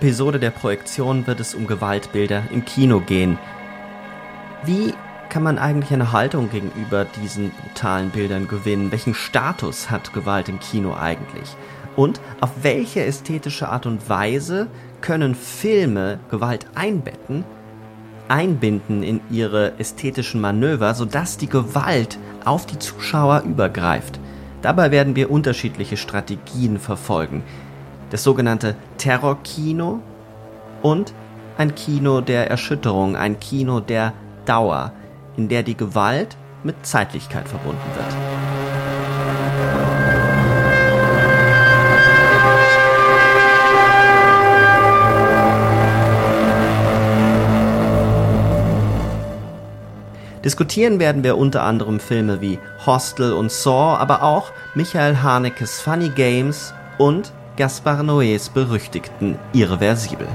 Episode 0.00 0.40
der 0.40 0.48
Projektion 0.48 1.26
wird 1.26 1.40
es 1.40 1.54
um 1.54 1.66
Gewaltbilder 1.66 2.44
im 2.50 2.64
Kino 2.64 3.00
gehen. 3.00 3.38
Wie 4.64 4.94
kann 5.28 5.42
man 5.42 5.58
eigentlich 5.58 5.92
eine 5.92 6.10
Haltung 6.10 6.48
gegenüber 6.48 7.04
diesen 7.04 7.50
brutalen 7.50 8.08
Bildern 8.08 8.48
gewinnen? 8.48 8.92
Welchen 8.92 9.12
Status 9.12 9.90
hat 9.90 10.14
Gewalt 10.14 10.48
im 10.48 10.58
Kino 10.58 10.94
eigentlich? 10.94 11.54
Und 11.96 12.18
auf 12.40 12.48
welche 12.62 13.04
ästhetische 13.04 13.68
Art 13.68 13.84
und 13.84 14.08
Weise 14.08 14.68
können 15.02 15.34
Filme 15.34 16.18
Gewalt 16.30 16.64
einbetten, 16.74 17.44
einbinden 18.28 19.02
in 19.02 19.20
ihre 19.30 19.78
ästhetischen 19.78 20.40
Manöver, 20.40 20.94
sodass 20.94 21.36
die 21.36 21.50
Gewalt 21.50 22.16
auf 22.46 22.64
die 22.64 22.78
Zuschauer 22.78 23.42
übergreift? 23.42 24.18
Dabei 24.62 24.90
werden 24.92 25.14
wir 25.14 25.30
unterschiedliche 25.30 25.98
Strategien 25.98 26.78
verfolgen 26.78 27.42
das 28.10 28.22
sogenannte 28.24 28.74
Terrorkino 28.98 30.00
und 30.82 31.14
ein 31.56 31.74
Kino 31.74 32.20
der 32.20 32.50
Erschütterung, 32.50 33.16
ein 33.16 33.38
Kino 33.40 33.80
der 33.80 34.12
Dauer, 34.44 34.92
in 35.36 35.48
der 35.48 35.62
die 35.62 35.76
Gewalt 35.76 36.36
mit 36.62 36.84
Zeitlichkeit 36.84 37.48
verbunden 37.48 37.78
wird. 37.94 38.40
Diskutieren 50.44 50.98
werden 50.98 51.22
wir 51.22 51.36
unter 51.36 51.62
anderem 51.62 52.00
Filme 52.00 52.40
wie 52.40 52.58
Hostel 52.86 53.34
und 53.34 53.52
Saw, 53.52 53.98
aber 53.98 54.22
auch 54.22 54.50
Michael 54.74 55.18
Hanekes 55.22 55.80
Funny 55.80 56.08
Games 56.08 56.72
und 56.96 57.32
Gaspar 57.60 58.02
Noés 58.02 58.48
berüchtigten 58.48 59.38
Irreversibel. 59.52 60.26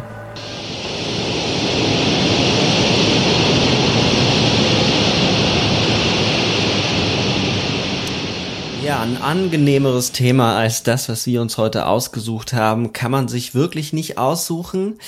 Ja, 8.85 9.01
ein 9.01 9.17
angenehmeres 9.19 10.11
Thema 10.11 10.55
als 10.55 10.83
das, 10.83 11.09
was 11.09 11.25
wir 11.25 11.41
uns 11.41 11.57
heute 11.57 11.87
ausgesucht 11.87 12.53
haben, 12.53 12.93
kann 12.93 13.09
man 13.09 13.27
sich 13.27 13.55
wirklich 13.55 13.91
nicht 13.91 14.19
aussuchen. 14.19 14.99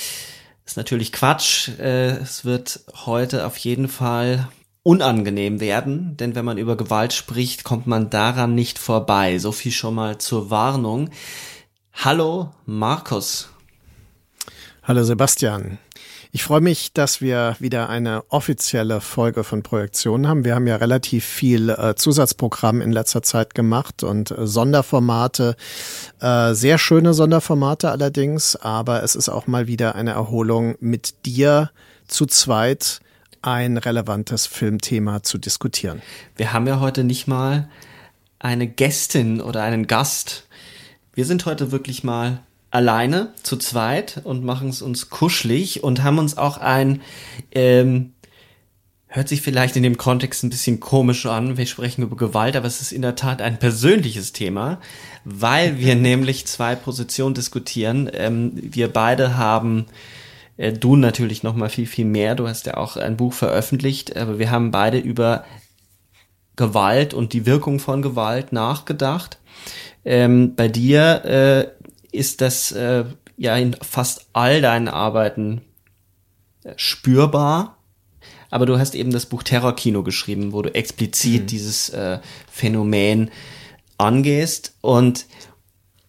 Ist 0.66 0.75
natürlich 0.75 1.11
Quatsch. 1.11 1.69
Äh, 1.77 2.17
es 2.17 2.44
wird 2.44 2.79
heute 3.06 3.45
auf 3.45 3.57
jeden 3.57 3.88
Fall 3.88 4.47
unangenehm 4.81 5.59
werden, 5.59 6.17
denn 6.17 6.33
wenn 6.33 6.45
man 6.45 6.57
über 6.57 6.77
Gewalt 6.77 7.13
spricht, 7.13 7.63
kommt 7.63 7.85
man 7.85 8.09
daran 8.09 8.56
nicht 8.56 8.79
vorbei. 8.79 9.38
So 9.38 9.51
viel 9.51 9.72
schon 9.72 9.94
mal 9.94 10.17
zur 10.17 10.50
Warnung. 10.50 11.11
Hallo 12.03 12.53
Markus. 12.68 13.50
Hallo 14.84 15.03
Sebastian. 15.03 15.80
Ich 16.31 16.44
freue 16.44 16.62
mich, 16.62 16.94
dass 16.94 17.22
wir 17.22 17.56
wieder 17.58 17.90
eine 17.90 18.24
offizielle 18.30 19.02
Folge 19.02 19.44
von 19.44 19.63
Projektionen 19.63 20.28
haben. 20.28 20.46
Wir 20.46 20.53
haben 20.53 20.68
ja 20.68 20.75
relativ 20.75 21.25
viel 21.25 21.72
äh, 21.72 21.96
Zusatzprogramm 21.96 22.81
in 22.81 22.91
letzter 22.91 23.24
Zeit 23.24 23.56
gemacht 23.56 24.03
und 24.03 24.30
äh, 24.30 24.46
Sonderformate, 24.46 25.56
äh, 26.19 26.53
sehr 26.53 26.78
schöne 26.78 27.16
Sonderformate 27.16 27.90
allerdings, 27.90 28.56
aber 28.56 29.02
es 29.02 29.16
ist 29.16 29.28
auch 29.28 29.47
mal 29.47 29.66
wieder 29.66 29.96
eine 29.96 30.12
Erholung 30.12 30.75
mit 30.80 31.25
dir 31.25 31.72
zu 32.07 32.28
zweit 32.28 33.00
ein 33.41 33.75
relevantes 33.75 34.46
Filmthema 34.46 35.24
zu 35.24 35.40
diskutieren. 35.40 36.03
Wir 36.36 36.53
haben 36.53 36.68
ja 36.68 36.80
heute 36.80 37.03
nicht 37.03 37.28
mal 37.28 37.68
eine 38.38 38.68
Gästin 38.68 39.41
oder 39.41 39.63
einen 39.63 39.88
Gast 39.88 40.47
wir 41.17 41.25
sind 41.25 41.47
heute 41.47 41.72
wirklich 41.72 42.03
mal 42.03 42.41
alleine, 42.69 43.33
zu 43.41 43.57
zweit 43.57 44.22
und 44.23 44.44
machen 44.44 44.69
es 44.69 44.83
uns 44.83 45.09
kuschelig 45.09 45.83
und 45.83 46.03
haben 46.03 46.19
uns 46.19 46.38
auch 46.38 46.59
ein, 46.59 47.01
ähm, 47.53 48.13
hört 49.07 49.27
sich 49.27 49.41
vielleicht 49.41 49.75
in 49.75 49.81
dem 49.81 49.97
Kontext 49.97 50.44
ein 50.44 50.51
bisschen 50.51 50.79
komisch 50.79 51.25
an, 51.25 51.57
wir 51.57 51.66
sprechen 51.66 52.03
über 52.03 52.16
Gewalt, 52.16 52.56
aber 52.56 52.67
es 52.67 52.81
ist 52.81 52.91
in 52.91 53.01
der 53.01 53.16
Tat 53.16 53.41
ein 53.41 53.57
persönliches 53.57 54.31
Thema, 54.31 54.79
weil 55.25 55.79
wir 55.79 55.95
nämlich 55.95 56.45
zwei 56.45 56.75
Positionen 56.75 57.33
diskutieren. 57.33 58.11
Ähm, 58.13 58.51
wir 58.53 58.94
beide 58.94 59.38
haben 59.38 59.88
äh, 60.57 60.72
du 60.72 60.95
natürlich 60.95 61.41
noch 61.41 61.56
mal 61.56 61.69
viel 61.69 61.88
viel 61.88 62.06
mehr. 62.06 62.35
Du 62.35 62.47
hast 62.47 62.67
ja 62.67 62.77
auch 62.77 62.95
ein 62.95 63.17
Buch 63.17 63.33
veröffentlicht, 63.33 64.16
aber 64.16 64.38
wir 64.38 64.51
haben 64.51 64.69
beide 64.69 65.00
über 65.00 65.45
Gewalt 66.56 67.16
und 67.16 67.33
die 67.33 67.47
Wirkung 67.47 67.79
von 67.79 68.03
Gewalt 68.03 68.51
nachgedacht 68.51 69.39
ähm, 70.06 70.56
bei 70.56 70.68
dir 70.68 71.25
äh, 71.25 72.18
ist 72.18 72.41
das 72.41 72.72
äh, 72.72 73.06
ja 73.38 73.56
in 73.57 73.75
fast 73.81 74.28
all 74.34 74.62
deinen 74.62 74.88
Arbeiten 74.88 75.62
äh, 76.63 76.73
spürbar. 76.75 77.78
Aber 78.50 78.66
du 78.66 78.79
hast 78.79 78.95
eben 78.95 79.12
das 79.12 79.25
Buch 79.25 79.44
Terrorkino 79.44 80.03
geschrieben, 80.03 80.53
wo 80.53 80.62
du 80.62 80.73
explizit 80.73 81.44
mhm. 81.44 81.47
dieses 81.47 81.90
äh, 81.90 82.19
Phänomen 82.50 83.31
angehst. 83.98 84.75
Und 84.81 85.25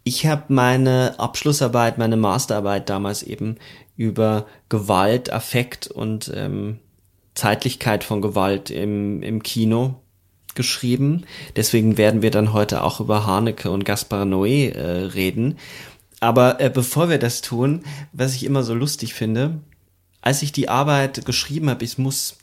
ich 0.04 0.26
habe 0.26 0.44
meine 0.48 1.18
Abschlussarbeit, 1.18 1.98
meine 1.98 2.16
Masterarbeit 2.16 2.88
damals 2.88 3.22
eben 3.22 3.56
über 3.96 4.46
Gewalt, 4.68 5.32
Affekt 5.32 5.88
und 5.88 6.30
ähm, 6.34 6.78
Zeitlichkeit 7.34 8.04
von 8.04 8.22
Gewalt 8.22 8.70
im, 8.70 9.22
im 9.22 9.42
Kino 9.42 10.00
geschrieben. 10.58 11.24
Deswegen 11.56 11.96
werden 11.96 12.20
wir 12.20 12.30
dann 12.30 12.52
heute 12.52 12.82
auch 12.82 13.00
über 13.00 13.24
Haneke 13.24 13.70
und 13.70 13.86
Gaspar 13.86 14.24
Noé 14.24 14.72
äh, 14.72 15.04
reden. 15.06 15.56
Aber 16.20 16.60
äh, 16.60 16.68
bevor 16.68 17.08
wir 17.08 17.18
das 17.18 17.40
tun, 17.40 17.84
was 18.12 18.34
ich 18.34 18.44
immer 18.44 18.64
so 18.64 18.74
lustig 18.74 19.14
finde, 19.14 19.60
als 20.20 20.42
ich 20.42 20.52
die 20.52 20.68
Arbeit 20.68 21.24
geschrieben 21.24 21.70
habe, 21.70 21.84
ich 21.84 21.96
muss, 21.96 22.36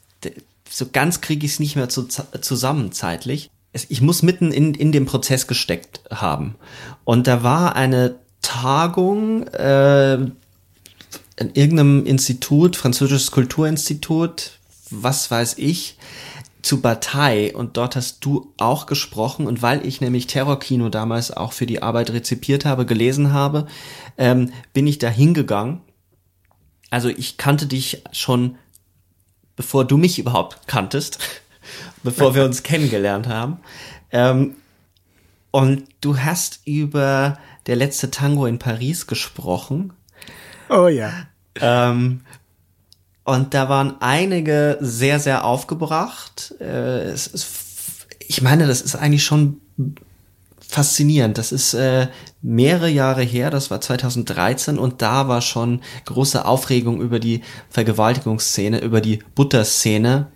so 0.67 0.87
ganz 0.91 1.21
kriege 1.21 1.45
ich 1.45 1.51
es 1.51 1.59
nicht 1.59 1.75
mehr 1.75 1.89
zu, 1.89 2.07
zusammen 2.07 2.91
zeitlich. 2.91 3.51
Ich 3.73 4.01
muss 4.01 4.23
mitten 4.23 4.51
in, 4.51 4.73
in 4.73 4.93
dem 4.93 5.05
Prozess 5.05 5.45
gesteckt 5.45 5.99
haben. 6.09 6.55
Und 7.03 7.27
da 7.27 7.43
war 7.43 7.75
eine 7.75 8.15
Tagung 8.41 9.45
äh, 9.47 10.13
in 10.13 11.53
irgendeinem 11.53 12.05
Institut, 12.05 12.77
Französisches 12.77 13.31
Kulturinstitut, 13.31 14.53
was 14.89 15.29
weiß 15.29 15.55
ich, 15.57 15.97
zu 16.65 16.81
Bataille 16.81 17.53
und 17.55 17.77
dort 17.77 17.95
hast 17.95 18.25
du 18.25 18.51
auch 18.57 18.87
gesprochen 18.87 19.45
und 19.45 19.61
weil 19.61 19.85
ich 19.85 20.01
nämlich 20.01 20.25
Terrorkino 20.25 20.89
damals 20.89 21.29
auch 21.29 21.53
für 21.53 21.67
die 21.67 21.83
Arbeit 21.83 22.09
rezipiert 22.09 22.65
habe, 22.65 22.87
gelesen 22.87 23.33
habe, 23.33 23.67
ähm, 24.17 24.51
bin 24.73 24.87
ich 24.87 24.97
da 24.97 25.07
hingegangen. 25.07 25.81
Also 26.89 27.09
ich 27.09 27.37
kannte 27.37 27.67
dich 27.67 28.01
schon, 28.11 28.57
bevor 29.55 29.85
du 29.85 29.97
mich 29.97 30.17
überhaupt 30.17 30.67
kanntest, 30.67 31.19
bevor 32.03 32.33
wir 32.33 32.43
uns 32.43 32.63
kennengelernt 32.63 33.27
haben. 33.27 33.59
Ähm, 34.11 34.55
und 35.51 35.83
du 36.01 36.17
hast 36.17 36.61
über 36.65 37.37
der 37.67 37.75
letzte 37.75 38.09
Tango 38.09 38.47
in 38.47 38.57
Paris 38.57 39.05
gesprochen. 39.05 39.93
Oh 40.69 40.87
ja. 40.87 41.27
Ähm, 41.61 42.21
und 43.25 43.55
da 43.55 43.69
waren 43.69 43.95
einige 44.01 44.77
sehr, 44.81 45.19
sehr 45.19 45.45
aufgebracht. 45.45 46.53
Äh, 46.61 47.09
es 47.09 47.25
ist, 47.25 47.47
ich 48.19 48.43
meine, 48.43 48.67
das 48.67 48.81
ist 48.81 48.95
eigentlich 48.95 49.23
schon 49.23 49.61
faszinierend. 50.59 51.39
Das 51.39 51.51
ist 51.51 51.73
äh, 51.73 52.07
mehrere 52.43 52.89
Jahre 52.89 53.23
her, 53.23 53.49
das 53.49 53.71
war 53.71 53.81
2013 53.81 54.77
und 54.77 55.01
da 55.01 55.27
war 55.27 55.41
schon 55.41 55.81
große 56.05 56.45
Aufregung 56.45 57.01
über 57.01 57.19
die 57.19 57.41
Vergewaltigungsszene, 57.69 58.79
über 58.81 59.01
die 59.01 59.19
Butterszene 59.33 60.27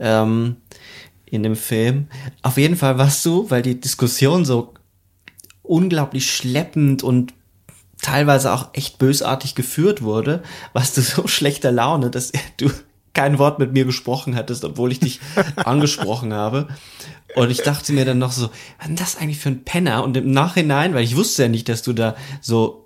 ähm, 0.00 0.56
in 1.26 1.44
dem 1.44 1.54
Film. 1.54 2.08
Auf 2.42 2.56
jeden 2.56 2.76
Fall 2.76 2.98
warst 2.98 3.24
du, 3.24 3.48
weil 3.48 3.62
die 3.62 3.80
Diskussion 3.80 4.44
so 4.44 4.74
unglaublich 5.62 6.32
schleppend 6.32 7.04
und 7.04 7.32
teilweise 8.04 8.52
auch 8.52 8.68
echt 8.74 8.98
bösartig 8.98 9.54
geführt 9.54 10.02
wurde, 10.02 10.42
warst 10.72 10.96
du 10.96 11.00
so 11.02 11.26
schlechter 11.26 11.72
Laune, 11.72 12.10
dass 12.10 12.32
du 12.58 12.70
kein 13.14 13.38
Wort 13.38 13.58
mit 13.58 13.72
mir 13.72 13.84
gesprochen 13.84 14.34
hattest, 14.34 14.64
obwohl 14.64 14.92
ich 14.92 15.00
dich 15.00 15.20
angesprochen 15.56 16.32
habe. 16.34 16.68
Und 17.34 17.50
ich 17.50 17.62
dachte 17.62 17.92
mir 17.92 18.04
dann 18.04 18.18
noch 18.18 18.32
so, 18.32 18.50
was 18.78 18.88
ist 18.88 19.00
das 19.00 19.16
eigentlich 19.16 19.38
für 19.38 19.48
ein 19.48 19.64
Penner? 19.64 20.04
Und 20.04 20.16
im 20.16 20.30
Nachhinein, 20.30 20.94
weil 20.94 21.04
ich 21.04 21.16
wusste 21.16 21.44
ja 21.44 21.48
nicht, 21.48 21.68
dass 21.68 21.82
du 21.82 21.92
da 21.92 22.14
so 22.40 22.84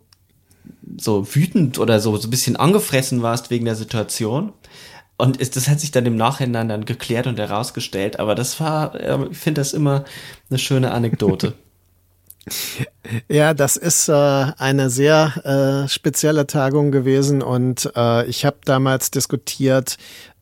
so 0.97 1.35
wütend 1.35 1.79
oder 1.79 2.01
so, 2.01 2.17
so 2.17 2.29
ein 2.29 2.31
bisschen 2.31 2.57
angefressen 2.57 3.23
warst 3.23 3.51
wegen 3.51 3.65
der 3.65 3.77
Situation. 3.77 4.53
Und 5.17 5.37
ist, 5.39 5.57
das 5.57 5.69
hat 5.69 5.81
sich 5.81 5.91
dann 5.91 6.07
im 6.07 6.17
Nachhinein 6.17 6.69
dann 6.69 6.85
geklärt 6.85 7.27
und 7.27 7.39
herausgestellt. 7.39 8.21
Aber 8.21 8.35
das 8.35 8.61
war, 8.61 8.95
ich 9.31 9.37
finde 9.37 9.61
das 9.61 9.75
immer 9.75 10.05
eine 10.49 10.59
schöne 10.59 10.93
Anekdote. 10.93 11.55
Ja, 13.29 13.55
das 13.55 13.77
ist 13.77 14.09
äh, 14.09 14.13
eine 14.13 14.91
sehr 14.91 15.85
äh, 15.85 15.89
spezielle 15.89 16.47
Tagung 16.47 16.91
gewesen 16.91 17.43
und 17.43 17.91
äh, 17.97 18.27
ich 18.27 18.45
habe 18.45 18.59
damals 18.65 19.11
diskutiert, 19.11 19.97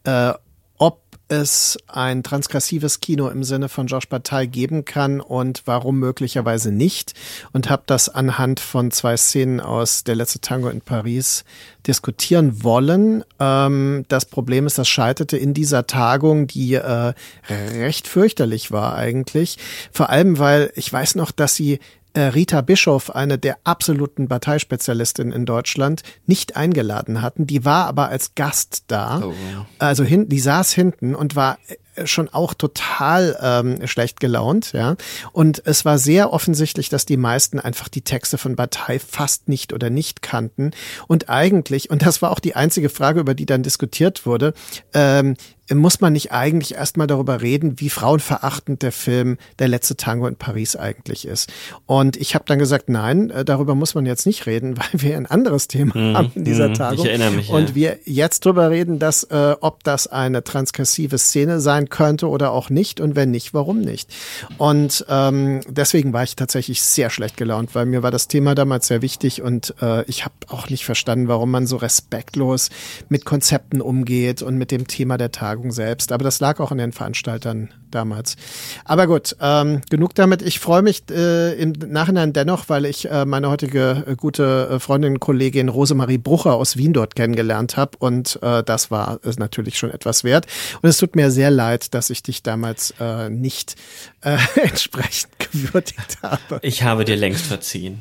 äh, 0.05 0.33
ob 0.79 1.01
es 1.29 1.77
ein 1.89 2.23
transgressives 2.23 3.01
Kino 3.01 3.29
im 3.29 3.43
Sinne 3.43 3.69
von 3.69 3.89
Josh 3.89 4.09
Bataille 4.09 4.47
geben 4.47 4.85
kann 4.85 5.21
und 5.21 5.63
warum 5.65 5.99
möglicherweise 5.99 6.71
nicht 6.71 7.15
und 7.53 7.69
habe 7.69 7.83
das 7.87 8.09
anhand 8.09 8.61
von 8.61 8.91
zwei 8.93 9.17
Szenen 9.17 9.61
aus 9.61 10.05
Der 10.05 10.15
letzte 10.15 10.41
Tango 10.41 10.69
in 10.69 10.81
Paris 10.81 11.45
diskutieren 11.87 12.63
wollen. 12.63 13.25
Ähm, 13.41 14.05
das 14.09 14.27
Problem 14.27 14.67
ist, 14.67 14.79
das 14.79 14.89
scheiterte 14.89 15.37
in 15.37 15.53
dieser 15.53 15.87
Tagung, 15.87 16.47
die 16.47 16.75
äh, 16.75 17.15
recht 17.49 18.07
fürchterlich 18.07 18.71
war 18.71 18.95
eigentlich. 18.95 19.59
Vor 19.91 20.11
allem, 20.11 20.39
weil 20.39 20.73
ich 20.77 20.93
weiß 20.93 21.17
noch, 21.17 21.33
dass 21.33 21.57
sie 21.57 21.81
Rita 22.21 22.61
Bischof, 22.61 23.15
eine 23.15 23.39
der 23.39 23.59
absoluten 23.65 24.29
Parteispezialistinnen 24.29 25.33
in 25.33 25.47
Deutschland, 25.47 26.03
nicht 26.27 26.57
eingeladen 26.57 27.23
hatten. 27.23 27.47
Die 27.47 27.65
war 27.65 27.87
aber 27.87 28.09
als 28.09 28.35
Gast 28.35 28.85
da. 28.89 29.19
Oh, 29.19 29.35
wow. 29.55 29.67
Also 29.79 30.05
hin, 30.05 30.29
die 30.29 30.41
saß 30.41 30.73
hinten 30.73 31.15
und 31.15 31.37
war 31.37 31.59
äh, 31.67 32.07
schon 32.07 32.29
auch 32.29 32.55
total 32.55 33.37
ähm, 33.41 33.87
schlecht 33.87 34.21
gelaunt, 34.21 34.73
ja. 34.73 34.97
Und 35.33 35.63
es 35.65 35.85
war 35.85 35.99
sehr 35.99 36.33
offensichtlich, 36.33 36.89
dass 36.89 37.07
die 37.07 37.17
meisten 37.17 37.59
einfach 37.59 37.89
die 37.89 38.03
Texte 38.03 38.39
von 38.39 38.57
Bataille 38.57 39.01
fast 39.01 39.49
nicht 39.49 39.73
oder 39.73 39.91
nicht 39.91 40.23
kannten. 40.23 40.73
Und 41.09 41.29
eigentlich, 41.29 41.91
und 41.91 42.03
das 42.03 42.23
war 42.23 42.31
auch 42.31 42.41
die 42.41 42.57
einzige 42.57 42.89
Frage, 42.89 43.21
über 43.21 43.35
die 43.35 43.47
dann 43.47 43.63
diskutiert 43.63 44.27
wurde, 44.27 44.55
ähm, 44.93 45.37
muss 45.75 46.01
man 46.01 46.13
nicht 46.13 46.33
eigentlich 46.33 46.75
erstmal 46.75 47.09
darüber 47.09 47.41
reden, 47.43 47.81
wie 47.81 47.91
frauenverachtend 47.91 48.83
der 48.83 48.93
Film 48.93 49.37
Der 49.59 49.69
letzte 49.69 49.97
Tango 49.97 50.27
in 50.29 50.37
Paris 50.37 50.77
eigentlich 50.77 51.27
ist. 51.27 51.53
Und 51.87 52.17
ich 52.17 52.35
habe 52.35 52.45
dann 52.47 52.59
gesagt, 52.59 52.89
nein, 52.89 53.31
äh, 53.31 53.45
darüber 53.45 53.75
muss 53.75 53.95
man 53.95 54.07
jetzt 54.07 54.27
nicht 54.27 54.47
reden, 54.47 54.77
weil 54.79 55.03
wir 55.03 55.17
ein 55.17 55.27
anderes 55.27 55.67
Thema 55.67 55.97
mhm. 55.97 56.17
haben 56.17 56.33
in 56.35 56.45
dieser 56.45 56.69
mhm. 56.69 56.75
Tagung. 56.75 57.05
Ich 57.05 57.11
erinnere 57.11 57.33
mich. 57.33 57.51
Und 57.51 57.71
ja. 57.71 57.75
wir 57.75 57.99
jetzt 58.05 58.47
darüber 58.47 58.71
reden, 58.71 58.99
dass 58.99 59.25
äh, 59.25 59.57
ob 59.61 59.83
das 59.83 60.07
eine 60.07 60.45
transgressive 60.45 61.19
Szene 61.19 61.61
sein 61.61 61.89
könnte 61.89 62.29
oder 62.29 62.53
auch 62.53 62.71
nicht 62.71 63.01
und 63.01 63.17
wenn 63.17 63.31
nicht, 63.33 63.53
warum 63.53 63.81
nicht. 63.81 64.15
Und 64.59 65.05
ähm, 65.09 65.63
deswegen 65.69 66.13
war 66.13 66.23
ich 66.23 66.37
tatsächlich 66.37 66.83
sehr 66.83 67.11
schlecht 67.11 67.37
gelaunt, 67.37 67.75
weil 67.75 67.87
mir 67.87 68.03
war 68.03 68.11
das 68.11 68.29
Thema 68.29 68.55
damals 68.55 68.87
sehr 68.87 69.03
wichtig 69.03 69.43
und 69.43 69.75
äh, 69.83 70.05
ich 70.05 70.25
habe 70.25 70.35
auch 70.49 70.69
nicht 70.69 70.85
verstanden, 70.85 71.29
warum 71.29 71.51
man 71.51 71.67
so 71.67 71.77
respektlos 71.77 72.71
mit 73.09 73.25
Konzepten 73.25 73.81
umgeht 73.81 74.43
und 74.43 74.57
mit 74.57 74.71
dem 74.71 74.87
Thema 74.87 75.17
der 75.19 75.33
Tagung 75.33 75.56
Tagung 75.57 75.73
selbst. 75.73 76.13
Aber 76.13 76.25
das 76.25 76.41
lag 76.41 76.61
auch 76.61 76.71
an 76.71 76.79
den 76.79 76.93
Veranstaltern 76.93 77.71
damals. 77.91 78.37
Aber 78.85 79.07
gut, 79.07 79.37
ähm, 79.41 79.81
genug 79.89 80.15
damit. 80.15 80.43
Ich 80.43 80.61
freue 80.61 80.83
mich 80.83 81.05
äh, 81.11 81.55
im 81.55 81.73
Nachhinein 81.73 82.33
dennoch, 82.33 82.69
weil 82.69 82.85
ich 82.85 83.11
äh, 83.11 83.25
meine 83.25 83.49
heutige 83.49 84.05
äh, 84.07 84.17
gute 84.17 84.69
äh, 84.71 84.79
Freundin, 84.79 85.19
Kollegin 85.19 85.69
Rosemarie 85.69 86.19
Brucher 86.19 86.55
aus 86.55 86.77
Wien 86.77 86.93
dort 86.93 87.17
kennengelernt 87.17 87.77
habe. 87.77 87.97
Und 87.99 88.39
äh, 88.43 88.63
das 88.63 88.91
war 88.91 89.21
natürlich 89.39 89.79
schon 89.79 89.91
etwas 89.91 90.25
wert. 90.25 90.47
Und 90.83 90.89
es 90.89 90.99
tut 90.99 91.17
mir 91.17 91.31
sehr 91.31 91.51
leid, 91.51 91.95
dass 91.95 92.11
ich 92.11 92.23
dich 92.23 92.43
damals 92.43 92.95
äh, 93.01 93.31
nicht 93.31 93.77
entsprechend 94.57 95.31
gewürdigt 95.39 96.19
habe. 96.23 96.59
Ich 96.63 96.83
habe 96.83 97.05
dir 97.05 97.17
längst 97.17 97.47
verziehen. 97.47 98.01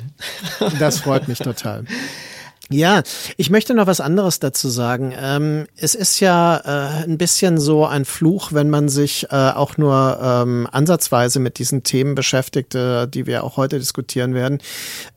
Das 0.80 1.00
freut 1.00 1.28
mich 1.28 1.40
total. 1.40 1.86
Ja, 2.72 3.04
ich 3.38 3.52
möchte 3.52 3.76
noch 3.76 3.86
was 3.86 4.02
anderes 4.02 4.40
dazu 4.40 4.70
sagen. 4.70 5.14
Ähm, 5.16 5.68
es 5.76 5.94
ist 5.94 6.20
ja 6.20 6.58
äh, 6.58 7.04
ein 7.04 7.20
bisschen 7.20 7.60
so 7.60 7.86
ein 7.86 8.06
Fluch, 8.06 8.54
wenn 8.54 8.72
man 8.72 8.90
sich 8.90 9.28
äh, 9.30 9.36
auch 9.36 9.78
nur 9.78 10.20
ähm, 10.20 10.68
ansatzweise 10.72 11.40
mit 11.40 11.60
diesen 11.60 11.84
Themen 11.84 12.16
beschäftigt, 12.16 12.74
äh, 12.74 13.08
die 13.08 13.28
wir 13.28 13.44
auch 13.44 13.58
heute 13.58 13.78
diskutieren 13.78 14.34
werden. 14.34 14.58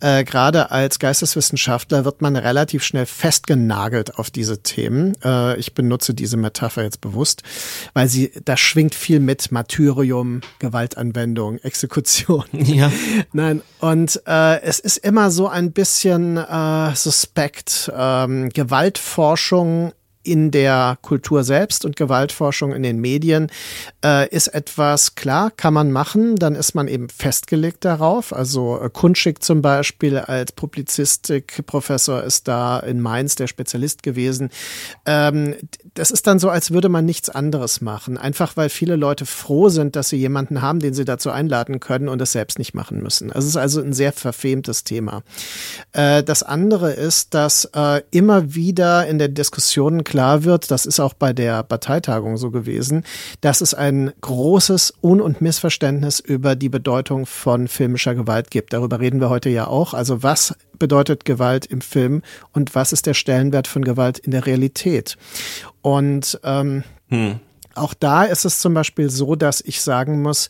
Äh, 0.00 0.25
gerade 0.25 0.71
als 0.71 0.99
Geisteswissenschaftler 0.99 2.05
wird 2.05 2.21
man 2.21 2.37
relativ 2.37 2.85
schnell 2.85 3.06
festgenagelt 3.06 4.19
auf 4.19 4.31
diese 4.31 4.62
Themen. 4.62 5.17
Äh, 5.25 5.56
ich 5.59 5.73
benutze 5.73 6.12
diese 6.12 6.37
Metapher 6.37 6.83
jetzt 6.83 7.01
bewusst, 7.01 7.44
weil 7.94 8.09
sie, 8.09 8.31
da 8.44 8.59
schwingt 8.59 8.94
viel 8.94 9.21
mit 9.21 9.51
Martyrium, 9.53 10.43
Gewaltanwendung, 10.59 11.56
Exekution. 11.62 12.44
Ja. 12.53 12.93
Nein, 13.32 13.63
und 13.81 14.20
äh, 14.27 14.61
es 14.61 14.81
ist 14.81 14.99
immer 14.99 15.31
so 15.31 15.49
ein 15.49 15.72
bisschen 15.72 16.39
suspekt 16.94 17.38
Aspekt 17.39 17.93
ähm, 17.97 18.49
Gewaltforschung 18.49 19.93
in 20.29 20.51
der 20.51 20.99
Kultur 21.01 21.43
selbst 21.43 21.87
und 21.87 21.97
Gewaltforschung 21.97 22.73
in 22.75 22.82
den 22.82 23.01
Medien 23.01 23.51
äh, 24.05 24.29
ist 24.29 24.49
etwas 24.49 25.15
klar, 25.15 25.51
kann 25.51 25.73
man 25.73 25.91
machen, 25.91 26.37
dann 26.37 26.55
ist 26.55 26.75
man 26.75 26.87
eben 26.87 27.08
festgelegt 27.08 27.87
darauf. 27.87 28.35
Also 28.35 28.79
äh, 28.79 28.91
Kunschik 28.91 29.43
zum 29.43 29.63
Beispiel 29.63 30.19
als 30.19 30.53
Publizistikprofessor 30.53 32.23
ist 32.25 32.47
da 32.47 32.79
in 32.79 33.01
Mainz 33.01 33.37
der 33.37 33.47
Spezialist 33.47 34.03
gewesen. 34.03 34.51
Ähm, 35.06 35.56
das 35.94 36.11
ist 36.11 36.27
dann 36.27 36.39
so, 36.39 36.51
als 36.51 36.73
würde 36.73 36.91
man 36.91 37.06
nichts 37.06 37.31
anderes 37.31 37.81
machen, 37.81 38.19
einfach 38.19 38.56
weil 38.58 38.69
viele 38.69 38.97
Leute 38.97 39.25
froh 39.25 39.70
sind, 39.70 39.97
dass 39.97 40.11
sie 40.11 40.17
jemanden 40.17 40.61
haben, 40.61 40.81
den 40.81 40.93
sie 40.93 41.06
dazu 41.06 41.31
einladen 41.31 41.81
können 41.81 42.08
und 42.11 42.20
es 42.20 42.32
selbst 42.32 42.58
nicht 42.58 42.75
machen 42.75 43.03
müssen. 43.03 43.32
Es 43.32 43.47
ist 43.47 43.56
also 43.56 43.81
ein 43.81 43.94
sehr 43.94 44.13
verfemtes 44.13 44.85
Thema. 44.85 45.23
Äh, 45.93 46.23
das 46.23 46.43
andere 46.43 46.93
ist, 46.93 47.32
dass 47.32 47.65
äh, 47.75 48.03
immer 48.11 48.55
wieder 48.55 49.06
in 49.06 49.19
der 49.19 49.29
Diskussion 49.29 50.05
klar 50.05 50.18
wird, 50.19 50.70
das 50.70 50.87
ist 50.87 51.01
auch 51.01 51.15
bei 51.15 51.32
der 51.32 51.63
Parteitagung 51.63 52.37
so 52.37 52.51
gewesen, 52.51 53.05
dass 53.41 53.60
es 53.60 53.75
ein 53.75 54.13
großes 54.20 54.94
Un- 55.03 55.20
und 55.20 55.41
Missverständnis 55.41 56.20
über 56.20 56.56
die 56.56 56.69
Bedeutung 56.69 57.27
von 57.27 57.69
filmischer 57.69 58.15
Gewalt 58.15 58.51
gibt. 58.51 58.72
Darüber 58.72 59.01
reden 59.01 59.20
wir 59.20 59.31
heute 59.31 59.48
ja 59.48 59.67
auch. 59.67 59.94
Also 59.94 60.22
was 60.22 60.55
bedeutet 60.79 61.25
Gewalt 61.25 61.67
im 61.67 61.81
Film 61.81 62.22
und 62.53 62.75
was 62.75 62.93
ist 62.93 63.06
der 63.06 63.15
Stellenwert 63.15 63.67
von 63.67 63.84
Gewalt 63.84 64.19
in 64.19 64.32
der 64.32 64.46
Realität? 64.46 65.17
Und 65.82 66.41
ähm, 66.44 66.84
hm. 67.08 67.41
auch 67.75 67.94
da 67.94 68.25
ist 68.25 68.44
es 68.44 68.60
zum 68.60 68.75
Beispiel 68.75 69.10
so, 69.10 69.37
dass 69.37 69.60
ich 69.60 69.81
sagen 69.81 70.22
muss, 70.22 70.48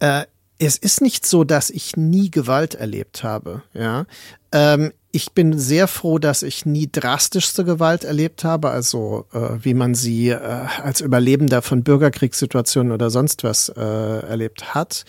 äh, 0.00 0.24
es 0.58 0.76
ist 0.76 1.00
nicht 1.00 1.24
so, 1.26 1.44
dass 1.44 1.70
ich 1.70 1.96
nie 1.96 2.30
Gewalt 2.30 2.74
erlebt 2.74 3.22
habe. 3.22 3.62
Ja, 3.74 4.06
ähm, 4.52 4.92
ich 5.18 5.32
bin 5.32 5.58
sehr 5.58 5.88
froh, 5.88 6.20
dass 6.20 6.44
ich 6.44 6.64
nie 6.64 6.88
drastischste 6.90 7.64
Gewalt 7.64 8.04
erlebt 8.04 8.44
habe, 8.44 8.70
also 8.70 9.26
äh, 9.32 9.58
wie 9.60 9.74
man 9.74 9.96
sie 9.96 10.28
äh, 10.28 10.36
als 10.36 11.00
Überlebender 11.00 11.60
von 11.60 11.82
Bürgerkriegssituationen 11.82 12.92
oder 12.92 13.10
sonst 13.10 13.42
was 13.42 13.68
äh, 13.68 13.80
erlebt 13.80 14.76
hat. 14.76 15.04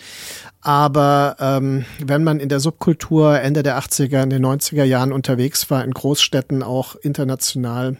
Aber 0.62 1.36
ähm, 1.38 1.84
wenn 2.04 2.24
man 2.24 2.40
in 2.40 2.48
der 2.48 2.58
Subkultur 2.58 3.38
Ende 3.38 3.62
der 3.62 3.78
80er, 3.78 4.24
in 4.24 4.30
den 4.30 4.44
90er 4.44 4.82
Jahren 4.82 5.12
unterwegs 5.12 5.70
war, 5.70 5.84
in 5.84 5.92
Großstädten 5.92 6.64
auch 6.64 6.96
international, 6.96 7.96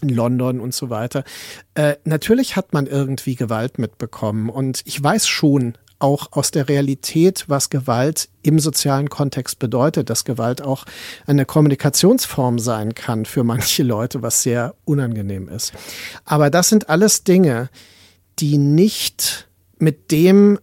in 0.00 0.10
London 0.10 0.60
und 0.60 0.74
so 0.74 0.90
weiter. 0.90 1.24
Äh, 1.74 1.96
natürlich 2.04 2.54
hat 2.54 2.72
man 2.72 2.86
irgendwie 2.86 3.34
Gewalt 3.34 3.80
mitbekommen 3.80 4.48
und 4.48 4.82
ich 4.84 5.02
weiß 5.02 5.26
schon 5.26 5.76
auch 6.02 6.32
aus 6.32 6.50
der 6.50 6.68
Realität, 6.68 7.44
was 7.48 7.70
Gewalt 7.70 8.28
im 8.42 8.58
sozialen 8.58 9.08
Kontext 9.08 9.58
bedeutet, 9.58 10.10
dass 10.10 10.24
Gewalt 10.24 10.62
auch 10.62 10.84
eine 11.26 11.44
Kommunikationsform 11.44 12.58
sein 12.58 12.94
kann 12.94 13.24
für 13.24 13.44
manche 13.44 13.82
Leute, 13.82 14.22
was 14.22 14.42
sehr 14.42 14.74
unangenehm 14.84 15.48
ist. 15.48 15.72
Aber 16.24 16.50
das 16.50 16.68
sind 16.68 16.88
alles 16.88 17.24
Dinge, 17.24 17.70
die 18.38 18.58
nicht 18.58 19.48
mit 19.78 20.10
dem 20.10 20.58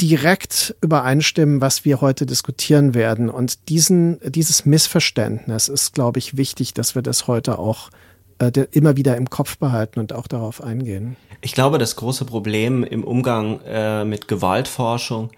direkt 0.00 0.74
übereinstimmen, 0.80 1.60
was 1.60 1.84
wir 1.84 2.00
heute 2.00 2.26
diskutieren 2.26 2.94
werden. 2.94 3.30
Und 3.30 3.68
diesen, 3.68 4.18
dieses 4.24 4.66
Missverständnis 4.66 5.68
ist, 5.68 5.94
glaube 5.94 6.18
ich, 6.18 6.36
wichtig, 6.36 6.74
dass 6.74 6.94
wir 6.94 7.02
das 7.02 7.26
heute 7.26 7.58
auch 7.58 7.90
äh, 8.38 8.50
immer 8.72 8.96
wieder 8.96 9.16
im 9.16 9.30
Kopf 9.30 9.58
behalten 9.58 10.00
und 10.00 10.12
auch 10.12 10.26
darauf 10.26 10.62
eingehen. 10.62 11.16
Ich 11.40 11.52
glaube, 11.52 11.78
das 11.78 11.96
große 11.96 12.24
Problem 12.24 12.84
im 12.84 13.04
Umgang 13.04 13.60
äh, 13.66 14.04
mit 14.04 14.28
Gewaltforschung 14.28 15.30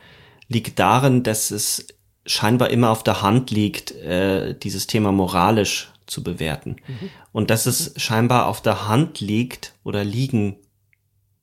liegt 0.48 0.78
darin, 0.78 1.22
dass 1.22 1.50
es 1.50 1.86
scheinbar 2.24 2.70
immer 2.70 2.90
auf 2.90 3.02
der 3.02 3.22
Hand 3.22 3.50
liegt, 3.50 3.92
äh, 3.92 4.54
dieses 4.54 4.86
Thema 4.86 5.12
moralisch 5.12 5.92
zu 6.06 6.22
bewerten. 6.22 6.76
Mhm. 6.86 7.10
Und 7.32 7.50
dass 7.50 7.66
es 7.66 7.92
scheinbar 7.96 8.46
auf 8.46 8.62
der 8.62 8.88
Hand 8.88 9.20
liegt 9.20 9.72
oder 9.84 10.04
liegen 10.04 10.56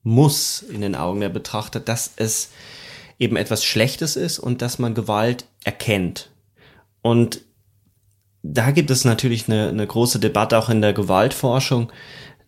muss 0.04 0.62
in 0.62 0.82
den 0.82 0.96
Augen 0.96 1.22
der 1.22 1.30
Betrachter, 1.30 1.80
dass 1.80 2.12
es 2.18 2.50
eben 3.20 3.38
etwas 3.38 3.64
Schlechtes 3.64 4.16
ist 4.16 4.40
und 4.40 4.62
dass 4.62 4.80
man 4.80 4.94
Gewalt 4.94 5.46
erkennt. 5.64 6.30
Und 7.02 7.42
da 8.44 8.72
gibt 8.72 8.92
es 8.92 9.06
natürlich 9.06 9.48
eine, 9.48 9.70
eine 9.70 9.88
große 9.88 10.20
Debatte 10.20 10.60
auch 10.60 10.70
in 10.70 10.82
der 10.82 10.94
Gewaltforschung 10.94 11.92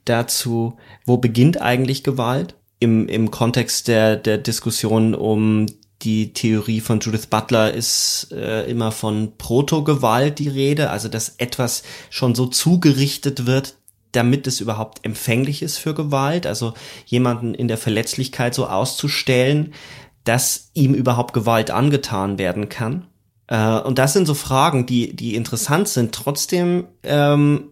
dazu, 0.03 0.77
wo 1.05 1.17
beginnt 1.17 1.61
eigentlich 1.61 2.03
Gewalt? 2.03 2.55
Im, 2.79 3.07
im 3.07 3.31
Kontext 3.31 3.87
der, 3.87 4.17
der 4.17 4.37
Diskussion 4.37 5.15
um 5.15 5.65
die 6.01 6.33
Theorie 6.33 6.81
von 6.81 6.99
Judith 6.99 7.27
Butler 7.27 7.73
ist 7.73 8.27
äh, 8.31 8.69
immer 8.69 8.91
von 8.91 9.37
Protogewalt 9.37 10.37
die 10.39 10.49
Rede, 10.49 10.89
also 10.89 11.07
dass 11.07 11.35
etwas 11.37 11.83
schon 12.09 12.35
so 12.35 12.45
zugerichtet 12.47 13.45
wird, 13.45 13.75
damit 14.11 14.45
es 14.45 14.59
überhaupt 14.59 15.03
empfänglich 15.03 15.61
ist 15.61 15.77
für 15.77 15.93
Gewalt, 15.93 16.45
also 16.45 16.73
jemanden 17.05 17.55
in 17.55 17.69
der 17.69 17.77
Verletzlichkeit 17.77 18.53
so 18.53 18.67
auszustellen, 18.67 19.73
dass 20.25 20.71
ihm 20.73 20.93
überhaupt 20.93 21.33
Gewalt 21.33 21.71
angetan 21.71 22.37
werden 22.37 22.67
kann. 22.67 23.07
Äh, 23.47 23.79
und 23.79 23.99
das 23.99 24.13
sind 24.13 24.25
so 24.25 24.33
Fragen, 24.33 24.85
die, 24.85 25.15
die 25.15 25.35
interessant 25.35 25.87
sind. 25.87 26.13
Trotzdem, 26.13 26.87
ähm, 27.03 27.69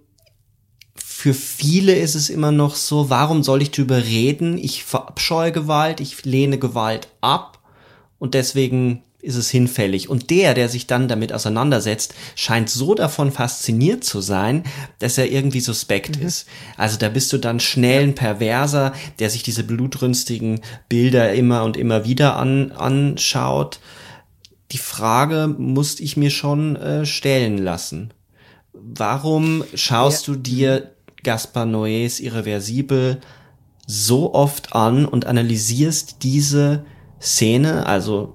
für 0.95 1.33
viele 1.33 1.95
ist 1.95 2.15
es 2.15 2.29
immer 2.29 2.51
noch 2.51 2.75
so, 2.75 3.09
warum 3.09 3.43
soll 3.43 3.61
ich 3.61 3.71
drüber 3.71 4.03
reden? 4.03 4.57
Ich 4.57 4.83
verabscheue 4.83 5.51
Gewalt, 5.51 5.99
ich 5.99 6.25
lehne 6.25 6.59
Gewalt 6.59 7.07
ab 7.21 7.59
und 8.19 8.33
deswegen 8.33 9.03
ist 9.23 9.37
es 9.37 9.49
hinfällig. 9.49 10.09
Und 10.09 10.29
der, 10.29 10.53
der 10.53 10.67
sich 10.67 10.85
dann 10.85 11.07
damit 11.07 11.31
auseinandersetzt, 11.31 12.13
scheint 12.35 12.69
so 12.69 12.93
davon 12.93 13.31
fasziniert 13.31 14.03
zu 14.03 14.19
sein, 14.19 14.63
dass 14.99 15.17
er 15.17 15.31
irgendwie 15.31 15.61
suspekt 15.61 16.19
mhm. 16.19 16.27
ist. 16.27 16.45
Also 16.75 16.97
da 16.97 17.07
bist 17.07 17.31
du 17.31 17.37
dann 17.37 17.61
schnell 17.61 18.03
ein 18.03 18.15
Perverser, 18.15 18.91
der 19.19 19.29
sich 19.29 19.41
diese 19.41 19.63
blutrünstigen 19.63 20.59
Bilder 20.89 21.33
immer 21.33 21.63
und 21.63 21.77
immer 21.77 22.03
wieder 22.03 22.35
an, 22.35 22.73
anschaut 22.73 23.79
die 24.73 24.79
Frage 24.79 25.47
musste 25.55 26.01
ich 26.01 26.17
mir 26.17 26.31
schon 26.31 26.75
äh, 26.75 27.05
stellen 27.05 27.59
lassen. 27.59 28.11
Warum 28.73 29.63
schaust 29.75 30.27
ja. 30.27 30.33
du 30.33 30.39
dir 30.39 30.91
Gaspar 31.23 31.65
Noés 31.65 32.19
Irreversibel 32.19 33.21
so 33.85 34.33
oft 34.33 34.75
an 34.75 35.05
und 35.05 35.27
analysierst 35.27 36.17
diese 36.23 36.85
Szene, 37.21 37.85
also 37.85 38.33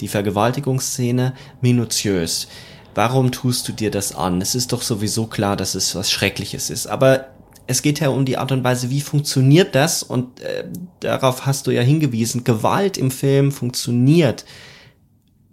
die 0.00 0.08
Vergewaltigungsszene, 0.08 1.34
minutiös? 1.60 2.48
Warum 2.94 3.30
tust 3.30 3.68
du 3.68 3.72
dir 3.72 3.90
das 3.90 4.14
an? 4.14 4.40
Es 4.40 4.54
ist 4.54 4.72
doch 4.72 4.80
sowieso 4.80 5.26
klar, 5.26 5.56
dass 5.56 5.74
es 5.74 5.94
was 5.94 6.10
Schreckliches 6.10 6.70
ist. 6.70 6.86
Aber 6.86 7.26
es 7.66 7.82
geht 7.82 8.00
ja 8.00 8.08
um 8.08 8.24
die 8.24 8.38
Art 8.38 8.52
und 8.52 8.64
Weise, 8.64 8.88
wie 8.88 9.02
funktioniert 9.02 9.74
das? 9.74 10.02
Und 10.02 10.40
äh, 10.40 10.64
darauf 11.00 11.44
hast 11.44 11.66
du 11.66 11.72
ja 11.72 11.82
hingewiesen. 11.82 12.42
Gewalt 12.42 12.96
im 12.96 13.10
Film 13.10 13.52
funktioniert 13.52 14.46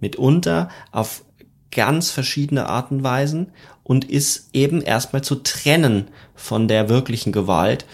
mitunter 0.01 0.70
auf 0.91 1.24
ganz 1.72 2.12
verschiedene 2.12 2.67
Arten 2.67 2.98
und 2.98 3.03
Weisen 3.03 3.51
und 3.84 4.05
ist 4.05 4.50
eben 4.53 4.81
erstmal 4.81 5.24
zu 5.24 5.36
trennen 5.36 6.10
von 6.36 6.67
der 6.67 6.89
wirklichen 6.89 7.31
Gewalt, 7.31 7.86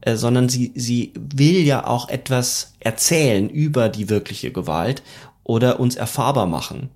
äh, 0.00 0.16
sondern 0.16 0.48
sie, 0.48 0.72
sie 0.74 1.12
will 1.14 1.62
ja 1.62 1.86
auch 1.86 2.08
etwas 2.08 2.74
erzählen 2.80 3.50
über 3.50 3.88
die 3.88 4.08
wirkliche 4.08 4.50
Gewalt 4.50 5.02
oder 5.44 5.80
uns 5.80 5.96
erfahrbar 5.96 6.46
machen. 6.46 6.90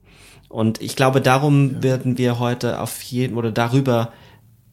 Und 0.49 0.81
ich 0.83 0.97
glaube, 0.97 1.21
darum 1.21 1.77
ja. 1.77 1.83
werden 1.83 2.19
wir 2.19 2.39
heute 2.39 2.81
auf 2.81 3.03
jeden, 3.03 3.37
oder 3.37 3.51
darüber 3.51 4.13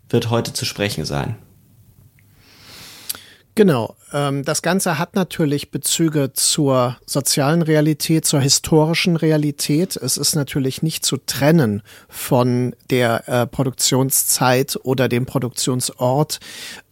wird 0.10 0.30
heute 0.30 0.54
zu 0.54 0.66
sprechen 0.66 1.06
sein. 1.06 1.36
Genau. 3.56 3.96
Ähm, 4.12 4.44
das 4.44 4.62
Ganze 4.62 4.98
hat 4.98 5.16
natürlich 5.16 5.72
Bezüge 5.72 6.34
zur 6.34 6.98
sozialen 7.06 7.62
Realität, 7.62 8.26
zur 8.26 8.42
historischen 8.42 9.16
Realität. 9.16 9.96
Es 9.96 10.18
ist 10.18 10.36
natürlich 10.36 10.82
nicht 10.82 11.06
zu 11.06 11.18
trennen 11.18 11.82
von 12.08 12.76
der 12.90 13.28
äh, 13.28 13.48
Produktionszeit 13.48 14.80
oder 14.84 15.10
dem 15.10 15.26
Produktionsort. 15.26 16.40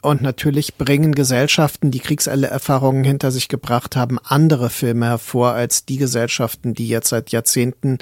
Und 0.02 0.22
natürlich 0.22 0.76
bringen 0.76 1.16
Gesellschaften, 1.16 1.92
die 1.92 2.00
Kriegserfahrungen 2.00 3.04
hinter 3.04 3.32
sich 3.32 3.50
gebracht 3.50 3.96
haben, 3.96 4.20
andere 4.24 4.70
Filme 4.70 5.08
hervor 5.08 5.54
als 5.54 5.86
die 5.86 5.98
Gesellschaften, 5.98 6.74
die 6.74 6.88
jetzt 6.88 7.10
seit 7.10 7.32
Jahrzehnten 7.32 7.98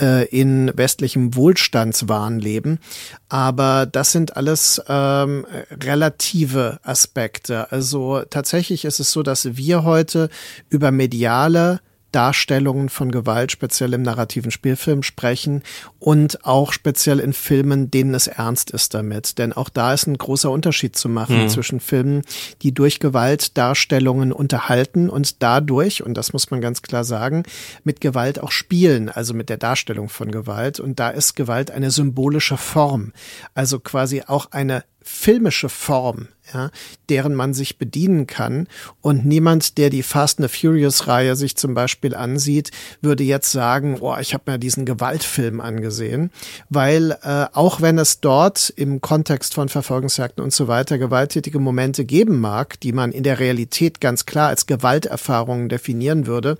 äh, 0.00 0.24
in 0.28 0.72
westlichem 0.74 1.36
Wohlstandswahn 1.36 2.40
leben. 2.40 2.80
Aber 3.28 3.86
das 3.86 4.10
sind 4.10 4.36
alles 4.36 4.82
ähm, 4.88 5.46
relative 5.82 6.80
Aspekte. 6.82 7.70
Also 7.70 8.22
tatsächlich 8.30 8.53
ist 8.84 9.00
es 9.00 9.12
so, 9.12 9.22
dass 9.22 9.56
wir 9.56 9.84
heute 9.84 10.28
über 10.70 10.90
mediale 10.90 11.80
Darstellungen 12.14 12.90
von 12.90 13.10
Gewalt, 13.10 13.50
speziell 13.50 13.92
im 13.92 14.02
narrativen 14.02 14.52
Spielfilm 14.52 15.02
sprechen 15.02 15.64
und 15.98 16.44
auch 16.44 16.72
speziell 16.72 17.18
in 17.18 17.32
Filmen, 17.32 17.90
denen 17.90 18.14
es 18.14 18.28
ernst 18.28 18.70
ist 18.70 18.94
damit. 18.94 19.38
Denn 19.38 19.52
auch 19.52 19.68
da 19.68 19.92
ist 19.92 20.06
ein 20.06 20.16
großer 20.16 20.48
Unterschied 20.48 20.94
zu 20.94 21.08
machen 21.08 21.42
mhm. 21.42 21.48
zwischen 21.48 21.80
Filmen, 21.80 22.22
die 22.62 22.72
durch 22.72 23.00
Gewaltdarstellungen 23.00 24.32
unterhalten 24.32 25.10
und 25.10 25.42
dadurch, 25.42 26.04
und 26.04 26.14
das 26.14 26.32
muss 26.32 26.52
man 26.52 26.60
ganz 26.60 26.82
klar 26.82 27.02
sagen, 27.02 27.42
mit 27.82 28.00
Gewalt 28.00 28.38
auch 28.38 28.52
spielen, 28.52 29.08
also 29.08 29.34
mit 29.34 29.48
der 29.48 29.56
Darstellung 29.56 30.08
von 30.08 30.30
Gewalt. 30.30 30.78
Und 30.78 31.00
da 31.00 31.10
ist 31.10 31.34
Gewalt 31.34 31.72
eine 31.72 31.90
symbolische 31.90 32.56
Form, 32.56 33.12
also 33.54 33.80
quasi 33.80 34.22
auch 34.24 34.52
eine 34.52 34.84
filmische 35.02 35.68
Form, 35.68 36.28
ja, 36.52 36.70
deren 37.08 37.34
man 37.34 37.54
sich 37.54 37.78
bedienen 37.78 38.26
kann. 38.26 38.68
Und 39.00 39.24
niemand, 39.24 39.78
der 39.78 39.90
die 39.90 40.02
Fast 40.02 40.40
and 40.40 40.50
the 40.50 40.56
Furious 40.56 41.06
Reihe 41.06 41.36
sich 41.36 41.56
zum 41.56 41.74
Beispiel 41.74 42.14
ansieht, 42.14 42.70
würde 43.00 43.24
jetzt 43.24 43.50
sagen, 43.50 43.98
oh, 44.00 44.16
ich 44.20 44.34
habe 44.34 44.50
mir 44.50 44.58
diesen 44.58 44.84
Gewaltfilm 44.84 45.60
angesehen, 45.60 46.30
weil 46.68 47.12
äh, 47.22 47.46
auch 47.52 47.80
wenn 47.80 47.98
es 47.98 48.20
dort 48.20 48.70
im 48.76 49.00
Kontext 49.00 49.54
von 49.54 49.68
Verfolgungsjagden 49.68 50.44
und 50.44 50.52
so 50.52 50.68
weiter 50.68 50.98
gewalttätige 50.98 51.58
Momente 51.58 52.04
geben 52.04 52.40
mag, 52.40 52.78
die 52.80 52.92
man 52.92 53.12
in 53.12 53.22
der 53.22 53.38
Realität 53.38 54.00
ganz 54.00 54.26
klar 54.26 54.48
als 54.48 54.66
Gewalterfahrungen 54.66 55.68
definieren 55.68 56.26
würde, 56.26 56.58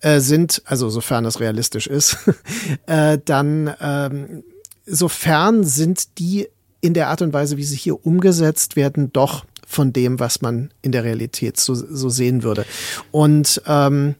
äh, 0.00 0.20
sind, 0.20 0.62
also 0.66 0.90
sofern 0.90 1.24
es 1.24 1.40
realistisch 1.40 1.86
ist, 1.86 2.18
äh, 2.86 3.18
dann 3.24 3.74
ähm, 3.80 4.44
sofern 4.86 5.64
sind 5.64 6.18
die 6.18 6.48
in 6.84 6.92
der 6.92 7.08
Art 7.08 7.22
und 7.22 7.32
Weise, 7.32 7.56
wie 7.56 7.64
sie 7.64 7.76
hier 7.76 8.04
umgesetzt 8.04 8.76
werden, 8.76 9.10
doch 9.10 9.46
von 9.66 9.94
dem, 9.94 10.20
was 10.20 10.42
man 10.42 10.70
in 10.82 10.92
der 10.92 11.02
Realität 11.02 11.58
so, 11.58 11.74
so 11.74 12.10
sehen 12.10 12.42
würde. 12.42 12.66
Und 13.10 13.62
ähm, 13.66 14.16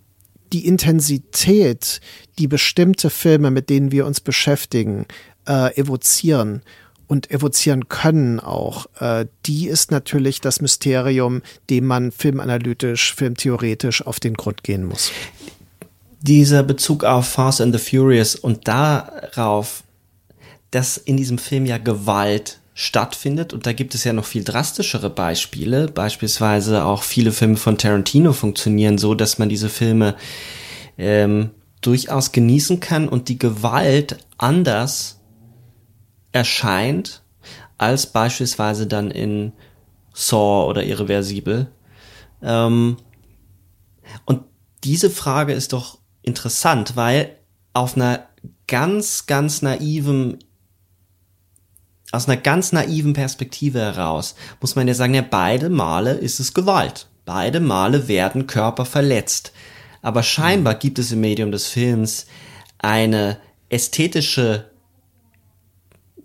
die 0.55 0.67
Intensität, 0.67 2.01
die 2.39 2.49
bestimmte 2.49 3.11
Filme, 3.11 3.51
mit 3.51 3.69
denen 3.69 3.93
wir 3.93 4.07
uns 4.07 4.23
beschäftigen, 4.23 5.05
äh, 5.47 5.79
evozieren 5.79 6.63
und 7.07 7.31
evozieren 7.31 7.91
können 7.91 8.41
auch, 8.41 8.87
äh, 8.99 9.27
die 9.45 9.69
ist 9.69 9.91
natürlich 9.91 10.41
das 10.41 10.63
Mysterium, 10.63 11.43
dem 11.69 11.85
man 11.85 12.13
filmanalytisch, 12.13 13.15
filmtheoretisch 13.15 14.07
auf 14.07 14.21
den 14.21 14.33
Grund 14.33 14.65
gehen 14.65 14.85
muss. 14.85 15.11
Dieser 16.23 16.63
Bezug 16.63 17.05
auf 17.05 17.29
Fast 17.29 17.61
and 17.61 17.79
the 17.79 17.79
Furious 17.79 18.35
und 18.35 18.67
darauf, 18.67 19.85
dass 20.75 20.97
in 20.97 21.17
diesem 21.17 21.39
Film 21.39 21.67
ja 21.67 21.79
Gewalt 21.79 22.61
stattfindet 22.75 23.53
und 23.53 23.67
da 23.67 23.73
gibt 23.73 23.95
es 23.95 24.03
ja 24.03 24.13
noch 24.13 24.25
viel 24.25 24.43
drastischere 24.43 25.09
Beispiele. 25.09 25.87
Beispielsweise 25.87 26.85
auch 26.85 27.05
viele 27.05 27.31
Filme 27.31 27.57
von 27.57 27.79
Tarantino 27.79 28.33
funktionieren 28.33 28.99
so, 28.99 29.15
dass 29.15 29.39
man 29.39 29.49
diese 29.49 29.69
Filme 29.69 30.17
ähm, 30.99 31.51
durchaus 31.81 32.33
genießen 32.33 32.81
kann 32.81 33.09
und 33.09 33.29
die 33.29 33.39
Gewalt 33.39 34.19
anders 34.37 35.21
erscheint 36.33 37.23
als 37.79 38.07
beispielsweise 38.07 38.89
dann 38.89 39.13
in 39.13 39.53
Saw 40.13 40.69
oder 40.69 40.83
irreversibel. 40.83 41.71
Ähm, 42.43 42.97
und 44.25 44.43
diese 44.83 45.11
Frage 45.11 45.53
ist 45.53 45.73
doch 45.73 45.99
interessant, 46.23 46.97
weil 46.97 47.37
auf 47.73 47.95
einer 47.95 48.27
ganz, 48.67 49.27
ganz 49.27 49.63
naiven 49.63 50.39
aus 52.15 52.29
einer 52.29 52.37
ganz 52.37 52.73
naiven 52.73 53.13
Perspektive 53.13 53.81
heraus 53.81 54.35
muss 54.61 54.77
man 54.77 54.89
ja 54.89 54.95
sagen, 54.95 55.15
ja, 55.15 55.23
beide 55.29 55.69
Male 55.69 56.13
ist 56.13 56.41
es 56.41 56.55
Gewalt. 56.55 57.09
Beide 57.25 57.61
Male 57.61 58.09
werden 58.09 58.47
Körper 58.47 58.85
verletzt. 58.85 59.53
Aber 60.03 60.23
scheinbar 60.23 60.75
gibt 60.75 60.99
es 60.99 61.13
im 61.13 61.21
Medium 61.21 61.51
des 61.51 61.67
Films 61.67 62.27
eine 62.79 63.39
ästhetische 63.69 64.71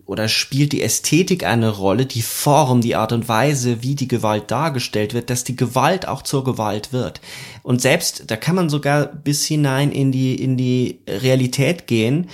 oder 0.05 0.27
spielt 0.27 0.71
die 0.71 0.81
Ästhetik 0.81 1.45
eine 1.45 1.69
Rolle, 1.69 2.07
die 2.07 2.23
Form, 2.23 2.81
die 2.81 2.95
Art 2.95 3.11
und 3.11 3.29
Weise, 3.29 3.83
wie 3.83 3.93
die 3.93 4.07
Gewalt 4.07 4.49
dargestellt 4.49 5.13
wird, 5.13 5.29
dass 5.29 5.43
die 5.43 5.55
Gewalt 5.55 6.07
auch 6.07 6.23
zur 6.23 6.43
Gewalt 6.43 6.91
wird. 6.91 7.21
Und 7.61 7.79
selbst, 7.79 8.23
da 8.25 8.35
kann 8.35 8.55
man 8.55 8.69
sogar 8.69 9.05
bis 9.05 9.45
hinein 9.45 9.91
in 9.91 10.11
die, 10.11 10.33
in 10.33 10.57
die 10.57 11.01
Realität 11.07 11.85
gehen 11.85 12.27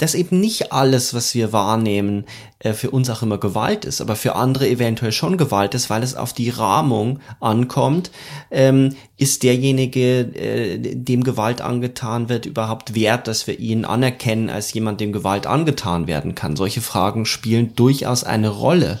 dass 0.00 0.14
eben 0.14 0.40
nicht 0.40 0.72
alles, 0.72 1.12
was 1.12 1.34
wir 1.34 1.52
wahrnehmen, 1.52 2.24
äh, 2.58 2.72
für 2.72 2.90
uns 2.90 3.10
auch 3.10 3.20
immer 3.20 3.36
Gewalt 3.36 3.84
ist, 3.84 4.00
aber 4.00 4.16
für 4.16 4.34
andere 4.34 4.66
eventuell 4.66 5.12
schon 5.12 5.36
Gewalt 5.36 5.74
ist, 5.74 5.90
weil 5.90 6.02
es 6.02 6.14
auf 6.14 6.32
die 6.32 6.48
Rahmung 6.48 7.20
ankommt. 7.38 8.10
Ähm, 8.50 8.96
ist 9.18 9.42
derjenige, 9.42 10.20
äh, 10.20 10.78
dem 10.78 11.22
Gewalt 11.22 11.60
angetan 11.60 12.30
wird, 12.30 12.46
überhaupt 12.46 12.94
wert, 12.94 13.28
dass 13.28 13.46
wir 13.46 13.58
ihn 13.58 13.84
anerkennen 13.84 14.48
als 14.48 14.72
jemand, 14.72 15.02
dem 15.02 15.12
Gewalt 15.12 15.46
angetan 15.46 16.06
werden 16.06 16.34
kann? 16.34 16.56
Solche 16.56 16.80
Fragen 16.80 17.26
spielen 17.26 17.74
durchaus 17.76 18.24
eine 18.24 18.48
Rolle. 18.48 19.00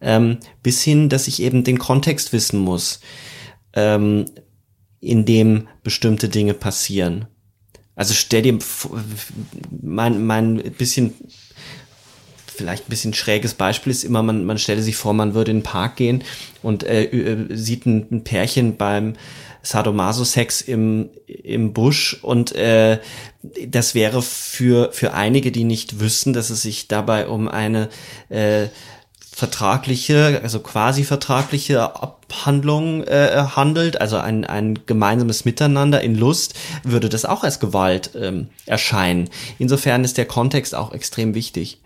Ähm, 0.00 0.38
bis 0.62 0.82
hin, 0.82 1.08
dass 1.08 1.26
ich 1.26 1.42
eben 1.42 1.64
den 1.64 1.80
Kontext 1.80 2.32
wissen 2.32 2.60
muss, 2.60 3.00
ähm, 3.72 4.26
in 5.00 5.24
dem 5.24 5.66
bestimmte 5.82 6.28
Dinge 6.28 6.54
passieren. 6.54 7.26
Also 7.98 8.14
stell 8.14 8.42
dir 8.42 8.56
mein, 9.82 10.24
mein 10.24 10.62
bisschen, 10.78 11.14
vielleicht 12.46 12.86
ein 12.86 12.90
bisschen 12.90 13.12
schräges 13.12 13.54
Beispiel 13.54 13.90
ist 13.90 14.04
immer, 14.04 14.22
man, 14.22 14.44
man 14.44 14.56
stelle 14.56 14.82
sich 14.82 14.94
vor, 14.94 15.14
man 15.14 15.34
würde 15.34 15.50
in 15.50 15.58
den 15.58 15.62
Park 15.64 15.96
gehen 15.96 16.22
und 16.62 16.84
äh, 16.84 17.06
äh 17.06 17.56
sieht 17.56 17.86
ein, 17.86 18.06
ein 18.12 18.22
Pärchen 18.22 18.76
beim 18.76 19.14
Sadomaso-Sex 19.62 20.60
im, 20.60 21.10
im 21.26 21.72
Busch 21.72 22.16
und 22.22 22.54
äh, 22.54 23.00
das 23.66 23.96
wäre 23.96 24.22
für, 24.22 24.92
für 24.92 25.12
einige, 25.14 25.50
die 25.50 25.64
nicht 25.64 25.98
wüssten, 25.98 26.32
dass 26.32 26.50
es 26.50 26.62
sich 26.62 26.86
dabei 26.86 27.26
um 27.26 27.48
eine 27.48 27.88
äh, 28.28 28.68
vertragliche, 29.38 30.40
also 30.42 30.58
quasi 30.58 31.04
vertragliche 31.04 31.94
Abhandlung 31.94 33.04
äh, 33.04 33.44
handelt, 33.54 34.00
also 34.00 34.16
ein, 34.16 34.44
ein 34.44 34.80
gemeinsames 34.84 35.44
Miteinander 35.44 36.00
in 36.00 36.16
Lust, 36.16 36.54
würde 36.82 37.08
das 37.08 37.24
auch 37.24 37.44
als 37.44 37.60
Gewalt 37.60 38.10
ähm, 38.16 38.48
erscheinen. 38.66 39.30
Insofern 39.60 40.02
ist 40.02 40.18
der 40.18 40.24
Kontext 40.24 40.74
auch 40.74 40.92
extrem 40.92 41.36
wichtig. 41.36 41.80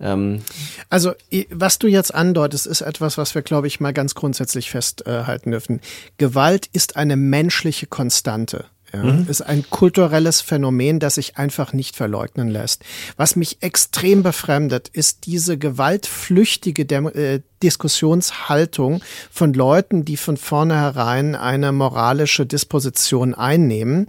Ähm, 0.00 0.42
also, 0.90 1.12
was 1.50 1.78
du 1.78 1.86
jetzt 1.86 2.12
andeutest, 2.12 2.66
ist 2.66 2.80
etwas, 2.80 3.16
was 3.16 3.36
wir, 3.36 3.42
glaube 3.42 3.68
ich, 3.68 3.78
mal 3.78 3.92
ganz 3.92 4.16
grundsätzlich 4.16 4.68
festhalten 4.68 5.52
dürfen. 5.52 5.80
Gewalt 6.18 6.68
ist 6.72 6.96
eine 6.96 7.14
menschliche 7.14 7.86
Konstante. 7.86 8.64
Ja, 8.92 9.02
mhm. 9.02 9.26
Ist 9.28 9.42
ein 9.42 9.64
kulturelles 9.68 10.40
Phänomen, 10.40 11.00
das 11.00 11.16
sich 11.16 11.36
einfach 11.36 11.72
nicht 11.72 11.96
verleugnen 11.96 12.48
lässt. 12.48 12.84
Was 13.16 13.36
mich 13.36 13.62
extrem 13.62 14.22
befremdet, 14.22 14.88
ist 14.88 15.26
diese 15.26 15.58
gewaltflüchtige 15.58 16.86
Dem 16.86 17.08
äh, 17.08 17.40
Diskussionshaltung 17.62 19.02
von 19.30 19.52
Leuten, 19.54 20.04
die 20.04 20.16
von 20.16 20.36
vornherein 20.36 21.34
eine 21.34 21.72
moralische 21.72 22.46
Disposition 22.46 23.34
einnehmen 23.34 24.08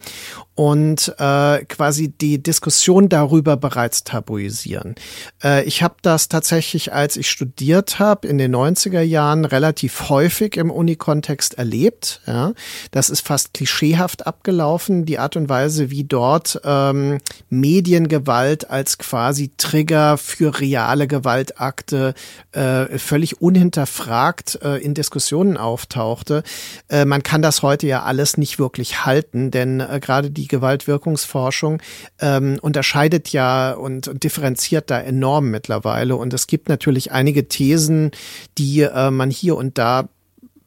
und 0.58 1.14
äh, 1.20 1.64
quasi 1.66 2.10
die 2.10 2.42
Diskussion 2.42 3.10
darüber 3.10 3.58
bereits 3.58 4.04
tabuisieren. 4.04 4.96
Äh, 5.44 5.64
ich 5.66 5.84
habe 5.84 5.98
das 6.02 6.30
tatsächlich, 6.30 6.92
als 6.94 7.16
ich 7.16 7.30
studiert 7.30 8.00
habe, 8.00 8.28
in 8.28 8.40
den 8.40 8.56
90er 8.56 9.02
Jahren 9.02 9.46
relativ 9.46 10.10
häufig 10.10 10.58
im 10.58 10.72
Unikontext 10.72 11.60
erlebt. 11.60 12.22
Ja. 12.26 12.54
Das 12.90 13.12
ist 13.12 13.22
fast 13.22 13.54
klischeehaft 13.54 14.26
abgelaufen, 14.26 15.06
die 15.06 15.20
Art 15.20 15.36
und 15.36 15.48
Weise, 15.48 15.92
wie 15.92 16.06
dort 16.06 16.60
ähm, 16.64 17.20
Mediengewalt 17.52 18.68
als 18.72 18.98
quasi 18.98 19.52
Trigger 19.58 20.18
für 20.18 20.60
reale 20.60 21.06
Gewaltakte 21.06 22.16
äh, 22.54 22.98
völlig 22.98 23.37
unhinterfragt 23.40 24.60
äh, 24.62 24.78
in 24.78 24.94
Diskussionen 24.94 25.58
auftauchte. 25.58 26.44
Äh, 26.90 27.06
man 27.06 27.24
kann 27.24 27.42
das 27.42 27.62
heute 27.62 27.88
ja 27.88 28.04
alles 28.04 28.38
nicht 28.38 28.60
wirklich 28.60 29.06
halten, 29.06 29.52
denn 29.52 29.80
äh, 29.80 30.00
gerade 30.02 30.32
die 30.32 30.48
Gewaltwirkungsforschung 30.48 31.82
ähm, 32.20 32.58
unterscheidet 32.62 33.30
ja 33.30 33.74
und, 33.74 34.08
und 34.08 34.24
differenziert 34.24 34.90
da 34.90 35.00
enorm 35.00 35.50
mittlerweile. 35.50 36.16
Und 36.16 36.34
es 36.34 36.48
gibt 36.48 36.70
natürlich 36.70 37.12
einige 37.12 37.48
Thesen, 37.48 38.12
die 38.58 38.82
äh, 38.82 39.12
man 39.12 39.30
hier 39.30 39.56
und 39.56 39.78
da 39.78 40.10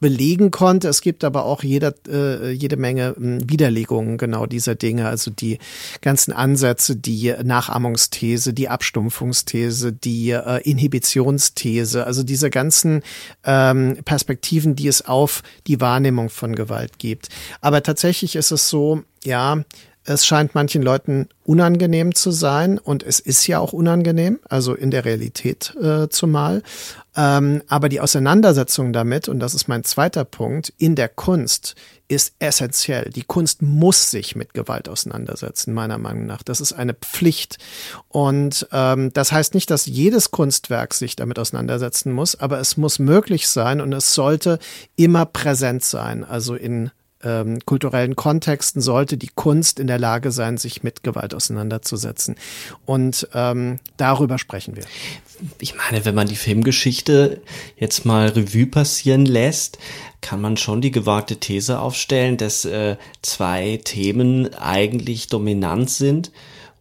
belegen 0.00 0.50
konnte. 0.50 0.88
Es 0.88 1.02
gibt 1.02 1.24
aber 1.24 1.44
auch 1.44 1.62
jeder, 1.62 1.94
äh, 2.08 2.50
jede 2.50 2.76
Menge 2.76 3.10
äh, 3.10 3.48
Widerlegungen 3.48 4.18
genau 4.18 4.46
dieser 4.46 4.74
Dinge. 4.74 5.06
Also 5.08 5.30
die 5.30 5.58
ganzen 6.00 6.32
Ansätze, 6.32 6.96
die 6.96 7.34
Nachahmungsthese, 7.42 8.52
die 8.52 8.68
Abstumpfungsthese, 8.68 9.92
die 9.92 10.30
äh, 10.30 10.60
Inhibitionsthese, 10.62 12.06
also 12.06 12.22
diese 12.22 12.50
ganzen 12.50 13.02
ähm, 13.44 13.98
Perspektiven, 14.04 14.74
die 14.74 14.88
es 14.88 15.06
auf 15.06 15.42
die 15.66 15.80
Wahrnehmung 15.80 16.30
von 16.30 16.56
Gewalt 16.56 16.98
gibt. 16.98 17.28
Aber 17.60 17.82
tatsächlich 17.82 18.36
ist 18.36 18.50
es 18.50 18.68
so, 18.68 19.02
ja, 19.24 19.62
es 20.04 20.24
scheint 20.26 20.54
manchen 20.54 20.82
Leuten 20.82 21.28
unangenehm 21.44 22.14
zu 22.14 22.30
sein 22.30 22.78
und 22.78 23.02
es 23.02 23.20
ist 23.20 23.46
ja 23.46 23.58
auch 23.58 23.72
unangenehm, 23.72 24.38
also 24.48 24.74
in 24.74 24.90
der 24.90 25.04
Realität 25.04 25.74
äh, 25.80 26.08
zumal. 26.08 26.62
Ähm, 27.16 27.62
aber 27.68 27.88
die 27.88 28.00
Auseinandersetzung 28.00 28.92
damit, 28.92 29.28
und 29.28 29.40
das 29.40 29.54
ist 29.54 29.68
mein 29.68 29.84
zweiter 29.84 30.24
Punkt, 30.24 30.72
in 30.78 30.94
der 30.94 31.08
Kunst 31.08 31.74
ist 32.08 32.34
essentiell. 32.38 33.10
Die 33.10 33.24
Kunst 33.24 33.62
muss 33.62 34.10
sich 34.10 34.36
mit 34.36 34.54
Gewalt 34.54 34.88
auseinandersetzen, 34.88 35.74
meiner 35.74 35.98
Meinung 35.98 36.26
nach. 36.26 36.42
Das 36.42 36.60
ist 36.60 36.72
eine 36.72 36.94
Pflicht. 36.94 37.58
Und 38.08 38.68
ähm, 38.72 39.12
das 39.12 39.32
heißt 39.32 39.54
nicht, 39.54 39.70
dass 39.70 39.86
jedes 39.86 40.30
Kunstwerk 40.30 40.94
sich 40.94 41.14
damit 41.14 41.38
auseinandersetzen 41.38 42.12
muss, 42.12 42.34
aber 42.36 42.58
es 42.58 42.76
muss 42.76 42.98
möglich 42.98 43.48
sein 43.48 43.80
und 43.80 43.92
es 43.92 44.14
sollte 44.14 44.58
immer 44.96 45.26
präsent 45.26 45.84
sein, 45.84 46.24
also 46.24 46.54
in 46.54 46.90
ähm, 47.22 47.58
kulturellen 47.64 48.16
Kontexten 48.16 48.80
sollte 48.80 49.16
die 49.16 49.30
Kunst 49.34 49.78
in 49.78 49.86
der 49.86 49.98
Lage 49.98 50.30
sein, 50.30 50.56
sich 50.56 50.82
mit 50.82 51.02
Gewalt 51.02 51.34
auseinanderzusetzen. 51.34 52.36
Und 52.86 53.28
ähm, 53.34 53.78
darüber 53.96 54.38
sprechen 54.38 54.76
wir. 54.76 54.84
Ich 55.58 55.74
meine, 55.74 56.04
wenn 56.04 56.14
man 56.14 56.28
die 56.28 56.36
Filmgeschichte 56.36 57.40
jetzt 57.76 58.04
mal 58.04 58.28
Revue 58.28 58.66
passieren 58.66 59.26
lässt, 59.26 59.78
kann 60.20 60.40
man 60.40 60.56
schon 60.56 60.80
die 60.80 60.90
gewagte 60.90 61.36
These 61.36 61.80
aufstellen, 61.80 62.36
dass 62.36 62.64
äh, 62.64 62.96
zwei 63.22 63.80
Themen 63.82 64.54
eigentlich 64.54 65.28
dominant 65.28 65.90
sind 65.90 66.30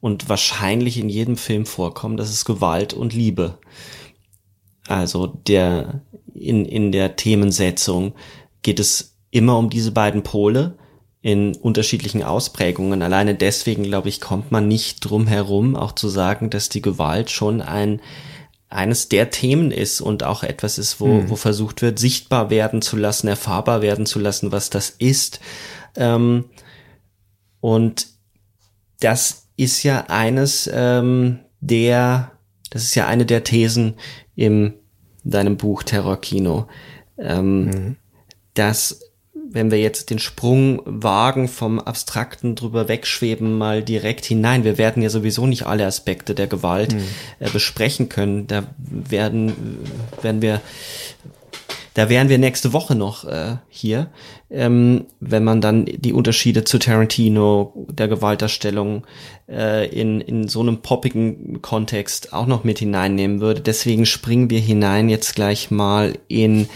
und 0.02 0.30
wahrscheinlich 0.30 0.98
in 0.98 1.10
jedem 1.10 1.38
Film 1.38 1.66
vorkommen. 1.66 2.18
Das 2.18 2.30
ist 2.30 2.46
Gewalt 2.46 2.94
und 2.94 3.14
Liebe. 3.14 3.58
Also 4.88 5.28
der 5.28 6.02
in, 6.34 6.66
in 6.66 6.92
der 6.92 7.16
Themensetzung 7.16 8.14
geht 8.62 8.80
es 8.80 9.09
immer 9.32 9.58
um 9.58 9.70
diese 9.70 9.92
beiden 9.92 10.24
Pole 10.24 10.78
in 11.22 11.56
unterschiedlichen 11.56 12.24
Ausprägungen. 12.24 13.02
Alleine 13.02 13.36
deswegen, 13.36 13.84
glaube 13.84 14.10
ich, 14.10 14.22
kommt 14.22 14.52
man 14.52 14.68
nicht 14.68 15.02
drum 15.02 15.28
herum, 15.28 15.76
auch 15.76 15.92
zu 15.92 16.08
sagen, 16.08 16.50
dass 16.50 16.70
die 16.70 16.82
Gewalt 16.82 17.30
schon 17.30 17.62
ein 17.62 18.02
eines 18.70 19.10
der 19.10 19.32
Themen 19.32 19.72
ist 19.72 20.00
und 20.00 20.24
auch 20.24 20.44
etwas 20.44 20.78
ist, 20.78 21.02
wo, 21.02 21.08
mhm. 21.08 21.30
wo 21.30 21.36
versucht 21.36 21.82
wird, 21.82 21.98
sichtbar 21.98 22.52
werden 22.52 22.84
zu 22.84 22.98
lassen, 22.98 23.28
erfahrbar 23.28 23.82
werden 23.82 24.06
zu 24.06 24.20
lassen, 24.20 24.52
was 24.52 24.70
das 24.70 24.92
ist. 24.92 25.40
Ähm, 25.96 26.46
und 27.60 28.08
das 29.00 29.48
ist 29.58 29.82
ja 29.84 30.06
eines 30.08 30.70
ähm, 30.72 31.40
der, 31.60 32.32
das 32.70 32.84
ist 32.84 32.96
ja 32.96 33.08
eine 33.08 33.26
der 33.26 33.44
Thesen 33.44 33.96
im 34.36 34.76
deinem 35.24 35.58
Buch 35.58 35.84
Terrorkino, 35.84 36.68
ähm, 37.18 37.66
mhm. 37.66 37.96
dass 38.54 39.02
wenn 39.52 39.72
wir 39.72 39.80
jetzt 39.80 40.10
den 40.12 40.20
Sprung 40.20 40.82
wagen 40.86 41.48
vom 41.48 41.80
Abstrakten 41.80 42.56
drüber 42.56 42.88
wegschweben, 42.88 43.58
mal 43.58 43.82
direkt 43.82 44.26
hinein. 44.26 44.64
Wir 44.64 44.78
werden 44.78 45.02
ja 45.02 45.10
sowieso 45.10 45.48
nicht 45.48 45.66
alle 45.66 45.86
Aspekte 45.86 46.36
der 46.36 46.48
Gewalt 46.48 46.94
mhm. 46.94 47.02
äh, 47.40 47.50
besprechen 47.50 48.10
können. 48.10 48.46
Da 48.48 48.64
werden, 48.78 49.80
werden 50.22 50.42
wir, 50.44 50.62
da 51.96 52.10
wären 52.10 52.30
wir 52.30 52.38
nächste 52.38 52.74
Woche 52.74 52.94
noch 52.94 53.26
äh, 53.26 53.56
hier, 53.70 54.12
ähm, 54.52 55.06
wenn 55.20 55.44
man 55.44 55.62
dann 55.62 55.86
die 55.86 56.14
Unterschiede 56.14 56.64
zu 56.64 56.78
Tarantino, 56.78 57.88
der 57.90 58.08
Gewalterstellung 58.08 59.08
äh, 59.50 59.88
in, 59.90 60.22
in 60.22 60.48
so 60.48 60.60
einem 60.60 60.84
poppigen 60.84 61.62
Kontext 61.64 62.34
auch 62.34 62.46
noch 62.46 62.64
mit 62.64 62.78
hineinnehmen 62.78 63.42
würde. 63.42 63.62
Deswegen 63.62 64.06
springen 64.06 64.52
wir 64.52 64.60
hinein 64.60 65.10
jetzt 65.10 65.34
gleich 65.36 65.72
mal 65.72 66.20
in 66.28 66.70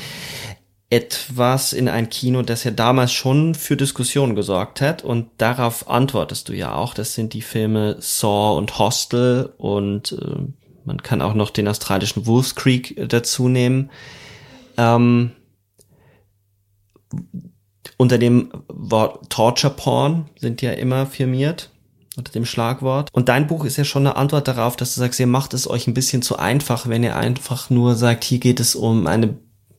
etwas 0.93 1.73
in 1.73 1.89
ein 1.89 2.10
Kino, 2.12 2.43
das 2.43 2.63
ja 2.63 2.71
damals 2.71 3.12
schon 3.12 3.56
für 3.56 3.75
Diskussionen 3.75 4.36
gesorgt 4.36 4.79
hat 4.79 5.03
und 5.03 5.27
darauf 5.39 5.89
antwortest 5.89 6.49
du 6.49 6.53
ja 6.53 6.75
auch. 6.75 6.93
Das 6.93 7.15
sind 7.15 7.34
die 7.34 7.41
Filme 7.41 7.95
Saw 7.99 8.56
und 8.58 8.77
Hostel 8.77 9.53
und 9.58 10.12
äh, 10.12 10.51
man 10.86 11.01
kann 11.01 11.23
auch 11.23 11.34
noch 11.34 11.49
den 11.49 11.67
australischen 11.67 12.27
Wolf's 12.27 12.53
Creek 12.53 12.95
dazu 13.10 13.49
nehmen. 13.49 13.89
Ähm, 14.77 15.32
unter 17.97 18.19
dem 18.19 18.51
Wort 18.67 19.32
Torture 19.32 19.73
Porn 19.73 20.29
sind 20.39 20.62
ja 20.62 20.73
immer 20.73 21.08
firmiert 21.08 21.71
unter 22.15 22.32
dem 22.32 22.45
Schlagwort. 22.45 23.10
Und 23.12 23.29
dein 23.29 23.47
Buch 23.47 23.65
ist 23.65 23.77
ja 23.77 23.84
schon 23.84 24.06
eine 24.06 24.15
Antwort 24.15 24.47
darauf, 24.47 24.75
dass 24.75 24.93
du 24.93 24.99
sagst, 24.99 25.19
ihr 25.19 25.25
macht 25.25 25.56
es 25.56 25.67
euch 25.67 25.88
ein 25.88 25.95
bisschen 25.95 26.21
zu 26.21 26.38
einfach, 26.38 26.88
wenn 26.88 27.03
ihr 27.03 27.15
einfach 27.15 27.71
nur 27.71 27.95
sagt, 27.95 28.23
hier 28.23 28.38
geht 28.38 28.60
es 28.60 28.75
um 28.75 29.08
eine 29.08 29.36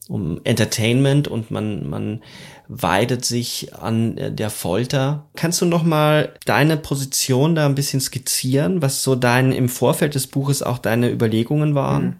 um 0.09 0.41
Entertainment 0.45 1.29
und 1.29 1.51
man, 1.51 1.89
man 1.89 2.23
weidet 2.69 3.25
sich 3.25 3.75
an 3.75 4.37
der 4.37 4.51
Folter. 4.51 5.27
Kannst 5.35 5.61
du 5.61 5.67
noch 5.67 5.83
mal 5.83 6.35
deine 6.45 6.77
Position 6.77 7.55
da 7.55 7.67
ein 7.67 7.75
bisschen 7.75 8.01
skizzieren, 8.01 8.83
was 8.83 9.03
so 9.03 9.15
dein 9.15 9.53
im 9.53 9.69
Vorfeld 9.69 10.15
des 10.15 10.27
Buches 10.27 10.63
auch 10.63 10.79
deine 10.79 11.11
Überlegungen 11.11 11.75
waren? 11.75 12.17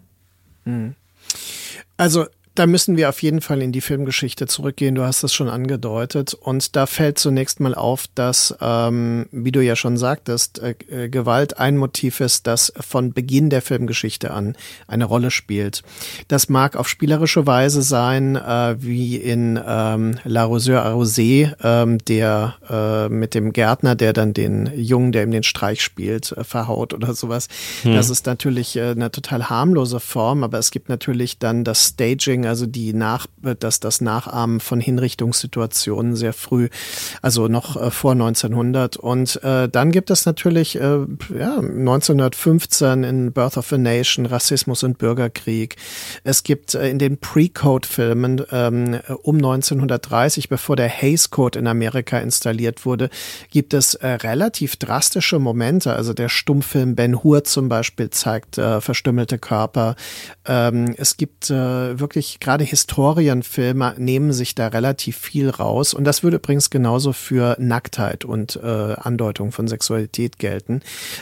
Mhm. 0.65 0.95
Also 1.97 2.25
da 2.55 2.67
müssen 2.67 2.95
wir 2.95 3.09
auf 3.09 3.21
jeden 3.21 3.41
Fall 3.41 3.61
in 3.61 3.73
die 3.73 3.81
Filmgeschichte 3.81 4.47
zurückgehen. 4.47 4.95
Du 4.95 5.03
hast 5.03 5.23
es 5.23 5.33
schon 5.33 5.49
angedeutet. 5.49 6.33
Und 6.33 6.75
da 6.75 6.85
fällt 6.85 7.19
zunächst 7.19 7.59
mal 7.59 7.75
auf, 7.75 8.05
dass, 8.15 8.55
ähm, 8.61 9.27
wie 9.31 9.51
du 9.51 9.61
ja 9.61 9.75
schon 9.75 9.97
sagtest, 9.97 10.59
äh, 10.59 10.75
äh, 10.89 11.09
Gewalt 11.09 11.59
ein 11.59 11.75
Motiv 11.75 12.21
ist, 12.21 12.47
das 12.47 12.71
von 12.79 13.11
Beginn 13.11 13.49
der 13.49 13.61
Filmgeschichte 13.61 14.31
an 14.31 14.55
eine 14.87 15.03
Rolle 15.05 15.31
spielt. 15.31 15.83
Das 16.29 16.47
mag 16.47 16.77
auf 16.77 16.87
spielerische 16.87 17.45
Weise 17.45 17.81
sein, 17.81 18.37
äh, 18.37 18.75
wie 18.79 19.17
in 19.17 19.59
ähm, 19.65 20.17
La 20.23 20.45
Roseur 20.45 20.85
Arrosée, 20.85 21.53
ähm, 21.61 21.97
der 22.05 22.55
äh, 22.69 23.09
mit 23.09 23.33
dem 23.35 23.51
Gärtner, 23.51 23.95
der 23.95 24.13
dann 24.13 24.33
den 24.33 24.71
Jungen, 24.75 25.11
der 25.11 25.23
ihm 25.23 25.31
den 25.31 25.43
Streich 25.43 25.81
spielt, 25.81 26.31
äh, 26.31 26.45
verhaut 26.45 26.93
oder 26.93 27.13
sowas. 27.13 27.49
Hm. 27.81 27.95
Das 27.95 28.09
ist 28.09 28.25
natürlich 28.25 28.77
äh, 28.77 28.91
eine 28.91 29.11
total 29.11 29.49
harmlose 29.49 29.99
Form, 29.99 30.43
aber 30.43 30.57
es 30.57 30.71
gibt 30.71 30.87
natürlich 30.87 31.37
dann 31.37 31.65
das 31.65 31.87
Staging 31.87 32.44
also 32.45 32.65
die 32.65 32.93
Nach, 32.93 33.27
das, 33.59 33.79
das 33.79 34.01
Nachahmen 34.01 34.59
von 34.59 34.79
Hinrichtungssituationen 34.79 36.15
sehr 36.15 36.33
früh, 36.33 36.69
also 37.21 37.47
noch 37.47 37.75
äh, 37.75 37.91
vor 37.91 38.11
1900. 38.11 38.97
Und 38.97 39.43
äh, 39.43 39.69
dann 39.69 39.91
gibt 39.91 40.09
es 40.09 40.25
natürlich 40.25 40.75
äh, 40.75 41.05
ja, 41.37 41.57
1915 41.57 43.03
in 43.03 43.31
Birth 43.31 43.57
of 43.57 43.71
a 43.73 43.77
Nation 43.77 44.25
Rassismus 44.25 44.83
und 44.83 44.97
Bürgerkrieg. 44.97 45.75
Es 46.23 46.43
gibt 46.43 46.75
äh, 46.75 46.89
in 46.89 46.99
den 46.99 47.17
Pre-Code-Filmen 47.17 48.43
ähm, 48.51 48.99
um 49.23 49.35
1930, 49.37 50.49
bevor 50.49 50.75
der 50.75 50.89
Hays 50.89 51.29
Code 51.29 51.59
in 51.59 51.67
Amerika 51.67 52.19
installiert 52.19 52.85
wurde, 52.85 53.09
gibt 53.51 53.73
es 53.73 53.95
äh, 53.95 54.07
relativ 54.07 54.75
drastische 54.75 55.39
Momente. 55.39 55.93
Also 55.93 56.13
der 56.13 56.29
Stummfilm 56.29 56.95
Ben 56.95 57.23
Hur 57.23 57.43
zum 57.43 57.69
Beispiel 57.69 58.09
zeigt 58.09 58.57
äh, 58.57 58.81
verstümmelte 58.81 59.37
Körper. 59.37 59.95
Ähm, 60.45 60.95
es 60.97 61.17
gibt 61.17 61.49
äh, 61.49 61.99
wirklich 61.99 62.34
gerade 62.39 62.63
Historienfilme 62.63 63.95
nehmen 63.97 64.33
sich 64.33 64.55
da 64.55 64.67
relativ 64.67 65.17
viel 65.17 65.49
raus. 65.49 65.93
Und 65.93 66.03
das 66.03 66.23
würde 66.23 66.37
übrigens 66.37 66.69
genauso 66.69 67.13
für 67.13 67.55
Nacktheit 67.59 68.25
und 68.25 68.55
äh, 68.57 68.67
Andeutung 68.67 69.51
von 69.51 69.67
Sexualität 69.67 70.39
gelten. 70.39 70.81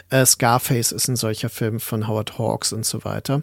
Äh, 0.10 0.26
Scarface 0.26 0.91
ist 0.91 1.08
ein 1.08 1.15
solcher 1.15 1.49
Film 1.49 1.80
von 1.80 2.08
Howard 2.08 2.38
Hawks 2.38 2.73
und 2.73 2.86
so 2.86 3.04
weiter. 3.04 3.41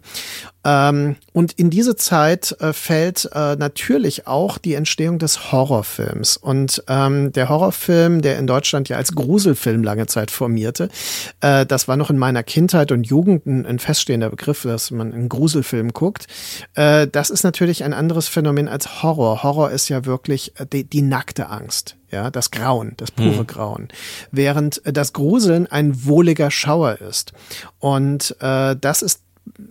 Ähm, 0.63 1.15
und 1.33 1.53
in 1.53 1.69
diese 1.69 1.95
Zeit 1.95 2.55
äh, 2.59 2.73
fällt 2.73 3.29
äh, 3.33 3.55
natürlich 3.55 4.27
auch 4.27 4.57
die 4.57 4.75
Entstehung 4.75 5.17
des 5.19 5.51
Horrorfilms. 5.51 6.37
Und 6.37 6.83
ähm, 6.87 7.31
der 7.31 7.49
Horrorfilm, 7.49 8.21
der 8.21 8.37
in 8.37 8.47
Deutschland 8.47 8.89
ja 8.89 8.97
als 8.97 9.13
Gruselfilm 9.13 9.83
lange 9.83 10.07
Zeit 10.07 10.29
formierte, 10.31 10.89
äh, 11.41 11.65
das 11.65 11.87
war 11.87 11.97
noch 11.97 12.09
in 12.09 12.17
meiner 12.17 12.43
Kindheit 12.43 12.91
und 12.91 13.05
Jugend 13.05 13.45
ein, 13.45 13.65
ein 13.65 13.79
feststehender 13.79 14.29
Begriff, 14.29 14.63
dass 14.63 14.91
man 14.91 15.13
einen 15.13 15.29
Gruselfilm 15.29 15.93
guckt. 15.93 16.27
Äh, 16.75 17.07
das 17.07 17.29
ist 17.29 17.43
natürlich 17.43 17.83
ein 17.83 17.93
anderes 17.93 18.27
Phänomen 18.27 18.67
als 18.67 19.01
Horror. 19.03 19.43
Horror 19.43 19.71
ist 19.71 19.89
ja 19.89 20.05
wirklich 20.05 20.59
äh, 20.59 20.65
die, 20.71 20.83
die 20.83 21.01
nackte 21.01 21.49
Angst 21.49 21.95
ja, 22.11 22.29
das 22.29 22.51
Grauen, 22.51 22.93
das 22.97 23.11
pure 23.11 23.39
hm. 23.39 23.47
Grauen. 23.47 23.87
Während 24.31 24.85
äh, 24.85 24.93
das 24.93 25.13
Gruseln 25.13 25.67
ein 25.67 26.05
wohliger 26.05 26.51
Schauer 26.51 26.99
ist. 26.99 27.31
Und 27.79 28.35
äh, 28.41 28.75
das 28.79 29.01
ist 29.01 29.21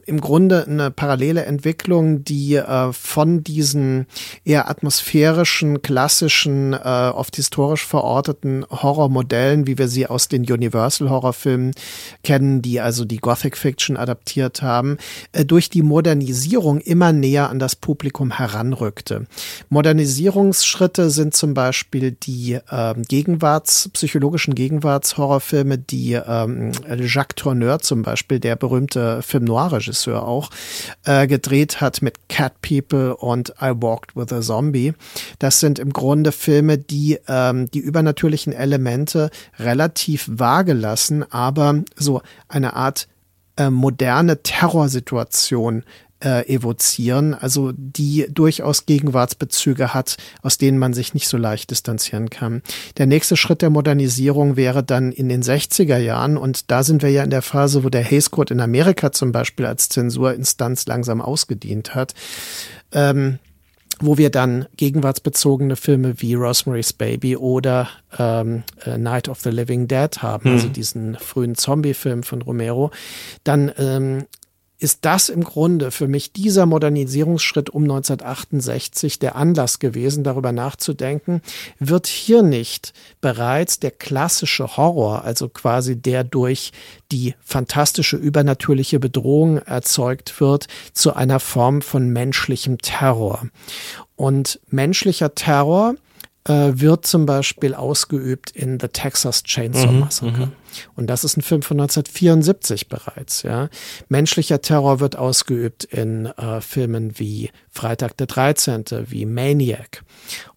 im 0.06 0.20
Grunde 0.20 0.66
eine 0.66 0.90
parallele 0.90 1.44
Entwicklung, 1.44 2.24
die 2.24 2.56
äh, 2.56 2.92
von 2.92 3.44
diesen 3.44 4.06
eher 4.44 4.68
atmosphärischen, 4.68 5.82
klassischen, 5.82 6.72
äh, 6.72 6.78
oft 6.78 7.36
historisch 7.36 7.86
verorteten 7.86 8.64
Horrormodellen, 8.70 9.66
wie 9.66 9.78
wir 9.78 9.88
sie 9.88 10.06
aus 10.06 10.28
den 10.28 10.42
Universal-Horrorfilmen 10.42 11.72
kennen, 12.24 12.62
die 12.62 12.80
also 12.80 13.04
die 13.04 13.18
Gothic 13.18 13.56
Fiction 13.56 13.96
adaptiert 13.96 14.62
haben, 14.62 14.98
äh, 15.32 15.44
durch 15.44 15.70
die 15.70 15.82
Modernisierung 15.82 16.80
immer 16.80 17.12
näher 17.12 17.48
an 17.48 17.58
das 17.58 17.76
Publikum 17.76 18.32
heranrückte. 18.32 19.26
Modernisierungsschritte 19.68 21.10
sind 21.10 21.34
zum 21.34 21.54
Beispiel 21.54 22.12
die 22.12 22.58
äh, 22.68 22.94
Gegenwarts, 23.08 23.90
psychologischen 23.92 24.54
Gegenwarts-Horrorfilme, 24.54 25.78
die 25.78 26.14
ähm, 26.14 26.72
Jacques 26.98 27.36
Tourneur 27.36 27.78
zum 27.78 28.02
Beispiel, 28.02 28.40
der 28.40 28.56
berühmte 28.56 29.22
Film 29.22 29.44
Noir 29.44 29.59
Noir-Regisseur 29.60 30.26
auch, 30.26 30.50
äh, 31.04 31.26
gedreht 31.26 31.80
hat 31.80 32.02
mit 32.02 32.28
Cat 32.28 32.60
People 32.62 33.16
und 33.16 33.50
I 33.60 33.72
Walked 33.76 34.16
with 34.16 34.32
a 34.32 34.40
Zombie. 34.40 34.94
Das 35.38 35.60
sind 35.60 35.78
im 35.78 35.92
Grunde 35.92 36.32
Filme, 36.32 36.78
die 36.78 37.18
ähm, 37.28 37.70
die 37.70 37.80
übernatürlichen 37.80 38.52
Elemente 38.52 39.30
relativ 39.58 40.28
vage 40.30 40.72
lassen, 40.72 41.30
aber 41.30 41.82
so 41.96 42.22
eine 42.48 42.74
Art 42.74 43.08
äh, 43.56 43.70
moderne 43.70 44.42
Terrorsituation 44.42 45.84
äh, 46.22 46.46
evozieren, 46.52 47.34
also 47.34 47.72
die 47.74 48.26
durchaus 48.30 48.86
Gegenwartsbezüge 48.86 49.94
hat, 49.94 50.16
aus 50.42 50.58
denen 50.58 50.78
man 50.78 50.92
sich 50.92 51.14
nicht 51.14 51.28
so 51.28 51.36
leicht 51.36 51.70
distanzieren 51.70 52.30
kann. 52.30 52.62
Der 52.98 53.06
nächste 53.06 53.36
Schritt 53.36 53.62
der 53.62 53.70
Modernisierung 53.70 54.56
wäre 54.56 54.82
dann 54.82 55.12
in 55.12 55.28
den 55.28 55.42
60er 55.42 55.98
Jahren 55.98 56.36
und 56.36 56.70
da 56.70 56.82
sind 56.82 57.02
wir 57.02 57.10
ja 57.10 57.22
in 57.22 57.30
der 57.30 57.42
Phase, 57.42 57.84
wo 57.84 57.88
der 57.88 58.04
Hays 58.04 58.30
Code 58.30 58.54
in 58.54 58.60
Amerika 58.60 59.12
zum 59.12 59.32
Beispiel 59.32 59.66
als 59.66 59.88
Zensurinstanz 59.88 60.86
langsam 60.86 61.20
ausgedient 61.20 61.94
hat. 61.94 62.14
Ähm, 62.92 63.38
wo 64.02 64.16
wir 64.16 64.30
dann 64.30 64.66
gegenwartsbezogene 64.76 65.76
Filme 65.76 66.20
wie 66.22 66.34
Rosemary's 66.34 66.92
Baby 66.92 67.36
oder 67.36 67.88
ähm, 68.18 68.62
äh, 68.84 68.96
Night 68.96 69.28
of 69.28 69.40
the 69.40 69.50
Living 69.50 69.88
Dead 69.88 70.22
haben, 70.22 70.44
hm. 70.44 70.52
also 70.52 70.68
diesen 70.68 71.16
frühen 71.16 71.54
Zombie-Film 71.54 72.22
von 72.22 72.42
Romero, 72.42 72.90
dann 73.44 73.70
ähm, 73.76 74.24
ist 74.80 75.00
das 75.02 75.28
im 75.28 75.44
Grunde 75.44 75.90
für 75.90 76.08
mich 76.08 76.32
dieser 76.32 76.64
Modernisierungsschritt 76.66 77.70
um 77.70 77.82
1968 77.82 79.18
der 79.18 79.36
Anlass 79.36 79.78
gewesen, 79.78 80.24
darüber 80.24 80.52
nachzudenken, 80.52 81.42
wird 81.78 82.06
hier 82.06 82.42
nicht 82.42 82.94
bereits 83.20 83.78
der 83.78 83.90
klassische 83.90 84.76
Horror, 84.78 85.22
also 85.24 85.48
quasi 85.48 85.96
der 85.96 86.24
durch 86.24 86.72
die 87.12 87.34
fantastische 87.42 88.16
übernatürliche 88.16 88.98
Bedrohung 88.98 89.58
erzeugt 89.58 90.40
wird, 90.40 90.66
zu 90.94 91.14
einer 91.14 91.40
Form 91.40 91.82
von 91.82 92.08
menschlichem 92.08 92.78
Terror. 92.78 93.46
Und 94.16 94.60
menschlicher 94.68 95.34
Terror 95.34 95.94
äh, 96.44 96.72
wird 96.74 97.06
zum 97.06 97.26
Beispiel 97.26 97.74
ausgeübt 97.74 98.50
in 98.50 98.78
The 98.80 98.88
Texas 98.88 99.42
Chainsaw 99.42 99.92
mhm, 99.92 100.00
Massacre. 100.00 100.46
Mhm, 100.46 100.52
und 100.96 101.08
das 101.08 101.24
ist 101.24 101.36
ein 101.36 101.42
Film 101.42 101.62
von 101.62 101.80
1974 101.80 102.88
bereits. 102.88 103.42
Ja. 103.42 103.68
Menschlicher 104.08 104.62
Terror 104.62 105.00
wird 105.00 105.16
ausgeübt 105.16 105.84
in 105.84 106.26
äh, 106.26 106.60
Filmen 106.60 107.18
wie 107.18 107.50
Freitag 107.70 108.16
der 108.16 108.26
13., 108.26 108.84
wie 109.06 109.26
Maniac. 109.26 110.02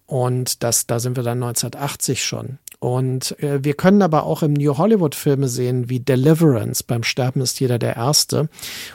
Und 0.06 0.62
das, 0.62 0.86
da 0.86 1.00
sind 1.00 1.16
wir 1.16 1.22
dann 1.22 1.42
1980 1.42 2.24
schon. 2.24 2.58
Und 2.78 3.40
äh, 3.42 3.64
wir 3.64 3.72
können 3.72 4.02
aber 4.02 4.24
auch 4.24 4.42
im 4.42 4.52
New 4.52 4.76
Hollywood 4.76 5.14
Filme 5.14 5.48
sehen 5.48 5.88
wie 5.88 6.00
Deliverance, 6.00 6.82
beim 6.82 7.02
Sterben 7.02 7.40
ist 7.40 7.58
jeder 7.58 7.78
der 7.78 7.96
Erste, 7.96 8.50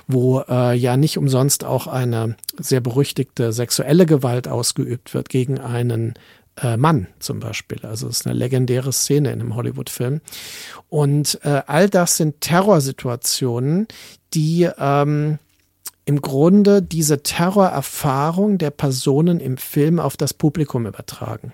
wo 0.08 0.42
äh, 0.42 0.76
ja 0.76 0.96
nicht 0.96 1.18
umsonst 1.18 1.64
auch 1.64 1.88
eine 1.88 2.36
sehr 2.60 2.82
berüchtigte 2.82 3.52
sexuelle 3.52 4.06
Gewalt 4.06 4.48
ausgeübt 4.48 5.16
wird 5.16 5.30
gegen 5.30 5.60
einen 5.60 6.14
äh, 6.62 6.78
Mann 6.78 7.08
zum 7.20 7.40
Beispiel. 7.40 7.80
Also 7.86 8.08
es 8.08 8.22
ist 8.22 8.28
eine 8.28 8.38
legendäre 8.38 8.92
Szene 8.92 9.32
in 9.32 9.42
einem 9.42 9.56
Hollywood-Film. 9.56 10.22
Und 10.90 11.40
äh, 11.44 11.62
all 11.68 11.90
das 11.90 12.18
sind 12.18 12.42
Terrorsituationen, 12.42 13.88
die 14.34 14.70
ähm, 14.78 15.40
im 16.06 16.22
Grunde 16.22 16.82
diese 16.82 17.22
Terrorerfahrung 17.22 18.58
der 18.58 18.72
Personen 18.72 19.40
im 19.40 19.58
Film 19.58 20.00
auf 20.00 20.18
das 20.18 20.34
Publikum 20.34 20.88
übertragen. 20.88 21.54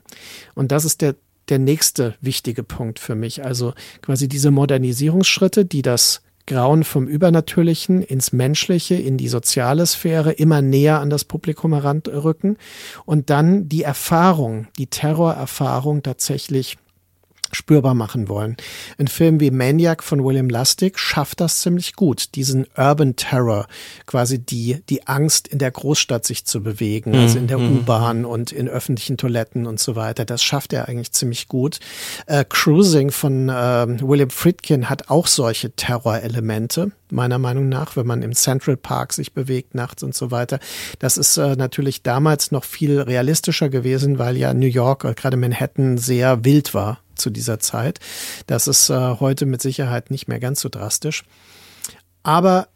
Und 0.53 0.71
das 0.71 0.85
ist 0.85 1.01
der, 1.01 1.15
der 1.49 1.59
nächste 1.59 2.15
wichtige 2.21 2.63
Punkt 2.63 2.99
für 2.99 3.15
mich. 3.15 3.43
Also 3.43 3.73
quasi 4.01 4.29
diese 4.29 4.51
Modernisierungsschritte, 4.51 5.65
die 5.65 5.81
das 5.81 6.21
Grauen 6.47 6.83
vom 6.83 7.07
Übernatürlichen 7.07 8.01
ins 8.01 8.31
Menschliche, 8.31 8.95
in 8.95 9.17
die 9.17 9.27
soziale 9.27 9.85
Sphäre, 9.85 10.31
immer 10.31 10.61
näher 10.61 10.99
an 10.99 11.09
das 11.09 11.25
Publikum 11.25 11.73
heranrücken 11.73 12.57
und 13.05 13.29
dann 13.29 13.67
die 13.67 13.83
Erfahrung, 13.83 14.67
die 14.77 14.87
Terrorerfahrung 14.87 16.03
tatsächlich 16.03 16.77
spürbar 17.51 17.93
machen 17.93 18.27
wollen. 18.27 18.57
Ein 18.97 19.07
Film 19.07 19.39
wie 19.39 19.51
Maniac 19.51 20.03
von 20.03 20.23
William 20.23 20.49
Lustig 20.49 20.99
schafft 20.99 21.41
das 21.41 21.59
ziemlich 21.59 21.95
gut, 21.95 22.35
diesen 22.35 22.65
Urban 22.75 23.15
Terror, 23.15 23.67
quasi 24.05 24.39
die, 24.39 24.81
die 24.89 25.07
Angst 25.07 25.47
in 25.47 25.59
der 25.59 25.71
Großstadt 25.71 26.25
sich 26.25 26.45
zu 26.45 26.61
bewegen, 26.63 27.11
mhm. 27.11 27.19
also 27.19 27.37
in 27.37 27.47
der 27.47 27.57
mhm. 27.57 27.77
U-Bahn 27.77 28.25
und 28.25 28.51
in 28.51 28.67
öffentlichen 28.67 29.17
Toiletten 29.17 29.65
und 29.65 29.79
so 29.79 29.95
weiter. 29.95 30.25
Das 30.25 30.43
schafft 30.43 30.73
er 30.73 30.87
eigentlich 30.87 31.11
ziemlich 31.11 31.47
gut. 31.47 31.79
Äh, 32.25 32.45
Cruising 32.47 33.11
von 33.11 33.49
äh, 33.49 33.53
William 34.01 34.29
Friedkin 34.29 34.89
hat 34.89 35.09
auch 35.09 35.27
solche 35.27 35.71
Terrorelemente 35.71 36.91
meiner 37.11 37.37
Meinung 37.37 37.69
nach, 37.69 37.95
wenn 37.95 38.07
man 38.07 38.21
im 38.21 38.33
Central 38.33 38.77
Park 38.77 39.13
sich 39.13 39.33
bewegt 39.33 39.75
nachts 39.75 40.03
und 40.03 40.15
so 40.15 40.31
weiter. 40.31 40.59
Das 40.99 41.17
ist 41.17 41.37
äh, 41.37 41.55
natürlich 41.55 42.03
damals 42.03 42.51
noch 42.51 42.63
viel 42.63 42.99
realistischer 42.99 43.69
gewesen, 43.69 44.19
weil 44.19 44.37
ja 44.37 44.53
New 44.53 44.67
York, 44.67 45.03
äh, 45.03 45.13
gerade 45.13 45.37
Manhattan, 45.37 45.97
sehr 45.97 46.43
wild 46.43 46.73
war 46.73 46.99
zu 47.15 47.29
dieser 47.29 47.59
Zeit. 47.59 47.99
Das 48.47 48.67
ist 48.67 48.89
äh, 48.89 49.15
heute 49.19 49.45
mit 49.45 49.61
Sicherheit 49.61 50.11
nicht 50.11 50.27
mehr 50.27 50.39
ganz 50.39 50.61
so 50.61 50.69
drastisch. 50.69 51.23
Aber 52.23 52.67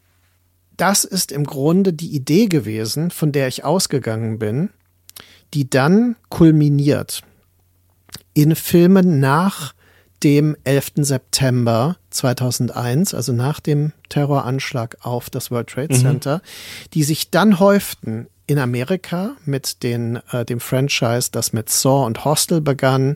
das 0.77 1.03
ist 1.03 1.31
im 1.31 1.43
Grunde 1.43 1.91
die 1.91 2.15
Idee 2.15 2.47
gewesen, 2.47 3.11
von 3.11 3.31
der 3.31 3.47
ich 3.47 3.65
ausgegangen 3.65 4.39
bin, 4.39 4.69
die 5.53 5.69
dann 5.69 6.15
kulminiert 6.29 7.23
in 8.33 8.55
Filmen 8.55 9.19
nach 9.19 9.73
dem 10.23 10.55
11. 10.63 10.91
September 10.97 11.97
2001, 12.09 13.13
also 13.13 13.33
nach 13.33 13.59
dem 13.59 13.93
Terroranschlag 14.09 14.97
auf 15.01 15.29
das 15.29 15.49
World 15.51 15.67
Trade 15.67 15.93
mhm. 15.93 15.99
Center, 15.99 16.35
mhm. 16.37 16.89
die 16.93 17.03
sich 17.03 17.31
dann 17.31 17.59
häuften 17.59 18.27
in 18.49 18.57
Amerika 18.57 19.35
mit 19.45 19.83
den, 19.83 20.19
äh, 20.31 20.43
dem 20.43 20.59
Franchise, 20.59 21.29
das 21.31 21.53
mit 21.53 21.69
Saw 21.69 22.05
und 22.05 22.25
Hostel 22.25 22.61
begann, 22.61 23.15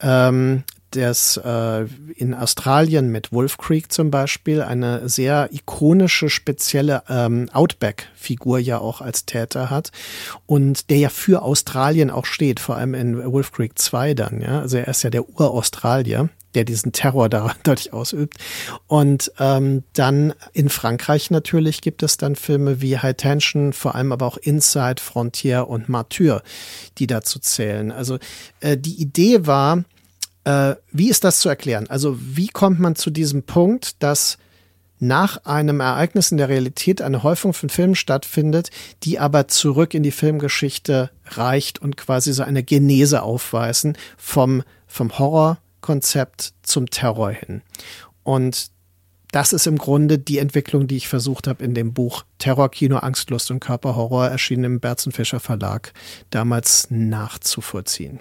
ähm, 0.00 0.64
das 0.96 1.36
äh, 1.36 1.86
in 2.16 2.34
Australien 2.34 3.10
mit 3.10 3.32
Wolf 3.32 3.58
Creek 3.58 3.92
zum 3.92 4.10
Beispiel 4.10 4.62
eine 4.62 5.08
sehr 5.08 5.48
ikonische, 5.52 6.30
spezielle 6.30 7.02
ähm, 7.08 7.48
Outback-Figur 7.52 8.58
ja 8.58 8.78
auch 8.78 9.00
als 9.00 9.26
Täter 9.26 9.70
hat 9.70 9.90
und 10.46 10.90
der 10.90 10.98
ja 10.98 11.08
für 11.08 11.42
Australien 11.42 12.10
auch 12.10 12.26
steht, 12.26 12.60
vor 12.60 12.76
allem 12.76 12.94
in 12.94 13.32
Wolf 13.32 13.52
Creek 13.52 13.78
2 13.78 14.14
dann, 14.14 14.40
ja. 14.40 14.60
Also 14.60 14.78
er 14.78 14.88
ist 14.88 15.02
ja 15.02 15.10
der 15.10 15.28
Ur-Australier 15.28 16.28
der 16.54 16.64
diesen 16.64 16.92
Terror 16.92 17.28
da 17.28 17.54
dadurch 17.62 17.92
ausübt. 17.92 18.36
Und 18.86 19.32
ähm, 19.38 19.84
dann 19.94 20.34
in 20.52 20.68
Frankreich 20.68 21.30
natürlich 21.30 21.80
gibt 21.80 22.02
es 22.02 22.16
dann 22.16 22.36
Filme 22.36 22.80
wie 22.80 22.98
High 22.98 23.16
Tension, 23.16 23.72
vor 23.72 23.94
allem 23.94 24.12
aber 24.12 24.26
auch 24.26 24.36
Inside, 24.36 25.00
Frontier 25.00 25.68
und 25.68 25.88
Martyr, 25.88 26.42
die 26.98 27.06
dazu 27.06 27.38
zählen. 27.38 27.90
Also 27.90 28.18
äh, 28.60 28.76
die 28.76 29.00
Idee 29.00 29.46
war, 29.46 29.84
äh, 30.44 30.74
wie 30.90 31.08
ist 31.08 31.24
das 31.24 31.40
zu 31.40 31.48
erklären? 31.48 31.88
Also 31.88 32.16
wie 32.18 32.48
kommt 32.48 32.80
man 32.80 32.96
zu 32.96 33.10
diesem 33.10 33.42
Punkt, 33.44 34.02
dass 34.02 34.38
nach 34.98 35.44
einem 35.46 35.80
Ereignis 35.80 36.30
in 36.30 36.38
der 36.38 36.48
Realität 36.48 37.02
eine 37.02 37.24
Häufung 37.24 37.52
von 37.54 37.68
Filmen 37.68 37.96
stattfindet, 37.96 38.70
die 39.02 39.18
aber 39.18 39.48
zurück 39.48 39.94
in 39.94 40.04
die 40.04 40.12
Filmgeschichte 40.12 41.10
reicht 41.26 41.80
und 41.80 41.96
quasi 41.96 42.32
so 42.32 42.44
eine 42.44 42.62
Genese 42.62 43.22
aufweisen 43.22 43.98
vom, 44.16 44.62
vom 44.86 45.18
Horror 45.18 45.58
Konzept 45.80 46.54
zum 46.62 46.88
Terror 46.88 47.32
hin. 47.32 47.62
Und 48.22 48.70
das 49.32 49.52
ist 49.52 49.66
im 49.66 49.78
Grunde 49.78 50.18
die 50.18 50.38
Entwicklung, 50.38 50.86
die 50.86 50.98
ich 50.98 51.08
versucht 51.08 51.48
habe 51.48 51.64
in 51.64 51.74
dem 51.74 51.94
Buch 51.94 52.24
Terrorkino, 52.38 52.98
Angstlust 52.98 53.50
und 53.50 53.60
Körperhorror, 53.60 54.28
erschienen 54.28 54.64
im 54.64 54.80
Berzenfischer 54.80 55.40
Verlag, 55.40 55.94
damals 56.30 56.88
nachzuvollziehen. 56.90 58.20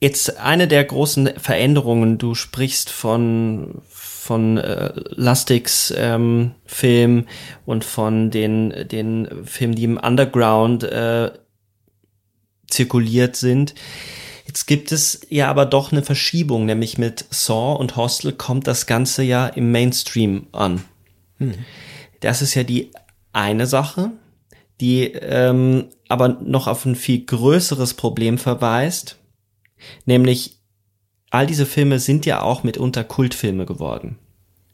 Jetzt 0.00 0.38
eine 0.38 0.68
der 0.68 0.84
großen 0.84 1.30
Veränderungen, 1.38 2.18
du 2.18 2.34
sprichst 2.34 2.90
von, 2.90 3.80
von 3.88 4.58
äh, 4.58 4.92
Lustigs 5.14 5.92
ähm, 5.96 6.52
Film 6.66 7.26
und 7.64 7.84
von 7.84 8.30
den, 8.30 8.88
den 8.88 9.46
Filmen, 9.46 9.74
die 9.74 9.84
im 9.84 9.96
Underground 9.96 10.84
äh, 10.84 11.30
zirkuliert 12.68 13.36
sind. 13.36 13.74
Jetzt 14.46 14.66
gibt 14.66 14.92
es 14.92 15.22
ja 15.28 15.48
aber 15.48 15.64
doch 15.66 15.92
eine 15.92 16.02
Verschiebung, 16.02 16.66
nämlich 16.66 16.98
mit 16.98 17.24
Saw 17.30 17.78
und 17.78 17.96
Hostel 17.96 18.32
kommt 18.32 18.66
das 18.66 18.86
Ganze 18.86 19.22
ja 19.22 19.46
im 19.46 19.72
Mainstream 19.72 20.46
an. 20.52 20.84
Hm. 21.38 21.54
Das 22.20 22.42
ist 22.42 22.54
ja 22.54 22.62
die 22.62 22.90
eine 23.32 23.66
Sache, 23.66 24.12
die 24.80 25.04
ähm, 25.12 25.86
aber 26.08 26.28
noch 26.28 26.66
auf 26.66 26.84
ein 26.84 26.96
viel 26.96 27.24
größeres 27.24 27.94
Problem 27.94 28.38
verweist, 28.38 29.18
nämlich 30.04 30.58
all 31.30 31.46
diese 31.46 31.66
Filme 31.66 31.98
sind 31.98 32.26
ja 32.26 32.42
auch 32.42 32.62
mitunter 32.62 33.04
Kultfilme 33.04 33.66
geworden. 33.66 34.18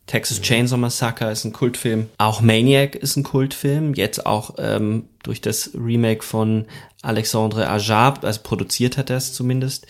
Texas 0.06 0.38
mhm. 0.38 0.42
Chainsaw 0.42 0.78
Massacre 0.78 1.30
ist 1.30 1.44
ein 1.44 1.52
Kultfilm. 1.52 2.08
Auch 2.18 2.40
Maniac 2.40 2.96
ist 2.96 3.16
ein 3.16 3.22
Kultfilm. 3.22 3.94
Jetzt 3.94 4.26
auch 4.26 4.56
ähm, 4.58 5.08
durch 5.22 5.40
das 5.40 5.70
Remake 5.74 6.22
von 6.22 6.66
Alexandre 7.02 7.68
Ajab, 7.68 8.24
also 8.24 8.40
produziert 8.42 8.96
hat 8.96 9.10
er 9.10 9.16
es 9.16 9.32
zumindest, 9.32 9.86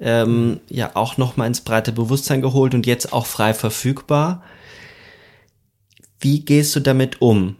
ähm, 0.00 0.48
mhm. 0.48 0.60
ja 0.68 0.90
auch 0.94 1.16
noch 1.16 1.36
mal 1.36 1.46
ins 1.46 1.60
breite 1.60 1.92
Bewusstsein 1.92 2.42
geholt 2.42 2.74
und 2.74 2.86
jetzt 2.86 3.12
auch 3.12 3.26
frei 3.26 3.54
verfügbar. 3.54 4.42
Wie 6.20 6.44
gehst 6.44 6.74
du 6.74 6.80
damit 6.80 7.20
um? 7.20 7.56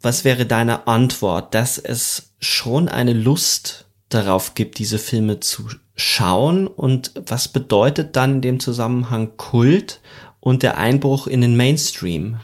Was 0.00 0.24
wäre 0.24 0.46
deine 0.46 0.86
Antwort, 0.86 1.54
dass 1.54 1.78
es 1.78 2.34
schon 2.40 2.88
eine 2.88 3.12
Lust 3.12 3.86
darauf 4.08 4.54
gibt, 4.54 4.78
diese 4.78 4.98
Filme 4.98 5.40
zu 5.40 5.68
schauen? 6.00 6.66
Und 6.66 7.12
was 7.26 7.48
bedeutet 7.48 8.16
dann 8.16 8.36
in 8.36 8.40
dem 8.40 8.60
Zusammenhang 8.60 9.36
Kult 9.36 10.00
und 10.40 10.62
der 10.62 10.78
Einbruch 10.78 11.26
in 11.26 11.40
den 11.40 11.56
Mainstream? 11.56 12.40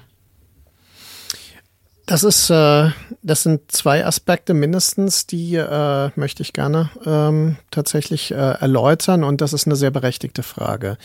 Das 2.06 2.22
ist, 2.22 2.50
äh, 2.50 2.90
das 3.22 3.42
sind 3.42 3.72
zwei 3.72 4.06
Aspekte 4.06 4.54
mindestens, 4.54 5.26
die 5.26 5.56
äh, 5.56 6.10
möchte 6.14 6.42
ich 6.42 6.52
gerne 6.52 6.88
ähm, 7.04 7.56
tatsächlich 7.72 8.30
äh, 8.30 8.34
erläutern 8.34 9.24
und 9.24 9.40
das 9.40 9.52
ist 9.52 9.66
eine 9.66 9.74
sehr 9.74 9.90
berechtigte 9.90 10.44
Frage. 10.44 10.98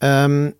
Ähm, 0.00 0.54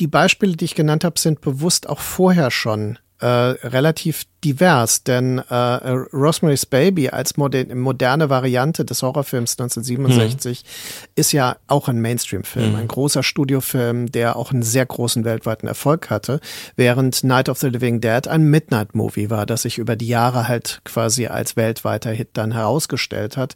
die 0.00 0.08
Beispiele, 0.08 0.56
die 0.56 0.64
ich 0.64 0.74
genannt 0.74 1.04
habe, 1.04 1.18
sind 1.18 1.40
bewusst 1.40 1.88
auch 1.88 2.00
vorher 2.00 2.50
schon 2.50 2.98
äh, 3.20 3.26
relativ 3.26 4.24
divers, 4.44 5.02
denn 5.02 5.38
äh, 5.38 5.54
Rosemary's 5.54 6.66
Baby 6.66 7.08
als 7.08 7.36
moder 7.36 7.74
moderne 7.74 8.30
Variante 8.30 8.84
des 8.84 9.02
Horrorfilms 9.02 9.58
1967 9.58 10.60
hm. 10.60 11.08
ist 11.16 11.32
ja 11.32 11.56
auch 11.66 11.88
ein 11.88 12.00
Mainstream-Film, 12.00 12.72
hm. 12.72 12.76
ein 12.76 12.88
großer 12.88 13.22
Studiofilm, 13.22 14.12
der 14.12 14.36
auch 14.36 14.52
einen 14.52 14.62
sehr 14.62 14.86
großen 14.86 15.24
weltweiten 15.24 15.66
Erfolg 15.66 16.10
hatte, 16.10 16.40
während 16.76 17.24
Night 17.24 17.48
of 17.48 17.58
the 17.58 17.68
Living 17.68 18.00
Dead 18.00 18.28
ein 18.28 18.44
Midnight-Movie 18.44 19.30
war, 19.30 19.44
das 19.44 19.62
sich 19.62 19.78
über 19.78 19.96
die 19.96 20.08
Jahre 20.08 20.46
halt 20.46 20.80
quasi 20.84 21.26
als 21.26 21.56
weltweiter 21.56 22.10
Hit 22.10 22.30
dann 22.34 22.52
herausgestellt 22.52 23.36
hat. 23.36 23.54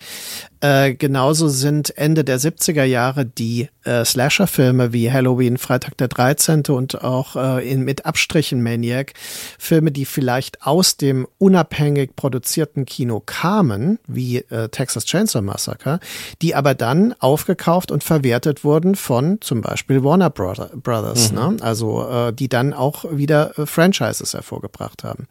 Äh, 0.61 0.95
genauso 0.95 1.49
sind 1.49 1.97
Ende 1.99 2.25
der 2.25 2.39
70er 2.39 2.85
Jahre 2.85 3.27
die 3.27 3.69
äh, 3.85 4.05
Slasher-Filme 4.05 4.93
wie 4.93 5.11
Halloween, 5.11 5.59
Freitag 5.59 5.97
der 5.99 6.07
13. 6.09 6.63
und 6.69 7.03
auch 7.03 7.35
äh, 7.35 7.69
in, 7.69 7.83
mit 7.83 8.07
Abstrichen 8.07 8.63
Maniac, 8.63 9.13
Filme, 9.59 9.91
die 9.91 10.05
vielleicht 10.05 10.63
aus 10.73 10.97
dem 10.97 11.29
unabhängig 11.37 12.17
produzierten 12.17 12.87
Kino 12.87 13.21
kamen, 13.21 13.99
wie 14.07 14.39
äh, 14.39 14.71
Texas 14.71 15.05
Chainsaw 15.05 15.43
Massacre, 15.43 16.01
die 16.41 16.55
aber 16.55 16.73
dann 16.73 17.15
aufgekauft 17.19 17.91
und 17.91 18.03
verwertet 18.03 18.65
wurden 18.65 18.95
von 18.95 19.39
zum 19.43 19.61
Beispiel 19.61 20.03
Warner 20.03 20.31
Brother, 20.31 20.71
Brothers, 20.75 21.31
mhm. 21.31 21.39
ne? 21.39 21.57
also 21.61 22.09
äh, 22.09 22.33
die 22.33 22.49
dann 22.49 22.73
auch 22.73 23.05
wieder 23.11 23.59
äh, 23.59 23.67
Franchises 23.67 24.33
hervorgebracht 24.33 25.05
haben. 25.05 25.29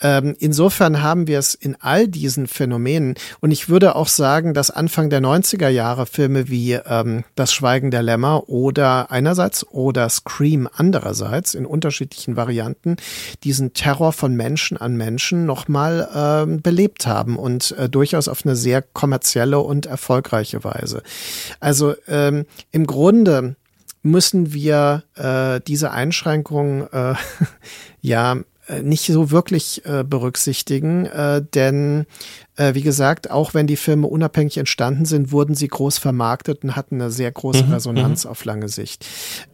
Ähm, 0.00 0.34
insofern 0.40 1.00
haben 1.00 1.28
wir 1.28 1.38
es 1.38 1.54
in 1.54 1.76
all 1.78 2.08
diesen 2.08 2.48
Phänomenen 2.48 3.14
und 3.38 3.52
ich 3.52 3.68
würde 3.68 3.94
auch 3.94 4.08
sagen, 4.08 4.52
dass 4.52 4.72
Anfang 4.72 5.10
der 5.10 5.20
90er 5.20 5.68
Jahre 5.68 6.06
Filme 6.06 6.48
wie 6.48 6.72
ähm, 6.72 7.22
Das 7.36 7.52
Schweigen 7.52 7.92
der 7.92 8.02
Lämmer 8.02 8.48
oder 8.48 9.12
einerseits 9.12 9.64
oder 9.68 10.08
Scream 10.08 10.68
andererseits 10.74 11.54
in 11.54 11.66
unterschiedlichen 11.66 12.34
Varianten 12.34 12.96
diesen 13.44 13.74
Terror 13.74 14.12
von 14.12 14.34
Menschen 14.34 14.71
Menschen 14.72 14.76
an 14.76 14.96
Menschen 14.96 15.46
nochmal 15.46 16.46
äh, 16.48 16.60
belebt 16.60 17.06
haben 17.06 17.36
und 17.36 17.72
äh, 17.72 17.88
durchaus 17.88 18.28
auf 18.28 18.44
eine 18.44 18.56
sehr 18.56 18.82
kommerzielle 18.82 19.58
und 19.58 19.86
erfolgreiche 19.86 20.64
Weise. 20.64 21.02
Also 21.60 21.94
ähm, 22.08 22.46
im 22.70 22.86
Grunde 22.86 23.56
müssen 24.02 24.52
wir 24.52 25.04
äh, 25.14 25.60
diese 25.66 25.90
Einschränkungen 25.90 26.88
äh, 26.92 27.14
ja 28.00 28.36
äh, 28.68 28.82
nicht 28.82 29.06
so 29.06 29.30
wirklich 29.30 29.84
äh, 29.84 30.04
berücksichtigen, 30.04 31.06
äh, 31.06 31.42
denn 31.54 32.06
Äh, 32.56 32.74
wie 32.74 32.82
gesagt, 32.82 33.30
auch 33.30 33.54
wenn 33.54 33.66
die 33.66 33.76
Filme 33.76 34.06
unabhängig 34.06 34.58
entstanden 34.58 35.06
sind, 35.06 35.32
wurden 35.32 35.54
sie 35.54 35.68
groß 35.68 35.96
vermarktet 35.96 36.64
und 36.64 36.76
hatten 36.76 37.00
eine 37.00 37.10
sehr 37.10 37.32
große 37.32 37.64
mhm, 37.64 37.72
Resonanz 37.72 38.24
mhm. 38.24 38.30
auf 38.30 38.44
lange 38.44 38.68
Sicht. 38.68 39.06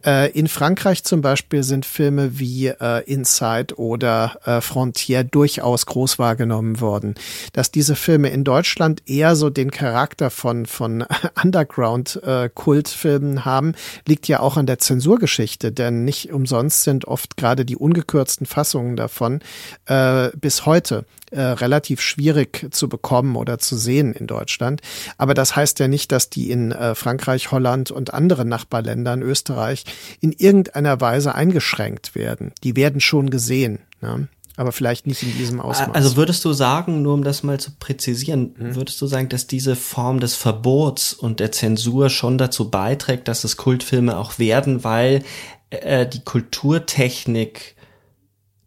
Äh, 0.05 0.33
in 0.33 0.49
Frankreich 0.49 1.05
zum 1.05 1.21
Beispiel 1.21 1.63
sind 1.63 1.87
Filme 1.87 2.41
wie 2.41 2.67
äh, 2.67 3.05
Inside 3.05 3.79
oder 3.79 4.41
äh, 4.45 4.61
Frontier 4.61 5.23
durchaus 5.23 5.87
groß 5.87 6.19
wahrgenommen 6.19 6.81
worden. 6.81 7.15
Dass 7.53 7.71
diese 7.71 7.95
Filme 7.95 8.31
in 8.31 8.43
Deutschland 8.43 9.03
eher 9.07 9.37
so 9.37 9.49
den 9.49 9.71
Charakter 9.71 10.31
von, 10.31 10.67
von 10.67 11.05
Underground-Kultfilmen 11.43 13.37
äh, 13.37 13.41
haben, 13.43 13.75
liegt 14.09 14.27
ja 14.27 14.41
auch 14.41 14.57
an 14.57 14.67
der 14.67 14.81
Zensurgeschichte, 14.81 15.71
denn 15.71 16.05
nicht 16.05 16.33
umsonst 16.33 16.83
sind 16.83 17.07
oft 17.07 17.37
gerade 17.37 17.65
die 17.65 17.77
ungekürzten 17.77 18.45
Fassungen 18.45 18.97
davon 18.97 19.39
äh, 19.87 20.31
bis 20.37 20.67
heute 20.67 21.05
äh, 21.31 21.41
relativ 21.41 22.01
schwierig 22.01 22.67
zu 22.71 22.89
bekommen 22.89 23.37
oder 23.37 23.59
zu 23.59 23.77
sehen 23.77 24.13
in 24.13 24.27
Deutschland. 24.27 24.81
Aber 25.17 25.35
das 25.35 25.57
heißt 25.57 25.79
ja 25.79 25.89
nicht, 25.89 26.13
dass 26.13 26.31
die 26.31 26.51
in 26.51 26.73
äh, 26.73 26.95
Frankreich, 26.95 27.51
Holland 27.51 27.91
und 27.91 28.15
anderen 28.15 28.49
Nachbarländern, 28.49 29.23
Österreich, 29.23 29.85
in 30.21 30.33
irgendeiner 30.33 31.01
Weise 31.01 31.35
eingeschränkt 31.35 32.15
werden. 32.15 32.53
Die 32.65 32.77
werden 32.77 33.01
schon 33.01 33.31
gesehen. 33.31 33.81
Ne? 34.01 34.29
aber 34.59 34.73
vielleicht 34.73 35.07
nicht 35.07 35.23
in 35.23 35.37
diesem 35.39 35.61
Ausmaß. 35.61 35.95
Also 35.95 36.17
würdest 36.17 36.45
du 36.45 36.53
sagen, 36.53 37.01
nur 37.01 37.15
um 37.15 37.23
das 37.23 37.45
mal 37.45 37.61
zu 37.61 37.71
präzisieren, 37.79 38.57
hm. 38.59 38.75
würdest 38.75 39.01
du 39.01 39.07
sagen, 39.07 39.29
dass 39.29 39.47
diese 39.47 39.77
Form 39.77 40.19
des 40.19 40.35
Verbots 40.35 41.15
und 41.15 41.39
der 41.39 41.53
Zensur 41.53 42.11
schon 42.11 42.39
dazu 42.39 42.69
beiträgt, 42.69 43.29
dass 43.29 43.45
es 43.45 43.57
Kultfilme 43.57 44.17
auch 44.17 44.41
werden, 44.41 44.83
weil 44.83 45.23
äh, 45.71 46.07
die 46.09 46.25
Kulturtechnik 46.25 47.77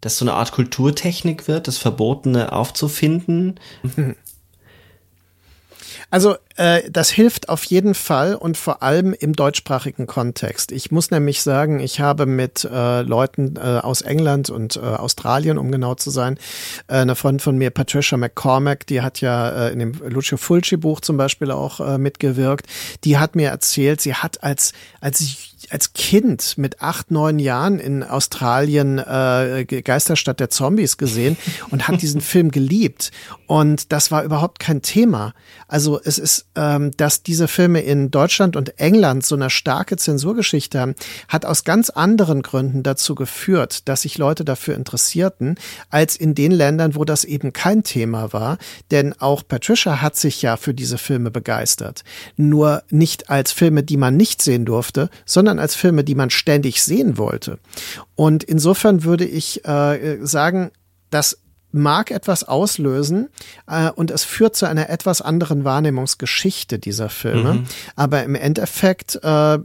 dass 0.02 0.18
so 0.18 0.26
eine 0.26 0.34
Art 0.34 0.52
Kulturtechnik 0.52 1.48
wird, 1.48 1.68
das 1.68 1.78
Verbotene 1.78 2.52
aufzufinden. 2.52 3.60
Also 6.12 6.36
äh, 6.58 6.82
das 6.90 7.10
hilft 7.10 7.48
auf 7.48 7.64
jeden 7.64 7.96
Fall 7.96 8.36
und 8.36 8.58
vor 8.58 8.84
allem 8.84 9.14
im 9.14 9.34
deutschsprachigen 9.34 10.08
Kontext. 10.08 10.74
Ich 10.74 10.92
muss 10.92 11.10
nämlich 11.10 11.42
sagen, 11.42 11.80
ich 11.80 12.02
habe 12.02 12.26
mit 12.26 12.66
äh, 12.66 13.02
Leuten 13.02 13.56
äh, 13.56 13.80
aus 13.82 14.02
England 14.02 14.50
und 14.50 14.76
äh, 14.76 14.80
Australien, 14.80 15.58
um 15.58 15.72
genau 15.72 15.96
zu 15.96 16.10
sein, 16.10 16.38
äh, 16.88 16.96
eine 16.96 17.16
Freundin 17.16 17.40
von 17.40 17.58
mir, 17.58 17.70
Patricia 17.70 18.18
McCormack, 18.18 18.86
die 18.88 19.02
hat 19.02 19.22
ja 19.22 19.68
äh, 19.68 19.72
in 19.72 19.80
dem 19.80 19.94
Lucio 20.06 20.38
Fulci 20.38 20.76
Buch 20.76 21.00
zum 21.00 21.16
Beispiel 21.16 21.50
auch 21.50 21.80
äh, 21.80 21.98
mitgewirkt. 21.98 22.68
Die 23.06 23.18
hat 23.18 23.38
mir 23.38 23.50
erzählt, 23.50 24.02
sie 24.02 24.14
hat 24.14 24.44
als 24.44 24.74
als 25.00 25.51
als 25.72 25.94
Kind 25.94 26.58
mit 26.58 26.82
acht, 26.82 27.12
neun 27.12 27.40
Jahren 27.40 27.80
in 27.80 28.04
Australien 28.04 29.00
äh, 29.00 29.66
Geisterstadt 29.66 30.40
der 30.40 30.50
Zombies 30.50 30.98
gesehen 30.98 31.38
und 31.70 31.88
hat 31.88 32.02
diesen 32.02 32.22
Film 32.32 32.52
geliebt. 32.52 33.12
Und 33.48 33.92
das 33.92 34.12
war 34.12 34.24
überhaupt 34.24 34.60
kein 34.60 34.82
Thema. 34.82 35.34
Also 35.68 36.00
es 36.04 36.18
ist, 36.18 36.48
ähm, 36.56 36.92
dass 36.98 37.24
diese 37.24 37.48
Filme 37.48 37.82
in 37.82 38.12
Deutschland 38.12 38.58
und 38.58 38.80
England 38.80 39.26
so 39.26 39.36
eine 39.36 39.50
starke 39.50 39.96
Zensurgeschichte 39.96 40.80
haben, 40.80 40.96
hat 41.30 41.46
aus 41.46 41.64
ganz 41.64 41.90
anderen 41.90 42.42
Gründen 42.42 42.84
dazu 42.84 43.16
geführt, 43.16 43.88
dass 43.88 44.02
sich 44.02 44.18
Leute 44.18 44.44
dafür 44.44 44.76
interessierten, 44.76 45.56
als 45.90 46.18
in 46.18 46.36
den 46.36 46.52
Ländern, 46.52 46.96
wo 46.96 47.06
das 47.06 47.24
eben 47.24 47.54
kein 47.54 47.84
Thema 47.84 48.34
war. 48.34 48.58
Denn 48.92 49.14
auch 49.20 49.44
Patricia 49.48 50.02
hat 50.02 50.18
sich 50.18 50.42
ja 50.42 50.58
für 50.58 50.74
diese 50.74 50.98
Filme 50.98 51.32
begeistert. 51.32 52.04
Nur 52.36 52.84
nicht 52.90 53.30
als 53.30 53.54
Filme, 53.54 53.84
die 53.84 53.98
man 53.98 54.18
nicht 54.18 54.42
sehen 54.42 54.66
durfte, 54.66 55.10
sondern 55.26 55.61
als 55.62 55.76
Filme, 55.76 56.04
die 56.04 56.16
man 56.16 56.30
ständig 56.30 56.84
sehen 56.84 57.18
wollte. 57.18 57.60
Und 58.16 58.44
insofern 58.44 59.04
würde 59.04 59.26
ich 59.26 59.66
äh, 59.66 60.18
sagen, 60.22 60.72
das 61.10 61.38
mag 61.72 62.12
etwas 62.12 62.44
auslösen 62.44 63.30
äh, 63.68 63.90
und 63.92 64.12
es 64.12 64.24
führt 64.24 64.56
zu 64.56 64.66
einer 64.66 64.90
etwas 64.90 65.22
anderen 65.22 65.64
Wahrnehmungsgeschichte 65.64 66.80
dieser 66.80 67.10
Filme. 67.10 67.54
Mhm. 67.54 67.66
Aber 67.96 68.24
im 68.24 68.36
Endeffekt 68.36 69.20
äh, 69.24 69.60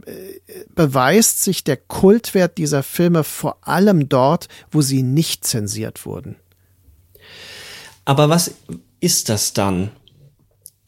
beweist 0.73 1.43
sich 1.43 1.63
der 1.63 1.77
Kultwert 1.77 2.57
dieser 2.57 2.83
Filme 2.83 3.23
vor 3.23 3.57
allem 3.61 4.09
dort, 4.09 4.47
wo 4.71 4.81
sie 4.81 5.03
nicht 5.03 5.45
zensiert 5.45 6.05
wurden. 6.05 6.37
Aber 8.05 8.29
was 8.29 8.51
ist 8.99 9.29
das 9.29 9.53
dann? 9.53 9.91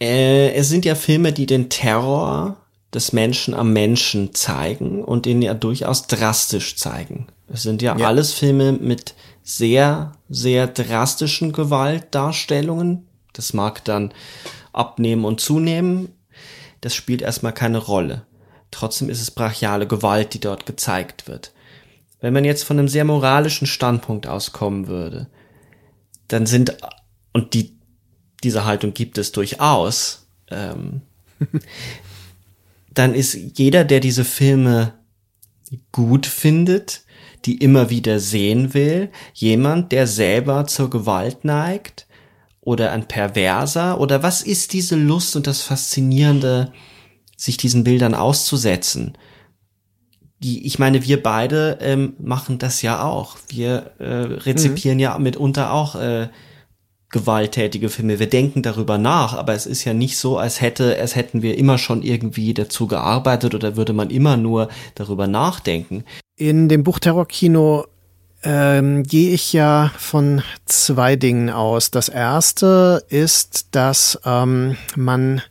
Äh, 0.02 0.54
es 0.54 0.69
sind 0.69 0.86
ja 0.86 0.95
Filme, 0.95 1.34
die 1.34 1.45
den 1.45 1.69
Terror 1.69 2.59
des 2.93 3.13
Menschen 3.13 3.54
am 3.54 3.71
Menschen 3.71 4.34
zeigen 4.34 5.04
und 5.04 5.25
den 5.25 5.41
ja 5.41 5.54
durchaus 5.54 6.08
drastisch 6.08 6.75
zeigen. 6.75 7.28
Es 7.47 7.63
sind 7.63 7.82
ja, 7.82 7.97
ja. 7.97 8.08
alles 8.08 8.34
Filme 8.34 8.73
mit 8.73 9.13
sehr, 9.43 10.13
sehr 10.30 10.67
drastischen 10.67 11.52
Gewaltdarstellungen. 11.52 13.08
Das 13.34 13.54
mag 13.54 13.84
dann 13.86 14.13
abnehmen 14.73 15.25
und 15.25 15.39
zunehmen. 15.39 16.10
Das 16.82 16.95
spielt 16.95 17.21
erstmal 17.21 17.54
keine 17.54 17.80
Rolle. 17.80 18.25
Trotzdem 18.71 19.10
ist 19.10 19.21
es 19.21 19.32
brachiale 19.32 19.88
Gewalt, 19.88 20.34
die 20.34 20.39
dort 20.39 20.65
gezeigt 20.65 21.28
wird. 21.28 21.52
Wenn 22.21 22.34
man 22.34 22.45
jetzt 22.45 22.63
von 22.63 22.78
einem 22.78 22.88
sehr 22.88 23.06
moralischen 23.06 23.65
Standpunkt 23.65 24.28
auskommen 24.28 24.88
würde, 24.88 25.28
dann 26.28 26.45
sind, 26.45 26.78
und 27.34 27.54
die, 27.54 27.78
diese 28.43 28.65
Haltung 28.65 28.93
gibt 28.93 29.17
es 29.17 29.32
durchaus, 29.32 30.28
ähm, 30.52 31.02
dann 32.99 33.15
ist 33.15 33.33
jeder, 33.57 33.85
der 33.85 34.01
diese 34.01 34.25
Filme 34.25 34.93
gut 35.93 36.25
findet, 36.25 37.03
die 37.45 37.55
immer 37.57 37.89
wieder 37.89 38.19
sehen 38.19 38.73
will, 38.73 39.09
jemand, 39.33 39.93
der 39.93 40.05
selber 40.05 40.67
zur 40.67 40.89
Gewalt 40.89 41.45
neigt 41.45 42.07
oder 42.59 42.91
ein 42.91 43.07
Perverser 43.07 44.01
oder 44.01 44.21
was 44.21 44.41
ist 44.41 44.73
diese 44.73 44.97
Lust 44.97 45.38
und 45.38 45.47
das 45.47 45.62
Faszinierende, 45.62 46.73
sich 47.38 47.55
diesen 47.55 47.85
Bildern 47.85 48.13
auszusetzen? 48.13 49.17
Die, 50.39 50.65
ich 50.65 50.77
meine, 50.77 51.05
wir 51.05 51.23
beide 51.23 51.77
ähm, 51.79 52.15
machen 52.19 52.59
das 52.59 52.81
ja 52.81 53.01
auch. 53.01 53.38
Wir 53.47 53.93
äh, 53.99 54.05
rezipieren 54.05 54.97
mhm. 54.97 55.03
ja 55.03 55.17
mitunter 55.19 55.71
auch 55.71 55.95
äh, 55.95 56.27
gewalttätige 57.10 57.89
Filme. 57.89 58.19
Wir 58.19 58.30
denken 58.30 58.62
darüber 58.62 58.98
nach, 58.98 59.34
aber 59.34 59.54
es 59.54 59.65
ist 59.65 59.84
ja 59.84 59.93
nicht 59.93 60.17
so, 60.17 60.38
als 60.38 60.62
hätte, 60.62 60.98
es 60.98 61.15
hätten 61.15 61.41
wir 61.41 61.58
immer 61.58 61.78
schon 61.78 62.04
irgendwie 62.04 62.54
dazu 62.54 62.88
gearbeitet 62.88 63.56
oder 63.56 63.76
würde 63.76 63.93
man 63.93 64.10
immer 64.10 64.38
nur 64.38 64.69
darüber 64.95 65.28
nachdenken. 65.28 66.04
In 66.36 66.69
dem 66.69 66.84
Buch 66.84 67.00
Terrorkino 67.00 67.86
ähm, 68.43 69.04
gehe 69.04 69.34
ich 69.34 69.52
ja 69.54 69.91
von 69.98 70.41
zwei 70.65 71.15
Dingen 71.15 71.50
aus. 71.50 71.91
Das 71.91 72.10
erste 72.10 73.04
ist, 73.10 73.67
dass 73.72 74.19
ähm, 74.24 74.78
man 74.95 75.41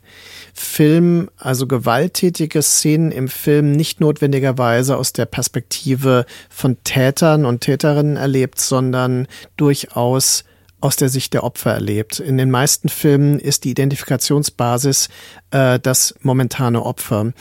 Film, 0.53 1.29
also 1.37 1.67
gewalttätige 1.67 2.61
Szenen 2.61 3.11
im 3.11 3.29
Film 3.29 3.71
nicht 3.71 4.01
notwendigerweise 4.01 4.97
aus 4.97 5.13
der 5.13 5.25
Perspektive 5.25 6.25
von 6.49 6.77
Tätern 6.83 7.45
und 7.45 7.61
Täterinnen 7.61 8.17
erlebt, 8.17 8.59
sondern 8.59 9.27
durchaus 9.55 10.43
aus 10.81 10.95
der 10.95 11.09
Sicht 11.09 11.33
der 11.33 11.43
Opfer 11.43 11.73
erlebt. 11.73 12.19
In 12.19 12.37
den 12.37 12.51
meisten 12.51 12.89
Filmen 12.89 13.39
ist 13.39 13.63
die 13.63 13.71
Identifikationsbasis 13.71 15.09
äh, 15.51 15.79
das 15.79 16.15
momentane 16.21 16.83
Opfer. 16.83 17.33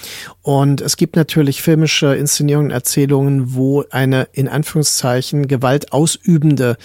Und 0.43 0.81
es 0.81 0.97
gibt 0.97 1.17
natürlich 1.17 1.63
filmische 1.63 2.15
Inszenierungen, 2.15 2.71
Erzählungen, 2.71 3.55
wo 3.55 3.85
eine 3.91 4.29
in 4.33 4.49
Anführungszeichen 4.49 5.49
Gewalt 5.49 5.93
ausübende 5.93 6.77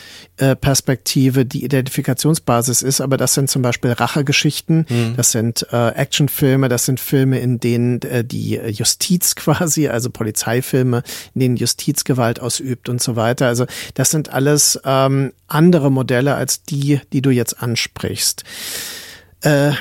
Perspektive 0.56 1.46
die 1.46 1.64
Identifikationsbasis 1.64 2.82
ist. 2.82 3.02
Aber 3.02 3.18
das 3.18 3.34
sind 3.34 3.50
zum 3.50 3.62
Beispiel 3.62 3.92
Rachegeschichten, 3.92 4.86
mhm. 4.90 5.14
das 5.16 5.32
sind 5.32 5.68
äh, 5.72 5.90
Actionfilme, 5.90 6.70
das 6.70 6.86
sind 6.86 7.00
Filme, 7.00 7.40
in 7.40 7.60
denen 7.60 8.02
äh, 8.02 8.24
die 8.24 8.56
Justiz 8.56 9.36
quasi, 9.36 9.88
also 9.88 10.10
Polizeifilme, 10.10 11.04
in 11.34 11.40
denen 11.42 11.56
Justiz 11.58 12.04
Gewalt 12.04 12.40
ausübt 12.40 12.90
und 12.90 13.02
so 13.02 13.16
weiter. 13.16 13.48
Also 13.48 13.66
das 13.94 14.12
sind 14.12 14.30
alles 14.34 14.80
ähm, 14.86 15.34
andere 15.48 15.92
Modelle 15.92 16.36
als 16.36 16.64
die, 16.64 17.00
die 17.12 17.22
du 17.22 17.30
jetzt 17.30 17.62
ansprichst. 17.62 18.44
Äh, 19.42 19.72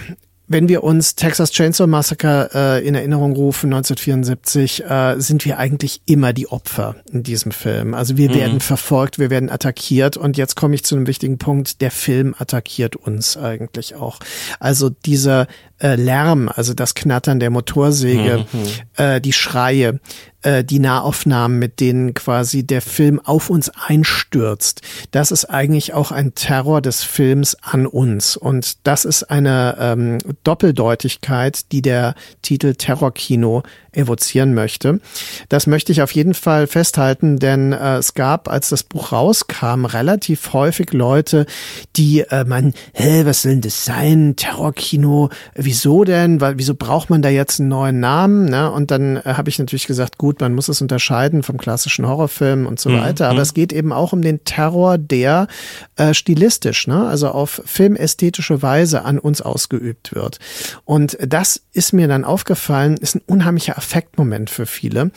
wenn 0.53 0.69
wir 0.69 0.85
uns 0.85 1.15
Texas 1.15 1.51
Chainsaw 1.51 1.87
Massacre 1.87 2.51
äh, 2.55 2.87
in 2.87 2.95
Erinnerung 2.95 3.33
rufen, 3.33 3.73
1974, 3.73 4.85
äh, 4.85 5.15
sind 5.19 5.45
wir 5.45 5.59
eigentlich 5.59 6.03
immer 6.07 6.33
die 6.33 6.49
Opfer 6.49 6.97
in 7.13 7.23
diesem 7.23 7.53
Film. 7.53 7.95
Also 7.95 8.17
wir 8.17 8.31
mhm. 8.31 8.35
werden 8.35 8.61
verfolgt, 8.61 9.19
wir 9.19 9.31
werden 9.31 9.51
attackiert 9.51 10.17
und 10.17 10.37
jetzt 10.37 10.55
komme 10.55 10.75
ich 10.75 10.85
zu 10.85 10.97
einem 10.97 11.07
wichtigen 11.07 11.39
Punkt, 11.39 11.81
der 11.81 11.91
Film 11.91 12.35
attackiert 12.39 12.97
uns 12.97 13.37
eigentlich 13.37 13.95
auch. 13.95 14.19
Also 14.61 14.91
dieser 14.91 15.47
äh, 15.81 15.97
Lärm, 15.97 16.49
also 16.49 16.75
das 16.75 16.95
Knattern 16.95 17.41
der 17.41 17.51
Motorsäge, 17.51 18.47
mhm. 18.53 18.59
äh, 18.97 19.21
die 19.21 19.33
Schreie, 19.33 20.01
äh, 20.43 20.65
die 20.65 20.79
Nahaufnahmen, 20.79 21.59
mit 21.59 21.81
denen 21.81 22.15
quasi 22.15 22.67
der 22.67 22.83
Film 22.83 23.21
auf 23.21 23.51
uns 23.51 23.71
einstürzt, 23.71 24.83
das 25.11 25.31
ist 25.31 25.47
eigentlich 25.47 25.95
auch 25.95 26.13
ein 26.13 26.35
Terror 26.35 26.81
des 26.81 27.03
Films 27.03 27.57
an 27.63 27.87
uns. 27.87 28.37
Und 28.37 28.87
das 28.87 29.05
ist 29.05 29.25
eine 29.25 29.77
ähm, 29.79 30.19
Doppeldeutigkeit, 30.45 31.73
die 31.73 31.83
der 31.83 32.15
Titel 32.43 32.75
Terrorkino 32.75 33.63
evozieren 33.93 34.55
möchte. 34.55 35.01
Das 35.49 35.67
möchte 35.67 35.93
ich 35.93 36.03
auf 36.03 36.13
jeden 36.13 36.35
Fall 36.35 36.67
festhalten, 36.67 37.39
denn 37.39 37.73
äh, 37.73 37.97
es 37.97 38.15
gab, 38.15 38.49
als 38.49 38.71
das 38.71 38.83
Buch 38.83 39.13
rauskam, 39.13 39.85
relativ 39.85 40.53
häufig 40.53 40.93
Leute, 40.93 41.47
die 41.97 42.21
äh, 42.21 42.45
meinen, 42.45 42.75
hä, 42.95 43.25
was 43.27 43.43
soll 43.43 43.53
denn 43.53 43.61
das 43.61 43.85
sein? 43.85 44.35
Terrorkino, 44.37 45.29
wieso 45.55 46.05
denn? 46.05 46.41
Weil, 46.41 46.59
wieso 46.59 46.75
braucht 46.75 47.11
man 47.11 47.21
da 47.23 47.29
jetzt 47.29 47.61
einen 47.61 47.69
neuen 47.69 48.01
Namen? 48.01 48.47
Ne? 48.47 48.71
Und 48.71 48.91
dann 48.91 49.19
äh, 49.19 49.23
habe 49.25 49.51
ich 49.51 49.59
natürlich 49.59 49.87
gesagt, 49.87 50.17
gut, 50.17 50.32
man 50.41 50.55
muss 50.55 50.69
es 50.69 50.81
unterscheiden 50.81 51.43
vom 51.43 51.59
klassischen 51.59 52.07
Horrorfilm 52.07 52.67
und 52.67 52.81
so 52.81 52.91
mhm. 52.91 53.01
weiter. 53.01 53.27
Aber 53.27 53.37
mhm. 53.37 53.43
es 53.43 53.55
geht 53.55 53.73
eben 53.73 53.93
auch 53.93 54.13
um 54.13 54.23
den 54.23 54.45
Terror, 54.45 54.99
der 54.99 55.47
äh, 55.97 56.15
stilistisch, 56.15 56.87
ne? 56.87 57.07
also 57.07 57.29
auf 57.29 57.63
filmästhetische 57.65 58.63
Weise 58.63 59.05
an 59.05 59.19
uns 59.19 59.43
ausgeübt 59.43 60.15
wird. 60.15 60.39
Und 60.85 61.17
das 61.21 61.63
ist 61.73 61.93
mir 61.93 62.09
dann 62.09 62.25
aufgefallen, 62.25 62.97
ist 62.97 63.17
ein 63.17 63.23
unheimlicher 63.27 63.77
Affektmoment 63.77 64.51
für 64.51 64.67
viele. 64.67 65.11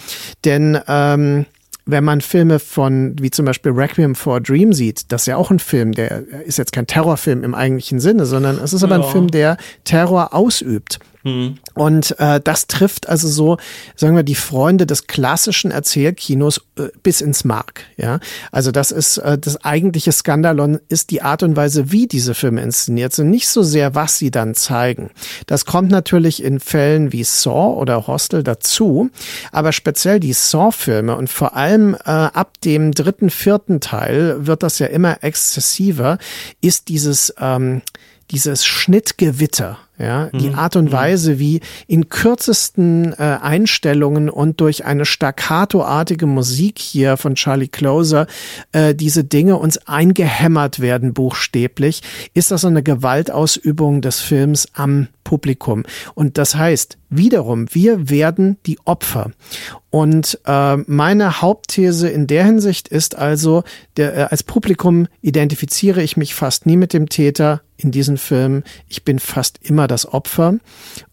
Denn 0.44 0.80
ähm, 0.88 1.46
wenn 1.86 2.04
man 2.04 2.22
Filme 2.22 2.60
von, 2.60 3.16
wie 3.20 3.30
zum 3.30 3.46
Beispiel 3.46 3.72
Requiem 3.72 4.16
for 4.16 4.38
a 4.38 4.40
Dream 4.40 4.74
sieht, 4.74 5.12
das 5.12 5.24
ist 5.24 5.28
ja 5.28 5.38
auch 5.38 5.52
ein 5.52 5.60
Film, 5.60 5.92
der 5.92 6.28
ist 6.46 6.58
jetzt 6.58 6.72
kein 6.72 6.88
Terrorfilm 6.88 7.44
im 7.44 7.54
eigentlichen 7.54 8.00
Sinne, 8.00 8.26
sondern 8.26 8.58
es 8.58 8.74
ist 8.74 8.84
aber 8.84 8.98
ja. 8.98 9.04
ein 9.04 9.12
Film, 9.12 9.30
der 9.30 9.58
Terror 9.84 10.34
ausübt. 10.34 11.00
Mhm. 11.26 11.56
Und 11.74 12.18
äh, 12.20 12.40
das 12.40 12.68
trifft 12.68 13.10
also 13.10 13.28
so, 13.28 13.58
sagen 13.96 14.16
wir, 14.16 14.22
die 14.22 14.36
Freunde 14.36 14.86
des 14.86 15.08
klassischen 15.08 15.72
Erzählkinos 15.72 16.62
äh, 16.78 16.90
bis 17.02 17.20
ins 17.20 17.44
Mark. 17.44 17.82
Ja, 17.98 18.20
also 18.52 18.72
das 18.72 18.92
ist 18.92 19.18
äh, 19.18 19.36
das 19.38 19.66
eigentliche 19.66 20.12
Skandalon 20.12 20.80
ist 20.88 21.10
die 21.10 21.24
Art 21.24 21.42
und 21.42 21.56
Weise, 21.56 21.92
wie 21.92 22.06
diese 22.06 22.36
Filme 22.36 22.62
inszeniert 22.62 23.12
sind, 23.14 23.32
nicht 23.32 23.48
so 23.48 23.64
sehr, 23.64 23.96
was 23.96 24.20
sie 24.20 24.30
dann 24.30 24.54
zeigen. 24.54 25.10
Das 25.48 25.66
kommt 25.66 25.90
natürlich 25.90 26.44
in 26.44 26.60
Fällen 26.60 27.12
wie 27.12 27.24
Saw 27.24 27.76
oder 27.76 28.06
Hostel 28.06 28.44
dazu, 28.44 29.10
aber 29.52 29.72
speziell 29.72 30.20
die 30.20 30.34
Saw-Filme 30.34 31.16
und 31.16 31.32
vor 31.32 31.56
allem 31.56 31.96
äh, 31.96 32.12
ab 32.12 32.62
dem 32.62 32.92
dritten, 32.92 33.32
vierten 33.32 33.80
Teil 33.80 34.46
wird 34.46 34.62
das 34.62 34.78
ja 34.78 34.88
immer 34.88 35.24
exzessiver, 35.24 36.20
ist 36.62 36.88
dieses 36.88 37.34
ähm, 37.40 37.82
dieses 38.32 38.66
Schnittgewitter 38.66 39.78
ja, 39.98 40.28
die 40.28 40.50
mhm. 40.50 40.56
Art 40.56 40.76
und 40.76 40.86
mhm. 40.86 40.92
Weise, 40.92 41.40
wie 41.40 41.62
in 41.88 42.10
kürzesten 42.10 43.14
äh, 43.14 43.38
Einstellungen 43.42 44.30
und 44.30 44.60
durch 44.60 44.86
eine 44.86 45.06
staccatoartige 45.06 46.26
Musik 46.26 46.80
hier 46.80 47.18
von 47.18 47.36
Charlie 47.36 47.70
Closer 47.70 48.28
äh, 48.74 48.94
diese 48.94 49.24
Dinge 49.24 49.58
uns 49.58 49.78
eingehämmert 49.88 50.80
werden, 50.80 51.14
buchstäblich, 51.14 52.02
ist 52.34 52.52
das 52.52 52.62
so 52.62 52.68
eine 52.68 52.84
Gewaltausübung 52.84 54.02
des 54.02 54.20
Films 54.20 54.68
am 54.74 55.08
Publikum. 55.24 55.84
Und 56.14 56.38
das 56.38 56.56
heißt, 56.56 56.98
wiederum, 57.10 57.68
wir 57.72 58.10
werden 58.10 58.58
die 58.66 58.80
Opfer. 58.86 59.32
Und 59.90 60.40
äh, 60.46 60.78
meine 60.88 61.42
Hauptthese 61.42 62.10
in 62.10 62.28
der 62.28 62.46
Hinsicht 62.46 62.88
ist 62.88 63.18
also, 63.18 63.64
der, 63.98 64.16
äh, 64.16 64.22
als 64.30 64.44
Publikum 64.44 65.08
identifiziere 65.22 66.02
ich 66.02 66.18
mich 66.18 66.36
fast 66.36 66.66
nie 66.66 66.78
mit 66.78 66.94
dem 66.94 67.10
Täter 67.10 67.62
in 67.78 67.92
diesen 67.92 68.18
Filmen. 68.18 68.64
Ich 68.88 69.04
bin 69.04 69.20
fast 69.20 69.60
immer 69.62 69.88
das 69.88 70.12
Opfer 70.12 70.56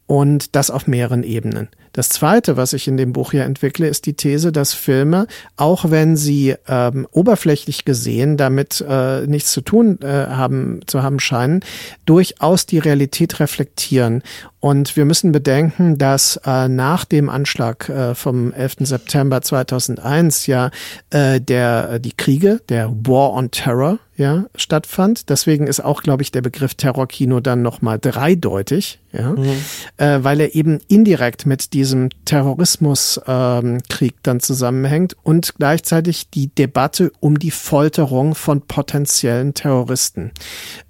und 0.06 0.54
das 0.56 0.70
auf 0.70 0.86
mehreren 0.86 1.22
Ebenen. 1.22 1.68
Das 1.92 2.08
Zweite, 2.08 2.56
was 2.56 2.72
ich 2.72 2.88
in 2.88 2.96
dem 2.96 3.12
Buch 3.12 3.32
hier 3.32 3.44
entwickle, 3.44 3.86
ist 3.86 4.06
die 4.06 4.14
These, 4.14 4.50
dass 4.50 4.72
Filme, 4.72 5.26
auch 5.56 5.90
wenn 5.90 6.16
sie 6.16 6.54
ähm, 6.66 7.06
oberflächlich 7.10 7.84
gesehen 7.84 8.38
damit 8.38 8.82
äh, 8.86 9.26
nichts 9.26 9.52
zu 9.52 9.60
tun 9.60 9.98
äh, 10.00 10.06
haben, 10.06 10.80
zu 10.86 11.02
haben 11.02 11.20
scheinen, 11.20 11.60
durchaus 12.06 12.64
die 12.64 12.78
Realität 12.78 13.40
reflektieren. 13.40 14.22
Und 14.58 14.96
wir 14.96 15.04
müssen 15.04 15.32
bedenken, 15.32 15.98
dass 15.98 16.40
äh, 16.46 16.68
nach 16.68 17.04
dem 17.04 17.28
Anschlag 17.28 17.90
äh, 17.90 18.14
vom 18.14 18.52
11. 18.52 18.76
September 18.80 19.42
2001 19.42 20.46
ja 20.46 20.70
äh, 21.10 21.40
der 21.42 21.90
äh, 21.92 22.00
die 22.00 22.12
Kriege, 22.12 22.60
der 22.70 22.90
War 22.90 23.34
on 23.34 23.50
Terror, 23.50 23.98
ja, 24.22 24.44
stattfand. 24.54 25.28
Deswegen 25.30 25.66
ist 25.66 25.84
auch, 25.84 26.04
glaube 26.04 26.22
ich, 26.22 26.30
der 26.30 26.42
Begriff 26.42 26.76
Terrorkino 26.76 27.40
dann 27.40 27.60
nochmal 27.60 27.98
dreideutig, 27.98 29.00
ja, 29.12 29.32
mhm. 29.32 29.56
äh, 29.96 30.22
weil 30.22 30.40
er 30.40 30.54
eben 30.54 30.78
indirekt 30.86 31.44
mit 31.44 31.72
diesem 31.72 32.08
Terrorismuskrieg 32.24 34.12
ähm, 34.12 34.18
dann 34.22 34.38
zusammenhängt 34.38 35.16
und 35.24 35.54
gleichzeitig 35.58 36.30
die 36.30 36.54
Debatte 36.54 37.10
um 37.18 37.40
die 37.40 37.50
Folterung 37.50 38.36
von 38.36 38.62
potenziellen 38.62 39.54
Terroristen 39.54 40.30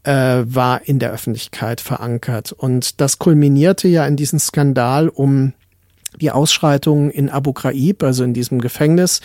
äh, 0.03 0.12
war 0.45 0.87
in 0.87 0.99
der 0.99 1.11
Öffentlichkeit 1.11 1.80
verankert. 1.80 2.53
Und 2.53 3.01
das 3.01 3.18
kulminierte 3.18 3.89
ja 3.89 4.05
in 4.05 4.16
diesen 4.16 4.41
Skandal 4.41 5.09
um 5.09 5.55
die 6.20 6.30
Ausschreitungen 6.30 7.10
in 7.10 7.30
Abu 7.30 7.52
Ghraib, 7.52 8.02
also 8.02 8.24
in 8.24 8.34
diesem 8.34 8.60
Gefängnis, 8.60 9.20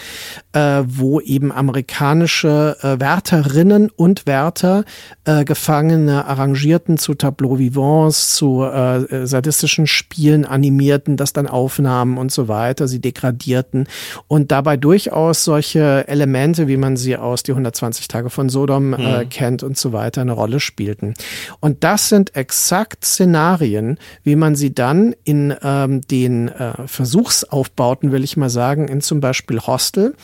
äh, 0.54 0.84
wo 0.86 1.20
eben 1.20 1.52
amerikanische 1.52 2.78
äh, 2.82 3.00
Wärterinnen 3.00 3.90
und 3.90 4.26
Wärter 4.26 4.86
äh, 5.26 5.44
Gefangene 5.44 6.26
arrangierten 6.26 6.98
zu 6.98 7.14
Tableau 7.14 7.60
Vivants, 7.60 8.36
zu 8.36 8.64
äh, 8.64 9.28
sadistischen 9.28 9.88
Spielen 9.88 10.46
animierten, 10.46 11.18
das 11.18 11.34
dann 11.34 11.48
aufnahmen 11.48 12.18
und 12.18 12.32
so 12.32 12.48
weiter, 12.48 12.88
sie 12.88 13.00
degradierten 13.00 13.88
und 14.28 14.52
dabei 14.52 14.78
durchaus 14.78 15.44
solche 15.44 16.08
Elemente, 16.08 16.68
wie 16.68 16.78
man 16.78 16.98
sie 16.98 17.18
aus 17.18 17.44
die 17.44 17.52
120 17.52 18.08
Tage 18.08 18.30
von 18.30 18.50
Sodom 18.50 18.94
äh, 18.94 19.26
mhm. 19.26 19.30
kennt 19.30 19.64
und 19.64 19.78
so 19.78 19.94
weiter, 19.94 20.22
eine 20.22 20.34
Rolle 20.34 20.60
spielten. 20.60 21.14
Und 21.60 21.84
das 21.84 22.10
sind 22.10 22.36
exakt 22.36 23.06
Szenarien, 23.06 23.98
wie 24.24 24.36
man 24.36 24.56
sie 24.56 24.74
dann 24.74 25.16
in 25.24 25.54
ähm, 25.62 26.02
den 26.02 26.48
äh, 26.48 26.74
Versuchsaufbauten, 26.86 28.12
will 28.12 28.24
ich 28.24 28.38
mal 28.38 28.50
sagen, 28.50 28.88
in 28.88 29.02
zum 29.02 29.20
Beispiel 29.20 29.60
Hostel 29.60 30.16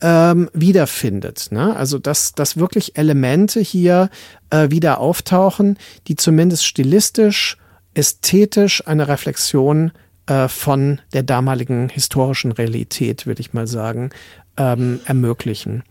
ähm, 0.00 0.50
wiederfindet. 0.52 1.48
Ne? 1.50 1.74
Also 1.76 1.98
dass, 1.98 2.32
dass 2.32 2.56
wirklich 2.56 2.96
Elemente 2.96 3.60
hier 3.60 4.10
äh, 4.50 4.70
wieder 4.70 4.98
auftauchen, 4.98 5.78
die 6.08 6.16
zumindest 6.16 6.66
stilistisch, 6.66 7.56
ästhetisch 7.94 8.86
eine 8.86 9.08
Reflexion 9.08 9.92
äh, 10.26 10.48
von 10.48 11.00
der 11.12 11.22
damaligen 11.22 11.88
historischen 11.88 12.52
Realität, 12.52 13.26
würde 13.26 13.40
ich 13.40 13.52
mal 13.52 13.66
sagen, 13.66 14.10
ähm, 14.56 15.00
ermöglichen. 15.04 15.82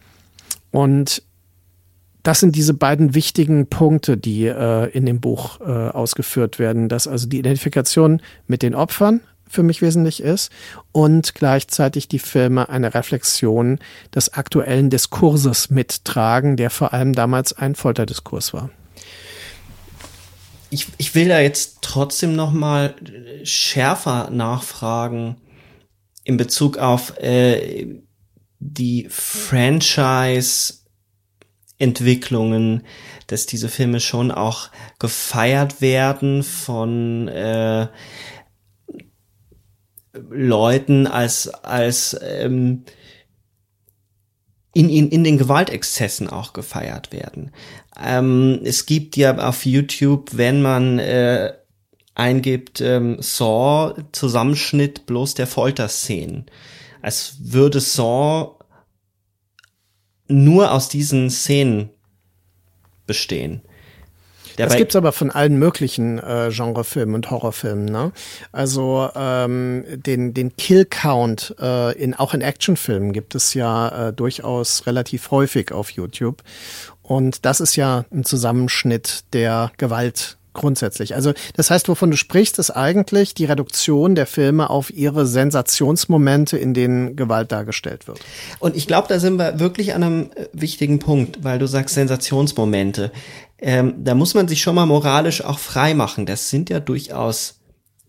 Und 0.72 1.24
das 2.24 2.40
sind 2.40 2.56
diese 2.56 2.74
beiden 2.74 3.16
wichtigen 3.16 3.68
Punkte, 3.68 4.18
die 4.18 4.46
äh, 4.46 4.90
in 4.92 5.06
dem 5.06 5.20
Buch 5.20 5.60
äh, 5.60 5.64
ausgeführt 5.64 6.60
werden, 6.60 6.88
dass 6.88 7.08
also 7.08 7.28
die 7.28 7.40
Identifikation 7.40 8.22
mit 8.48 8.62
den 8.62 8.76
Opfern, 8.76 9.22
für 9.52 9.64
mich 9.64 9.82
wesentlich 9.82 10.22
ist 10.22 10.52
und 10.92 11.36
gleichzeitig 11.36 12.08
die 12.08 12.20
Filme 12.20 12.70
eine 12.70 12.94
Reflexion 12.94 13.80
des 14.16 14.34
aktuellen 14.34 14.90
Diskurses 14.90 15.70
mittragen, 15.70 16.58
der 16.58 16.70
vor 16.70 16.94
allem 16.94 17.14
damals 17.14 17.54
ein 17.54 17.76
Folterdiskurs 17.76 18.54
war. 18.54 18.70
Ich, 20.70 20.88
ich 20.98 21.16
will 21.16 21.28
da 21.28 21.40
jetzt 21.40 21.80
trotzdem 21.82 22.36
noch 22.36 22.54
mal 22.54 22.96
schärfer 23.44 24.30
nachfragen 24.30 25.36
in 26.24 26.38
Bezug 26.38 26.78
auf 26.78 27.18
äh, 27.18 28.00
die 28.60 29.08
Franchise 29.10 30.76
Entwicklungen, 31.82 32.84
dass 33.28 33.48
diese 33.48 33.68
Filme 33.68 34.00
schon 34.00 34.32
auch 34.32 34.70
gefeiert 35.00 35.82
werden 35.82 36.44
von 36.44 37.28
äh, 37.28 37.88
Leuten 40.14 41.08
als, 41.08 41.48
als 41.48 42.18
ähm, 42.22 42.84
in, 44.74 44.90
in, 44.90 45.10
in 45.10 45.24
den 45.24 45.38
Gewaltexzessen 45.38 46.30
auch 46.30 46.54
gefeiert 46.54 47.12
werden. 47.12 47.52
Ähm, 48.02 48.62
es 48.64 48.86
gibt 48.86 49.18
ja 49.18 49.38
auf 49.38 49.66
YouTube, 49.66 50.38
wenn 50.38 50.62
man 50.62 51.00
äh, 51.00 51.54
eingibt, 52.16 52.82
ähm, 52.82 53.18
Saw, 53.20 53.96
Zusammenschnitt 54.12 55.06
bloß 55.06 55.34
der 55.34 55.48
Folterszenen. 55.48 56.46
Als 57.02 57.36
würde 57.40 57.80
Saw 57.80 58.58
nur 60.28 60.72
aus 60.72 60.88
diesen 60.88 61.30
Szenen 61.30 61.90
bestehen. 63.06 63.62
Das 64.58 64.76
gibt's 64.76 64.96
aber 64.96 65.12
von 65.12 65.32
allen 65.32 65.58
möglichen 65.58 66.20
äh, 66.20 66.50
Genrefilmen 66.52 67.16
und 67.16 67.30
Horrorfilmen. 67.30 67.86
Ne? 67.86 68.12
Also 68.52 69.10
ähm, 69.16 69.84
den, 69.88 70.34
den 70.34 70.56
Kill-Count 70.56 71.56
äh, 71.60 71.94
in, 71.98 72.14
auch 72.14 72.34
in 72.34 72.42
Actionfilmen 72.42 73.14
gibt 73.14 73.36
es 73.36 73.54
ja 73.54 74.10
äh, 74.10 74.14
durchaus 74.14 74.86
relativ 74.88 75.32
häufig 75.32 75.72
auf 75.72 75.92
YouTube. 75.92 76.44
Und 77.02 77.46
das 77.46 77.60
ist 77.60 77.76
ja 77.76 78.06
ein 78.12 78.24
Zusammenschnitt 78.24 79.26
der 79.34 79.72
Gewalt 79.78 80.38
grundsätzlich. 80.54 81.16
Also 81.16 81.34
das 81.56 81.72
heißt, 81.72 81.88
wovon 81.88 82.12
du 82.12 82.18
sprichst, 82.18 82.60
ist 82.60 82.72
eigentlich 82.72 83.34
die 83.34 83.46
Reduktion 83.46 84.16
der 84.16 84.26
Filme 84.26 84.70
auf 84.70 84.92
ihre 84.92 85.26
Sensationsmomente, 85.26 86.58
in 86.58 86.74
denen 86.74 87.16
Gewalt 87.16 87.52
dargestellt 87.52 88.08
wird. 88.08 88.20
Und 88.60 88.76
ich 88.76 88.88
glaube, 88.88 89.08
da 89.08 89.20
sind 89.20 89.38
wir 89.38 89.60
wirklich 89.60 89.94
an 89.94 90.04
einem 90.04 90.30
äh, 90.36 90.48
wichtigen 90.54 91.00
Punkt, 91.00 91.44
weil 91.44 91.60
du 91.60 91.68
sagst 91.68 91.96
Sensationsmomente. 91.96 93.12
Ähm, 93.62 94.04
da 94.04 94.16
muss 94.16 94.34
man 94.34 94.48
sich 94.48 94.62
schon 94.62 94.76
mal 94.76 94.86
moralisch 94.86 95.44
auch 95.44 95.60
frei 95.60 95.94
machen. 95.94 96.26
Das 96.26 96.50
sind 96.50 96.70
ja 96.70 96.80
durchaus 96.80 97.60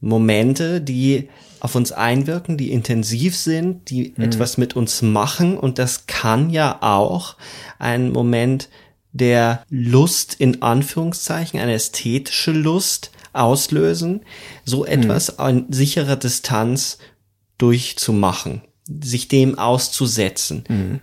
Momente, 0.00 0.80
die 0.80 1.28
auf 1.60 1.76
uns 1.76 1.92
einwirken, 1.92 2.56
die 2.56 2.72
intensiv 2.72 3.36
sind, 3.36 3.88
die 3.88 4.14
mhm. 4.16 4.24
etwas 4.24 4.58
mit 4.58 4.74
uns 4.74 5.00
machen. 5.02 5.56
Und 5.56 5.78
das 5.78 6.06
kann 6.06 6.50
ja 6.50 6.78
auch 6.80 7.36
ein 7.78 8.10
Moment 8.10 8.68
der 9.12 9.64
Lust 9.68 10.34
in 10.34 10.62
Anführungszeichen, 10.62 11.60
eine 11.60 11.74
ästhetische 11.74 12.50
Lust 12.50 13.12
auslösen, 13.32 14.22
so 14.64 14.80
mhm. 14.80 14.86
etwas 14.86 15.32
mhm. 15.32 15.44
an 15.44 15.66
sicherer 15.70 16.16
Distanz 16.16 16.98
durchzumachen, 17.58 18.62
sich 19.02 19.28
dem 19.28 19.58
auszusetzen. 19.58 20.64
Mhm. 20.68 21.00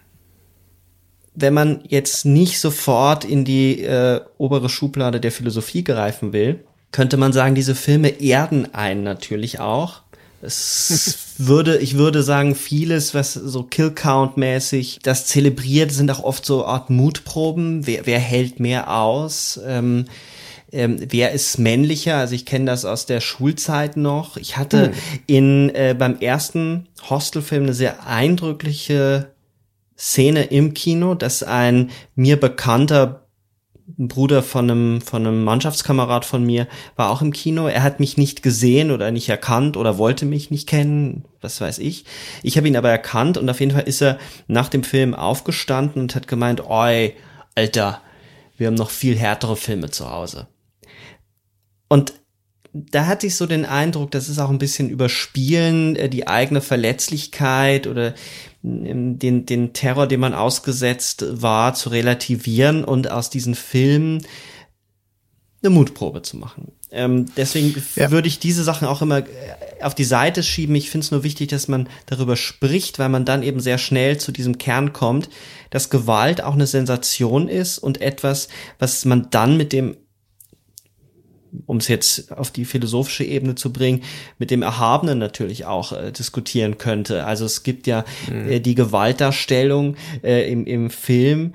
Wenn 1.35 1.53
man 1.53 1.83
jetzt 1.87 2.25
nicht 2.25 2.59
sofort 2.59 3.23
in 3.23 3.45
die 3.45 3.81
äh, 3.81 4.21
obere 4.37 4.69
Schublade 4.69 5.19
der 5.19 5.31
Philosophie 5.31 5.83
greifen 5.83 6.33
will, 6.33 6.63
könnte 6.91 7.17
man 7.17 7.33
sagen, 7.33 7.55
diese 7.55 7.75
Filme 7.75 8.09
erden 8.21 8.73
einen 8.73 9.03
natürlich 9.03 9.59
auch. 9.59 10.01
Es 10.41 11.17
würde, 11.37 11.77
ich 11.77 11.97
würde 11.97 12.23
sagen, 12.23 12.55
vieles, 12.55 13.13
was 13.13 13.33
so 13.33 13.63
Kill-Count-mäßig 13.63 14.99
das 15.03 15.25
zelebriert, 15.25 15.91
sind 15.91 16.09
auch 16.11 16.23
oft 16.23 16.45
so 16.45 16.65
Art 16.65 16.89
Mutproben. 16.89 17.85
Wer, 17.85 18.05
wer 18.05 18.19
hält 18.19 18.59
mehr 18.59 18.95
aus? 18.95 19.59
Ähm, 19.65 20.05
ähm, 20.71 20.97
wer 21.09 21.31
ist 21.31 21.57
männlicher? 21.57 22.17
Also 22.17 22.35
ich 22.35 22.45
kenne 22.45 22.65
das 22.65 22.85
aus 22.85 23.05
der 23.05 23.21
Schulzeit 23.21 23.97
noch. 23.97 24.37
Ich 24.37 24.57
hatte 24.57 24.87
hm. 24.87 24.93
in 25.25 25.69
äh, 25.75 25.95
beim 25.97 26.19
ersten 26.19 26.87
Hostelfilm 27.09 27.63
eine 27.63 27.73
sehr 27.73 28.05
eindrückliche 28.07 29.31
Szene 29.99 30.43
im 30.45 30.73
Kino, 30.73 31.13
dass 31.13 31.43
ein 31.43 31.91
mir 32.15 32.39
bekannter 32.39 33.27
Bruder 33.97 34.43
von 34.43 34.69
einem, 34.69 35.01
von 35.01 35.25
einem 35.25 35.43
Mannschaftskamerad 35.43 36.23
von 36.23 36.45
mir 36.45 36.67
war 36.95 37.09
auch 37.09 37.21
im 37.21 37.33
Kino. 37.33 37.67
Er 37.67 37.83
hat 37.83 37.99
mich 37.99 38.17
nicht 38.17 38.41
gesehen 38.43 38.91
oder 38.91 39.11
nicht 39.11 39.27
erkannt 39.27 39.75
oder 39.75 39.97
wollte 39.97 40.25
mich 40.25 40.51
nicht 40.51 40.69
kennen, 40.69 41.25
was 41.41 41.59
weiß 41.59 41.79
ich. 41.79 42.05
Ich 42.43 42.55
habe 42.55 42.67
ihn 42.67 42.77
aber 42.77 42.89
erkannt 42.89 43.37
und 43.37 43.49
auf 43.49 43.59
jeden 43.59 43.73
Fall 43.73 43.87
ist 43.87 44.01
er 44.01 44.19
nach 44.47 44.69
dem 44.69 44.83
Film 44.83 45.13
aufgestanden 45.13 46.01
und 46.01 46.15
hat 46.15 46.27
gemeint, 46.27 46.65
oi, 46.65 47.13
Alter, 47.55 48.01
wir 48.57 48.67
haben 48.67 48.75
noch 48.75 48.91
viel 48.91 49.17
härtere 49.17 49.57
Filme 49.57 49.89
zu 49.89 50.09
Hause. 50.09 50.47
Und 51.89 52.13
da 52.71 53.07
hatte 53.07 53.27
ich 53.27 53.35
so 53.35 53.47
den 53.47 53.65
Eindruck, 53.65 54.11
das 54.11 54.29
ist 54.29 54.39
auch 54.39 54.49
ein 54.49 54.59
bisschen 54.59 54.89
überspielen, 54.89 55.95
äh, 55.95 56.09
die 56.09 56.27
eigene 56.27 56.61
Verletzlichkeit 56.61 57.87
oder 57.87 58.13
den, 58.61 59.45
den 59.45 59.73
Terror, 59.73 60.07
dem 60.07 60.19
man 60.19 60.33
ausgesetzt 60.33 61.25
war, 61.29 61.73
zu 61.73 61.89
relativieren 61.89 62.83
und 62.83 63.09
aus 63.09 63.29
diesen 63.29 63.55
Filmen 63.55 64.25
eine 65.61 65.69
Mutprobe 65.69 66.21
zu 66.21 66.37
machen. 66.37 66.71
Ähm, 66.91 67.25
deswegen 67.35 67.81
ja. 67.95 68.11
würde 68.11 68.27
ich 68.27 68.39
diese 68.39 68.63
Sachen 68.63 68.87
auch 68.87 69.01
immer 69.01 69.19
äh, 69.19 69.25
auf 69.81 69.93
die 69.93 70.05
Seite 70.05 70.41
schieben. 70.41 70.75
Ich 70.75 70.89
finde 70.89 71.05
es 71.05 71.11
nur 71.11 71.23
wichtig, 71.23 71.49
dass 71.49 71.67
man 71.67 71.87
darüber 72.05 72.35
spricht, 72.35 72.97
weil 72.97 73.09
man 73.09 73.25
dann 73.25 73.43
eben 73.43 73.59
sehr 73.59 73.77
schnell 73.77 74.17
zu 74.17 74.31
diesem 74.31 74.57
Kern 74.57 74.93
kommt, 74.93 75.29
dass 75.69 75.89
Gewalt 75.89 76.41
auch 76.41 76.53
eine 76.53 76.67
Sensation 76.67 77.47
ist 77.47 77.77
und 77.77 78.01
etwas, 78.01 78.47
was 78.79 79.05
man 79.05 79.29
dann 79.29 79.57
mit 79.57 79.73
dem 79.73 79.97
um 81.65 81.77
es 81.77 81.87
jetzt 81.87 82.31
auf 82.31 82.51
die 82.51 82.65
philosophische 82.65 83.23
Ebene 83.23 83.55
zu 83.55 83.71
bringen, 83.73 84.03
mit 84.37 84.51
dem 84.51 84.61
Erhabenen 84.61 85.17
natürlich 85.17 85.65
auch 85.65 85.91
äh, 85.91 86.11
diskutieren 86.11 86.77
könnte. 86.77 87.25
Also 87.25 87.45
es 87.45 87.63
gibt 87.63 87.87
ja 87.87 88.05
mhm. 88.29 88.49
äh, 88.49 88.59
die 88.59 88.75
Gewaltdarstellung 88.75 89.95
äh, 90.23 90.51
im, 90.51 90.65
im 90.65 90.89
Film 90.89 91.53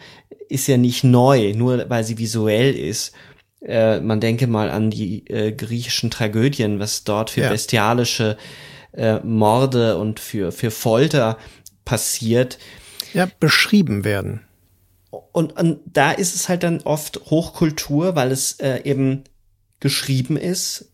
ist 0.49 0.66
ja 0.66 0.76
nicht 0.76 1.05
neu, 1.05 1.53
nur 1.55 1.88
weil 1.88 2.05
sie 2.05 2.18
visuell 2.18 2.74
ist. 2.74 3.12
Äh, 3.64 4.01
man 4.01 4.20
denke 4.20 4.47
mal 4.47 4.70
an 4.70 4.90
die 4.90 5.26
äh, 5.28 5.53
griechischen 5.53 6.11
Tragödien, 6.11 6.78
was 6.78 7.05
dort 7.05 7.30
für 7.30 7.42
ja. 7.42 7.51
bestialische 7.51 8.36
äh, 8.92 9.20
Morde 9.20 9.99
und 9.99 10.20
für, 10.20 10.53
für 10.53 10.70
Folter 10.70 11.38
passiert. 11.84 12.59
Ja, 13.12 13.28
beschrieben 13.40 14.05
werden. 14.05 14.40
Und, 15.32 15.59
und 15.59 15.80
da 15.86 16.11
ist 16.11 16.34
es 16.34 16.49
halt 16.49 16.62
dann 16.62 16.80
oft 16.82 17.20
Hochkultur, 17.26 18.16
weil 18.16 18.32
es 18.32 18.59
äh, 18.61 18.82
eben 18.84 19.24
geschrieben 19.85 20.39
ist, 20.39 20.87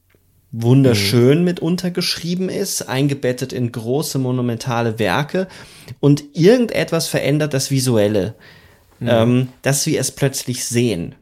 wunderschön 0.50 1.38
mhm. 1.38 1.44
mitunter 1.44 1.92
geschrieben 1.92 2.48
ist, 2.48 2.88
eingebettet 2.88 3.52
in 3.52 3.70
große 3.70 4.18
monumentale 4.18 4.98
Werke 4.98 5.46
und 6.00 6.24
irgendetwas 6.32 7.06
verändert 7.06 7.54
das 7.54 7.70
Visuelle, 7.70 8.34
mhm. 8.98 9.08
ähm, 9.08 9.48
dass 9.62 9.86
wir 9.86 10.00
es 10.00 10.10
plötzlich 10.10 10.64
sehen. 10.64 11.14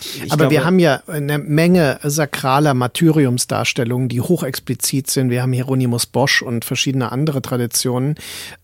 Ich 0.00 0.32
Aber 0.32 0.36
glaube, 0.36 0.50
wir 0.50 0.64
haben 0.64 0.78
ja 0.78 1.02
eine 1.06 1.38
Menge 1.38 2.00
sakraler 2.02 2.74
Martyriumsdarstellungen, 2.74 4.08
die 4.08 4.20
hochexplizit 4.20 5.08
sind. 5.08 5.30
Wir 5.30 5.42
haben 5.42 5.52
Hieronymus 5.52 6.06
Bosch 6.06 6.42
und 6.42 6.64
verschiedene 6.64 7.12
andere 7.12 7.42
Traditionen. 7.42 8.16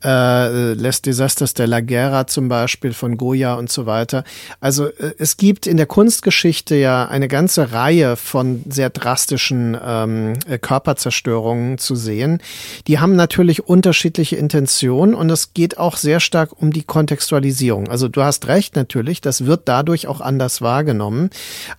Äh, 0.05 0.73
Les 0.73 1.03
Desastres 1.03 1.55
de 1.55 1.67
la 1.67 1.81
Guerra 1.81 2.27
zum 2.27 2.49
Beispiel 2.49 2.93
von 2.93 3.17
Goya 3.17 3.55
und 3.55 3.71
so 3.71 3.87
weiter. 3.87 4.25
Also 4.61 4.87
äh, 4.87 5.15
es 5.19 5.37
gibt 5.37 5.67
in 5.67 5.77
der 5.77 5.87
Kunstgeschichte 5.87 6.75
ja 6.75 7.07
eine 7.07 7.29
ganze 7.29 7.73
Reihe 7.73 8.17
von 8.17 8.65
sehr 8.69 8.91
drastischen 8.91 9.77
ähm, 9.83 10.33
äh, 10.49 10.59
Körperzerstörungen 10.59 11.79
zu 11.79 11.95
sehen. 11.95 12.41
Die 12.89 12.99
haben 12.99 13.15
natürlich 13.15 13.69
unterschiedliche 13.69 14.37
Intentionen 14.37 15.15
und 15.15 15.31
es 15.31 15.55
geht 15.55 15.79
auch 15.79 15.97
sehr 15.97 16.19
stark 16.19 16.61
um 16.61 16.73
die 16.73 16.83
Kontextualisierung. 16.83 17.89
Also 17.89 18.09
du 18.09 18.23
hast 18.23 18.49
recht 18.49 18.75
natürlich, 18.75 19.21
das 19.21 19.47
wird 19.47 19.63
dadurch 19.67 20.09
auch 20.09 20.21
anders 20.21 20.61
wahrgenommen 20.61 21.20
haben. 21.21 21.31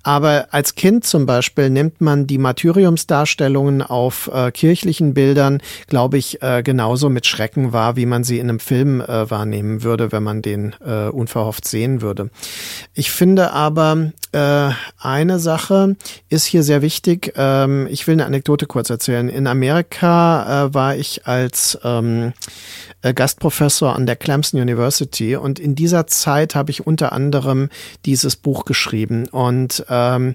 Aber 0.04 0.48
als 0.52 0.76
Kind 0.76 1.06
zum 1.06 1.26
Beispiel 1.26 1.70
nimmt 1.70 2.02
man 2.02 2.28
die 2.28 2.38
Martyriumsdarstellungen 2.38 3.82
auf 3.82 4.30
äh, 4.34 4.52
kirchlichen 4.52 5.14
Bildern, 5.14 5.62
glaube 5.88 6.18
ich, 6.18 6.42
äh, 6.42 6.64
genauso 6.64 7.10
mit 7.10 7.26
Schrecken 7.26 7.74
wahr, 7.74 7.96
wie 7.96 8.06
man 8.06 8.24
sie 8.24 8.40
in 8.40 8.50
einem 8.50 8.60
Film 8.60 9.02
äh, 9.02 9.30
wahrnehmen 9.30 9.84
würde, 9.84 10.12
wenn 10.12 10.24
man 10.24 10.42
den 10.42 10.76
äh, 10.86 11.08
unverhofft 11.08 11.68
sehen 11.68 12.02
würde. 12.02 12.30
Ich 12.94 13.12
finde 13.12 13.52
aber, 13.52 14.12
äh, 14.32 14.70
eine 15.00 15.40
Sache 15.40 15.96
ist 16.30 16.46
hier 16.46 16.64
sehr 16.64 16.82
wichtig. 16.82 17.34
Ähm, 17.36 17.88
ich 17.90 18.08
will 18.08 18.14
eine 18.14 18.26
Anekdote 18.26 18.66
kurz 18.66 18.90
erzählen. 18.90 19.28
In 19.30 19.48
Amerika 19.48 20.68
äh, 20.68 20.74
war 20.74 20.96
ich 20.96 21.28
als 21.28 21.78
ähm, 21.84 22.34
äh, 23.02 23.14
Gastprofessor 23.14 23.96
an 23.96 24.06
der 24.06 24.16
Clemson 24.16 24.62
University 24.62 25.36
und 25.36 25.60
in 25.60 25.76
dieser 25.76 26.08
Zeit 26.08 26.56
habe 26.56 26.72
ich 26.72 26.88
unter 26.88 27.12
anderem 27.12 27.70
dieses 28.06 28.36
Buch 28.36 28.66
geschrieben 28.66 29.28
und 29.32 29.86
ähm, 29.90 30.34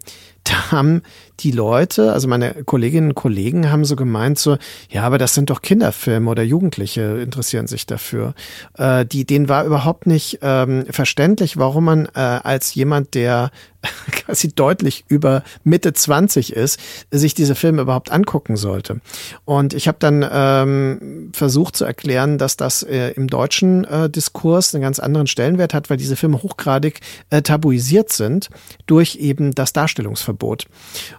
da 0.48 0.70
haben 0.70 1.02
die 1.40 1.50
Leute, 1.50 2.12
also 2.12 2.28
meine 2.28 2.64
Kolleginnen 2.64 3.10
und 3.10 3.14
Kollegen 3.14 3.70
haben 3.70 3.84
so 3.84 3.96
gemeint 3.96 4.38
so, 4.38 4.56
ja, 4.88 5.02
aber 5.02 5.18
das 5.18 5.34
sind 5.34 5.50
doch 5.50 5.60
Kinderfilme 5.60 6.30
oder 6.30 6.42
Jugendliche 6.42 7.20
interessieren 7.20 7.66
sich 7.66 7.84
dafür. 7.86 8.34
Äh, 8.78 9.04
die, 9.04 9.26
denen 9.26 9.48
war 9.48 9.64
überhaupt 9.64 10.06
nicht 10.06 10.38
ähm, 10.42 10.86
verständlich, 10.88 11.56
warum 11.56 11.84
man 11.84 12.06
äh, 12.14 12.20
als 12.20 12.74
jemand, 12.74 13.14
der 13.14 13.50
quasi 14.10 14.48
deutlich 14.48 15.04
über 15.08 15.42
Mitte 15.62 15.92
20 15.92 16.52
ist, 16.52 16.80
sich 17.10 17.34
diese 17.34 17.54
Filme 17.54 17.82
überhaupt 17.82 18.10
angucken 18.10 18.56
sollte. 18.56 19.00
Und 19.44 19.74
ich 19.74 19.88
habe 19.88 19.98
dann 20.00 20.26
ähm, 20.28 21.30
versucht 21.34 21.76
zu 21.76 21.84
erklären, 21.84 22.38
dass 22.38 22.56
das 22.56 22.82
äh, 22.82 23.10
im 23.10 23.28
deutschen 23.28 23.84
äh, 23.84 24.08
Diskurs 24.08 24.74
einen 24.74 24.82
ganz 24.82 24.98
anderen 24.98 25.26
Stellenwert 25.26 25.74
hat, 25.74 25.90
weil 25.90 25.98
diese 25.98 26.16
Filme 26.16 26.42
hochgradig 26.42 27.00
äh, 27.30 27.42
tabuisiert 27.42 28.10
sind 28.10 28.48
durch 28.86 29.16
eben 29.16 29.54
das 29.54 29.72
Darstellungsverbot. 29.72 30.35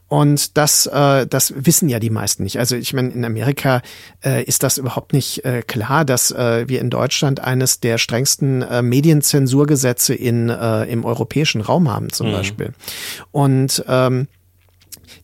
Und 0.08 0.58
das, 0.58 0.86
äh, 0.86 1.28
das 1.28 1.54
wissen 1.56 1.90
ja 1.90 2.00
die 2.00 2.10
meisten 2.10 2.44
nicht. 2.44 2.60
Also 2.60 2.76
ich 2.76 2.94
meine, 2.94 3.10
in 3.10 3.26
Amerika 3.26 3.82
äh, 4.24 4.44
ist 4.44 4.64
das 4.64 4.78
überhaupt 4.78 5.14
nicht 5.14 5.44
äh, 5.46 5.62
klar, 5.66 6.06
dass 6.06 6.32
äh, 6.32 6.68
wir 6.68 6.82
in 6.82 6.90
Deutschland 6.90 7.40
eines 7.40 7.80
der 7.80 7.98
strengsten 7.98 8.62
äh, 8.62 8.82
Medienzensurgesetze 8.82 10.14
in, 10.14 10.50
äh, 10.50 10.84
im 10.86 11.06
europäischen 11.06 11.62
Raum 11.62 11.92
haben 11.92 12.12
zum 12.12 12.28
mhm. 12.28 12.34
Beispiel. 12.34 12.74
Und 13.32 13.84
ähm, 13.88 14.28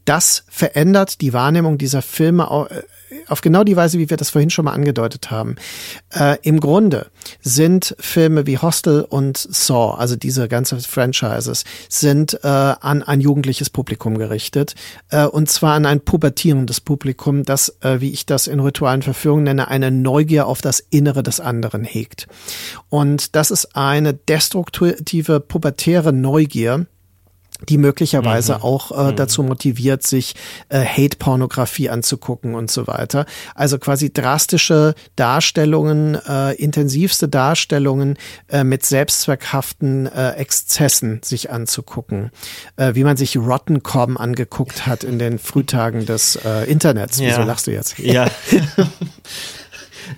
das 0.06 0.44
verändert 0.50 1.22
die 1.22 1.34
Wahrnehmung 1.34 1.78
dieser 1.78 2.02
Filme 2.02 2.68
äh, 2.70 2.82
auf 3.28 3.41
genau 3.41 3.64
die 3.64 3.76
Weise, 3.76 3.99
wie 3.99 4.09
wir 4.09 4.18
das 4.18 4.30
vorhin 4.30 4.49
schon 4.49 4.66
mal 4.66 4.74
angedeutet 4.74 5.32
haben. 5.32 5.55
Äh, 6.14 6.38
Im 6.41 6.59
Grunde 6.59 7.07
sind 7.41 7.95
Filme 7.99 8.45
wie 8.45 8.57
Hostel 8.57 9.01
und 9.01 9.38
Saw, 9.38 9.95
also 9.97 10.16
diese 10.16 10.47
ganze 10.47 10.80
Franchises, 10.80 11.64
sind 11.89 12.39
äh, 12.43 12.47
an 12.47 13.03
ein 13.03 13.22
jugendliches 13.22 13.70
Publikum 13.70 14.18
gerichtet. 14.18 14.76
Äh, 15.09 15.26
und 15.26 15.49
zwar 15.49 15.76
an 15.76 15.86
ein 15.86 16.01
pubertierendes 16.01 16.82
Publikum, 16.82 17.43
das, 17.43 17.78
äh, 17.82 18.01
wie 18.01 18.11
ich 18.11 18.26
das 18.26 18.47
in 18.47 18.59
ritualen 18.59 19.01
Verführungen 19.01 19.43
nenne, 19.43 19.68
eine 19.68 19.91
Neugier 19.91 20.47
auf 20.47 20.61
das 20.61 20.80
Innere 20.80 21.24
des 21.24 21.39
anderen 21.39 21.84
hegt. 21.84 22.28
Und 22.89 23.36
das 23.36 23.51
ist 23.51 23.76
eine 23.76 24.14
destruktive, 24.14 25.39
pubertäre 25.39 26.14
Neugier, 26.14 26.86
die 27.70 27.78
möglicherweise 27.78 28.55
mhm. 28.55 28.61
auch 28.61 28.91
äh, 28.91 29.11
mhm. 29.11 29.16
dazu 29.16 29.43
motiviert, 29.43 30.03
sich 30.03 30.36
äh, 30.70 30.84
Hate-Pornografie 30.84 31.89
anzugucken 31.89 32.55
und 32.55 32.72
so 32.72 32.88
weiter. 32.88 33.26
Also 33.55 33.78
quasi 33.78 34.11
drastische 34.11 34.95
Darstellungen, 35.16 36.16
äh, 36.28 36.53
intensivste 36.53 37.28
Darstellungen 37.28 38.18
äh, 38.49 38.64
mit 38.64 38.86
selbstzweckhaften 38.86 40.07
äh, 40.07 40.32
Exzessen 40.32 41.22
sich 41.24 41.51
anzugucken. 41.51 42.32
Äh, 42.76 42.95
wie 42.95 43.03
man 43.03 43.18
sich 43.18 43.38
Rottencom 43.38 44.18
angeguckt 44.18 44.86
hat 44.86 45.03
in 45.03 45.20
den 45.20 45.39
Frühtagen 45.39 46.05
des 46.05 46.36
äh, 46.38 46.70
Internets. 46.70 47.20
Wieso 47.20 47.41
ja. 47.41 47.43
lachst 47.43 47.68
du 47.68 47.72
jetzt? 47.72 47.97
Ja. 47.99 48.28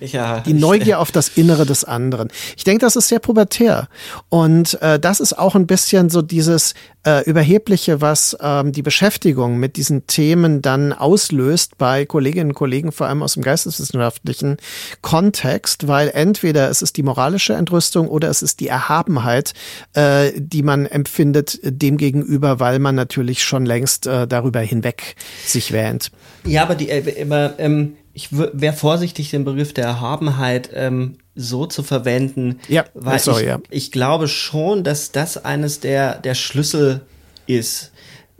Ja, 0.00 0.40
die 0.40 0.54
Neugier 0.54 1.00
auf 1.00 1.10
das 1.10 1.28
Innere 1.28 1.66
des 1.66 1.84
anderen. 1.84 2.28
Ich 2.56 2.64
denke, 2.64 2.80
das 2.80 2.96
ist 2.96 3.08
sehr 3.08 3.18
pubertär. 3.18 3.88
Und 4.28 4.80
äh, 4.82 4.98
das 4.98 5.20
ist 5.20 5.38
auch 5.38 5.54
ein 5.54 5.66
bisschen 5.66 6.10
so 6.10 6.22
dieses 6.22 6.74
äh, 7.06 7.24
Überhebliche, 7.24 8.00
was 8.00 8.36
ähm, 8.40 8.72
die 8.72 8.82
Beschäftigung 8.82 9.58
mit 9.58 9.76
diesen 9.76 10.06
Themen 10.06 10.60
dann 10.60 10.92
auslöst 10.92 11.78
bei 11.78 12.04
Kolleginnen 12.04 12.50
und 12.50 12.54
Kollegen, 12.54 12.92
vor 12.92 13.06
allem 13.06 13.22
aus 13.22 13.34
dem 13.34 13.42
geisteswissenschaftlichen 13.42 14.56
Kontext, 15.02 15.86
weil 15.86 16.08
entweder 16.08 16.68
es 16.68 16.82
ist 16.82 16.96
die 16.96 17.02
moralische 17.02 17.54
Entrüstung 17.54 18.08
oder 18.08 18.28
es 18.28 18.42
ist 18.42 18.60
die 18.60 18.68
Erhabenheit, 18.68 19.54
äh, 19.94 20.32
die 20.36 20.62
man 20.62 20.86
empfindet 20.86 21.60
demgegenüber, 21.62 22.60
weil 22.60 22.78
man 22.80 22.94
natürlich 22.94 23.44
schon 23.44 23.64
längst 23.64 24.06
äh, 24.06 24.26
darüber 24.26 24.60
hinweg 24.60 25.14
sich 25.44 25.72
wähnt. 25.72 26.10
Ja, 26.44 26.62
aber 26.62 26.74
die, 26.74 26.88
äh, 26.88 27.00
immer, 27.20 27.54
ähm, 27.58 27.96
ich 28.16 28.30
wäre 28.32 28.72
vorsichtig, 28.72 29.30
den 29.30 29.44
Begriff 29.44 29.74
der 29.74 29.84
Erhabenheit 29.84 30.70
ähm, 30.72 31.18
so 31.34 31.66
zu 31.66 31.82
verwenden, 31.82 32.60
ja, 32.66 32.86
weil 32.94 33.18
sorry, 33.18 33.42
ich, 33.42 33.46
ja. 33.46 33.58
ich 33.68 33.92
glaube 33.92 34.26
schon, 34.26 34.84
dass 34.84 35.12
das 35.12 35.44
eines 35.44 35.80
der, 35.80 36.18
der 36.20 36.34
Schlüssel 36.34 37.02
ist, 37.46 37.92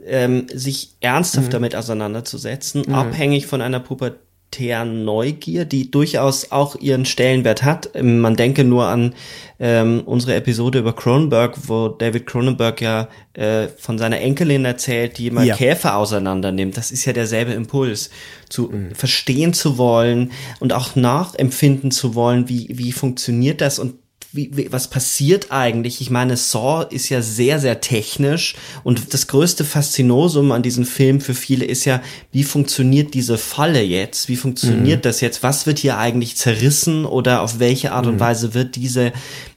ähm, 0.03 0.47
sich 0.51 0.95
ernsthaft 0.99 1.49
mhm. 1.49 1.51
damit 1.51 1.75
auseinanderzusetzen, 1.75 2.85
mhm. 2.87 2.95
abhängig 2.95 3.45
von 3.45 3.61
einer 3.61 3.79
Pubertät 3.79 4.26
pubertären 4.57 5.05
Neugier, 5.05 5.65
die 5.65 5.91
durchaus 5.91 6.51
auch 6.51 6.75
ihren 6.75 7.05
Stellenwert 7.05 7.63
hat. 7.63 7.89
Ähm, 7.93 8.19
man 8.19 8.35
denke 8.35 8.63
nur 8.63 8.85
an 8.85 9.13
ähm, 9.59 10.01
unsere 10.05 10.35
Episode 10.35 10.79
über 10.79 10.93
Cronenberg, 10.93 11.57
wo 11.67 11.89
David 11.89 12.25
Cronenberg 12.25 12.81
ja 12.81 13.07
äh, 13.33 13.67
von 13.77 13.97
seiner 13.97 14.19
Enkelin 14.19 14.65
erzählt, 14.65 15.17
die 15.17 15.31
mal 15.31 15.45
ja. 15.45 15.55
Käfer 15.55 15.95
auseinander 15.95 16.51
nimmt. 16.51 16.77
Das 16.77 16.91
ist 16.91 17.05
ja 17.05 17.13
derselbe 17.13 17.53
Impuls, 17.53 18.09
zu 18.49 18.69
mhm. 18.69 18.95
verstehen 18.95 19.53
zu 19.53 19.77
wollen 19.77 20.31
und 20.59 20.73
auch 20.73 20.95
nachempfinden 20.95 21.91
zu 21.91 22.15
wollen, 22.15 22.49
wie, 22.49 22.69
wie 22.71 22.91
funktioniert 22.91 23.61
das 23.61 23.79
und 23.79 23.95
wie, 24.37 24.51
wie, 24.55 24.71
was 24.71 24.87
passiert 24.87 25.51
eigentlich? 25.51 25.99
Ich 25.99 26.11
meine, 26.11 26.37
Saw 26.37 26.85
ist 26.89 27.09
ja 27.09 27.21
sehr, 27.21 27.59
sehr 27.59 27.81
technisch 27.81 28.55
und 28.83 29.13
das 29.13 29.27
größte 29.27 29.65
Faszinosum 29.65 30.51
an 30.51 30.61
diesem 30.61 30.85
Film 30.85 31.19
für 31.19 31.33
viele 31.33 31.65
ist 31.65 31.83
ja, 31.85 32.01
wie 32.31 32.43
funktioniert 32.43 33.15
diese 33.15 33.37
Falle 33.37 33.81
jetzt? 33.81 34.29
Wie 34.29 34.37
funktioniert 34.37 34.99
mhm. 34.99 35.01
das 35.01 35.19
jetzt? 35.19 35.41
Was 35.43 35.65
wird 35.65 35.79
hier 35.79 35.97
eigentlich 35.97 36.37
zerrissen 36.37 37.05
oder 37.05 37.41
auf 37.41 37.59
welche 37.59 37.91
Art 37.91 38.05
mhm. 38.05 38.13
und 38.13 38.19
Weise 38.19 38.53
wird 38.53 38.75
diese, 38.75 39.11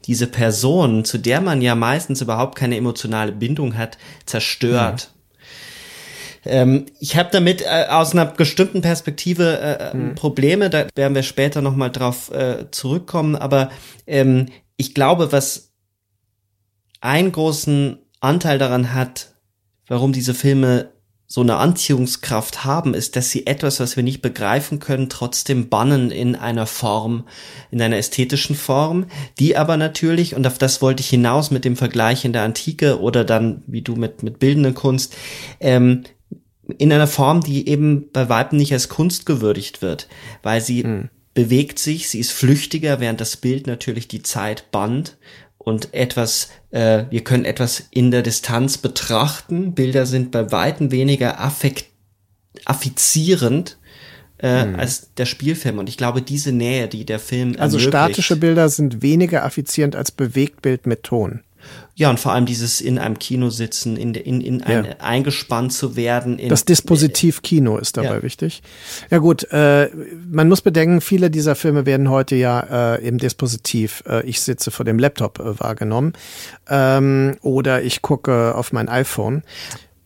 diese 0.06 0.26
Person, 0.26 1.04
zu 1.04 1.18
der 1.18 1.42
man 1.42 1.60
ja 1.60 1.74
meistens 1.74 2.22
überhaupt 2.22 2.56
keine 2.56 2.76
emotionale 2.76 3.32
Bindung 3.32 3.76
hat, 3.76 3.98
zerstört? 4.24 5.10
Mhm. 5.12 5.20
Ähm, 6.46 6.86
ich 7.00 7.16
habe 7.16 7.28
damit 7.30 7.62
äh, 7.62 7.86
aus 7.90 8.12
einer 8.12 8.24
bestimmten 8.24 8.80
Perspektive 8.80 9.60
äh, 9.60 9.92
hm. 9.92 10.14
Probleme, 10.14 10.70
da 10.70 10.86
werden 10.94 11.14
wir 11.14 11.22
später 11.22 11.60
nochmal 11.60 11.90
drauf 11.90 12.30
äh, 12.32 12.70
zurückkommen, 12.70 13.36
aber 13.36 13.68
ähm, 14.06 14.46
ich 14.80 14.94
glaube, 14.94 15.30
was 15.30 15.74
einen 17.02 17.32
großen 17.32 17.98
Anteil 18.20 18.58
daran 18.58 18.94
hat, 18.94 19.34
warum 19.86 20.12
diese 20.12 20.32
Filme 20.32 20.92
so 21.26 21.42
eine 21.42 21.56
Anziehungskraft 21.56 22.64
haben, 22.64 22.94
ist, 22.94 23.14
dass 23.14 23.30
sie 23.30 23.46
etwas, 23.46 23.78
was 23.78 23.96
wir 23.96 24.02
nicht 24.02 24.22
begreifen 24.22 24.80
können, 24.80 25.10
trotzdem 25.10 25.68
bannen 25.68 26.10
in 26.10 26.34
einer 26.34 26.66
Form, 26.66 27.28
in 27.70 27.80
einer 27.82 27.98
ästhetischen 27.98 28.56
Form, 28.56 29.06
die 29.38 29.54
aber 29.54 29.76
natürlich, 29.76 30.34
und 30.34 30.46
auf 30.46 30.56
das 30.56 30.80
wollte 30.80 31.02
ich 31.02 31.10
hinaus 31.10 31.50
mit 31.50 31.66
dem 31.66 31.76
Vergleich 31.76 32.24
in 32.24 32.32
der 32.32 32.42
Antike 32.42 33.00
oder 33.00 33.22
dann, 33.22 33.62
wie 33.66 33.82
du 33.82 33.96
mit, 33.96 34.22
mit 34.22 34.38
bildender 34.38 34.72
Kunst, 34.72 35.14
ähm, 35.60 36.04
in 36.78 36.90
einer 36.90 37.06
Form, 37.06 37.42
die 37.42 37.68
eben 37.68 38.10
bei 38.12 38.30
Weitem 38.30 38.56
nicht 38.56 38.72
als 38.72 38.88
Kunst 38.88 39.26
gewürdigt 39.26 39.82
wird, 39.82 40.08
weil 40.42 40.62
sie 40.62 40.84
mhm. 40.84 41.10
Bewegt 41.34 41.78
sich, 41.78 42.08
sie 42.08 42.18
ist 42.18 42.32
flüchtiger, 42.32 43.00
während 43.00 43.20
das 43.20 43.36
Bild 43.36 43.66
natürlich 43.66 44.08
die 44.08 44.22
Zeit 44.22 44.70
band 44.70 45.16
und 45.58 45.94
etwas, 45.94 46.48
äh, 46.70 47.04
wir 47.10 47.22
können 47.22 47.44
etwas 47.44 47.84
in 47.90 48.10
der 48.10 48.22
Distanz 48.22 48.78
betrachten. 48.78 49.74
Bilder 49.74 50.06
sind 50.06 50.30
bei 50.30 50.50
Weitem 50.50 50.90
weniger 50.90 51.40
affekt, 51.40 51.86
affizierend 52.64 53.78
äh, 54.38 54.64
mhm. 54.64 54.76
als 54.76 55.14
der 55.14 55.26
Spielfilm. 55.26 55.78
Und 55.78 55.88
ich 55.88 55.96
glaube, 55.96 56.22
diese 56.22 56.52
Nähe, 56.52 56.88
die 56.88 57.04
der 57.04 57.18
Film 57.18 57.54
Also 57.58 57.78
statische 57.78 58.36
Bilder 58.36 58.68
sind 58.68 59.02
weniger 59.02 59.44
affizierend 59.44 59.96
als 59.96 60.10
Bewegtbild 60.10 60.86
mit 60.86 61.02
Ton. 61.02 61.42
Ja, 61.94 62.08
und 62.08 62.18
vor 62.18 62.32
allem 62.32 62.46
dieses 62.46 62.80
in 62.80 62.98
einem 62.98 63.18
Kino 63.18 63.50
sitzen, 63.50 63.96
in, 63.96 64.14
in, 64.14 64.40
in 64.40 64.62
ein, 64.62 64.84
ja. 64.84 64.90
eingespannt 65.00 65.72
zu 65.72 65.96
werden. 65.96 66.38
In, 66.38 66.48
das 66.48 66.64
Dispositiv 66.64 67.42
Kino 67.42 67.76
ist 67.76 67.96
dabei 67.96 68.16
ja. 68.16 68.22
wichtig. 68.22 68.62
Ja 69.10 69.18
gut, 69.18 69.44
äh, 69.52 69.90
man 70.30 70.48
muss 70.48 70.62
bedenken, 70.62 71.00
viele 71.00 71.30
dieser 71.30 71.54
Filme 71.54 71.84
werden 71.84 72.08
heute 72.08 72.36
ja 72.36 72.94
äh, 72.94 73.06
im 73.06 73.18
Dispositiv, 73.18 74.02
äh, 74.06 74.24
ich 74.26 74.40
sitze 74.40 74.70
vor 74.70 74.84
dem 74.84 74.98
Laptop 74.98 75.40
äh, 75.40 75.60
wahrgenommen 75.60 76.14
ähm, 76.68 77.36
oder 77.42 77.82
ich 77.82 78.02
gucke 78.02 78.54
auf 78.54 78.72
mein 78.72 78.88
iPhone. 78.88 79.42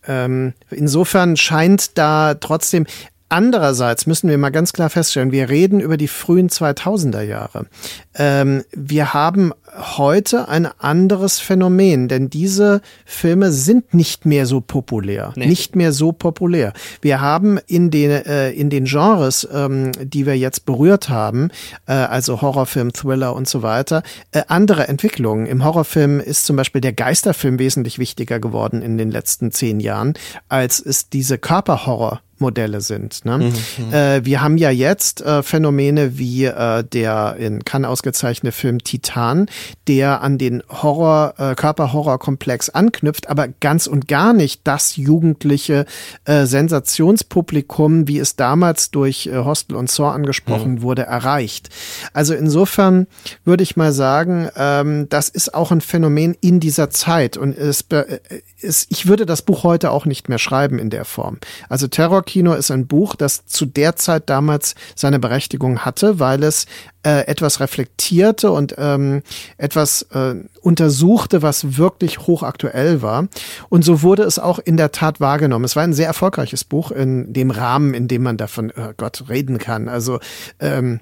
Ähm, 0.07 0.53
insofern 0.69 1.37
scheint 1.37 1.97
da 1.97 2.35
trotzdem, 2.35 2.85
Andererseits 3.27 4.05
müssen 4.05 4.29
wir 4.29 4.37
mal 4.37 4.51
ganz 4.51 4.71
klar 4.71 4.89
feststellen, 4.89 5.31
wir 5.31 5.49
reden 5.49 5.79
über 5.79 5.97
die 5.97 6.07
frühen 6.07 6.47
2000er 6.47 7.21
Jahre. 7.21 7.65
Ähm, 8.13 8.63
wir 8.71 9.15
haben 9.15 9.51
heute 9.77 10.47
ein 10.47 10.65
anderes 10.65 11.39
Phänomen, 11.39 12.07
denn 12.07 12.29
diese 12.29 12.81
Filme 13.05 13.51
sind 13.51 13.93
nicht 13.93 14.25
mehr 14.25 14.45
so 14.45 14.61
populär, 14.61 15.33
nee. 15.35 15.47
nicht 15.47 15.75
mehr 15.75 15.91
so 15.91 16.11
populär. 16.11 16.73
Wir 17.01 17.21
haben 17.21 17.59
in 17.67 17.91
den 17.91 18.11
äh, 18.11 18.51
in 18.51 18.69
den 18.69 18.85
Genres, 18.85 19.47
ähm, 19.51 19.91
die 20.01 20.25
wir 20.25 20.37
jetzt 20.37 20.65
berührt 20.65 21.09
haben, 21.09 21.49
äh, 21.87 21.93
also 21.93 22.41
Horrorfilm, 22.41 22.93
Thriller 22.93 23.35
und 23.35 23.47
so 23.47 23.61
weiter, 23.61 24.03
äh, 24.31 24.43
andere 24.47 24.87
Entwicklungen. 24.87 25.45
Im 25.45 25.63
Horrorfilm 25.63 26.19
ist 26.19 26.45
zum 26.45 26.55
Beispiel 26.55 26.81
der 26.81 26.93
Geisterfilm 26.93 27.59
wesentlich 27.59 27.99
wichtiger 27.99 28.39
geworden 28.39 28.81
in 28.81 28.97
den 28.97 29.11
letzten 29.11 29.51
zehn 29.51 29.79
Jahren, 29.79 30.13
als 30.49 30.79
es 30.79 31.09
diese 31.09 31.37
Körperhorror 31.37 32.21
Modelle 32.37 32.81
sind. 32.81 33.23
Ne? 33.25 33.37
Mhm, 33.37 33.53
mhm, 33.85 33.93
äh, 33.93 34.25
wir 34.25 34.41
haben 34.41 34.57
ja 34.57 34.69
jetzt 34.69 35.21
äh, 35.21 35.41
Phänomene 35.41 36.17
wie 36.17 36.45
äh, 36.45 36.83
der 36.83 37.37
in 37.39 37.63
Cannes 37.63 37.89
ausgezeichnete 37.89 38.51
Film 38.51 38.79
Titan, 38.79 39.47
der 39.87 40.21
an 40.21 40.37
den 40.37 40.63
Horror, 40.69 41.35
äh, 41.37 41.55
Körperhorrorkomplex 41.55 42.69
anknüpft, 42.69 43.29
aber 43.29 43.47
ganz 43.59 43.87
und 43.87 44.07
gar 44.07 44.33
nicht 44.33 44.61
das 44.63 44.95
jugendliche 44.95 45.85
äh, 46.25 46.45
Sensationspublikum, 46.45 48.07
wie 48.07 48.19
es 48.19 48.35
damals 48.35 48.91
durch 48.91 49.27
äh, 49.27 49.37
Hostel 49.37 49.75
und 49.75 49.89
Saw 49.89 50.09
angesprochen 50.09 50.75
mhm. 50.75 50.81
wurde, 50.81 51.03
erreicht. 51.03 51.69
Also 52.13 52.33
insofern 52.33 53.07
würde 53.43 53.63
ich 53.63 53.75
mal 53.75 53.93
sagen, 53.93 54.49
ähm, 54.55 55.07
das 55.09 55.29
ist 55.29 55.53
auch 55.53 55.71
ein 55.71 55.81
Phänomen 55.81 56.35
in 56.41 56.59
dieser 56.59 56.89
Zeit 56.89 57.37
und 57.37 57.55
es, 57.55 57.81
äh, 57.89 58.19
es, 58.61 58.87
ich 58.89 59.05
würde 59.05 59.25
das 59.25 59.43
Buch 59.43 59.63
heute 59.63 59.91
auch 59.91 60.05
nicht 60.05 60.27
mehr 60.27 60.39
schreiben 60.39 60.79
in 60.79 60.89
der 60.89 61.05
Form. 61.05 61.37
Also 61.69 61.87
Terror 61.87 62.15
Horrorkino 62.15 62.53
ist 62.53 62.71
ein 62.71 62.87
Buch, 62.87 63.15
das 63.15 63.45
zu 63.45 63.65
der 63.65 63.95
Zeit 63.97 64.29
damals 64.29 64.75
seine 64.95 65.19
Berechtigung 65.19 65.79
hatte, 65.79 66.19
weil 66.19 66.43
es 66.43 66.65
äh, 67.03 67.27
etwas 67.27 67.59
reflektierte 67.59 68.51
und 68.51 68.75
ähm, 68.77 69.21
etwas 69.57 70.03
äh, 70.11 70.35
untersuchte, 70.61 71.41
was 71.41 71.77
wirklich 71.77 72.19
hochaktuell 72.19 73.01
war. 73.01 73.27
Und 73.69 73.83
so 73.83 74.01
wurde 74.01 74.23
es 74.23 74.39
auch 74.39 74.59
in 74.59 74.77
der 74.77 74.91
Tat 74.91 75.19
wahrgenommen. 75.19 75.65
Es 75.65 75.75
war 75.75 75.83
ein 75.83 75.93
sehr 75.93 76.07
erfolgreiches 76.07 76.63
Buch 76.63 76.91
in 76.91 77.33
dem 77.33 77.51
Rahmen, 77.51 77.93
in 77.93 78.07
dem 78.07 78.23
man 78.23 78.37
davon, 78.37 78.71
oh 78.75 78.91
Gott, 78.97 79.25
reden 79.29 79.57
kann. 79.57 79.87
Also 79.87 80.19
ähm, 80.59 80.99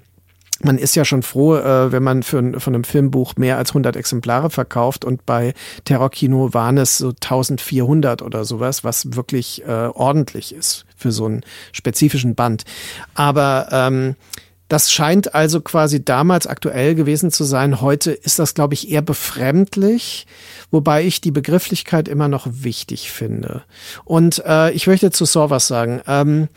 man 0.62 0.78
ist 0.78 0.96
ja 0.96 1.04
schon 1.04 1.24
froh, 1.24 1.56
äh, 1.56 1.92
wenn 1.92 2.04
man 2.04 2.24
für, 2.24 2.60
von 2.60 2.74
einem 2.74 2.84
Filmbuch 2.84 3.36
mehr 3.36 3.58
als 3.58 3.72
100 3.72 3.96
Exemplare 3.96 4.50
verkauft 4.50 5.04
und 5.04 5.26
bei 5.26 5.54
Terrorkino 5.84 6.54
waren 6.54 6.78
es 6.78 6.98
so 6.98 7.10
1400 7.10 8.22
oder 8.22 8.46
sowas, 8.46 8.84
was 8.84 9.16
wirklich 9.16 9.64
äh, 9.66 9.88
ordentlich 9.94 10.54
ist 10.54 10.86
für 10.96 11.12
so 11.12 11.26
einen 11.26 11.42
spezifischen 11.72 12.36
Band. 12.36 12.64
Aber 13.14 13.68
ähm, 13.72 14.16
das 14.74 14.92
scheint 14.92 15.36
also 15.36 15.62
quasi 15.62 16.04
damals 16.04 16.48
aktuell 16.48 16.96
gewesen 16.96 17.30
zu 17.30 17.44
sein. 17.44 17.80
Heute 17.80 18.10
ist 18.12 18.40
das, 18.40 18.56
glaube 18.56 18.74
ich, 18.74 18.90
eher 18.90 19.04
befremdlich, 19.04 20.26
wobei 20.72 21.04
ich 21.04 21.22
die 21.22 21.30
Begrifflichkeit 21.30 22.08
immer 22.08 22.28
noch 22.28 22.48
wichtig 22.50 23.12
finde. 23.12 23.62
Und 24.04 24.44
äh, 24.48 24.72
ich 24.72 24.88
möchte 24.88 25.12
zu 25.12 25.26
Saw 25.26 25.52
was 25.52 25.68
sagen. 25.68 26.02
Ähm, 26.08 26.48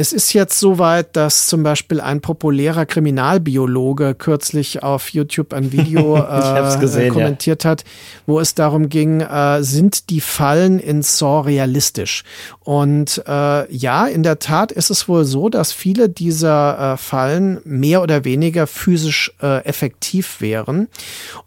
Es 0.00 0.12
ist 0.12 0.32
jetzt 0.32 0.60
soweit, 0.60 1.16
dass 1.16 1.48
zum 1.48 1.64
Beispiel 1.64 2.00
ein 2.00 2.20
populärer 2.20 2.86
Kriminalbiologe 2.86 4.14
kürzlich 4.14 4.84
auf 4.84 5.08
YouTube 5.08 5.52
ein 5.52 5.72
Video 5.72 6.16
äh, 6.18 6.78
gesehen, 6.78 7.12
kommentiert 7.12 7.64
ja. 7.64 7.70
hat, 7.70 7.82
wo 8.24 8.38
es 8.38 8.54
darum 8.54 8.90
ging, 8.90 9.22
äh, 9.22 9.64
sind 9.64 10.10
die 10.10 10.20
Fallen 10.20 10.78
in 10.78 11.02
Saw 11.02 11.40
realistisch? 11.40 12.22
Und 12.60 13.24
äh, 13.26 13.74
ja, 13.74 14.06
in 14.06 14.22
der 14.22 14.38
Tat 14.38 14.70
ist 14.70 14.90
es 14.90 15.08
wohl 15.08 15.24
so, 15.24 15.48
dass 15.48 15.72
viele 15.72 16.08
dieser 16.08 16.92
äh, 16.92 16.96
Fallen 16.96 17.58
mehr 17.64 18.00
oder 18.00 18.24
weniger 18.24 18.68
physisch 18.68 19.32
äh, 19.42 19.64
effektiv 19.64 20.40
wären. 20.40 20.86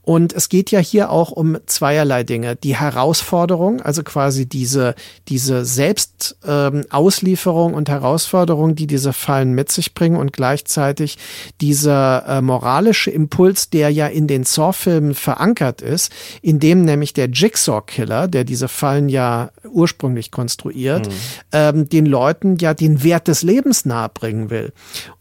Und 0.02 0.34
es 0.34 0.50
geht 0.50 0.72
ja 0.72 0.80
hier 0.80 1.10
auch 1.10 1.32
um 1.32 1.58
zweierlei 1.68 2.24
Dinge. 2.24 2.58
Die 2.58 2.76
Herausforderung, 2.76 3.82
also 3.82 4.04
quasi 4.04 4.46
diese, 4.46 4.94
diese 5.30 5.64
Selbstauslieferung 5.64 7.72
ähm, 7.72 7.78
und 7.78 7.88
Herausforderung, 7.88 8.41
Herausforderung, 8.42 8.76
die 8.76 8.88
diese 8.88 9.14
Fallen 9.14 9.54
mit 9.54 9.72
sich 9.72 9.94
bringen 9.94 10.16
und 10.16 10.34
gleichzeitig 10.34 11.18
dieser 11.60 12.26
äh, 12.28 12.42
moralische 12.42 13.12
Impuls, 13.12 13.70
der 13.70 13.90
ja 13.90 14.08
in 14.08 14.28
den 14.28 14.44
Saw-Filmen 14.44 15.14
verankert 15.14 15.82
ist, 15.82 16.12
in 16.42 16.60
dem 16.60 16.84
nämlich 16.84 17.14
der 17.14 17.30
Jigsaw-Killer, 17.30 18.28
der 18.28 18.44
diese 18.44 18.68
Fallen 18.68 19.10
ja 19.10 19.52
ursprünglich 19.70 20.32
konstruiert, 20.32 21.08
mhm. 21.08 21.14
ähm, 21.52 21.90
den 21.90 22.06
Leuten 22.06 22.58
ja 22.58 22.74
den 22.74 23.04
Wert 23.04 23.28
des 23.28 23.44
Lebens 23.44 23.86
nahebringen 23.86 24.50
will. 24.50 24.74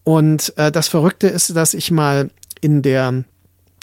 Und 0.05 0.53
äh, 0.57 0.73
das 0.73 0.89
Verrückte 0.89 1.29
ist, 1.29 1.55
dass 1.55 1.75
ich 1.75 1.91
mal 1.91 2.31
in 2.61 2.83
der 2.83 3.25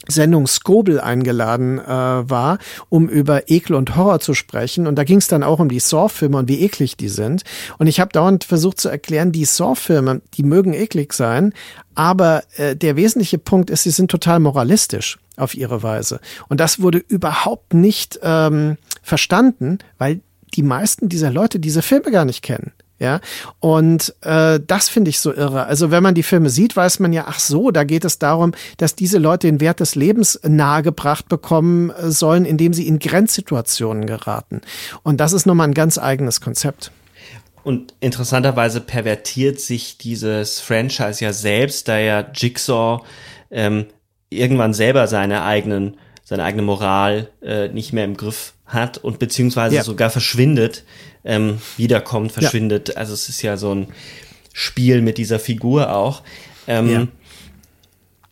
Sendung 0.07 0.47
Skobel 0.47 0.99
eingeladen 0.99 1.79
äh, 1.79 1.85
war, 1.85 2.59
um 2.89 3.09
über 3.09 3.49
Ekel 3.49 3.75
und 3.75 3.95
Horror 3.95 4.19
zu 4.19 4.33
sprechen. 4.33 4.87
Und 4.87 4.95
da 4.95 5.03
ging 5.03 5.17
es 5.17 5.27
dann 5.27 5.43
auch 5.43 5.59
um 5.59 5.69
die 5.69 5.79
Saw-Filme 5.79 6.37
und 6.37 6.47
wie 6.47 6.61
eklig 6.61 6.97
die 6.97 7.09
sind. 7.09 7.43
Und 7.77 7.87
ich 7.87 7.99
habe 7.99 8.11
dauernd 8.11 8.43
versucht 8.43 8.79
zu 8.79 8.89
erklären, 8.89 9.31
die 9.31 9.45
Saw-Filme, 9.45 10.21
die 10.33 10.43
mögen 10.43 10.73
eklig 10.73 11.13
sein, 11.13 11.53
aber 11.95 12.43
äh, 12.57 12.75
der 12.75 12.95
wesentliche 12.95 13.37
Punkt 13.37 13.69
ist, 13.69 13.83
sie 13.83 13.91
sind 13.91 14.11
total 14.11 14.39
moralistisch 14.39 15.17
auf 15.35 15.55
ihre 15.55 15.83
Weise. 15.83 16.19
Und 16.47 16.59
das 16.59 16.81
wurde 16.81 16.99
überhaupt 16.99 17.73
nicht 17.73 18.19
ähm, 18.21 18.77
verstanden, 19.01 19.79
weil 19.97 20.21
die 20.55 20.63
meisten 20.63 21.09
dieser 21.09 21.31
Leute 21.31 21.59
diese 21.59 21.81
Filme 21.81 22.11
gar 22.11 22.25
nicht 22.25 22.41
kennen. 22.41 22.71
Ja, 22.99 23.19
und 23.59 24.15
äh, 24.21 24.59
das 24.65 24.89
finde 24.89 25.09
ich 25.09 25.19
so 25.19 25.31
irre. 25.31 25.65
Also 25.65 25.91
wenn 25.91 26.01
man 26.01 26.15
die 26.15 26.23
Filme 26.23 26.49
sieht, 26.49 26.75
weiß 26.75 26.99
man 26.99 27.13
ja, 27.13 27.25
ach 27.27 27.39
so, 27.39 27.69
da 27.69 27.83
geht 27.83 28.05
es 28.05 28.17
darum, 28.17 28.53
dass 28.77 28.95
diese 28.95 29.19
Leute 29.19 29.47
den 29.47 29.59
Wert 29.61 29.79
des 29.79 29.93
Lebens 29.93 30.39
nahegebracht 30.43 31.29
bekommen 31.29 31.91
äh, 31.91 32.09
sollen, 32.09 32.45
indem 32.45 32.73
sie 32.73 32.87
in 32.87 32.97
Grenzsituationen 32.97 34.07
geraten. 34.07 34.61
Und 35.03 35.17
das 35.17 35.33
ist 35.33 35.45
nochmal 35.45 35.67
ein 35.67 35.75
ganz 35.75 35.99
eigenes 35.99 36.41
Konzept. 36.41 36.91
Und 37.63 37.93
interessanterweise 37.99 38.81
pervertiert 38.81 39.59
sich 39.59 39.97
dieses 39.97 40.59
Franchise 40.59 41.23
ja 41.23 41.33
selbst, 41.33 41.87
da 41.87 41.99
ja 41.99 42.25
Jigsaw 42.33 43.03
ähm, 43.51 43.87
irgendwann 44.29 44.73
selber 44.73 45.07
seine 45.07 45.43
eigenen, 45.43 45.97
seine 46.23 46.45
eigene 46.45 46.63
Moral 46.63 47.29
äh, 47.41 47.67
nicht 47.67 47.93
mehr 47.93 48.05
im 48.05 48.17
Griff 48.17 48.53
hat 48.65 48.97
und 48.97 49.19
beziehungsweise 49.19 49.75
ja. 49.75 49.83
sogar 49.83 50.09
verschwindet 50.09 50.83
ähm, 51.27 51.59
wiederkommt, 51.75 52.31
verschwindet. 52.31 52.89
Ja. 52.89 52.95
Also 52.95 53.13
es 53.13 53.29
ist 53.29 53.41
ja 53.41 53.57
so 53.57 53.75
ein 53.75 53.87
Spiel 54.53 55.01
mit 55.01 55.19
dieser 55.19 55.39
Figur 55.39 55.93
auch. 55.93 56.23
Ähm, 56.67 56.89
ja. 56.89 57.07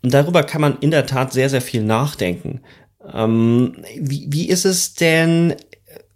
Und 0.01 0.13
darüber 0.13 0.43
kann 0.43 0.61
man 0.61 0.79
in 0.79 0.91
der 0.91 1.05
Tat 1.05 1.33
sehr, 1.33 1.49
sehr 1.49 1.61
viel 1.61 1.83
nachdenken. 1.83 2.61
Ähm, 3.13 3.83
wie, 3.99 4.27
wie 4.29 4.47
ist 4.47 4.65
es 4.65 4.93
denn, 4.95 5.55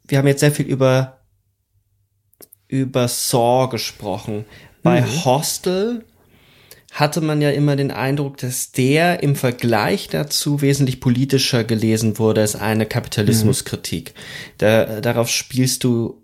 wir 0.08 0.18
haben 0.18 0.28
jetzt 0.28 0.40
sehr 0.40 0.54
viel 0.54 0.66
über, 0.66 1.20
über 2.68 3.08
Saw 3.08 3.70
gesprochen. 3.70 4.46
Bei 4.82 5.02
mhm. 5.02 5.26
Hostel 5.26 6.06
hatte 6.94 7.22
man 7.22 7.42
ja 7.42 7.52
immer 7.52 7.76
den 7.76 7.92
Eindruck, 7.92 8.38
dass 8.38 8.72
der 8.72 9.22
im 9.22 9.36
Vergleich 9.36 10.08
dazu 10.08 10.62
wesentlich 10.62 11.00
politischer 11.02 11.64
gelesen 11.64 12.18
wurde 12.18 12.42
als 12.42 12.56
eine 12.56 12.86
Kapitalismuskritik. 12.86 14.14
Mhm. 14.16 14.52
Da, 14.60 15.02
darauf 15.02 15.30
spielst 15.30 15.84
du 15.84 16.24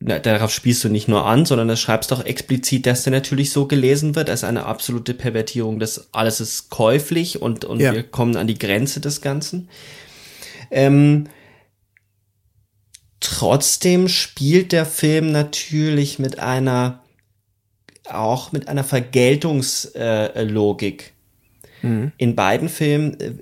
na, 0.00 0.18
darauf 0.20 0.52
spielst 0.52 0.84
du 0.84 0.88
nicht 0.88 1.08
nur 1.08 1.26
an, 1.26 1.44
sondern 1.44 1.66
das 1.66 1.80
schreibst 1.80 2.12
auch 2.12 2.24
explizit, 2.24 2.86
dass 2.86 3.02
der 3.02 3.12
natürlich 3.12 3.50
so 3.50 3.66
gelesen 3.66 4.14
wird, 4.14 4.30
als 4.30 4.44
eine 4.44 4.64
absolute 4.64 5.12
Pervertierung 5.12 5.80
des 5.80 6.10
alles 6.12 6.40
ist 6.40 6.70
käuflich 6.70 7.42
und, 7.42 7.64
und 7.64 7.80
ja. 7.80 7.92
wir 7.92 8.04
kommen 8.04 8.36
an 8.36 8.46
die 8.46 8.58
Grenze 8.58 9.00
des 9.00 9.20
Ganzen. 9.20 9.68
Ähm, 10.70 11.24
trotzdem 13.18 14.06
spielt 14.08 14.70
der 14.70 14.86
Film 14.86 15.32
natürlich 15.32 16.20
mit 16.20 16.38
einer, 16.38 17.02
auch 18.08 18.52
mit 18.52 18.68
einer 18.68 18.84
Vergeltungslogik. 18.84 21.12
Äh, 21.82 21.86
mhm. 21.86 22.12
In 22.18 22.36
beiden 22.36 22.68
Filmen 22.68 23.18
äh, 23.18 23.32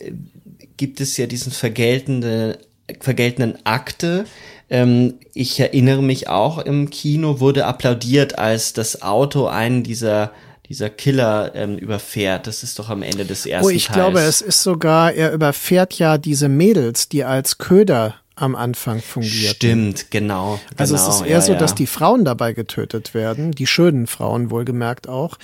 gibt 0.79 1.03
es 1.03 1.19
ja 1.19 1.27
diesen 1.27 1.53
vergeltende, 1.53 2.61
vergeltenden 3.01 3.59
Akte, 3.67 4.25
ähm, 4.71 5.15
ich 5.35 5.59
erinnere 5.61 6.03
mich 6.03 6.29
auch 6.29 6.59
im 6.59 6.91
Kino 6.91 7.41
wurde 7.41 7.67
applaudiert, 7.67 8.39
als 8.39 8.73
das 8.73 9.03
Auto 9.03 9.47
einen 9.47 9.83
dieser 9.83 10.33
dieser 10.69 10.91
Killer 10.91 11.53
ähm, 11.55 11.79
überfährt. 11.79 12.47
Das 12.47 12.63
ist 12.63 12.79
doch 12.79 12.91
am 12.91 13.03
Ende 13.03 13.25
des 13.25 13.47
ersten 13.47 13.67
Oh, 13.67 13.71
ich 13.71 13.87
Teils. 13.87 13.95
glaube, 13.95 14.21
es 14.21 14.41
ist 14.41 14.63
sogar, 14.65 15.13
er 15.13 15.33
überfährt 15.33 15.95
ja 15.95 16.19
diese 16.19 16.49
Mädels, 16.49 17.09
die 17.09 17.23
als 17.23 17.59
Köder 17.59 18.17
am 18.35 18.55
Anfang 18.55 19.01
fungieren. 19.01 19.55
Stimmt, 19.55 20.11
genau. 20.11 20.61
Also 20.77 20.95
es 20.95 21.09
ist 21.09 21.21
eher 21.23 21.29
ja, 21.29 21.41
so, 21.41 21.55
dass 21.55 21.75
die 21.75 21.87
Frauen 21.87 22.25
dabei 22.25 22.53
getötet 22.53 23.15
werden, 23.15 23.53
die 23.53 23.67
schönen 23.67 24.07
Frauen 24.07 24.51
wohlgemerkt 24.51 25.09
auch. 25.09 25.39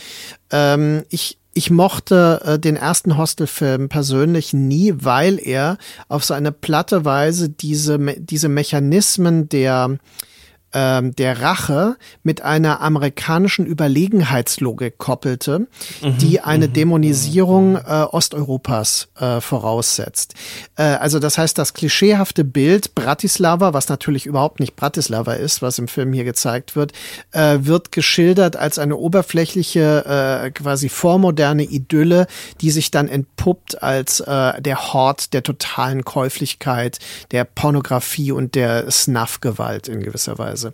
Ähm, 0.51 1.05
ich 1.09 1.39
ich 1.55 1.71
mochte 1.71 2.41
äh, 2.45 2.59
den 2.59 2.77
ersten 2.77 3.17
Hostelfilm 3.17 3.89
persönlich 3.89 4.53
nie, 4.53 4.95
weil 4.97 5.39
er 5.39 5.79
auf 6.09 6.25
so 6.25 6.35
eine 6.35 6.53
platte 6.53 7.05
Weise 7.05 7.49
diese, 7.49 7.99
diese 8.17 8.49
Mechanismen 8.49 9.49
der 9.49 9.99
ähm, 10.73 11.15
der 11.17 11.41
Rache 11.41 11.97
mit 12.23 12.43
einer 12.43 12.81
amerikanischen 12.81 13.67
Überlegenheitslogik 13.67 14.99
koppelte, 14.99 15.67
mhm, 16.03 16.19
die 16.19 16.41
eine 16.41 16.69
mhm, 16.69 16.73
Dämonisierung 16.73 17.77
äh, 17.77 18.07
Osteuropas 18.11 19.09
äh, 19.19 19.41
voraussetzt. 19.41 20.35
Äh, 20.77 20.83
also 20.83 21.19
das 21.19 21.39
heißt, 21.39 21.59
das 21.59 21.75
klischeehafte 21.75 22.45
Bild 22.45 22.95
Bratislava, 22.95 23.73
was 23.73 23.89
natürlich 23.89 24.27
überhaupt 24.27 24.61
nicht 24.61 24.77
Bratislava 24.77 25.35
ist, 25.35 25.63
was 25.63 25.79
im 25.79 25.89
Film 25.89 26.13
hier 26.13 26.25
gezeigt 26.25 26.77
wird, 26.77 26.93
äh, 27.33 27.59
wird 27.61 27.93
geschildert 27.93 28.57
als 28.57 28.79
eine 28.79 28.97
oberflächliche, 28.97 30.45
äh, 30.45 30.51
quasi 30.51 30.89
vormoderne 30.89 31.65
Idylle, 31.65 32.27
die 32.61 32.71
sich 32.71 32.91
dann 32.91 33.09
entpuppt 33.09 33.83
als 33.83 34.21
äh, 34.21 34.61
der 34.61 34.93
Hort 34.93 35.33
der 35.33 35.43
totalen 35.43 36.05
Käuflichkeit, 36.05 36.99
der 37.31 37.45
Pornografie 37.45 38.33
und 38.33 38.55
der 38.55 38.91
Snuff-Gewalt 38.91 39.89
in 39.89 40.01
gewisser 40.03 40.39
Weise. 40.39 40.62
Weise. 40.63 40.73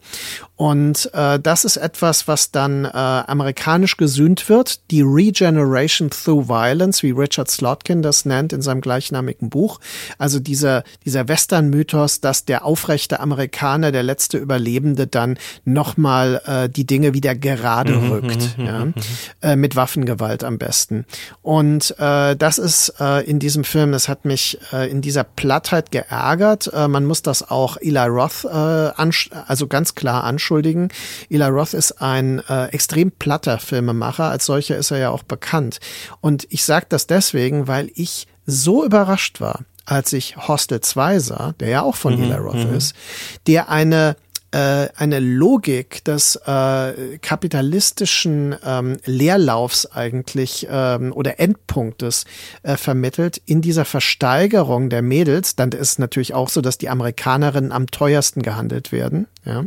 Und 0.59 1.09
äh, 1.15 1.39
das 1.39 1.65
ist 1.65 1.77
etwas, 1.77 2.27
was 2.27 2.51
dann 2.51 2.85
äh, 2.85 2.89
amerikanisch 2.89 3.97
gesühnt 3.97 4.49
wird, 4.49 4.91
die 4.91 5.03
Regeneration 5.03 6.11
through 6.11 6.49
Violence, 6.49 7.05
wie 7.05 7.13
Richard 7.13 7.49
Slotkin 7.49 8.03
das 8.03 8.25
nennt 8.25 8.53
in 8.53 8.61
seinem 8.61 8.81
gleichnamigen 8.81 9.51
Buch. 9.51 9.79
Also 10.19 10.41
dieser, 10.41 10.83
dieser 11.05 11.29
Western-Mythos, 11.29 12.21
dass 12.21 12.45
der 12.45 12.65
aufrechte 12.65 13.21
Amerikaner, 13.21 13.93
der 13.93 14.03
letzte 14.03 14.39
Überlebende, 14.39 15.07
dann 15.07 15.39
nochmal 15.65 16.43
äh, 16.45 16.69
die 16.69 16.85
Dinge 16.85 17.15
wieder 17.15 17.37
gerade 17.37 17.93
mhm, 17.93 18.11
rückt, 18.11 18.59
mhm, 18.59 18.67
ja, 18.67 18.85
mhm, 18.87 18.95
äh, 19.43 19.55
mit 19.55 19.77
Waffengewalt 19.77 20.43
am 20.43 20.59
besten. 20.59 21.07
Und 21.41 21.95
äh, 22.01 22.35
das 22.35 22.59
ist 22.59 22.95
äh, 22.99 23.25
in 23.31 23.39
diesem 23.39 23.63
Film, 23.63 23.93
das 23.93 24.09
hat 24.09 24.25
mich 24.25 24.59
äh, 24.73 24.91
in 24.91 25.03
dieser 25.03 25.23
Plattheit 25.23 25.93
geärgert. 25.93 26.69
Äh, 26.75 26.89
man 26.89 27.05
muss 27.05 27.23
das 27.23 27.49
auch 27.49 27.77
Eli 27.77 28.07
Roth 28.09 28.45
äh, 28.45 28.49
also 29.47 29.69
ganz 29.69 29.95
klar 29.95 30.25
anschuldigen. 30.49 30.89
Eli 31.29 31.45
Roth 31.45 31.75
ist 31.75 32.01
ein 32.01 32.41
äh, 32.49 32.67
extrem 32.67 33.11
platter 33.11 33.59
Filmemacher, 33.59 34.25
als 34.25 34.47
solcher 34.47 34.77
ist 34.77 34.91
er 34.91 34.99
ja 34.99 35.11
auch 35.11 35.23
bekannt. 35.23 35.79
Und 36.21 36.47
ich 36.51 36.65
sage 36.65 36.87
das 36.89 37.07
deswegen, 37.07 37.69
weil 37.69 37.91
ich 37.95 38.27
so 38.47 38.85
überrascht 38.85 39.41
war, 39.41 39.61
als 39.85 40.13
ich 40.13 40.37
Hostel 40.37 40.81
2 40.81 41.19
sah, 41.19 41.55
der 41.61 41.69
ja 41.69 41.83
auch 41.83 41.97
von 41.97 42.17
mhm, 42.17 42.25
Eli 42.25 42.37
Roth 42.37 42.67
mhm. 42.67 42.75
ist, 42.75 42.95
der 43.47 43.69
eine 43.69 44.17
äh, 44.51 44.89
eine 44.97 45.21
Logik 45.21 46.05
des 46.05 46.37
äh, 46.37 47.19
kapitalistischen 47.19 48.57
ähm, 48.65 48.97
Leerlaufs 49.05 49.87
eigentlich 49.87 50.67
ähm, 50.71 51.13
oder 51.13 51.39
Endpunktes 51.39 52.25
äh, 52.63 52.77
vermittelt 52.77 53.43
in 53.45 53.61
dieser 53.61 53.85
Versteigerung 53.85 54.89
der 54.89 55.03
Mädels. 55.03 55.55
Dann 55.57 55.73
ist 55.73 55.99
natürlich 55.99 56.33
auch 56.33 56.49
so, 56.49 56.61
dass 56.61 56.79
die 56.79 56.89
Amerikanerinnen 56.89 57.73
am 57.73 57.89
teuersten 57.89 58.43
gehandelt 58.43 58.91
werden. 58.91 59.27
Ja, 59.45 59.65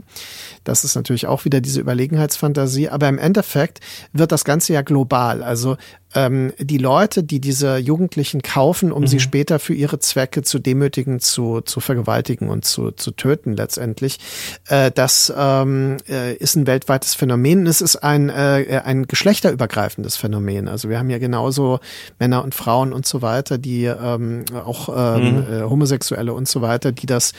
das 0.64 0.84
ist 0.84 0.96
natürlich 0.96 1.28
auch 1.28 1.46
wieder 1.46 1.62
diese 1.62 1.80
Überlegenheitsfantasie. 1.80 2.90
Aber 2.90 3.08
im 3.08 3.18
Endeffekt 3.18 3.80
wird 4.14 4.32
das 4.32 4.46
Ganze 4.46 4.74
ja 4.74 4.82
global. 4.82 5.44
Also 5.44 5.78
ähm, 6.16 6.54
die 6.60 6.78
Leute, 6.78 7.24
die 7.24 7.40
diese 7.40 7.78
Jugendlichen 7.78 8.42
kaufen, 8.42 8.92
um 8.92 9.04
mhm. 9.04 9.08
sie 9.08 9.20
später 9.20 9.60
für 9.60 9.74
ihre 9.74 10.00
Zwecke 10.00 10.42
zu 10.42 10.60
demütigen, 10.60 11.20
zu, 11.20 11.62
zu 11.62 11.80
vergewaltigen 11.80 12.50
und 12.50 12.66
zu, 12.66 12.92
zu 12.92 13.12
töten 13.12 13.54
letztendlich, 13.56 14.20
äh, 14.68 14.92
das 14.92 15.32
ähm, 15.36 15.98
äh, 16.08 16.36
ist 16.36 16.56
ein 16.56 16.68
weltweites 16.68 17.16
Phänomen. 17.16 17.66
Es 17.68 17.82
ist 17.82 17.98
ein, 17.98 18.30
äh, 18.30 18.82
ein 18.84 19.08
geschlechterübergreifendes 19.08 20.18
Phänomen. 20.18 20.68
Also 20.68 20.90
wir 20.90 21.00
haben 21.00 21.10
ja 21.10 21.18
genauso 21.18 21.80
Männer 22.20 22.44
und 22.44 22.56
Frauen 22.56 22.94
und 22.94 23.06
so 23.06 23.22
weiter, 23.22 23.58
die 23.58 23.86
ähm, 23.86 24.46
auch 24.54 24.90
ähm, 24.90 25.36
mhm. 25.36 25.54
äh, 25.54 25.62
Homosexuelle 25.64 26.34
und 26.34 26.48
so 26.48 26.62
weiter, 26.62 26.92
die 26.92 27.06
das 27.06 27.34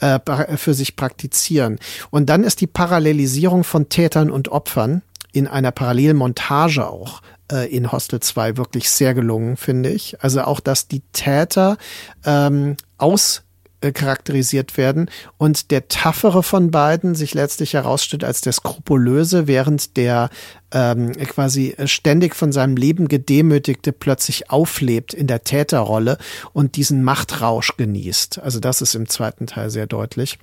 äh, 0.00 0.18
für 0.56 0.74
sich 0.74 0.96
praktizieren. 0.96 1.78
Und 2.10 2.28
dann 2.28 2.44
ist 2.44 2.60
die 2.60 2.66
Parallelisierung 2.66 3.64
von 3.64 3.88
Tätern 3.88 4.30
und 4.30 4.48
Opfern 4.48 5.02
in 5.32 5.46
einer 5.46 5.72
Parallelmontage 5.72 6.86
auch 6.88 7.20
äh, 7.50 7.74
in 7.74 7.92
Hostel 7.92 8.20
2 8.20 8.56
wirklich 8.56 8.90
sehr 8.90 9.14
gelungen, 9.14 9.56
finde 9.56 9.90
ich. 9.90 10.22
Also 10.22 10.42
auch, 10.42 10.60
dass 10.60 10.88
die 10.88 11.02
Täter 11.12 11.76
ähm, 12.24 12.76
aus 12.96 13.42
charakterisiert 13.80 14.76
werden 14.76 15.08
und 15.36 15.70
der 15.70 15.86
taffere 15.88 16.42
von 16.42 16.70
beiden 16.70 17.14
sich 17.14 17.34
letztlich 17.34 17.74
herausstellt 17.74 18.24
als 18.24 18.40
der 18.40 18.52
skrupulöse, 18.52 19.46
während 19.46 19.96
der 19.96 20.30
ähm, 20.72 21.12
quasi 21.12 21.76
ständig 21.84 22.34
von 22.34 22.50
seinem 22.50 22.76
Leben 22.76 23.06
gedemütigte 23.06 23.92
plötzlich 23.92 24.50
auflebt 24.50 25.14
in 25.14 25.28
der 25.28 25.44
Täterrolle 25.44 26.18
und 26.52 26.74
diesen 26.76 27.04
Machtrausch 27.04 27.76
genießt. 27.76 28.40
Also 28.40 28.58
das 28.58 28.82
ist 28.82 28.96
im 28.96 29.08
zweiten 29.08 29.46
Teil 29.46 29.70
sehr 29.70 29.86
deutlich. 29.86 30.38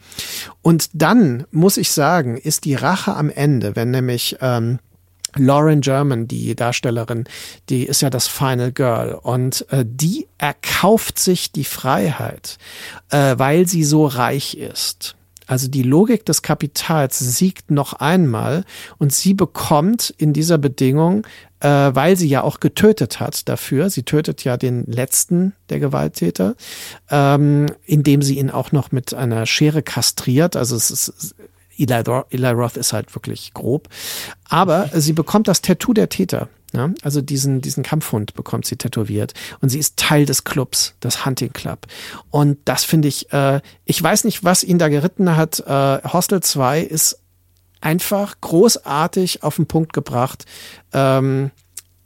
Und 0.62 0.90
dann 0.94 1.46
muss 1.52 1.76
ich 1.76 1.92
sagen, 1.92 2.38
ist 2.38 2.64
die 2.64 2.76
Rache 2.76 3.16
am 3.16 3.30
Ende, 3.30 3.76
wenn 3.76 3.92
nämlich 3.92 4.38
ähm, 4.40 4.80
Lauren 5.36 5.82
German, 5.82 6.28
die 6.28 6.56
Darstellerin, 6.56 7.26
die 7.70 7.84
ist 7.84 8.02
ja 8.02 8.10
das 8.10 8.28
Final 8.28 8.72
Girl 8.72 9.14
und 9.14 9.66
äh, 9.72 9.86
die 9.88 10.28
erkauft 10.38 11.20
sich 11.20 11.52
die 11.52 11.66
Freiheit, 11.66 12.58
äh, 13.10 13.36
weil 13.38 13.68
sie 13.68 13.84
so 13.84 14.06
reich 14.06 14.58
ist. 14.58 15.16
Also 15.48 15.68
die 15.68 15.84
Logik 15.84 16.26
des 16.26 16.42
Kapitals 16.42 17.20
siegt 17.20 17.70
noch 17.70 17.94
einmal 17.94 18.64
und 18.98 19.14
sie 19.14 19.34
bekommt 19.34 20.14
in 20.18 20.34
dieser 20.34 20.58
Bedingung, 20.58 21.26
äh, 21.60 21.68
weil 21.68 22.16
sie 22.16 22.28
ja 22.28 22.42
auch 22.42 22.60
getötet 22.60 23.20
hat 23.20 23.48
dafür, 23.48 23.90
sie 23.90 24.04
tötet 24.04 24.44
ja 24.44 24.58
den 24.58 24.86
letzten 24.86 25.54
der 25.70 25.80
Gewalttäter, 25.80 26.56
ähm, 27.12 27.68
indem 27.86 28.22
sie 28.22 28.40
ihn 28.40 28.50
auch 28.50 28.72
noch 28.72 28.92
mit 28.92 29.14
einer 29.14 29.46
Schere 29.46 29.84
kastriert. 29.84 30.56
Also 30.56 30.76
es 30.76 30.90
ist 30.90 31.36
Eli, 31.78 32.04
Eli 32.30 32.50
Roth 32.50 32.78
ist 32.78 32.94
halt 32.94 33.14
wirklich 33.16 33.54
grob. 33.54 33.90
Aber 34.50 34.90
sie 34.94 35.14
bekommt 35.14 35.48
das 35.48 35.62
Tattoo 35.62 35.94
der 35.94 36.10
Täter. 36.10 36.50
Ja, 36.74 36.90
also 37.04 37.22
diesen, 37.22 37.62
diesen 37.62 37.84
Kampfhund 37.84 38.34
bekommt 38.34 38.66
sie 38.66 38.76
tätowiert. 38.76 39.34
Und 39.62 39.70
sie 39.70 39.80
ist 39.80 39.96
Teil 39.96 40.26
des 40.26 40.44
Clubs, 40.44 40.96
des 41.02 41.26
Hunting 41.26 41.54
Club. 41.54 41.88
Und 42.32 42.58
das 42.66 42.84
finde 42.84 43.08
ich, 43.08 43.32
äh, 43.32 43.62
ich 43.86 44.02
weiß 44.02 44.26
nicht, 44.26 44.44
was 44.44 44.64
ihn 44.64 44.78
da 44.78 44.90
geritten 44.90 45.38
hat. 45.38 45.62
Äh, 45.62 46.02
Hostel 46.12 46.42
2 46.42 46.82
ist 46.82 47.20
einfach 47.80 48.42
großartig 48.42 49.44
auf 49.44 49.56
den 49.56 49.68
Punkt 49.68 49.94
gebracht. 49.94 50.46
Ähm, 50.92 51.52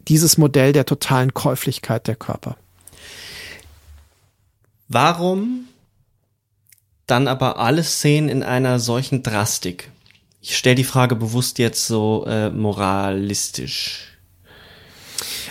dieses 0.07 0.38
Modell 0.38 0.74
der 0.74 0.86
totalen 0.86 1.34
Käuflichkeit 1.34 2.07
der 2.07 2.15
Körper. 2.15 2.55
Warum 4.88 5.67
dann 7.12 7.28
aber 7.28 7.60
alle 7.60 7.84
Szenen 7.84 8.30
in 8.30 8.43
einer 8.43 8.80
solchen 8.80 9.24
Drastik? 9.24 9.91
Ich 10.41 10.57
stelle 10.57 10.76
die 10.76 10.84
Frage 10.84 11.16
bewusst 11.16 11.60
jetzt 11.60 11.88
so 11.88 12.26
äh, 12.28 12.49
moralistisch. 12.49 14.18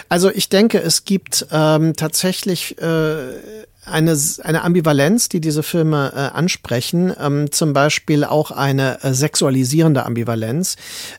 Also 0.08 0.30
ich 0.30 0.48
denke, 0.48 0.78
es 0.78 1.04
gibt 1.04 1.46
ähm, 1.50 1.94
tatsächlich 1.94 2.80
äh, 2.80 3.66
eine, 3.90 4.16
eine 4.42 4.62
Ambivalenz, 4.62 5.28
die 5.28 5.40
diese 5.40 5.62
Filme 5.62 6.12
äh, 6.14 6.18
ansprechen, 6.36 7.12
ähm, 7.20 7.50
zum 7.50 7.72
Beispiel 7.72 8.24
auch 8.24 8.50
eine 8.50 9.02
äh, 9.02 9.14
sexualisierende 9.14 10.04
Ambivalenz, 10.04 10.76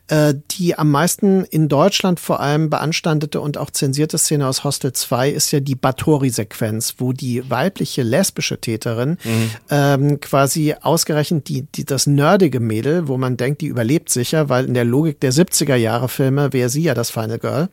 äh, 0.07 0.33
die 0.51 0.77
am 0.77 0.91
meisten 0.91 1.43
in 1.45 1.67
Deutschland 1.69 2.19
vor 2.19 2.39
allem 2.39 2.69
beanstandete 2.69 3.41
und 3.41 3.57
auch 3.57 3.69
zensierte 3.71 4.17
Szene 4.17 4.47
aus 4.47 4.63
Hostel 4.63 4.93
2 4.93 5.29
ist 5.29 5.51
ja 5.51 5.59
die 5.59 5.75
Bathory-Sequenz, 5.75 6.95
wo 6.97 7.13
die 7.13 7.49
weibliche 7.49 8.03
lesbische 8.03 8.59
Täterin 8.59 9.17
mhm. 9.23 9.51
ähm, 9.69 10.19
quasi 10.19 10.75
ausgerechnet 10.81 11.47
die, 11.47 11.63
die, 11.63 11.85
das 11.85 12.07
nerdige 12.07 12.59
Mädel, 12.59 13.07
wo 13.07 13.17
man 13.17 13.37
denkt, 13.37 13.61
die 13.61 13.67
überlebt 13.67 14.09
sicher, 14.09 14.49
weil 14.49 14.65
in 14.65 14.73
der 14.73 14.85
Logik 14.85 15.19
der 15.19 15.33
70er 15.33 15.75
Jahre 15.75 16.09
Filme 16.09 16.53
wäre 16.53 16.69
sie 16.69 16.83
ja 16.83 16.93
das 16.93 17.09
Final 17.09 17.39
Girl 17.39 17.69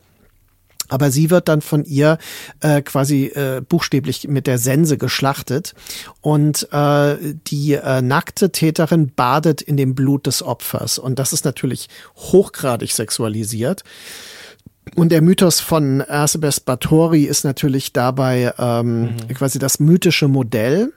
aber 0.88 1.10
sie 1.10 1.30
wird 1.30 1.48
dann 1.48 1.60
von 1.60 1.84
ihr 1.84 2.18
äh, 2.60 2.82
quasi 2.82 3.26
äh, 3.26 3.62
buchstäblich 3.66 4.28
mit 4.28 4.46
der 4.46 4.58
Sense 4.58 4.98
geschlachtet 4.98 5.74
und 6.20 6.68
äh, 6.72 7.16
die 7.46 7.74
äh, 7.74 8.02
nackte 8.02 8.50
Täterin 8.50 9.12
badet 9.14 9.62
in 9.62 9.76
dem 9.76 9.94
Blut 9.94 10.26
des 10.26 10.42
Opfers 10.42 10.98
und 10.98 11.18
das 11.18 11.32
ist 11.32 11.44
natürlich 11.44 11.88
hochgradig 12.16 12.92
sexualisiert. 12.92 13.82
Und 14.94 15.10
der 15.10 15.20
Mythos 15.20 15.58
von 15.58 16.00
Erzebest 16.00 16.64
Báthory 16.64 17.24
ist 17.24 17.44
natürlich 17.44 17.92
dabei 17.92 18.54
ähm, 18.56 19.02
mhm. 19.02 19.34
quasi 19.34 19.58
das 19.58 19.80
mythische 19.80 20.28
Modell 20.28 20.92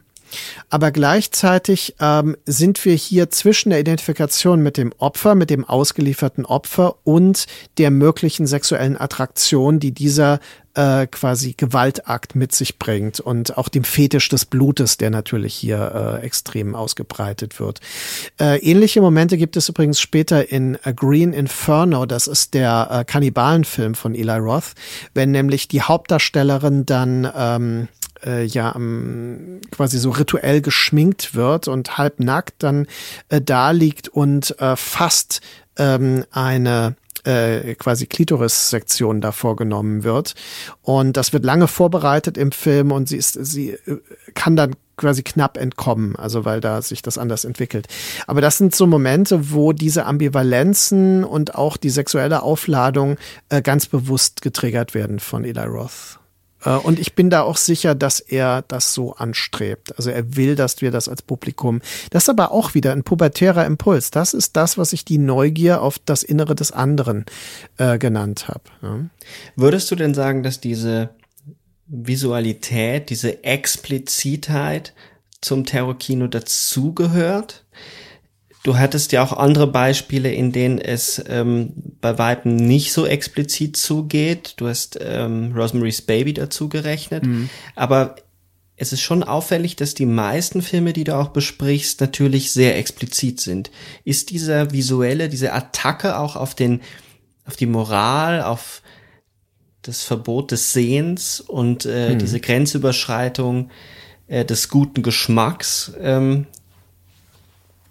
aber 0.70 0.92
gleichzeitig 0.92 1.96
ähm, 2.00 2.36
sind 2.46 2.84
wir 2.86 2.94
hier 2.94 3.30
zwischen 3.30 3.70
der 3.70 3.80
Identifikation 3.80 4.62
mit 4.62 4.78
dem 4.78 4.94
Opfer, 4.98 5.36
mit 5.36 5.50
dem 5.50 5.66
ausgelieferten 5.66 6.46
Opfer 6.46 6.96
und 7.04 7.46
der 7.78 7.92
möglichen 7.92 8.48
sexuellen 8.48 9.00
Attraktion, 9.00 9.80
die 9.80 9.92
dieser 9.92 10.40
äh, 10.76 11.08
quasi 11.08 11.56
Gewaltakt 11.58 12.36
mit 12.36 12.54
sich 12.54 12.80
bringt 12.80 13.20
und 13.20 13.58
auch 13.58 13.70
dem 13.70 13.84
Fetisch 13.84 14.30
des 14.30 14.46
Blutes, 14.46 14.98
der 14.98 15.10
natürlich 15.10 15.56
hier 15.56 16.20
äh, 16.22 16.26
extrem 16.26 16.76
ausgebreitet 16.76 17.60
wird. 17.60 17.82
Äh, 18.40 18.60
ähnliche 18.60 19.02
Momente 19.02 19.38
gibt 19.38 19.58
es 19.58 19.68
übrigens 19.68 20.00
später 20.00 20.52
in 20.52 20.78
A 20.84 20.92
Green 20.92 21.34
Inferno, 21.34 22.06
das 22.06 22.28
ist 22.28 22.54
der 22.54 22.88
äh, 22.92 23.04
Kannibalenfilm 23.04 23.96
von 23.96 24.16
Eli 24.16 24.38
Roth, 24.38 24.74
wenn 25.14 25.32
nämlich 25.32 25.68
die 25.68 25.82
Hauptdarstellerin 25.82 26.86
dann 26.86 27.30
ähm, 27.36 27.88
äh, 28.26 28.46
ja 28.46 28.74
ähm, 28.76 29.62
quasi 29.72 29.98
so 29.98 30.12
rituell 30.12 30.62
geschminkt 30.62 31.36
wird 31.36 31.68
und 31.68 31.98
halbnackt 31.98 32.56
dann 32.64 32.88
äh, 33.30 33.42
da 33.42 33.72
liegt 33.72 34.08
und 34.08 34.60
äh, 34.60 34.76
fast 34.76 35.42
ähm, 35.78 36.26
eine 36.32 36.96
äh, 37.24 37.76
quasi 37.76 38.08
Klitoris-Sektion 38.08 39.22
da 39.22 39.32
vorgenommen 39.32 40.04
wird. 40.04 40.36
Und 40.82 41.18
das 41.18 41.34
wird 41.34 41.46
lange 41.46 41.68
vorbereitet 41.68 42.38
im 42.38 42.52
Film 42.52 42.92
und 42.92 43.10
sie 43.10 43.18
ist, 43.18 43.34
sie 43.34 43.72
äh, 43.72 43.98
kann 44.34 44.56
dann 44.56 44.76
quasi 44.98 45.24
knapp 45.24 45.58
entkommen, 45.58 46.16
also 46.18 46.44
weil 46.44 46.60
da 46.60 46.82
sich 46.82 47.02
das 47.02 47.18
anders 47.18 47.46
entwickelt. 47.46 47.88
Aber 48.28 48.42
das 48.42 48.58
sind 48.58 48.76
so 48.76 48.86
Momente, 48.86 49.52
wo 49.52 49.72
diese 49.72 50.06
Ambivalenzen 50.06 51.24
und 51.24 51.56
auch 51.56 51.78
die 51.78 51.90
sexuelle 51.90 52.44
Aufladung 52.44 53.18
äh, 53.48 53.62
ganz 53.62 53.88
bewusst 53.88 54.42
getriggert 54.42 54.94
werden 54.94 55.20
von 55.20 55.46
Eli 55.46 55.64
Roth. 55.66 56.20
Äh, 56.64 56.72
und 56.72 57.00
ich 57.00 57.16
bin 57.16 57.30
da 57.30 57.42
auch 57.42 57.58
sicher, 57.58 57.96
dass 57.96 58.20
er 58.20 58.64
das 58.64 58.94
so 58.94 59.14
anstrebt. 59.14 59.96
Also 59.98 60.10
er 60.10 60.36
will, 60.36 60.56
dass 60.56 60.82
wir 60.82 60.92
das 60.92 61.08
als 61.08 61.22
Publikum. 61.22 61.82
Das 62.12 62.24
ist 62.24 62.30
aber 62.30 62.52
auch 62.52 62.74
wieder 62.74 62.92
ein 62.92 63.04
pubertärer 63.04 63.66
Impuls. 63.66 64.12
Das 64.12 64.34
ist 64.34 64.56
das, 64.56 64.78
was 64.78 64.94
ich 64.94 65.06
die 65.06 65.18
Neugier 65.18 65.82
auf 65.82 66.00
das 66.00 66.24
Innere 66.24 66.56
des 66.56 66.72
anderen 66.72 67.26
äh, 67.78 67.98
genannt 67.98 68.48
habe. 68.48 68.62
Ja. 68.82 69.00
Würdest 69.56 69.90
du 69.92 69.96
denn 69.96 70.14
sagen, 70.14 70.44
dass 70.44 70.60
diese 70.60 71.10
Visualität, 71.88 73.10
diese 73.10 73.44
Explizitheit 73.44 74.94
zum 75.42 75.66
Terrorkino 75.66 76.28
dazugehört? 76.28 77.66
Du 78.64 78.78
hattest 78.78 79.14
ja 79.14 79.24
auch 79.24 79.34
andere 79.34 79.68
Beispiele, 79.68 80.32
in 80.34 80.52
denen 80.52 80.80
es 80.80 81.24
ähm, 81.28 81.72
bei 82.02 82.18
Weitem 82.18 82.56
nicht 82.58 82.92
so 82.92 83.06
explizit 83.06 83.78
zugeht. 83.78 84.56
Du 84.58 84.68
hast 84.68 85.00
ähm, 85.02 85.54
Rosemary's 85.56 86.02
Baby 86.02 86.34
dazu 86.34 86.68
gerechnet. 86.68 87.26
Mhm. 87.26 87.50
Aber 87.76 88.16
es 88.76 88.92
ist 88.92 89.02
schon 89.02 89.24
auffällig, 89.24 89.76
dass 89.76 89.94
die 89.94 90.06
meisten 90.06 90.62
Filme, 90.62 90.94
die 90.94 91.06
du 91.06 91.16
auch 91.16 91.30
besprichst, 91.30 92.02
natürlich 92.02 92.52
sehr 92.52 92.78
explizit 92.78 93.40
sind. 93.40 93.72
Ist 94.04 94.30
dieser 94.30 94.72
visuelle, 94.72 95.30
diese 95.30 95.54
Attacke 95.54 96.18
auch 96.18 96.36
auf 96.36 96.54
den, 96.54 96.82
auf 97.46 97.56
die 97.56 97.66
Moral, 97.66 98.42
auf 98.42 98.82
das 99.82 100.04
Verbot 100.04 100.52
des 100.52 100.74
Sehens 100.74 101.40
und 101.40 101.86
äh, 101.86 102.14
mhm. 102.14 102.20
diese 102.20 102.40
Grenzüberschreitung 102.40 103.70
äh, 104.28 104.44
des 104.44 104.70
guten 104.70 105.02
Geschmacks 105.02 105.94
ähm, 106.00 106.48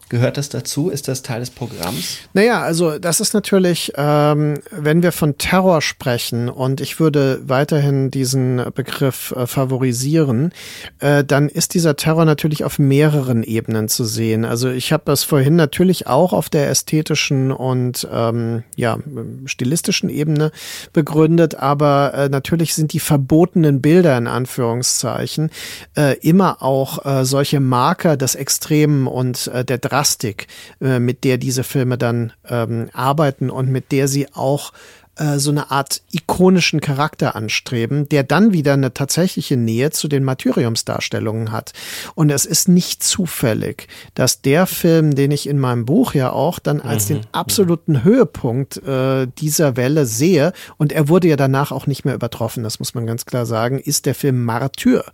Gehört 0.08 0.38
das 0.38 0.48
dazu? 0.48 0.88
Ist 0.88 1.06
das 1.06 1.20
Teil 1.20 1.40
des 1.40 1.50
Programms? 1.50 2.18
Naja, 2.32 2.62
also 2.62 2.98
das 2.98 3.20
ist 3.20 3.34
natürlich, 3.34 3.92
ähm, 3.96 4.58
wenn 4.70 5.02
wir 5.02 5.12
von 5.12 5.36
Terror 5.36 5.82
sprechen 5.82 6.48
und 6.48 6.80
ich 6.80 6.98
würde 6.98 7.42
weiterhin 7.46 8.10
diesen 8.10 8.62
Begriff 8.74 9.32
äh, 9.32 9.46
favorisieren, 9.46 10.52
äh, 11.00 11.24
dann 11.24 11.50
ist 11.50 11.74
dieser 11.74 11.96
Terror 11.96 12.24
natürlich 12.24 12.64
auf 12.64 12.78
mehreren 12.78 13.42
Ebenen 13.42 13.88
zu 13.88 14.04
sehen. 14.04 14.46
Also 14.46 14.70
ich 14.70 14.94
habe 14.94 15.02
das 15.04 15.24
vorhin 15.24 15.56
natürlich 15.56 16.06
auch 16.06 16.32
auf 16.32 16.48
der 16.48 16.70
ästhetischen 16.70 17.52
und 17.52 18.08
ähm, 18.10 18.62
ja 18.76 18.98
stilistischen 19.44 20.08
Ebene 20.08 20.52
begründet, 20.94 21.56
aber 21.56 22.14
äh, 22.14 22.28
natürlich 22.30 22.74
sind 22.74 22.94
die 22.94 23.00
verbotenen 23.00 23.82
Bilder 23.82 24.16
in 24.16 24.26
Anführungszeichen 24.26 25.50
äh, 25.98 26.16
immer 26.20 26.62
auch 26.62 27.04
äh, 27.04 27.24
solche 27.26 27.60
Marker 27.60 28.16
des 28.16 28.34
Extremen 28.34 29.06
und 29.06 29.48
äh, 29.48 29.66
der 29.66 29.76
Dramatik 29.76 29.97
Drastik, 29.98 30.46
äh, 30.80 31.00
mit 31.00 31.24
der 31.24 31.38
diese 31.38 31.64
Filme 31.64 31.98
dann 31.98 32.32
ähm, 32.48 32.88
arbeiten 32.92 33.50
und 33.50 33.68
mit 33.68 33.90
der 33.90 34.06
sie 34.06 34.32
auch 34.32 34.72
äh, 35.18 35.38
so 35.38 35.50
eine 35.50 35.70
Art 35.70 36.02
ikonischen 36.10 36.80
Charakter 36.80 37.36
anstreben, 37.36 38.08
der 38.08 38.22
dann 38.22 38.52
wieder 38.52 38.74
eine 38.74 38.94
tatsächliche 38.94 39.56
Nähe 39.56 39.90
zu 39.90 40.08
den 40.08 40.24
Martyriumsdarstellungen 40.24 41.52
hat. 41.52 41.72
Und 42.14 42.30
es 42.30 42.46
ist 42.46 42.68
nicht 42.68 43.02
zufällig, 43.02 43.88
dass 44.14 44.42
der 44.42 44.66
Film, 44.66 45.14
den 45.14 45.30
ich 45.30 45.48
in 45.48 45.58
meinem 45.58 45.84
Buch 45.84 46.14
ja 46.14 46.30
auch 46.30 46.58
dann 46.58 46.80
als 46.80 47.08
mhm. 47.08 47.14
den 47.14 47.26
absoluten 47.32 48.04
Höhepunkt 48.04 48.78
äh, 48.78 49.26
dieser 49.38 49.76
Welle 49.76 50.06
sehe, 50.06 50.52
und 50.76 50.92
er 50.92 51.08
wurde 51.08 51.28
ja 51.28 51.36
danach 51.36 51.72
auch 51.72 51.86
nicht 51.86 52.04
mehr 52.04 52.14
übertroffen, 52.14 52.62
das 52.62 52.78
muss 52.78 52.94
man 52.94 53.06
ganz 53.06 53.26
klar 53.26 53.46
sagen, 53.46 53.78
ist 53.78 54.06
der 54.06 54.14
Film 54.14 54.44
Martyr. 54.44 55.04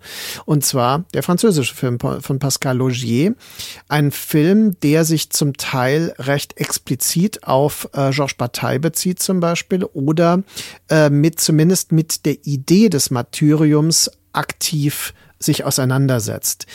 Und 0.45 0.65
zwar 0.65 1.05
der 1.15 1.23
französische 1.23 1.75
Film 1.75 1.99
von 1.99 2.39
Pascal 2.39 2.77
Logier. 2.77 3.35
Ein 3.89 4.11
Film, 4.11 4.79
der 4.81 5.05
sich 5.05 5.31
zum 5.31 5.57
Teil 5.57 6.15
recht 6.19 6.59
explizit 6.59 7.45
auf 7.45 7.89
äh, 7.93 8.11
Georges 8.11 8.35
Bataille 8.35 8.81
bezieht 8.81 9.21
zum 9.21 9.41
Beispiel 9.41 9.85
oder 9.95 10.43
äh, 10.91 11.11
mit 11.11 11.41
zumindest 11.41 11.93
mit 11.93 12.27
der 12.27 12.45
Idee 12.45 12.89
des 12.89 13.11
Martyriums 13.11 14.11
aktiv 14.33 15.15
sich 15.45 15.65
auseinandersetzt. 15.65 16.67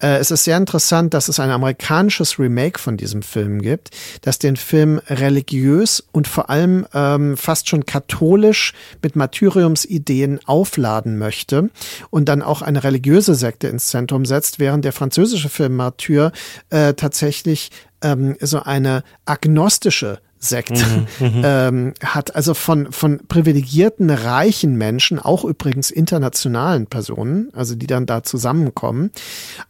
Äh, 0.00 0.18
es 0.18 0.30
ist 0.30 0.44
sehr 0.44 0.56
interessant, 0.56 1.14
dass 1.14 1.28
es 1.28 1.40
ein 1.40 1.50
amerikanisches 1.50 2.38
Remake 2.38 2.78
von 2.78 2.96
diesem 2.96 3.22
Film 3.22 3.60
gibt, 3.62 3.90
das 4.22 4.38
den 4.38 4.56
Film 4.56 5.00
religiös 5.08 6.04
und 6.12 6.28
vor 6.28 6.50
allem 6.50 6.86
ähm, 6.94 7.36
fast 7.36 7.68
schon 7.68 7.86
katholisch 7.86 8.74
mit 9.02 9.16
Martyriumsideen 9.16 10.40
aufladen 10.46 11.18
möchte 11.18 11.70
und 12.10 12.28
dann 12.28 12.42
auch 12.42 12.62
eine 12.62 12.84
religiöse 12.84 13.34
Sekte 13.34 13.68
ins 13.68 13.88
Zentrum 13.88 14.24
setzt, 14.24 14.58
während 14.58 14.84
der 14.84 14.92
französische 14.92 15.48
Film 15.48 15.76
Martyr 15.76 16.32
äh, 16.70 16.94
tatsächlich 16.94 17.70
ähm, 18.02 18.36
so 18.40 18.62
eine 18.62 19.02
agnostische 19.24 20.20
Sekte 20.38 20.84
mhm, 21.18 21.26
mhm, 21.26 21.42
ähm, 21.44 21.94
hat, 22.02 22.36
also 22.36 22.54
von, 22.54 22.92
von 22.92 23.20
privilegierten, 23.26 24.08
reichen 24.10 24.76
Menschen, 24.76 25.18
auch 25.18 25.44
übrigens 25.44 25.90
internationalen 25.90 26.86
Personen, 26.86 27.50
also 27.54 27.74
die 27.74 27.88
dann 27.88 28.06
da 28.06 28.22
zusammenkommen, 28.22 29.10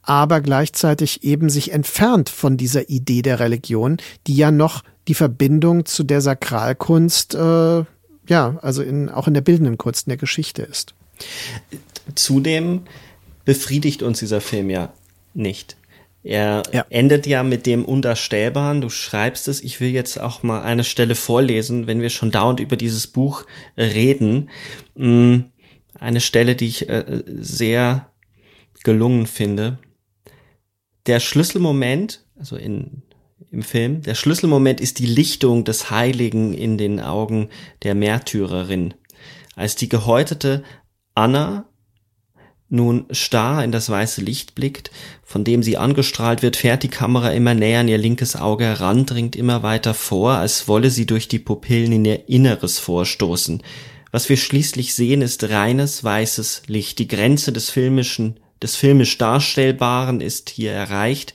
aber 0.03 0.41
gleichzeitig 0.41 1.25
eben 1.25 1.49
sich 1.49 1.73
entfernt 1.73 2.29
von 2.29 2.57
dieser 2.57 2.91
Idee 2.91 3.23
der 3.23 3.41
Religion, 3.41 3.97
die 4.27 4.37
ja 4.37 4.51
noch 4.51 4.85
die 5.09 5.15
Verbindung 5.15 5.87
zu 5.87 6.05
der 6.05 6.21
Sakralkunst, 6.21 7.35
äh, 7.35 7.85
ja, 8.29 8.59
also 8.61 8.83
in, 8.83 9.09
auch 9.09 9.27
in 9.27 9.35
der 9.35 9.41
bildenden 9.41 9.79
Kunst 9.79 10.07
in 10.07 10.11
der 10.11 10.19
Geschichte 10.19 10.63
ist. 10.63 10.95
Zudem 12.15 12.83
befriedigt 13.47 14.03
uns 14.03 14.19
dieser 14.19 14.43
Film 14.43 14.69
ja 14.69 14.93
nicht. 15.33 15.78
Er 16.29 16.63
ja. 16.75 16.85
endet 16.91 17.27
ja 17.27 17.43
mit 17.43 17.65
dem 17.65 17.87
Unterstellbaren. 17.87 18.83
Du 18.83 18.91
schreibst 18.91 19.49
es. 19.49 19.63
Ich 19.65 19.81
will 19.81 19.89
jetzt 19.89 20.21
auch 20.21 20.43
mal 20.43 20.61
eine 20.61 20.85
Stelle 20.85 21.15
vorlesen, 21.15 21.87
wenn 21.87 22.03
wir 22.03 22.11
schon 22.11 22.31
dauernd 22.31 22.61
über 22.61 22.77
dieses 22.77 23.07
Buch 23.07 23.47
äh, 23.77 23.85
reden. 23.85 24.51
Mm, 24.95 25.37
eine 25.99 26.21
Stelle, 26.21 26.55
die 26.55 26.67
ich 26.67 26.87
äh, 26.91 27.23
sehr 27.27 28.11
gelungen 28.85 29.27
finde. 29.27 29.79
Der 31.07 31.19
Schlüsselmoment, 31.19 32.27
also 32.39 32.57
in, 32.57 33.05
im 33.51 33.63
Film, 33.63 34.03
der 34.03 34.15
Schlüsselmoment 34.15 34.83
ist 34.83 34.99
die 34.99 35.07
Lichtung 35.07 35.65
des 35.65 35.91
Heiligen 35.91 36.53
in 36.53 36.77
den 36.77 37.01
Augen 37.01 37.49
der 37.85 37.95
Märtyrerin. 37.95 38.93
Als 39.57 39.77
die 39.77 39.89
gehäutete 39.89 40.63
Anna 41.15 41.65
nun 42.69 43.07
starr 43.13 43.65
in 43.65 43.73
das 43.73 43.89
weiße 43.89 44.21
Licht 44.21 44.55
blickt, 44.55 44.91
von 45.29 45.45
dem 45.45 45.63
sie 45.63 45.77
angestrahlt 45.77 46.41
wird, 46.41 46.57
fährt 46.57 46.83
die 46.83 46.89
Kamera 46.89 47.33
immer 47.33 47.53
näher 47.53 47.81
an 47.81 47.89
ihr 47.89 47.99
linkes 47.99 48.35
Auge 48.35 48.65
heran, 48.65 49.05
dringt 49.05 49.37
immer 49.37 49.63
weiter 49.63 49.93
vor, 49.93 50.33
als 50.33 50.69
wolle 50.69 50.89
sie 50.89 51.05
durch 51.05 51.29
die 51.29 51.39
Pupillen 51.39 51.93
in 51.93 52.05
ihr 52.07 52.31
Inneres 52.31 52.79
vorstoßen. 52.79 53.63
Was 54.11 54.31
wir 54.31 54.39
schließlich 54.39 54.95
sehen, 54.95 55.21
ist 55.21 55.51
reines 55.51 56.03
weißes 56.03 56.63
Licht. 56.69 56.99
Die 56.99 57.09
Grenze 57.09 57.53
des 57.53 57.69
filmischen, 57.69 58.41
des 58.63 58.77
filmisch 58.77 59.19
Darstellbaren 59.19 60.23
ist 60.23 60.49
hier 60.49 60.73
erreicht, 60.73 61.35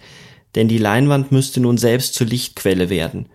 denn 0.56 0.68
die 0.68 0.80
Leinwand 0.80 1.32
müsste 1.32 1.60
nun 1.60 1.78
selbst 1.78 2.16
zur 2.16 2.26
Lichtquelle 2.26 2.90
werden. 2.90 3.28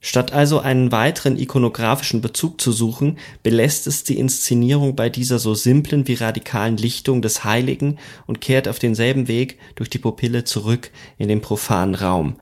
Statt 0.00 0.32
also 0.32 0.60
einen 0.60 0.92
weiteren 0.92 1.38
ikonografischen 1.38 2.20
Bezug 2.20 2.60
zu 2.60 2.70
suchen, 2.70 3.18
belässt 3.42 3.86
es 3.86 4.04
die 4.04 4.18
Inszenierung 4.18 4.94
bei 4.94 5.08
dieser 5.08 5.38
so 5.38 5.54
simplen 5.54 6.06
wie 6.06 6.14
radikalen 6.14 6.76
Lichtung 6.76 7.22
des 7.22 7.44
Heiligen 7.44 7.98
und 8.26 8.40
kehrt 8.40 8.68
auf 8.68 8.78
denselben 8.78 9.26
Weg 9.26 9.58
durch 9.74 9.90
die 9.90 9.98
Pupille 9.98 10.44
zurück 10.44 10.90
in 11.18 11.28
den 11.28 11.40
profanen 11.40 11.94
Raum. 11.94 12.36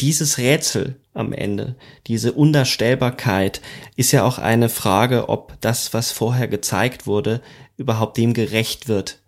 Dieses 0.00 0.36
Rätsel 0.36 1.00
am 1.14 1.32
Ende, 1.32 1.76
diese 2.06 2.32
Undarstellbarkeit, 2.32 3.62
ist 3.96 4.12
ja 4.12 4.24
auch 4.24 4.38
eine 4.38 4.68
Frage, 4.68 5.30
ob 5.30 5.58
das, 5.62 5.94
was 5.94 6.12
vorher 6.12 6.48
gezeigt 6.48 7.06
wurde, 7.06 7.40
überhaupt 7.78 8.18
dem 8.18 8.34
gerecht 8.34 8.88
wird, 8.88 9.22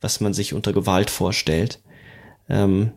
was 0.00 0.20
man 0.20 0.32
sich 0.32 0.54
unter 0.54 0.72
Gewalt 0.72 1.10
vorstellt. 1.10 1.82
Ähm, 2.48 2.92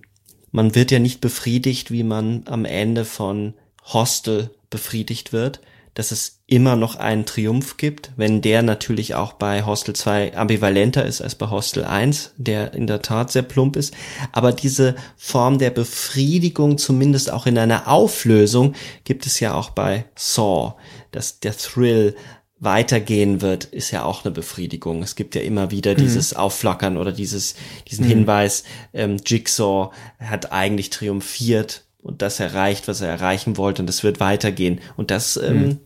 man 0.51 0.75
wird 0.75 0.91
ja 0.91 0.99
nicht 0.99 1.21
befriedigt, 1.21 1.91
wie 1.91 2.03
man 2.03 2.43
am 2.45 2.65
Ende 2.65 3.05
von 3.05 3.53
Hostel 3.85 4.51
befriedigt 4.69 5.33
wird, 5.33 5.61
dass 5.93 6.11
es 6.11 6.39
immer 6.47 6.75
noch 6.75 6.95
einen 6.95 7.25
Triumph 7.25 7.77
gibt, 7.77 8.11
wenn 8.15 8.41
der 8.41 8.61
natürlich 8.61 9.15
auch 9.15 9.33
bei 9.33 9.65
Hostel 9.65 9.95
2 9.95 10.35
ambivalenter 10.35 11.05
ist 11.05 11.21
als 11.21 11.35
bei 11.35 11.49
Hostel 11.49 11.83
1, 11.83 12.35
der 12.37 12.73
in 12.73 12.87
der 12.87 13.01
Tat 13.01 13.31
sehr 13.31 13.41
plump 13.41 13.75
ist. 13.75 13.93
Aber 14.31 14.51
diese 14.51 14.95
Form 15.17 15.57
der 15.57 15.71
Befriedigung, 15.71 16.77
zumindest 16.77 17.31
auch 17.31 17.45
in 17.45 17.57
einer 17.57 17.87
Auflösung, 17.87 18.75
gibt 19.03 19.25
es 19.25 19.39
ja 19.39 19.53
auch 19.53 19.71
bei 19.71 20.05
Saw, 20.15 20.75
dass 21.11 21.39
der 21.39 21.57
Thrill 21.57 22.15
weitergehen 22.59 23.41
wird, 23.41 23.65
ist 23.65 23.91
ja 23.91 24.03
auch 24.03 24.25
eine 24.25 24.33
Befriedigung. 24.33 25.01
Es 25.01 25.15
gibt 25.15 25.35
ja 25.35 25.41
immer 25.41 25.71
wieder 25.71 25.93
mhm. 25.93 25.97
dieses 25.97 26.33
Aufflackern 26.33 26.97
oder 26.97 27.11
dieses, 27.11 27.55
diesen 27.89 28.05
mhm. 28.05 28.09
Hinweis, 28.09 28.63
ähm, 28.93 29.17
Jigsaw 29.25 29.91
hat 30.19 30.51
eigentlich 30.51 30.89
triumphiert 30.89 31.83
und 32.01 32.21
das 32.21 32.39
erreicht, 32.39 32.87
was 32.87 33.01
er 33.01 33.09
erreichen 33.09 33.57
wollte 33.57 33.81
und 33.81 33.89
es 33.89 34.03
wird 34.03 34.19
weitergehen. 34.19 34.81
Und 34.97 35.11
das 35.11 35.37
ähm, 35.37 35.61
mhm. 35.61 35.79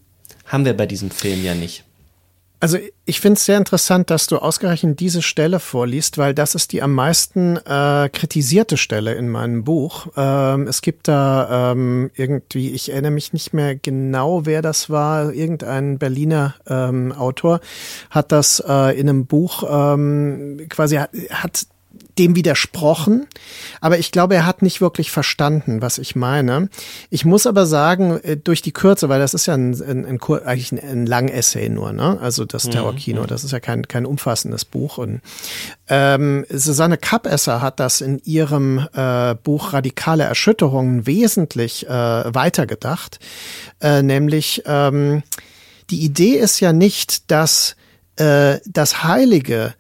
haben 0.46 0.66
wir 0.66 0.74
bei 0.76 0.86
diesem 0.86 1.12
Film 1.12 1.44
ja 1.44 1.54
nicht. 1.54 1.83
Also 2.64 2.78
ich 3.04 3.20
finde 3.20 3.36
es 3.36 3.44
sehr 3.44 3.58
interessant, 3.58 4.10
dass 4.10 4.28
du 4.28 4.38
ausgerechnet 4.38 5.02
diese 5.02 5.22
Stelle 5.22 5.60
vorliest, 5.60 6.18
weil 6.18 6.34
das 6.34 6.56
ist 6.56 6.72
die 6.72 6.82
am 6.82 6.94
meisten 6.94 7.58
äh, 7.58 8.08
kritisierte 8.08 8.78
Stelle 8.78 9.16
in 9.16 9.28
meinem 9.28 9.66
Buch. 9.66 10.08
Ähm, 10.16 10.68
es 10.68 10.82
gibt 10.82 11.10
da 11.10 11.74
ähm, 11.74 12.10
irgendwie, 12.16 12.70
ich 12.70 12.90
erinnere 12.90 13.12
mich 13.12 13.34
nicht 13.34 13.54
mehr 13.54 13.76
genau, 13.76 14.46
wer 14.46 14.62
das 14.62 14.90
war, 14.90 15.34
irgendein 15.34 15.98
Berliner 15.98 16.56
ähm, 16.66 17.12
Autor 17.12 17.60
hat 18.10 18.32
das 18.32 18.64
äh, 18.66 18.98
in 18.98 19.10
einem 19.10 19.26
Buch 19.26 19.66
ähm, 19.70 20.66
quasi 20.70 20.96
hat, 20.96 21.12
hat 21.32 21.66
dem 22.18 22.36
widersprochen, 22.36 23.28
aber 23.82 23.98
ich 23.98 24.12
glaube, 24.12 24.36
er 24.36 24.46
hat 24.46 24.62
nicht 24.62 24.82
wirklich 24.82 25.12
verstanden, 25.12 25.82
was 25.82 25.98
ich 25.98 26.16
meine. 26.16 26.70
Ich 27.10 27.26
muss 27.26 27.48
aber 27.48 27.66
sagen, 27.66 28.20
äh, 28.24 28.38
durch 28.38 28.62
die 28.62 28.72
Kürze, 28.72 29.10
weil 29.10 29.20
das 29.20 29.34
ist 29.34 29.46
ja 29.46 29.56
ein, 29.56 29.74
ein, 29.82 30.06
ein 30.06 30.20
eigentlich 30.22 30.72
ein, 30.72 30.80
ein 30.80 31.06
lang 31.06 31.28
Essay 31.28 31.70
nur, 31.70 31.92
ne? 31.94 32.20
Also 32.22 32.46
das 32.46 32.66
mhm, 32.66 32.72
Terrorkino, 32.72 33.24
mhm. 33.24 33.28
das 33.28 33.44
ist 33.44 33.52
ja 33.52 33.60
kein, 33.60 33.88
kein 33.88 34.06
umfassendes 34.06 34.66
Buch. 34.66 34.98
Und 34.98 35.22
ähm, 35.88 36.46
Susanne 36.50 36.98
Kappesser 36.98 37.62
hat 37.62 37.80
das 37.80 38.02
in 38.02 38.20
ihrem 38.20 38.88
äh, 38.94 39.36
Buch 39.36 39.74
Radikale 39.74 40.24
Erschütterungen 40.24 41.08
wesentlich 41.08 41.88
äh, 41.88 41.90
weitergedacht, 41.90 43.20
äh, 43.82 44.04
nämlich 44.04 44.64
ähm, 44.66 45.24
die 45.90 46.04
Idee 46.04 46.38
ist 46.38 46.60
ja 46.60 46.74
nicht, 46.74 47.32
dass 47.32 47.76
äh, 48.16 48.60
das 48.66 49.04
Heilige 49.04 49.74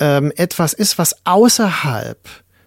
ähm, 0.00 0.32
etwas 0.36 0.72
ist, 0.72 0.98
was 0.98 1.14
außerhalb 1.24 2.18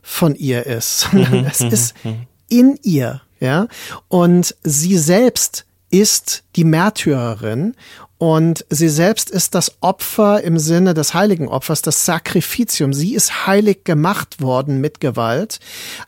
von 0.02 0.36
ihr 0.36 0.66
ist, 0.66 1.00
sondern 1.12 1.42
mhm, 1.42 1.48
es 1.48 1.60
mhm, 1.60 1.70
ist 1.70 2.06
mhm. 2.06 2.28
in 2.50 2.80
ihr, 2.84 3.22
ja. 3.40 3.68
Und 4.08 4.56
sie 4.64 4.98
selbst 4.98 5.66
ist 5.90 6.44
die 6.56 6.64
Märtyrerin 6.64 7.76
Und 8.18 8.66
sie 8.70 8.88
selbst 8.88 9.30
ist 9.30 9.54
das 9.54 9.74
Opfer 9.82 10.42
im 10.44 10.58
Sinne 10.58 10.94
des 10.94 11.14
heiligen 11.14 11.50
Opfers, 11.50 11.82
das 11.82 12.06
Sacrificium. 12.06 12.94
Sie 12.94 13.16
ist 13.16 13.48
heilig 13.48 13.84
gemacht 13.84 14.42
worden 14.42 14.80
mit 14.80 15.02
Gewalt, 15.02 15.60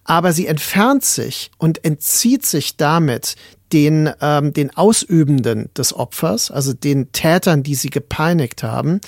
aber 0.06 0.32
sie 0.32 0.48
entfernt 0.48 1.04
sich 1.04 1.52
und 1.58 1.84
entzieht 1.84 2.46
sich 2.46 2.78
damit 2.78 3.36
den, 3.74 4.10
ähm, 4.22 4.54
den 4.54 4.76
Ausübenden 4.76 5.70
des 5.76 5.94
Opfers, 5.94 6.52
also 6.52 6.74
den 6.74 7.12
Tätern, 7.12 7.64
die 7.64 7.76
sie 7.76 7.90
gepeinigt 7.90 8.64
haben. 8.64 9.02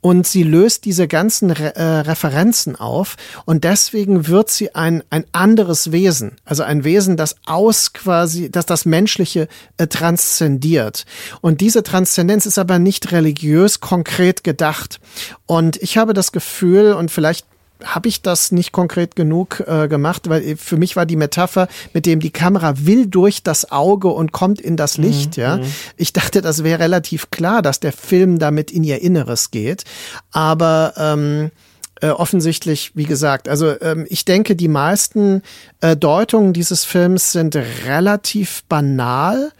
Und 0.00 0.26
sie 0.26 0.42
löst 0.42 0.84
diese 0.84 1.08
ganzen 1.08 1.50
Re 1.50 1.74
äh, 1.74 1.82
Referenzen 1.82 2.76
auf 2.76 3.16
und 3.44 3.64
deswegen 3.64 4.28
wird 4.28 4.50
sie 4.50 4.74
ein, 4.74 5.02
ein 5.10 5.24
anderes 5.32 5.92
Wesen, 5.92 6.36
also 6.44 6.62
ein 6.62 6.84
Wesen, 6.84 7.16
das 7.16 7.36
aus 7.46 7.92
quasi, 7.92 8.50
dass 8.50 8.66
das 8.66 8.84
Menschliche 8.84 9.48
äh, 9.78 9.86
transzendiert. 9.86 11.04
Und 11.40 11.60
diese 11.60 11.82
Transzendenz 11.82 12.46
ist 12.46 12.58
aber 12.58 12.78
nicht 12.78 13.12
religiös 13.12 13.80
konkret 13.80 14.44
gedacht. 14.44 15.00
Und 15.46 15.76
ich 15.76 15.96
habe 15.96 16.12
das 16.12 16.32
Gefühl, 16.32 16.92
und 16.92 17.10
vielleicht 17.10 17.46
habe 17.84 18.08
ich 18.08 18.22
das 18.22 18.52
nicht 18.52 18.72
konkret 18.72 19.16
genug 19.16 19.62
äh, 19.66 19.88
gemacht, 19.88 20.28
weil 20.28 20.56
für 20.56 20.76
mich 20.76 20.96
war 20.96 21.06
die 21.06 21.16
Metapher, 21.16 21.68
mit 21.92 22.06
dem 22.06 22.20
die 22.20 22.30
Kamera 22.30 22.74
will 22.78 23.06
durch 23.06 23.42
das 23.42 23.70
Auge 23.70 24.08
und 24.08 24.32
kommt 24.32 24.60
in 24.60 24.76
das 24.76 24.98
mhm, 24.98 25.04
Licht, 25.04 25.36
mhm. 25.36 25.42
ja. 25.42 25.60
Ich 25.96 26.12
dachte, 26.12 26.42
das 26.42 26.64
wäre 26.64 26.80
relativ 26.80 27.30
klar, 27.30 27.62
dass 27.62 27.80
der 27.80 27.92
Film 27.92 28.38
damit 28.38 28.70
in 28.70 28.84
ihr 28.84 29.02
Inneres 29.02 29.50
geht. 29.50 29.84
Aber 30.30 30.94
ähm, 30.96 31.50
äh, 32.02 32.08
offensichtlich, 32.08 32.90
wie 32.94 33.04
gesagt, 33.04 33.48
also 33.48 33.80
ähm, 33.80 34.06
ich 34.08 34.24
denke, 34.24 34.56
die 34.56 34.68
meisten 34.68 35.42
äh, 35.80 35.96
Deutungen 35.96 36.52
dieses 36.52 36.84
Films 36.84 37.30
sind 37.30 37.56
relativ 37.86 38.64
banal 38.68 39.52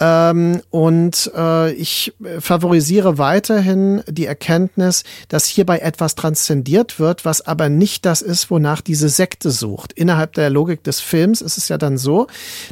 ähm, 0.00 0.60
und 0.70 1.30
äh, 1.36 1.72
ich 1.72 2.14
favorisiere 2.40 3.18
weiterhin 3.18 4.02
die 4.08 4.26
Erkenntnis, 4.26 5.04
dass 5.28 5.46
hierbei 5.46 5.78
etwas 5.78 6.14
transzendiert 6.14 6.98
wird, 6.98 7.24
was 7.24 7.46
aber 7.46 7.68
nicht 7.68 8.04
das 8.04 8.22
ist, 8.22 8.50
wonach 8.50 8.80
diese 8.80 9.08
Sekte 9.08 9.50
sucht. 9.50 9.92
Innerhalb 9.92 10.32
der 10.34 10.50
Logik 10.50 10.82
des 10.82 11.00
Films 11.00 11.40
ist 11.40 11.58
es 11.58 11.68
ja 11.68 11.78
dann 11.78 11.98
so, 11.98 12.26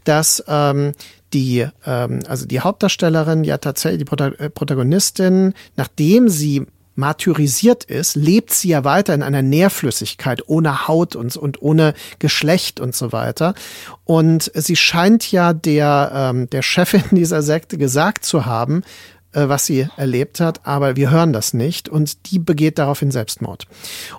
dass 0.04 0.42
ähm, 0.48 0.92
die, 1.32 1.66
ähm, 1.86 2.20
also 2.28 2.46
die 2.46 2.60
Hauptdarstellerin 2.60 3.44
ja 3.44 3.58
tatsächlich, 3.58 4.04
die 4.04 4.22
äh, 4.22 4.50
Protagonistin, 4.50 5.54
nachdem 5.76 6.28
sie 6.28 6.66
martyrisiert 6.95 7.84
ist, 7.84 8.16
lebt 8.16 8.53
sie 8.53 8.68
ja 8.68 8.84
weiter 8.84 9.14
in 9.14 9.22
einer 9.22 9.43
Nährflüssigkeit, 9.43 10.43
ohne 10.47 10.88
Haut 10.88 11.16
und, 11.16 11.36
und 11.36 11.62
ohne 11.62 11.95
Geschlecht 12.18 12.80
und 12.80 12.95
so 12.95 13.12
weiter. 13.12 13.55
Und 14.05 14.51
sie 14.55 14.76
scheint 14.76 15.30
ja 15.32 15.53
der, 15.53 16.12
ähm, 16.14 16.51
der 16.51 16.62
Chefin 16.62 17.05
dieser 17.11 17.43
Sekte 17.43 17.78
gesagt 17.78 18.24
zu 18.24 18.47
haben, 18.47 18.82
äh, 19.32 19.49
was 19.49 19.66
sie 19.66 19.88
erlebt 19.97 20.40
hat, 20.40 20.66
aber 20.66 20.97
wir 20.97 21.11
hören 21.11 21.32
das 21.32 21.55
nicht 21.55 21.88
und 21.88 22.30
die 22.30 22.38
begeht 22.38 22.78
daraufhin 22.78 23.11
Selbstmord. 23.11 23.66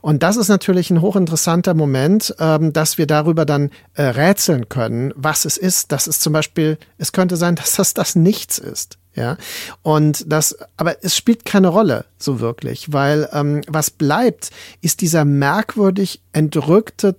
Und 0.01 0.23
das 0.23 0.37
ist 0.37 0.47
natürlich 0.47 0.89
ein 0.89 1.01
hochinteressanter 1.01 1.73
Moment, 1.75 2.35
ähm, 2.39 2.73
dass 2.73 2.97
wir 2.97 3.05
darüber 3.05 3.45
dann 3.45 3.69
äh, 3.93 4.03
rätseln 4.03 4.69
können, 4.69 5.13
was 5.15 5.45
es 5.45 5.57
ist. 5.57 5.91
Das 5.91 6.07
ist 6.07 6.21
zum 6.21 6.33
Beispiel, 6.33 6.77
es 6.97 7.11
könnte 7.11 7.37
sein, 7.37 7.55
dass 7.63 7.73
das 7.75 7.93
das 7.93 8.15
Nichts 8.15 8.57
ist. 8.57 8.97
Ja, 9.15 9.37
und 9.83 10.25
das, 10.31 10.57
aber 10.75 11.03
es 11.03 11.15
spielt 11.15 11.45
keine 11.45 11.67
Rolle 11.67 12.05
so 12.17 12.39
wirklich, 12.39 12.91
weil 12.91 13.29
ähm, 13.31 13.61
was 13.67 13.91
bleibt, 13.91 14.49
ist 14.81 15.01
dieser 15.01 15.23
merkwürdig 15.23 16.21
entrückte, 16.31 17.15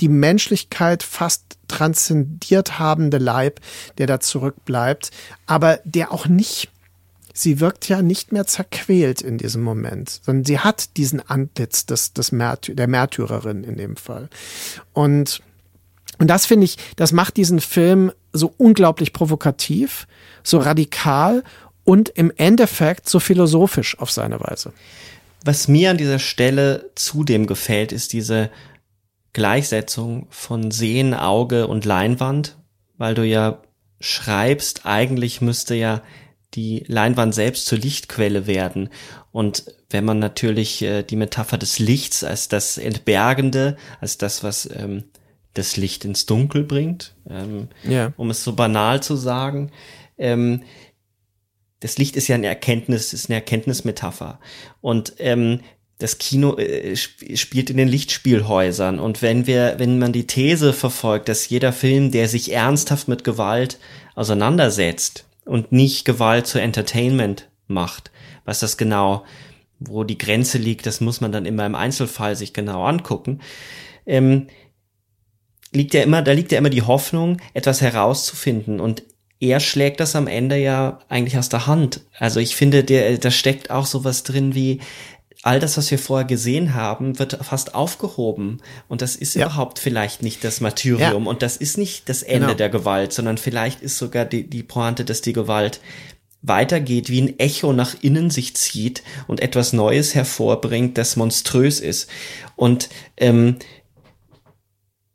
die 0.00 0.10
Menschlichkeit 0.10 1.02
fast 1.02 1.58
transzendiert 1.66 2.78
habende 2.78 3.16
Leib, 3.18 3.60
der 3.96 4.06
da 4.06 4.20
zurückbleibt, 4.20 5.10
aber 5.46 5.80
der 5.84 6.12
auch 6.12 6.26
nicht 6.26 6.70
sie 7.32 7.60
wirkt 7.60 7.88
ja 7.88 8.02
nicht 8.02 8.32
mehr 8.32 8.46
zerquält 8.46 9.22
in 9.22 9.38
diesem 9.38 9.62
Moment, 9.62 10.20
sondern 10.22 10.44
sie 10.44 10.58
hat 10.58 10.96
diesen 10.96 11.20
Antlitz 11.20 11.86
des, 11.86 12.12
des 12.12 12.32
Märty 12.32 12.74
der 12.74 12.88
Märtyrerin 12.88 13.64
in 13.64 13.76
dem 13.76 13.96
Fall. 13.96 14.28
Und, 14.92 15.40
und 16.20 16.28
das 16.28 16.46
finde 16.46 16.66
ich, 16.66 16.76
das 16.96 17.12
macht 17.12 17.38
diesen 17.38 17.60
Film 17.60 18.12
so 18.32 18.52
unglaublich 18.58 19.12
provokativ, 19.12 20.06
so 20.44 20.58
radikal 20.58 21.42
und 21.82 22.10
im 22.10 22.30
Endeffekt 22.36 23.08
so 23.08 23.18
philosophisch 23.18 23.98
auf 23.98 24.10
seine 24.10 24.38
Weise. 24.38 24.72
Was 25.44 25.66
mir 25.66 25.90
an 25.90 25.96
dieser 25.96 26.18
Stelle 26.18 26.90
zudem 26.94 27.46
gefällt, 27.46 27.90
ist 27.90 28.12
diese 28.12 28.50
Gleichsetzung 29.32 30.26
von 30.28 30.70
Sehen, 30.70 31.14
Auge 31.14 31.66
und 31.66 31.86
Leinwand, 31.86 32.58
weil 32.98 33.14
du 33.14 33.24
ja 33.24 33.62
schreibst, 33.98 34.84
eigentlich 34.84 35.40
müsste 35.40 35.74
ja 35.74 36.02
die 36.52 36.84
Leinwand 36.86 37.34
selbst 37.34 37.64
zur 37.64 37.78
Lichtquelle 37.78 38.46
werden. 38.46 38.90
Und 39.32 39.64
wenn 39.88 40.04
man 40.04 40.18
natürlich 40.18 40.82
äh, 40.82 41.02
die 41.02 41.16
Metapher 41.16 41.56
des 41.56 41.78
Lichts 41.78 42.24
als 42.24 42.48
das 42.48 42.76
Entbergende, 42.76 43.76
als 44.00 44.18
das, 44.18 44.42
was 44.42 44.68
ähm, 44.74 45.04
das 45.54 45.76
Licht 45.76 46.04
ins 46.04 46.26
Dunkel 46.26 46.64
bringt, 46.64 47.14
ähm, 47.28 47.68
ja. 47.84 48.12
um 48.16 48.30
es 48.30 48.44
so 48.44 48.54
banal 48.54 49.02
zu 49.02 49.16
sagen, 49.16 49.72
ähm, 50.18 50.62
das 51.80 51.98
Licht 51.98 52.16
ist 52.16 52.28
ja 52.28 52.34
eine 52.34 52.46
Erkenntnis, 52.46 53.12
ist 53.12 53.30
eine 53.30 53.36
Erkenntnismetapher. 53.36 54.38
Und 54.80 55.14
ähm, 55.18 55.60
das 55.98 56.18
Kino 56.18 56.56
äh, 56.56 56.94
spielt 56.96 57.70
in 57.70 57.78
den 57.78 57.88
Lichtspielhäusern. 57.88 58.98
Und 58.98 59.22
wenn 59.22 59.46
wir, 59.46 59.74
wenn 59.78 59.98
man 59.98 60.12
die 60.12 60.26
These 60.26 60.72
verfolgt, 60.72 61.28
dass 61.28 61.48
jeder 61.48 61.72
Film, 61.72 62.10
der 62.10 62.28
sich 62.28 62.52
ernsthaft 62.52 63.08
mit 63.08 63.24
Gewalt 63.24 63.78
auseinandersetzt, 64.14 65.24
und 65.50 65.72
nicht 65.72 66.04
Gewalt 66.04 66.46
zu 66.46 66.60
Entertainment 66.60 67.48
macht. 67.66 68.12
Was 68.44 68.60
das 68.60 68.76
genau, 68.76 69.24
wo 69.80 70.04
die 70.04 70.16
Grenze 70.16 70.58
liegt, 70.58 70.86
das 70.86 71.00
muss 71.00 71.20
man 71.20 71.32
dann 71.32 71.44
immer 71.44 71.66
im 71.66 71.74
Einzelfall 71.74 72.36
sich 72.36 72.52
genau 72.52 72.84
angucken. 72.84 73.40
Ähm, 74.06 74.46
liegt 75.72 75.94
ja 75.94 76.02
immer, 76.02 76.22
da 76.22 76.32
liegt 76.32 76.52
ja 76.52 76.58
immer 76.58 76.70
die 76.70 76.82
Hoffnung, 76.82 77.38
etwas 77.54 77.80
herauszufinden 77.80 78.80
und 78.80 79.02
er 79.40 79.60
schlägt 79.60 80.00
das 80.00 80.16
am 80.16 80.26
Ende 80.26 80.56
ja 80.56 80.98
eigentlich 81.08 81.38
aus 81.38 81.48
der 81.48 81.66
Hand. 81.66 82.02
Also 82.18 82.40
ich 82.40 82.56
finde, 82.56 82.84
der, 82.84 83.16
da 83.16 83.30
steckt 83.30 83.70
auch 83.70 83.86
sowas 83.86 84.22
drin 84.22 84.54
wie, 84.54 84.80
all 85.42 85.60
das, 85.60 85.76
was 85.76 85.90
wir 85.90 85.98
vorher 85.98 86.26
gesehen 86.26 86.74
haben, 86.74 87.18
wird 87.18 87.38
fast 87.42 87.74
aufgehoben. 87.74 88.60
Und 88.88 89.02
das 89.02 89.16
ist 89.16 89.34
ja. 89.34 89.46
überhaupt 89.46 89.78
vielleicht 89.78 90.22
nicht 90.22 90.44
das 90.44 90.60
Martyrium. 90.60 91.24
Ja. 91.24 91.30
Und 91.30 91.42
das 91.42 91.56
ist 91.56 91.78
nicht 91.78 92.08
das 92.08 92.22
Ende 92.22 92.48
genau. 92.48 92.56
der 92.58 92.68
Gewalt, 92.68 93.12
sondern 93.12 93.38
vielleicht 93.38 93.80
ist 93.80 93.96
sogar 93.96 94.24
die, 94.24 94.48
die 94.48 94.62
Pointe, 94.62 95.04
dass 95.04 95.22
die 95.22 95.32
Gewalt 95.32 95.80
weitergeht, 96.42 97.10
wie 97.10 97.20
ein 97.20 97.38
Echo 97.38 97.72
nach 97.72 97.94
innen 98.00 98.30
sich 98.30 98.56
zieht 98.56 99.02
und 99.26 99.40
etwas 99.40 99.72
Neues 99.72 100.14
hervorbringt, 100.14 100.96
das 100.96 101.16
monströs 101.16 101.80
ist. 101.80 102.08
Und 102.56 102.88
ähm, 103.16 103.56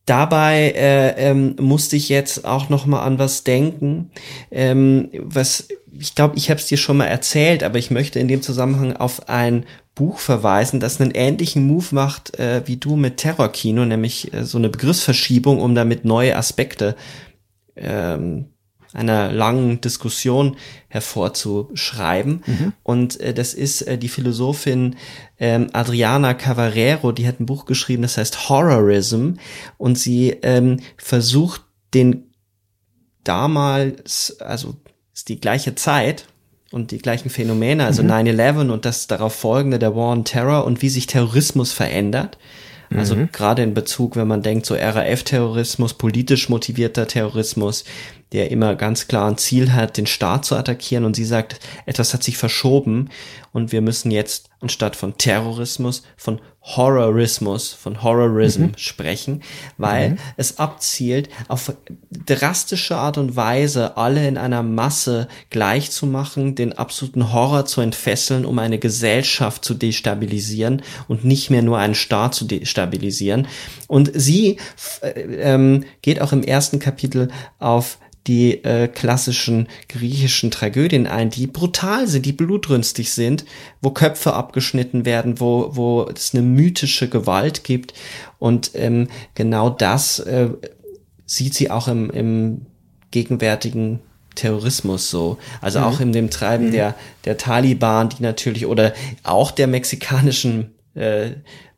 dabei 0.05 0.71
äh, 0.75 1.29
ähm, 1.29 1.55
musste 1.59 1.95
ich 1.95 2.09
jetzt 2.09 2.45
auch 2.45 2.69
noch 2.69 2.85
mal 2.85 3.01
an 3.01 3.19
was 3.19 3.43
denken, 3.43 4.11
ähm, 4.51 5.09
was 5.19 5.67
ich 5.97 6.13
glaube, 6.13 6.37
ich 6.37 6.49
habe 6.49 6.59
es 6.59 6.67
dir 6.67 6.77
schon 6.77 6.97
mal 6.97 7.05
erzählt, 7.05 7.63
aber 7.63 7.77
ich 7.77 7.89
möchte 7.89 8.19
in 8.19 8.27
dem 8.27 8.41
Zusammenhang 8.41 8.97
auf 8.97 9.29
ein 9.29 9.65
Buch 9.95 10.19
verweisen, 10.19 10.81
das 10.81 10.99
einen 10.99 11.11
ähnlichen 11.11 11.65
Move 11.65 11.87
macht 11.91 12.37
äh, 12.37 12.63
wie 12.65 12.75
du 12.75 12.97
mit 12.97 13.17
Terrorkino, 13.17 13.85
nämlich 13.85 14.33
äh, 14.33 14.43
so 14.43 14.57
eine 14.57 14.69
Begriffsverschiebung, 14.69 15.61
um 15.61 15.73
damit 15.73 16.03
neue 16.03 16.35
Aspekte 16.35 16.95
ähm, 17.77 18.47
einer 18.95 19.31
langen 19.31 19.81
Diskussion 19.81 20.57
hervorzuschreiben. 20.87 22.43
Mhm. 22.45 22.73
Und 22.83 23.19
äh, 23.19 23.33
das 23.33 23.53
ist 23.53 23.81
äh, 23.83 23.97
die 23.97 24.09
Philosophin 24.09 24.95
ähm, 25.39 25.67
Adriana 25.73 26.33
Cavarero, 26.33 27.11
die 27.11 27.27
hat 27.27 27.39
ein 27.39 27.45
Buch 27.45 27.65
geschrieben, 27.65 28.03
das 28.03 28.17
heißt 28.17 28.49
Horrorism. 28.49 29.33
Und 29.77 29.97
sie 29.97 30.29
ähm, 30.41 30.79
versucht 30.97 31.63
den 31.93 32.31
damals, 33.23 34.39
also 34.39 34.75
ist 35.13 35.29
die 35.29 35.39
gleiche 35.39 35.75
Zeit, 35.75 36.25
und 36.71 36.91
die 36.91 36.97
gleichen 36.97 37.29
Phänomene, 37.29 37.85
also 37.85 38.03
mhm. 38.03 38.11
9-11 38.11 38.69
und 38.69 38.83
das 38.83 39.07
darauf 39.07 39.33
folgende, 39.33 39.79
der 39.79 39.95
War 39.95 40.11
on 40.11 40.25
Terror 40.25 40.65
und 40.65 40.81
wie 40.81 40.89
sich 40.89 41.07
Terrorismus 41.07 41.71
verändert. 41.71 42.37
Also 42.93 43.15
mhm. 43.15 43.29
gerade 43.31 43.63
in 43.63 43.73
Bezug, 43.73 44.15
wenn 44.15 44.27
man 44.27 44.41
denkt, 44.41 44.65
so 44.65 44.75
RAF-Terrorismus, 44.75 45.95
politisch 45.95 46.49
motivierter 46.49 47.07
Terrorismus, 47.07 47.83
der 48.31 48.51
immer 48.51 48.75
ganz 48.75 49.07
klar 49.07 49.29
ein 49.29 49.37
Ziel 49.37 49.73
hat, 49.73 49.97
den 49.97 50.07
Staat 50.07 50.45
zu 50.45 50.55
attackieren 50.55 51.05
und 51.05 51.15
sie 51.15 51.25
sagt, 51.25 51.59
etwas 51.85 52.13
hat 52.13 52.23
sich 52.23 52.37
verschoben 52.37 53.09
und 53.53 53.71
wir 53.71 53.81
müssen 53.81 54.11
jetzt 54.11 54.49
anstatt 54.65 54.95
von 54.95 55.15
Terrorismus 55.15 56.01
von 56.17 56.41
Horrorismus, 56.65 57.73
von 57.73 58.01
Horrorism 58.01 58.63
mhm. 58.63 58.71
sprechen, 58.77 59.43
weil 59.77 60.11
mhm. 60.11 60.17
es 60.35 60.57
abzielt, 60.57 61.29
auf 61.47 61.71
drastische 62.25 62.97
Art 62.97 63.19
und 63.19 63.35
Weise 63.35 63.97
alle 63.97 64.27
in 64.27 64.39
einer 64.39 64.63
Masse 64.63 65.27
gleich 65.51 65.91
zu 65.91 66.07
machen, 66.07 66.55
den 66.55 66.73
absoluten 66.73 67.31
Horror 67.31 67.65
zu 67.65 67.81
entfesseln, 67.81 68.45
um 68.45 68.57
eine 68.57 68.79
Gesellschaft 68.79 69.63
zu 69.63 69.75
destabilisieren 69.75 70.81
und 71.07 71.23
nicht 71.23 71.51
mehr 71.51 71.61
nur 71.61 71.77
einen 71.77 71.93
Staat 71.93 72.33
zu 72.33 72.45
destabilisieren. 72.45 73.47
Und 73.87 74.09
sie 74.15 74.57
äh, 75.01 75.09
ähm, 75.11 75.83
geht 76.01 76.19
auch 76.19 76.31
im 76.31 76.41
ersten 76.41 76.79
Kapitel 76.79 77.27
auf 77.59 77.99
die 78.27 78.63
äh, 78.63 78.87
klassischen 78.87 79.67
griechischen 79.87 80.49
Tragödien 80.49 81.05
ein, 81.07 81.29
die 81.29 81.47
brutal 81.47 82.07
sind, 82.07 82.25
die 82.25 82.33
blutrünstig 82.33 83.11
sind, 83.11 83.45
wo 83.81 83.91
Köpfe 83.91 84.33
abgeschnitten 84.33 85.05
werden, 85.05 85.39
wo, 85.39 85.75
wo 85.75 86.09
es 86.13 86.33
eine 86.33 86.43
mythische 86.43 87.07
Gewalt 87.07 87.63
gibt. 87.63 87.93
Und 88.39 88.71
ähm, 88.73 89.09
genau 89.35 89.69
das 89.69 90.19
äh, 90.19 90.49
sieht 91.25 91.53
sie 91.53 91.69
auch 91.69 91.87
im, 91.87 92.09
im 92.09 92.65
gegenwärtigen 93.11 93.99
Terrorismus 94.33 95.09
so. 95.09 95.37
Also 95.61 95.79
mhm. 95.79 95.85
auch 95.85 95.99
in 95.99 96.11
dem 96.11 96.29
Treiben 96.29 96.67
mhm. 96.67 96.71
der, 96.71 96.95
der 97.25 97.37
Taliban, 97.37 98.09
die 98.09 98.23
natürlich, 98.23 98.65
oder 98.65 98.93
auch 99.23 99.51
der 99.51 99.67
mexikanischen 99.67 100.73
äh, 100.95 101.31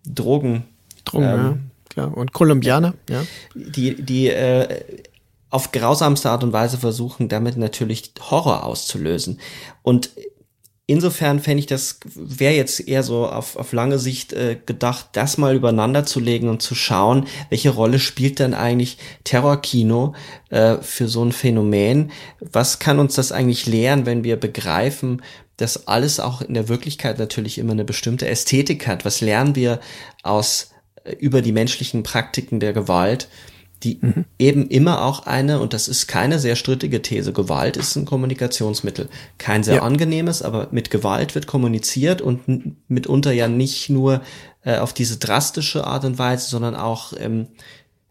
Drogen. 0.06 0.64
Drogen, 1.06 1.26
ähm, 1.26 1.38
ja. 1.38 1.57
Klar. 1.90 2.18
Und 2.18 2.32
Kolumbianer, 2.32 2.94
ja. 3.10 3.24
Die, 3.56 3.95
die 4.02 4.28
äh, 4.28 4.82
auf 5.49 5.72
grausamste 5.72 6.30
Art 6.30 6.44
und 6.44 6.53
Weise 6.53 6.78
versuchen, 6.78 7.30
damit 7.30 7.57
natürlich 7.57 8.14
Horror 8.30 8.64
auszulösen. 8.64 9.40
Und 9.82 10.10
insofern 10.88 11.40
fände 11.40 11.60
ich 11.60 11.68
das, 11.68 11.99
wäre 12.15 12.53
jetzt 12.53 12.88
eher 12.88 13.03
so 13.03 13.28
auf, 13.28 13.57
auf 13.57 13.74
lange 13.74 13.99
Sicht 13.99 14.34
äh, 14.34 14.57
gedacht, 14.65 15.10
das 15.11 15.38
mal 15.38 15.56
übereinander 15.56 16.06
zu 16.06 16.19
legen 16.19 16.49
und 16.49 16.61
zu 16.61 16.76
schauen, 16.76 17.28
welche 17.49 17.69
Rolle 17.69 17.99
spielt 17.99 18.40
denn 18.40 18.53
eigentlich 18.53 18.98
Terrorkino 19.24 20.15
äh, 20.49 20.78
für 20.78 21.07
so 21.07 21.24
ein 21.24 21.34
Phänomen? 21.34 22.11
Was 22.40 22.80
kann 22.80 22.99
uns 22.99 23.15
das 23.15 23.32
eigentlich 23.32 23.65
lehren, 23.65 24.06
wenn 24.06 24.24
wir 24.24 24.38
begreifen, 24.38 25.22
dass 25.57 25.88
alles 25.88 26.19
auch 26.19 26.41
in 26.41 26.53
der 26.53 26.69
Wirklichkeit 26.69 27.19
natürlich 27.19 27.57
immer 27.57 27.74
eine 27.74 27.86
bestimmte 27.86 28.28
Ästhetik 28.28 28.88
hat? 28.88 29.06
Was 29.06 29.22
lernen 29.22 29.56
wir 29.56 29.80
aus 30.24 30.72
äh, 31.03 31.14
über 31.14 31.41
die 31.41 31.52
menschlichen 31.52 32.03
Praktiken 32.03 32.60
der 32.60 32.74
Gewalt? 32.74 33.28
Die 33.84 33.99
mhm. 34.02 34.26
eben 34.40 34.68
immer 34.70 35.04
auch 35.04 35.26
eine, 35.26 35.60
und 35.60 35.74
das 35.74 35.88
ist 35.88 36.08
keine 36.08 36.40
sehr 36.40 36.56
strittige 36.56 37.02
These, 37.02 37.34
Gewalt 37.34 37.78
ist 37.78 37.95
ein 37.95 38.06
Kommunikationsmittel. 38.06 39.10
Kein 39.38 39.64
sehr 39.64 39.76
ja. 39.76 39.82
angenehmes, 39.84 40.41
aber 40.41 40.68
mit 40.72 40.90
Gewalt 40.90 41.36
wird 41.36 41.48
kommuniziert 41.48 42.22
und 42.22 42.41
mitunter 42.90 43.32
ja 43.32 43.48
nicht 43.48 43.90
nur 43.90 44.22
äh, 44.64 44.78
auf 44.78 44.94
diese 44.94 45.18
drastische 45.18 45.86
Art 45.86 46.06
und 46.06 46.18
Weise, 46.18 46.49
sondern 46.49 46.76
auch 46.76 47.14
ähm, 47.18 47.48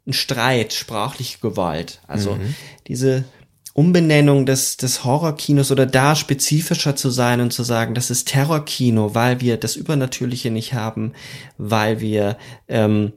ein 0.06 0.12
Streit, 0.12 0.72
sprachliche 0.72 1.38
Gewalt. 1.40 2.00
Also 2.06 2.34
mhm. 2.34 2.54
diese 2.86 3.24
Umbenennung 3.76 4.46
des, 4.46 4.78
des 4.78 5.04
Horrorkinos 5.04 5.70
oder 5.70 5.84
da 5.84 6.16
spezifischer 6.16 6.96
zu 6.96 7.10
sein 7.10 7.42
und 7.42 7.52
zu 7.52 7.62
sagen, 7.62 7.94
das 7.94 8.10
ist 8.10 8.28
Terrorkino, 8.28 9.14
weil 9.14 9.42
wir 9.42 9.58
das 9.58 9.76
Übernatürliche 9.76 10.50
nicht 10.50 10.72
haben, 10.72 11.12
weil 11.58 12.00
wir 12.00 12.38
ähm, 12.68 13.12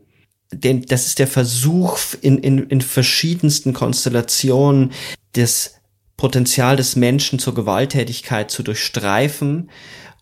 denn 0.51 0.83
das 0.83 1.07
ist 1.07 1.19
der 1.19 1.27
Versuch 1.27 1.99
in, 2.21 2.37
in, 2.39 2.67
in 2.69 2.81
verschiedensten 2.81 3.73
Konstellationen 3.73 4.91
das 5.33 5.75
Potenzial 6.17 6.75
des 6.75 6.95
Menschen 6.95 7.39
zur 7.39 7.53
Gewalttätigkeit 7.53 8.51
zu 8.51 8.63
durchstreifen 8.63 9.69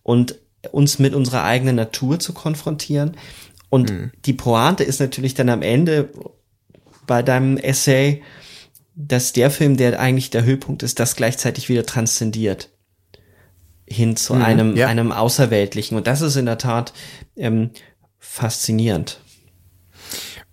und 0.04 0.36
uns 0.72 1.00
mit 1.00 1.16
unserer 1.16 1.44
eigenen 1.44 1.76
Natur 1.76 2.20
zu 2.20 2.34
konfrontieren. 2.34 3.16
Und 3.70 3.90
mhm. 3.90 4.12
die 4.26 4.34
Pointe 4.34 4.84
ist 4.84 5.00
natürlich 5.00 5.34
dann 5.34 5.50
am 5.50 5.62
Ende 5.62 6.10
bei 7.06 7.24
deinem 7.24 7.58
Essay, 7.58 8.22
dass 8.96 9.34
der 9.34 9.50
Film, 9.50 9.78
der 9.78 10.00
eigentlich 10.00 10.30
der 10.30 10.44
Höhepunkt 10.44 10.84
ist, 10.84 11.00
das 11.00 11.16
gleichzeitig 11.16 11.70
wieder 11.70 11.86
transzendiert 11.86 12.70
hin 13.90 14.18
zu 14.18 14.36
mhm, 14.36 14.42
einem, 14.42 14.76
ja. 14.76 14.88
einem 14.88 15.12
Außerweltlichen. 15.12 15.98
Und 15.98 16.08
das 16.08 16.22
ist 16.22 16.36
in 16.36 16.46
der 16.46 16.58
Tat 16.58 16.94
ähm, 17.38 17.72
faszinierend. 18.20 19.22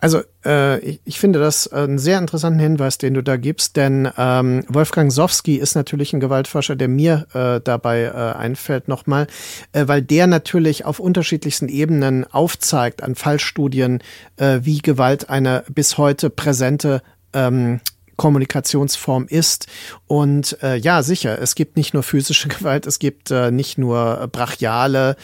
Also 0.05 0.21
äh, 0.45 0.77
ich, 0.81 1.01
ich 1.03 1.19
finde 1.19 1.39
das 1.39 1.67
einen 1.67 1.97
sehr 1.97 2.19
interessanten 2.19 2.59
Hinweis, 2.59 2.99
den 2.99 3.15
du 3.15 3.23
da 3.23 3.37
gibst, 3.37 3.75
denn 3.75 4.07
ähm, 4.19 4.63
Wolfgang 4.67 5.11
Sowski 5.11 5.55
ist 5.55 5.73
natürlich 5.73 6.13
ein 6.13 6.19
Gewaltforscher, 6.19 6.75
der 6.75 6.89
mir 6.89 7.25
äh, 7.33 7.59
dabei 7.59 8.03
äh, 8.03 8.37
einfällt 8.37 8.87
nochmal, 8.87 9.25
äh, 9.71 9.87
weil 9.87 10.03
der 10.03 10.27
natürlich 10.27 10.85
auf 10.85 10.99
unterschiedlichsten 10.99 11.69
Ebenen 11.69 12.23
aufzeigt 12.31 13.01
an 13.01 13.15
Fallstudien, 13.15 14.03
äh, 14.37 14.59
wie 14.61 14.77
Gewalt 14.77 15.31
eine 15.31 15.63
bis 15.73 15.97
heute 15.97 16.29
präsente 16.29 17.01
ähm, 17.33 17.79
Kommunikationsform 18.15 19.25
ist. 19.27 19.67
Und 20.07 20.61
äh, 20.63 20.75
ja, 20.77 21.03
sicher, 21.03 21.41
es 21.41 21.55
gibt 21.55 21.77
nicht 21.77 21.93
nur 21.93 22.03
physische 22.03 22.47
Gewalt, 22.49 22.85
es 22.85 22.99
gibt 22.99 23.31
äh, 23.31 23.51
nicht 23.51 23.77
nur 23.77 24.29
brachiale 24.31 25.15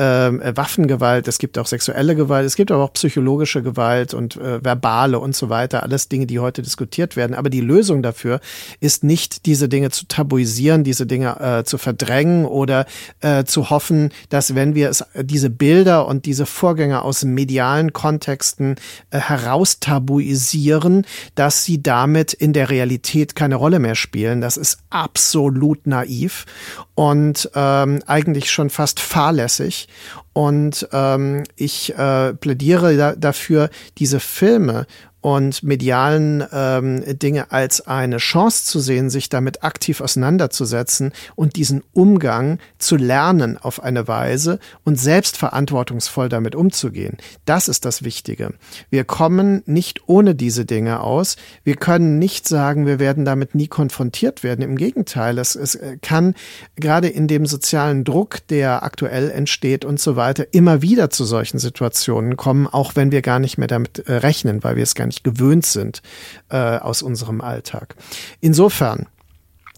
ähm, 0.00 0.40
äh, 0.40 0.56
Waffengewalt, 0.56 1.28
es 1.28 1.38
gibt 1.38 1.58
auch 1.58 1.66
sexuelle 1.66 2.16
Gewalt, 2.16 2.46
es 2.46 2.56
gibt 2.56 2.72
aber 2.72 2.82
auch 2.84 2.94
psychologische 2.94 3.62
Gewalt 3.62 4.14
und 4.14 4.36
äh, 4.36 4.64
verbale 4.64 5.18
und 5.18 5.36
so 5.36 5.50
weiter, 5.50 5.82
alles 5.82 6.08
Dinge, 6.08 6.26
die 6.26 6.38
heute 6.38 6.62
diskutiert 6.62 7.16
werden. 7.16 7.34
Aber 7.34 7.50
die 7.50 7.60
Lösung 7.60 8.02
dafür 8.02 8.40
ist 8.80 9.04
nicht, 9.04 9.44
diese 9.44 9.68
Dinge 9.68 9.90
zu 9.90 10.06
tabuisieren, 10.06 10.84
diese 10.84 11.04
Dinge 11.06 11.38
äh, 11.38 11.64
zu 11.64 11.76
verdrängen 11.76 12.46
oder 12.46 12.86
äh, 13.20 13.44
zu 13.44 13.68
hoffen, 13.68 14.08
dass 14.30 14.54
wenn 14.54 14.74
wir 14.74 14.88
es, 14.88 15.04
diese 15.20 15.50
Bilder 15.50 16.06
und 16.06 16.24
diese 16.24 16.46
Vorgänge 16.46 17.02
aus 17.02 17.22
medialen 17.22 17.92
Kontexten 17.92 18.76
äh, 19.10 19.18
heraustabuisieren, 19.18 21.04
dass 21.34 21.64
sie 21.64 21.82
damit 21.82 22.32
in 22.32 22.54
der 22.54 22.70
Realität 22.70 23.36
keine 23.36 23.56
Rolle 23.56 23.78
mehr 23.78 23.96
spielen. 23.96 24.40
Das 24.40 24.56
ist 24.56 24.78
absolut 24.88 25.86
naiv 25.86 26.46
und 26.94 27.50
ähm, 27.54 28.02
eigentlich 28.06 28.50
schon 28.50 28.70
fast 28.70 28.98
fahrlässig. 28.98 29.89
Und 30.32 30.88
ähm, 30.92 31.44
ich 31.56 31.94
äh, 31.96 32.34
plädiere 32.34 32.96
da, 32.96 33.14
dafür, 33.14 33.70
diese 33.98 34.20
Filme 34.20 34.86
und 35.20 35.62
medialen 35.62 36.44
ähm, 36.52 37.02
Dinge 37.18 37.52
als 37.52 37.86
eine 37.86 38.18
Chance 38.18 38.64
zu 38.64 38.80
sehen, 38.80 39.10
sich 39.10 39.28
damit 39.28 39.62
aktiv 39.62 40.00
auseinanderzusetzen 40.00 41.12
und 41.34 41.56
diesen 41.56 41.82
Umgang 41.92 42.58
zu 42.78 42.96
lernen 42.96 43.58
auf 43.58 43.82
eine 43.82 44.08
Weise 44.08 44.58
und 44.84 44.98
selbst 44.98 45.36
verantwortungsvoll 45.36 46.28
damit 46.28 46.54
umzugehen. 46.54 47.18
Das 47.44 47.68
ist 47.68 47.84
das 47.84 48.02
Wichtige. 48.02 48.54
Wir 48.88 49.04
kommen 49.04 49.62
nicht 49.66 50.08
ohne 50.08 50.34
diese 50.34 50.64
Dinge 50.64 51.00
aus. 51.00 51.36
Wir 51.64 51.76
können 51.76 52.18
nicht 52.18 52.48
sagen, 52.48 52.86
wir 52.86 52.98
werden 52.98 53.24
damit 53.24 53.54
nie 53.54 53.68
konfrontiert 53.68 54.42
werden. 54.42 54.62
Im 54.62 54.76
Gegenteil, 54.76 55.38
es, 55.38 55.54
es 55.54 55.78
kann 56.02 56.34
gerade 56.76 57.08
in 57.08 57.28
dem 57.28 57.46
sozialen 57.46 58.04
Druck, 58.04 58.38
der 58.48 58.82
aktuell 58.82 59.30
entsteht 59.30 59.84
und 59.84 60.00
so 60.00 60.16
weiter, 60.16 60.46
immer 60.52 60.82
wieder 60.82 61.10
zu 61.10 61.24
solchen 61.24 61.58
Situationen 61.58 62.36
kommen, 62.36 62.66
auch 62.66 62.96
wenn 62.96 63.12
wir 63.12 63.22
gar 63.22 63.38
nicht 63.38 63.58
mehr 63.58 63.68
damit 63.68 64.00
äh, 64.06 64.14
rechnen, 64.14 64.64
weil 64.64 64.76
wir 64.76 64.82
es 64.82 64.94
gar 64.94 65.06
nicht 65.10 65.24
gewöhnt 65.24 65.66
sind 65.66 66.02
äh, 66.48 66.56
aus 66.56 67.02
unserem 67.02 67.40
Alltag. 67.40 67.96
Insofern 68.40 69.06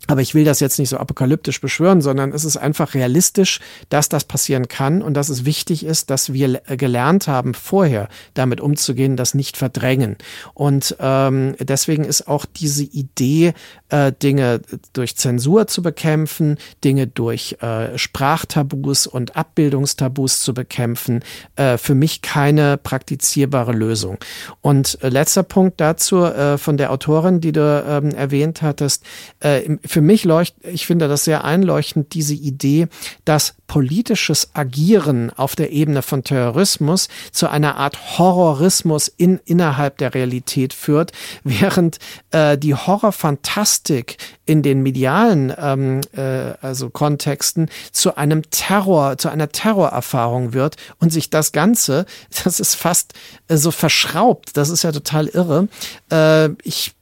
aber 0.09 0.21
ich 0.21 0.35
will 0.35 0.45
das 0.45 0.59
jetzt 0.59 0.79
nicht 0.79 0.89
so 0.89 0.97
apokalyptisch 0.97 1.61
beschwören, 1.61 2.03
sondern 2.03 2.33
es 2.33 2.45
ist 2.45 2.57
einfach 2.57 2.95
realistisch, 2.95 3.61
dass 3.89 4.09
das 4.09 4.25
passieren 4.25 4.67
kann 4.67 5.01
und 5.01 5.15
dass 5.15 5.29
es 5.29 5.45
wichtig 5.45 5.85
ist, 5.85 6.11
dass 6.11 6.33
wir 6.33 6.61
gelernt 6.77 7.29
haben, 7.29 7.55
vorher 7.55 8.09
damit 8.35 8.61
umzugehen, 8.61 9.17
das 9.17 9.35
nicht 9.35 9.57
verdrängen. 9.57 10.17
Und 10.55 10.97
ähm, 10.99 11.55
deswegen 11.61 12.05
ist 12.05 12.27
auch 12.27 12.45
diese 12.47 12.83
Idee, 12.83 13.55
äh, 13.91 14.13
Dinge 14.13 14.61
durch 14.93 15.17
Zensur 15.17 15.69
zu 15.69 15.83
bekämpfen, 15.83 16.59
Dinge 16.83 17.07
durch 17.07 17.59
äh, 17.61 17.97
Sprachtabus 17.97 19.07
und 19.07 19.37
Abbildungstabus 19.37 20.41
zu 20.41 20.53
bekämpfen, 20.53 21.21
äh, 21.55 21.79
für 21.79 21.95
mich 21.95 22.23
keine 22.23 22.77
praktizierbare 22.77 23.73
Lösung. 23.73 24.19
Und 24.63 24.99
äh, 25.03 25.11
letzter 25.11 25.45
Punkt 25.45 25.81
dazu 25.81 26.25
äh, 26.25 26.59
von 26.59 26.77
der 26.77 26.91
Autorin, 26.91 27.41
die 27.41 27.53
du 27.53 27.85
ähm, 27.87 28.11
erwähnt 28.11 28.63
hattest, 28.63 29.05
äh, 29.41 29.61
für 29.93 30.01
mich 30.01 30.25
leuchtet, 30.25 30.65
ich 30.65 30.87
finde 30.87 31.07
das 31.07 31.25
sehr 31.25 31.45
einleuchtend, 31.45 32.15
diese 32.15 32.33
Idee, 32.33 32.89
dass 33.27 33.55
politisches 33.67 34.49
Agieren 34.55 35.31
auf 35.31 35.55
der 35.55 35.71
Ebene 35.71 36.01
von 36.01 36.25
Terrorismus 36.25 37.09
zu 37.31 37.51
einer 37.51 37.77
Art 37.77 38.19
Horrorismus 38.19 39.09
in, 39.09 39.39
innerhalb 39.45 39.99
der 39.99 40.15
Realität 40.15 40.73
führt, 40.73 41.13
während 41.45 41.99
äh, 42.31 42.57
die 42.57 42.75
Horrorfantastik 42.75 44.17
in 44.47 44.63
den 44.63 44.83
medialen 44.83 45.53
ähm, 45.59 46.01
äh, 46.17 46.55
also 46.63 46.89
Kontexten 46.89 47.69
zu 47.93 48.17
einem 48.17 48.51
Terror, 48.51 49.19
zu 49.19 49.29
einer 49.29 49.51
Terrorerfahrung 49.51 50.55
wird 50.55 50.77
und 51.01 51.13
sich 51.13 51.29
das 51.29 51.53
Ganze, 51.53 52.07
das 52.45 52.61
ist 52.61 52.77
fast 52.77 53.13
äh, 53.49 53.59
so 53.59 53.71
verschraubt, 53.71 54.57
das 54.57 54.71
ist 54.71 54.85
ja 54.85 54.93
total 54.93 55.27
irre. 55.27 55.69
Äh, 56.11 56.49
ich 56.63 56.95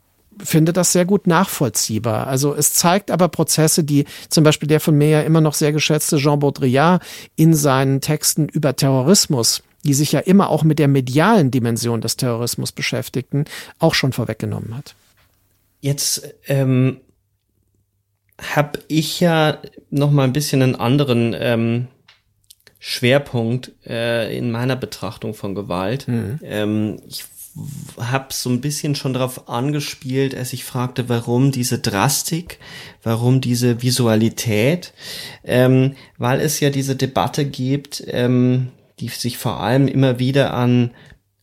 finde 0.44 0.72
das 0.72 0.92
sehr 0.92 1.04
gut 1.04 1.26
nachvollziehbar. 1.26 2.26
Also 2.26 2.54
es 2.54 2.72
zeigt 2.72 3.10
aber 3.10 3.28
Prozesse, 3.28 3.84
die 3.84 4.04
zum 4.28 4.44
Beispiel 4.44 4.68
der 4.68 4.80
von 4.80 4.96
mir 4.96 5.08
ja 5.08 5.20
immer 5.22 5.40
noch 5.40 5.54
sehr 5.54 5.72
geschätzte 5.72 6.16
Jean 6.18 6.38
Baudrillard 6.38 7.02
in 7.36 7.54
seinen 7.54 8.00
Texten 8.00 8.48
über 8.48 8.76
Terrorismus, 8.76 9.62
die 9.84 9.94
sich 9.94 10.12
ja 10.12 10.20
immer 10.20 10.50
auch 10.50 10.62
mit 10.62 10.78
der 10.78 10.88
medialen 10.88 11.50
Dimension 11.50 12.00
des 12.00 12.16
Terrorismus 12.16 12.72
beschäftigten, 12.72 13.44
auch 13.78 13.94
schon 13.94 14.12
vorweggenommen 14.12 14.76
hat. 14.76 14.94
Jetzt 15.80 16.22
ähm, 16.46 17.00
habe 18.54 18.80
ich 18.88 19.20
ja 19.20 19.58
noch 19.90 20.10
mal 20.10 20.24
ein 20.24 20.32
bisschen 20.32 20.62
einen 20.62 20.76
anderen 20.76 21.34
ähm, 21.38 21.86
Schwerpunkt 22.78 23.72
äh, 23.86 24.36
in 24.36 24.50
meiner 24.50 24.76
Betrachtung 24.76 25.34
von 25.34 25.54
Gewalt. 25.54 26.08
Mhm. 26.08 26.38
Ähm, 26.42 26.96
ich 27.06 27.24
habe 27.98 28.26
so 28.30 28.50
ein 28.50 28.60
bisschen 28.60 28.94
schon 28.94 29.12
darauf 29.12 29.48
angespielt, 29.48 30.34
als 30.34 30.52
ich 30.52 30.64
fragte, 30.64 31.08
warum 31.08 31.52
diese 31.52 31.78
Drastik, 31.78 32.58
warum 33.02 33.40
diese 33.40 33.82
Visualität, 33.82 34.92
ähm, 35.44 35.94
weil 36.18 36.40
es 36.40 36.60
ja 36.60 36.70
diese 36.70 36.96
Debatte 36.96 37.44
gibt, 37.44 38.02
ähm, 38.08 38.68
die 38.98 39.08
sich 39.08 39.38
vor 39.38 39.60
allem 39.60 39.88
immer 39.88 40.18
wieder 40.18 40.54
an 40.54 40.90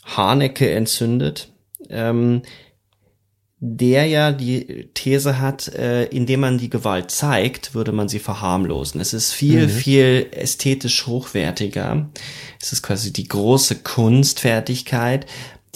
Hanecke 0.03 0.69
entzündet, 0.72 1.52
ähm, 1.89 2.41
der 3.60 4.06
ja 4.06 4.31
die 4.31 4.89
These 4.94 5.39
hat, 5.39 5.68
äh, 5.69 6.06
indem 6.06 6.41
man 6.41 6.57
die 6.60 6.69
Gewalt 6.69 7.10
zeigt, 7.10 7.73
würde 7.73 7.91
man 7.91 8.07
sie 8.07 8.19
verharmlosen. 8.19 9.02
Es 9.02 9.14
ist 9.14 9.34
viel, 9.34 9.64
mhm. 9.64 9.69
viel 9.69 10.27
ästhetisch 10.31 11.07
hochwertiger. 11.07 12.07
Es 12.61 12.72
ist 12.72 12.84
quasi 12.84 13.11
die 13.11 13.27
große 13.27 13.77
Kunstfertigkeit, 13.77 15.26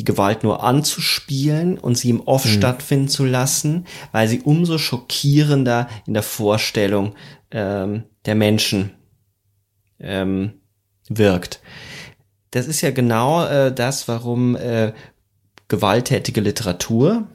die 0.01 0.05
Gewalt 0.05 0.41
nur 0.41 0.63
anzuspielen 0.63 1.77
und 1.77 1.95
sie 1.95 2.09
im 2.09 2.21
Off 2.21 2.45
mhm. 2.45 2.49
stattfinden 2.49 3.07
zu 3.07 3.23
lassen, 3.23 3.85
weil 4.11 4.27
sie 4.27 4.41
umso 4.41 4.79
schockierender 4.79 5.87
in 6.07 6.15
der 6.15 6.23
Vorstellung 6.23 7.13
ähm, 7.51 8.05
der 8.25 8.33
Menschen 8.33 8.95
ähm, 9.99 10.53
wirkt. 11.07 11.61
Das 12.49 12.65
ist 12.65 12.81
ja 12.81 12.89
genau 12.89 13.45
äh, 13.45 13.71
das, 13.71 14.07
warum 14.07 14.55
äh, 14.55 14.93
gewalttätige 15.67 16.41
Literatur, 16.41 17.27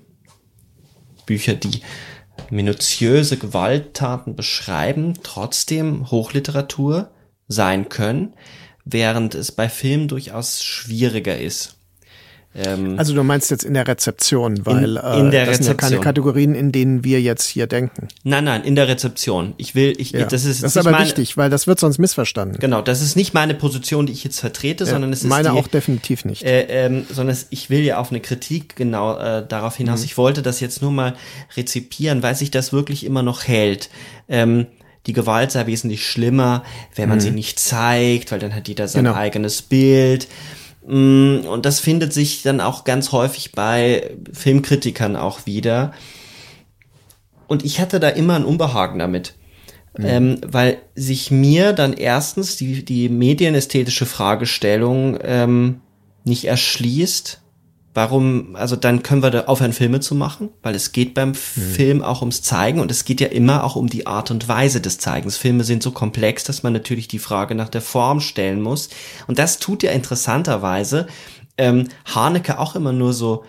Bücher, 1.24 1.54
die 1.54 1.82
minutiöse 2.50 3.36
Gewalttaten 3.36 4.34
beschreiben, 4.34 5.14
trotzdem 5.22 6.10
Hochliteratur 6.10 7.12
sein 7.46 7.88
können, 7.88 8.34
während 8.84 9.36
es 9.36 9.52
bei 9.52 9.68
Filmen 9.68 10.08
durchaus 10.08 10.64
schwieriger 10.64 11.38
ist. 11.38 11.75
Ähm, 12.56 12.98
also 12.98 13.14
du 13.14 13.22
meinst 13.22 13.50
jetzt 13.50 13.64
in 13.64 13.74
der 13.74 13.86
Rezeption, 13.86 14.64
weil 14.64 14.96
in, 14.96 15.26
in 15.26 15.30
der 15.30 15.42
äh, 15.42 15.46
das 15.46 15.58
Rezeption. 15.58 15.64
sind 15.64 15.66
ja 15.66 15.74
keine 15.74 16.00
Kategorien, 16.00 16.54
in 16.54 16.72
denen 16.72 17.04
wir 17.04 17.20
jetzt 17.20 17.46
hier 17.46 17.66
denken. 17.66 18.08
Nein, 18.24 18.44
nein, 18.44 18.64
in 18.64 18.74
der 18.74 18.88
Rezeption. 18.88 19.54
Ich 19.56 19.74
will, 19.74 19.94
ich, 19.98 20.12
ja. 20.12 20.24
das 20.24 20.44
ist, 20.44 20.62
das 20.62 20.72
ist 20.72 20.76
aber 20.78 20.92
meine, 20.92 21.04
wichtig, 21.04 21.36
weil 21.36 21.50
das 21.50 21.66
wird 21.66 21.78
sonst 21.80 21.98
missverstanden. 21.98 22.58
Genau, 22.58 22.82
das 22.82 23.02
ist 23.02 23.16
nicht 23.16 23.34
meine 23.34 23.54
Position, 23.54 24.06
die 24.06 24.12
ich 24.12 24.24
jetzt 24.24 24.40
vertrete, 24.40 24.84
ja, 24.84 24.90
sondern 24.90 25.12
es 25.12 25.22
ist 25.22 25.28
meine 25.28 25.50
die, 25.50 25.58
auch 25.58 25.66
definitiv 25.66 26.24
nicht. 26.24 26.42
Äh, 26.42 26.62
ähm, 26.68 27.06
sondern 27.10 27.34
es, 27.34 27.46
ich 27.50 27.68
will 27.70 27.80
ja 27.80 27.98
auf 27.98 28.10
eine 28.10 28.20
Kritik 28.20 28.76
genau 28.76 29.18
äh, 29.18 29.46
darauf 29.46 29.76
hinaus. 29.76 30.00
Mhm. 30.00 30.06
Ich 30.06 30.18
wollte 30.18 30.42
das 30.42 30.60
jetzt 30.60 30.82
nur 30.82 30.92
mal 30.92 31.14
rezipieren, 31.56 32.22
weil 32.22 32.34
sich 32.34 32.50
das 32.50 32.72
wirklich 32.72 33.04
immer 33.04 33.22
noch 33.22 33.44
hält. 33.44 33.90
Ähm, 34.28 34.66
die 35.06 35.12
Gewalt 35.12 35.52
sei 35.52 35.66
wesentlich 35.66 36.04
schlimmer, 36.04 36.64
wenn 36.94 37.08
man 37.08 37.18
mhm. 37.18 37.22
sie 37.22 37.30
nicht 37.30 37.60
zeigt, 37.60 38.32
weil 38.32 38.40
dann 38.40 38.54
hat 38.54 38.66
jeder 38.66 38.88
sein 38.88 39.04
genau. 39.04 39.16
eigenes 39.16 39.62
Bild. 39.62 40.26
Mm, 40.86 41.40
und 41.46 41.66
das 41.66 41.80
findet 41.80 42.12
sich 42.12 42.42
dann 42.42 42.60
auch 42.60 42.84
ganz 42.84 43.12
häufig 43.12 43.52
bei 43.52 44.16
Filmkritikern 44.32 45.16
auch 45.16 45.46
wieder. 45.46 45.92
Und 47.48 47.64
ich 47.64 47.80
hatte 47.80 48.00
da 48.00 48.08
immer 48.08 48.36
ein 48.36 48.44
Unbehagen 48.44 48.98
damit. 48.98 49.34
Mhm. 49.98 50.04
Ähm, 50.04 50.40
weil 50.46 50.78
sich 50.94 51.30
mir 51.30 51.72
dann 51.72 51.92
erstens 51.92 52.56
die, 52.56 52.84
die 52.84 53.08
medienästhetische 53.08 54.06
Fragestellung 54.06 55.18
ähm, 55.22 55.80
nicht 56.24 56.44
erschließt, 56.44 57.40
Warum, 57.96 58.56
also 58.56 58.76
dann 58.76 59.02
können 59.02 59.22
wir 59.22 59.30
da 59.30 59.44
aufhören, 59.44 59.72
Filme 59.72 60.00
zu 60.00 60.14
machen, 60.14 60.50
weil 60.62 60.74
es 60.74 60.92
geht 60.92 61.14
beim 61.14 61.30
mhm. 61.30 61.34
Film 61.34 62.02
auch 62.02 62.20
ums 62.20 62.42
Zeigen 62.42 62.78
und 62.78 62.90
es 62.90 63.06
geht 63.06 63.22
ja 63.22 63.28
immer 63.28 63.64
auch 63.64 63.74
um 63.74 63.88
die 63.88 64.06
Art 64.06 64.30
und 64.30 64.48
Weise 64.48 64.82
des 64.82 64.98
Zeigens. 64.98 65.38
Filme 65.38 65.64
sind 65.64 65.82
so 65.82 65.92
komplex, 65.92 66.44
dass 66.44 66.62
man 66.62 66.74
natürlich 66.74 67.08
die 67.08 67.18
Frage 67.18 67.54
nach 67.54 67.70
der 67.70 67.80
Form 67.80 68.20
stellen 68.20 68.60
muss. 68.60 68.90
Und 69.28 69.38
das 69.38 69.60
tut 69.60 69.82
ja 69.82 69.92
interessanterweise 69.92 71.06
ähm, 71.56 71.88
Haneke 72.04 72.58
auch 72.58 72.74
immer 72.74 72.92
nur 72.92 73.14
so 73.14 73.44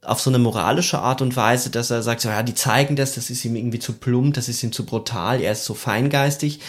auf 0.00 0.18
so 0.18 0.30
eine 0.30 0.38
moralische 0.38 1.00
Art 1.00 1.20
und 1.20 1.36
Weise, 1.36 1.68
dass 1.68 1.90
er 1.90 2.02
sagt, 2.02 2.22
so, 2.22 2.30
ja, 2.30 2.42
die 2.42 2.54
zeigen 2.54 2.96
das, 2.96 3.16
das 3.16 3.28
ist 3.28 3.44
ihm 3.44 3.54
irgendwie 3.54 3.80
zu 3.80 3.92
plump, 3.92 4.32
das 4.32 4.48
ist 4.48 4.62
ihm 4.62 4.72
zu 4.72 4.86
brutal, 4.86 5.42
er 5.42 5.52
ist 5.52 5.66
so 5.66 5.74
feingeistig. 5.74 6.60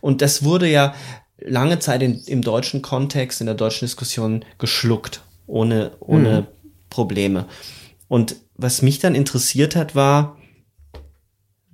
Und 0.00 0.20
das 0.20 0.42
wurde 0.42 0.68
ja 0.68 0.96
lange 1.38 1.78
Zeit 1.78 2.02
in, 2.02 2.18
im 2.24 2.42
deutschen 2.42 2.82
Kontext, 2.82 3.40
in 3.40 3.46
der 3.46 3.54
deutschen 3.54 3.86
Diskussion 3.86 4.44
geschluckt, 4.58 5.22
ohne, 5.46 5.92
ohne 6.00 6.40
mhm. 6.40 6.55
Probleme. 6.96 7.46
Und 8.08 8.36
was 8.54 8.80
mich 8.80 8.98
dann 9.00 9.14
interessiert 9.14 9.76
hat, 9.76 9.94
war, 9.94 10.38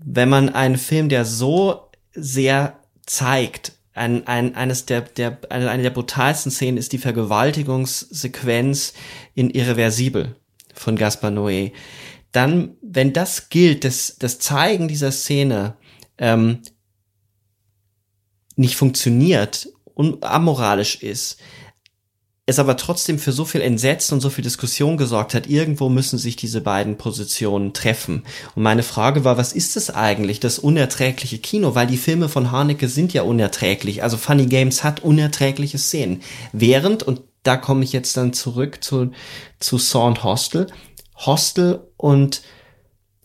wenn 0.05 0.29
man 0.29 0.49
einen 0.49 0.79
Film, 0.79 1.09
der 1.09 1.25
so 1.25 1.91
sehr 2.13 2.81
zeigt, 3.07 3.73
ein, 3.95 4.27
ein, 4.27 4.57
eines 4.57 4.85
der, 4.87 5.03
der, 5.03 5.39
eine, 5.49 5.71
eine 5.71 5.85
der 5.85 5.91
brutalsten 5.91 6.51
Szenen 6.51 6.77
ist 6.77 6.93
die 6.93 6.99
Vergewaltigungssequenz 6.99 8.95
in 9.35 9.51
Irreversibel 9.51 10.35
von 10.75 10.97
Gaspar 10.97 11.31
Noé. 11.31 11.73
Dann, 12.33 12.77
wenn 12.83 13.13
das 13.13 13.49
gilt, 13.49 13.85
das, 13.85 14.17
das 14.19 14.41
Zeigen 14.41 14.89
dieser 14.89 15.13
Szene 15.13 15.77
ähm, 16.19 16.63
nicht 18.57 18.77
funktioniert 18.77 19.69
und 19.95 20.25
amoralisch 20.25 20.97
ist, 20.97 21.39
es 22.53 22.59
aber 22.59 22.77
trotzdem 22.77 23.19
für 23.19 23.33
so 23.33 23.45
viel 23.45 23.61
Entsetzen 23.61 24.15
und 24.15 24.21
so 24.21 24.31
viel 24.31 24.45
Diskussion 24.45 24.97
gesorgt 24.97 25.35
hat, 25.35 25.49
irgendwo 25.49 25.89
müssen 25.89 26.19
sich 26.19 26.37
diese 26.37 26.61
beiden 26.61 26.97
Positionen 26.97 27.73
treffen. 27.73 28.25
Und 28.55 28.63
meine 28.63 28.83
Frage 28.83 29.25
war, 29.25 29.37
was 29.37 29.53
ist 29.53 29.77
es 29.77 29.91
eigentlich, 29.91 30.41
das 30.41 30.59
unerträgliche 30.59 31.39
Kino? 31.39 31.75
Weil 31.75 31.87
die 31.87 31.97
Filme 31.97 32.29
von 32.29 32.53
Haneke 32.53 32.89
sind 32.89 33.13
ja 33.13 33.23
unerträglich. 33.23 34.03
Also 34.03 34.17
Funny 34.17 34.47
Games 34.47 34.85
hat 34.85 35.01
unerträgliche 35.01 35.79
Szenen. 35.79 36.23
Während, 36.53 37.03
und 37.03 37.23
da 37.43 37.57
komme 37.57 37.85
ich 37.85 37.93
jetzt 37.93 38.17
dann 38.17 38.33
zurück 38.33 38.85
zu, 38.85 39.11
zu 39.59 39.79
Saw 39.79 40.07
und 40.07 40.25
Hostel, 40.25 40.69
Hostel 41.17 41.89
und 41.97 42.43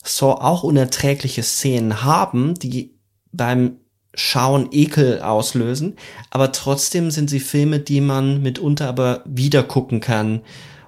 Saw 0.04 0.42
auch 0.42 0.64
unerträgliche 0.64 1.44
Szenen 1.44 2.04
haben, 2.04 2.56
die 2.56 2.96
beim 3.32 3.78
Schauen 4.14 4.70
Ekel 4.72 5.22
auslösen, 5.22 5.96
aber 6.32 6.52
trotzdem 6.52 7.12
sind 7.12 7.30
sie 7.30 7.40
Filme, 7.40 7.80
die 7.80 8.02
man 8.02 8.42
mitunter 8.42 8.88
aber 8.88 9.22
wieder 9.26 9.64
gucken 9.64 10.00
kann 10.00 10.42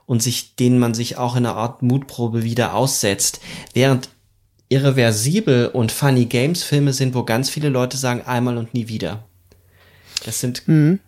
und 0.06 0.24
sich, 0.24 0.56
denen 0.56 0.80
man 0.80 0.96
sich 0.96 1.18
auch 1.18 1.36
in 1.36 1.46
einer 1.46 1.56
Art 1.56 1.84
Mutprobe 1.84 2.44
wieder 2.44 2.74
aussetzt. 2.74 3.42
Während 3.74 4.10
Irreversibel 4.70 5.68
und 5.68 5.92
Funny 5.92 6.26
Games 6.26 6.64
Filme 6.64 6.94
sind, 6.94 7.14
wo 7.14 7.24
ganz 7.24 7.50
viele 7.50 7.70
Leute 7.70 7.98
sagen, 7.98 8.22
einmal 8.22 8.58
und 8.58 8.74
nie 8.74 8.88
wieder. 8.88 9.24
Das 10.26 10.40
sind. 10.40 10.68
Mhm. 10.68 11.00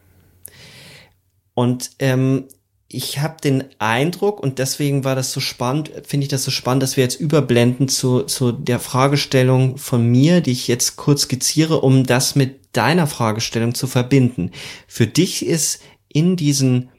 Und 1.53 1.91
ähm, 1.99 2.45
ich 2.93 3.19
habe 3.19 3.37
den 3.41 3.63
Eindruck, 3.79 4.39
und 4.39 4.59
deswegen 4.59 5.03
war 5.03 5.15
das 5.15 5.31
so 5.31 5.39
spannend, 5.39 5.91
finde 6.05 6.25
ich 6.25 6.29
das 6.29 6.43
so 6.43 6.51
spannend, 6.51 6.83
dass 6.83 6.97
wir 6.97 7.03
jetzt 7.03 7.19
überblenden 7.19 7.87
zu, 7.87 8.23
zu 8.23 8.51
der 8.51 8.79
Fragestellung 8.79 9.77
von 9.77 10.05
mir, 10.05 10.41
die 10.41 10.51
ich 10.51 10.67
jetzt 10.67 10.97
kurz 10.97 11.23
skizziere, 11.23 11.81
um 11.81 12.05
das 12.05 12.35
mit 12.35 12.59
deiner 12.73 13.07
Fragestellung 13.07 13.73
zu 13.75 13.87
verbinden. 13.87 14.51
Für 14.87 15.07
dich 15.07 15.45
ist 15.45 15.81
in 16.09 16.35
diesem 16.35 16.89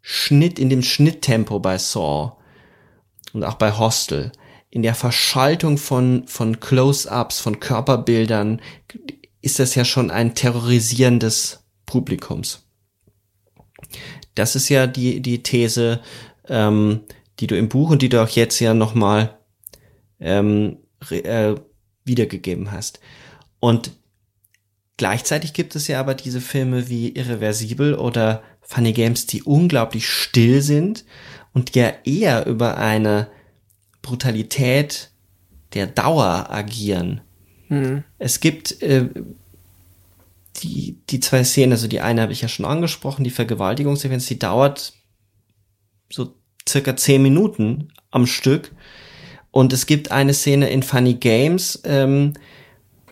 Schnitt, 0.00 0.58
in 0.58 0.68
dem 0.68 0.82
Schnitttempo 0.82 1.60
bei 1.60 1.78
Saw 1.78 2.32
und 3.32 3.44
auch 3.44 3.54
bei 3.54 3.76
Hostel, 3.76 4.32
in 4.70 4.82
der 4.82 4.94
Verschaltung 4.94 5.78
von, 5.78 6.26
von 6.26 6.58
Close-ups, 6.58 7.40
von 7.40 7.60
Körperbildern, 7.60 8.60
ist 9.40 9.60
das 9.60 9.76
ja 9.76 9.84
schon 9.84 10.10
ein 10.10 10.34
terrorisierendes 10.34 11.60
Publikums. 11.86 12.63
Das 14.34 14.56
ist 14.56 14.68
ja 14.68 14.86
die, 14.86 15.20
die 15.20 15.42
These, 15.42 16.00
ähm, 16.48 17.00
die 17.40 17.46
du 17.46 17.56
im 17.56 17.68
Buch 17.68 17.90
und 17.90 18.02
die 18.02 18.08
du 18.08 18.22
auch 18.22 18.28
jetzt 18.28 18.60
ja 18.60 18.74
nochmal 18.74 19.38
ähm, 20.20 20.78
äh, 21.10 21.54
wiedergegeben 22.04 22.72
hast. 22.72 23.00
Und 23.60 23.92
gleichzeitig 24.96 25.52
gibt 25.52 25.74
es 25.74 25.88
ja 25.88 26.00
aber 26.00 26.14
diese 26.14 26.40
Filme 26.40 26.88
wie 26.88 27.10
Irreversibel 27.10 27.94
oder 27.94 28.42
Funny 28.60 28.92
Games, 28.92 29.26
die 29.26 29.42
unglaublich 29.42 30.08
still 30.08 30.62
sind 30.62 31.04
und 31.52 31.74
ja 31.74 31.92
eher 32.04 32.46
über 32.46 32.78
eine 32.78 33.28
Brutalität 34.02 35.10
der 35.74 35.86
Dauer 35.86 36.50
agieren. 36.50 37.20
Mhm. 37.68 38.04
Es 38.18 38.40
gibt 38.40 38.82
äh, 38.82 39.08
die, 40.64 40.98
die 41.10 41.20
zwei 41.20 41.44
Szenen, 41.44 41.72
also 41.72 41.88
die 41.88 42.00
eine 42.00 42.22
habe 42.22 42.32
ich 42.32 42.40
ja 42.40 42.48
schon 42.48 42.64
angesprochen, 42.64 43.24
die 43.24 43.30
Vergewaltigungssequenz, 43.30 44.26
die 44.26 44.38
dauert 44.38 44.94
so 46.10 46.34
circa 46.66 46.96
zehn 46.96 47.22
Minuten 47.22 47.92
am 48.10 48.26
Stück. 48.26 48.72
Und 49.50 49.72
es 49.72 49.86
gibt 49.86 50.10
eine 50.10 50.34
Szene 50.34 50.70
in 50.70 50.82
Funny 50.82 51.14
Games, 51.14 51.80
ähm, 51.84 52.32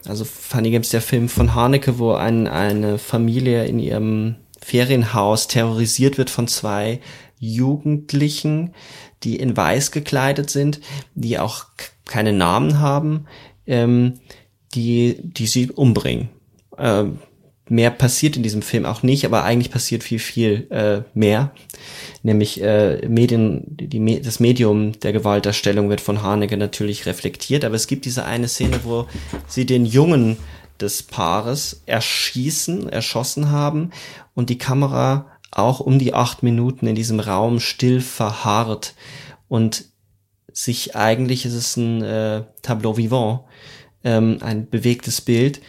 also 0.06 0.24
Funny 0.24 0.70
Games, 0.70 0.88
der 0.88 1.02
Film 1.02 1.28
von 1.28 1.54
Haneke, 1.54 1.98
wo 1.98 2.12
ein, 2.12 2.48
eine 2.48 2.98
Familie 2.98 3.66
in 3.66 3.78
ihrem 3.78 4.36
Ferienhaus 4.60 5.46
terrorisiert 5.46 6.18
wird 6.18 6.30
von 6.30 6.48
zwei 6.48 7.00
Jugendlichen, 7.38 8.74
die 9.22 9.36
in 9.36 9.56
weiß 9.56 9.90
gekleidet 9.92 10.50
sind, 10.50 10.80
die 11.14 11.38
auch 11.38 11.66
keine 12.06 12.32
Namen 12.32 12.80
haben, 12.80 13.26
ähm, 13.66 14.20
die, 14.74 15.18
die 15.22 15.46
sie 15.46 15.70
umbringen. 15.70 16.30
Ähm, 16.78 17.18
mehr 17.72 17.90
passiert 17.90 18.36
in 18.36 18.42
diesem 18.42 18.60
Film 18.60 18.84
auch 18.84 19.02
nicht, 19.02 19.24
aber 19.24 19.44
eigentlich 19.44 19.72
passiert 19.72 20.04
viel, 20.04 20.18
viel 20.18 20.66
äh, 20.70 21.02
mehr. 21.18 21.52
Nämlich 22.22 22.62
äh, 22.62 23.08
Medien, 23.08 23.64
die, 23.66 24.20
das 24.20 24.40
Medium 24.40 24.92
der 25.00 25.14
Gewalterstellung 25.14 25.88
wird 25.88 26.02
von 26.02 26.22
Haneke 26.22 26.58
natürlich 26.58 27.06
reflektiert, 27.06 27.64
aber 27.64 27.74
es 27.74 27.86
gibt 27.86 28.04
diese 28.04 28.26
eine 28.26 28.48
Szene, 28.48 28.80
wo 28.84 29.06
sie 29.46 29.64
den 29.64 29.86
Jungen 29.86 30.36
des 30.80 31.02
Paares 31.02 31.82
erschießen, 31.86 32.90
erschossen 32.90 33.50
haben 33.50 33.90
und 34.34 34.50
die 34.50 34.58
Kamera 34.58 35.30
auch 35.50 35.80
um 35.80 35.98
die 35.98 36.12
acht 36.12 36.42
Minuten 36.42 36.86
in 36.86 36.94
diesem 36.94 37.20
Raum 37.20 37.58
still 37.58 38.02
verharrt 38.02 38.94
und 39.48 39.86
sich 40.52 40.94
eigentlich 40.94 41.46
ist 41.46 41.54
es 41.54 41.78
ein 41.78 42.02
äh, 42.02 42.42
Tableau 42.60 42.98
vivant, 42.98 43.40
ähm, 44.04 44.38
ein 44.42 44.68
bewegtes 44.68 45.22
Bild, 45.22 45.62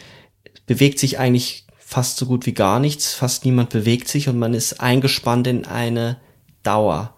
bewegt 0.66 1.00
sich 1.00 1.18
eigentlich 1.18 1.63
fast 1.94 2.18
so 2.18 2.26
gut 2.26 2.48
wie 2.48 2.56
gar 2.56 2.80
nichts, 2.80 3.14
fast 3.14 3.46
niemand 3.46 3.70
bewegt 3.70 4.08
sich 4.08 4.28
und 4.28 4.40
man 4.40 4.56
ist 4.56 4.82
eingespannt 4.82 5.46
in 5.46 5.66
eine 5.66 6.18
Dauer. 6.64 7.14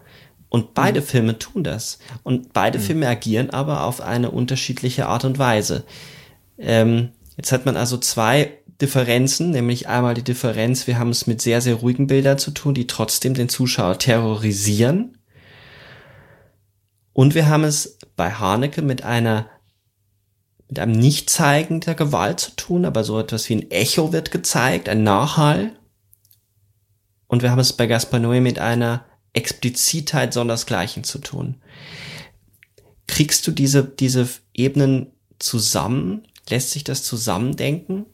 Und 0.50 0.74
beide 0.74 1.00
mhm. 1.00 1.06
Filme 1.06 1.40
tun 1.40 1.64
das. 1.64 1.98
Und 2.24 2.52
beide 2.52 2.78
mhm. 2.78 2.84
Filme 2.84 3.08
agieren 3.08 3.52
aber 3.52 3.86
auf 3.86 4.02
eine 4.02 4.32
unterschiedliche 4.32 5.08
Art 5.08 5.24
und 5.24 5.40
Weise. 5.40 5.86
Ähm, 6.58 7.10
jetzt 7.38 7.54
hat 7.54 7.66
man 7.66 7.78
also 7.78 7.98
zwei 7.98 8.52
Differenzen, 8.82 9.52
nämlich 9.52 9.88
einmal 9.88 10.14
die 10.14 10.24
Differenz, 10.24 10.88
wir 10.88 11.00
haben 11.00 11.12
es 11.12 11.26
mit 11.26 11.42
sehr, 11.42 11.62
sehr 11.62 11.76
ruhigen 11.76 12.08
Bildern 12.08 12.38
zu 12.38 12.52
tun, 12.52 12.74
die 12.74 12.86
trotzdem 12.86 13.34
den 13.34 13.48
Zuschauer 13.48 13.98
terrorisieren. 13.98 15.18
Und 17.14 17.34
wir 17.34 17.48
haben 17.48 17.64
es 17.64 17.98
bei 18.18 18.30
Haneke 18.30 18.82
mit 18.82 19.06
einer 19.06 19.48
mit 20.76 20.82
einem 20.82 21.00
Nicht-Zeigen 21.00 21.80
der 21.80 21.96
Gewalt 21.96 22.42
zu 22.42 22.52
tun, 22.52 22.84
aber 22.84 23.06
so 23.06 23.18
etwas 23.18 23.48
wie 23.48 23.56
ein 23.56 23.72
Echo 23.72 24.12
wird 24.12 24.32
gezeigt, 24.32 24.90
ein 24.90 25.04
Nachhall. 25.04 25.72
Und 27.28 27.44
wir 27.44 27.52
haben 27.52 27.60
es 27.60 27.72
bei 27.72 27.88
Gaspar 27.88 28.20
Noé 28.20 28.42
mit 28.42 28.60
einer 28.60 29.06
Explizitheit 29.32 30.34
sondersgleichen 30.34 31.06
zu 31.06 31.20
tun. 31.20 31.56
Kriegst 33.08 33.48
du 33.48 33.52
diese, 33.52 33.86
diese 33.86 34.28
Ebenen 34.54 35.14
zusammen? 35.40 36.28
Lässt 36.50 36.72
sich 36.72 36.84
das 36.84 37.04
zusammendenken? 37.04 38.06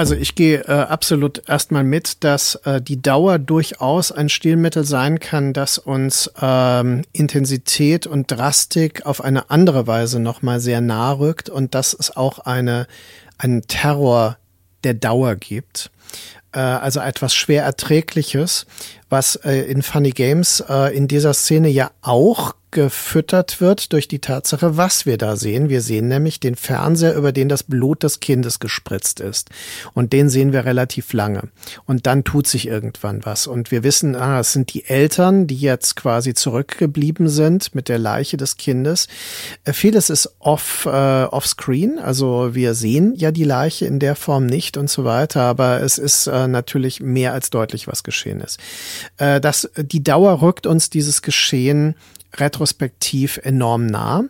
Also 0.00 0.14
ich 0.14 0.34
gehe 0.34 0.60
äh, 0.60 0.72
absolut 0.72 1.46
erstmal 1.46 1.84
mit, 1.84 2.24
dass 2.24 2.54
äh, 2.64 2.80
die 2.80 3.02
Dauer 3.02 3.38
durchaus 3.38 4.10
ein 4.10 4.30
Stilmittel 4.30 4.82
sein 4.82 5.20
kann, 5.20 5.52
das 5.52 5.76
uns 5.76 6.30
ähm, 6.40 7.02
Intensität 7.12 8.06
und 8.06 8.30
Drastik 8.30 9.04
auf 9.04 9.22
eine 9.22 9.50
andere 9.50 9.86
Weise 9.86 10.18
nochmal 10.18 10.58
sehr 10.58 10.80
nahe 10.80 11.18
rückt 11.18 11.50
und 11.50 11.74
dass 11.74 11.92
es 11.92 12.16
auch 12.16 12.38
eine, 12.38 12.86
einen 13.36 13.60
Terror 13.66 14.38
der 14.84 14.94
Dauer 14.94 15.36
gibt. 15.36 15.90
Äh, 16.52 16.60
also 16.60 17.00
etwas 17.00 17.34
schwer 17.34 17.64
erträgliches, 17.64 18.64
was 19.10 19.36
äh, 19.36 19.70
in 19.70 19.82
Funny 19.82 20.12
Games 20.12 20.64
äh, 20.66 20.96
in 20.96 21.08
dieser 21.08 21.34
Szene 21.34 21.68
ja 21.68 21.90
auch 22.00 22.54
gefüttert 22.70 23.60
wird 23.60 23.92
durch 23.92 24.08
die 24.08 24.20
Tatsache, 24.20 24.76
was 24.76 25.06
wir 25.06 25.18
da 25.18 25.36
sehen. 25.36 25.68
Wir 25.68 25.80
sehen 25.80 26.08
nämlich 26.08 26.40
den 26.40 26.54
Fernseher, 26.54 27.14
über 27.14 27.32
den 27.32 27.48
das 27.48 27.62
Blut 27.62 28.02
des 28.02 28.20
Kindes 28.20 28.60
gespritzt 28.60 29.20
ist. 29.20 29.50
Und 29.94 30.12
den 30.12 30.28
sehen 30.28 30.52
wir 30.52 30.64
relativ 30.64 31.12
lange. 31.12 31.48
Und 31.86 32.06
dann 32.06 32.24
tut 32.24 32.46
sich 32.46 32.68
irgendwann 32.68 33.24
was. 33.24 33.46
Und 33.46 33.70
wir 33.70 33.82
wissen, 33.82 34.14
ah, 34.14 34.40
es 34.40 34.52
sind 34.52 34.72
die 34.72 34.84
Eltern, 34.84 35.46
die 35.46 35.56
jetzt 35.56 35.96
quasi 35.96 36.34
zurückgeblieben 36.34 37.28
sind 37.28 37.74
mit 37.74 37.88
der 37.88 37.98
Leiche 37.98 38.36
des 38.36 38.56
Kindes. 38.56 39.08
Äh, 39.64 39.72
vieles 39.72 40.10
ist 40.10 40.36
off, 40.38 40.86
äh, 40.86 41.24
off 41.24 41.46
screen. 41.46 41.98
Also 41.98 42.54
wir 42.54 42.74
sehen 42.74 43.14
ja 43.16 43.30
die 43.32 43.44
Leiche 43.44 43.86
in 43.86 43.98
der 43.98 44.14
Form 44.14 44.46
nicht 44.46 44.76
und 44.76 44.88
so 44.88 45.04
weiter. 45.04 45.42
Aber 45.42 45.80
es 45.80 45.98
ist 45.98 46.26
äh, 46.26 46.46
natürlich 46.46 47.00
mehr 47.00 47.32
als 47.32 47.50
deutlich, 47.50 47.88
was 47.88 48.02
geschehen 48.02 48.40
ist. 48.40 48.60
Äh, 49.16 49.40
das, 49.40 49.70
die 49.76 50.04
Dauer 50.04 50.42
rückt 50.42 50.66
uns 50.66 50.90
dieses 50.90 51.22
Geschehen 51.22 51.94
retrospektiv 52.36 53.40
enorm 53.42 53.86
nah. 53.86 54.24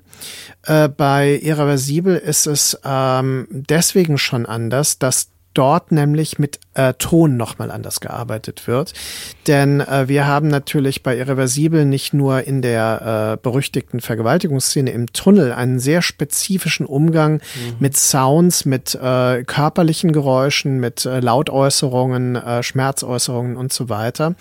Äh, 0.65 0.89
bei 0.89 1.39
Irreversibel 1.43 2.17
ist 2.17 2.47
es 2.47 2.79
ähm, 2.85 3.47
deswegen 3.51 4.19
schon 4.19 4.47
anders, 4.47 4.99
dass 4.99 5.31
dort 5.55 5.93
nämlich 5.93 6.39
mit 6.39 6.61
äh, 6.75 6.95
Ton 6.95 7.37
nochmal 7.37 7.71
anders 7.71 8.01
gearbeitet 8.01 8.67
wird. 8.67 8.93
Denn 9.47 9.81
äh, 9.81 10.09
wir 10.09 10.27
haben 10.27 10.49
natürlich 10.49 11.03
bei 11.03 11.17
Irreversibel 11.17 11.85
nicht 11.85 12.13
nur 12.13 12.45
in 12.45 12.63
der 12.63 13.35
äh, 13.35 13.43
berüchtigten 13.43 14.01
Vergewaltigungsszene 14.01 14.91
im 14.91 15.13
Tunnel 15.13 15.53
einen 15.53 15.81
sehr 15.81 16.03
spezifischen 16.03 16.87
Umgang 16.87 17.35
mhm. 17.35 17.77
mit 17.81 17.97
Sounds, 17.97 18.65
mit 18.65 18.95
äh, 18.95 19.43
körperlichen 19.45 20.13
Geräuschen, 20.13 20.79
mit 20.79 21.05
äh, 21.05 21.21
Lautäußerungen, 21.21 22.37
äh, 22.37 22.63
Schmerzäußerungen 22.63 23.57
und 23.57 23.73
so 23.73 23.89
weiter, 23.89 24.35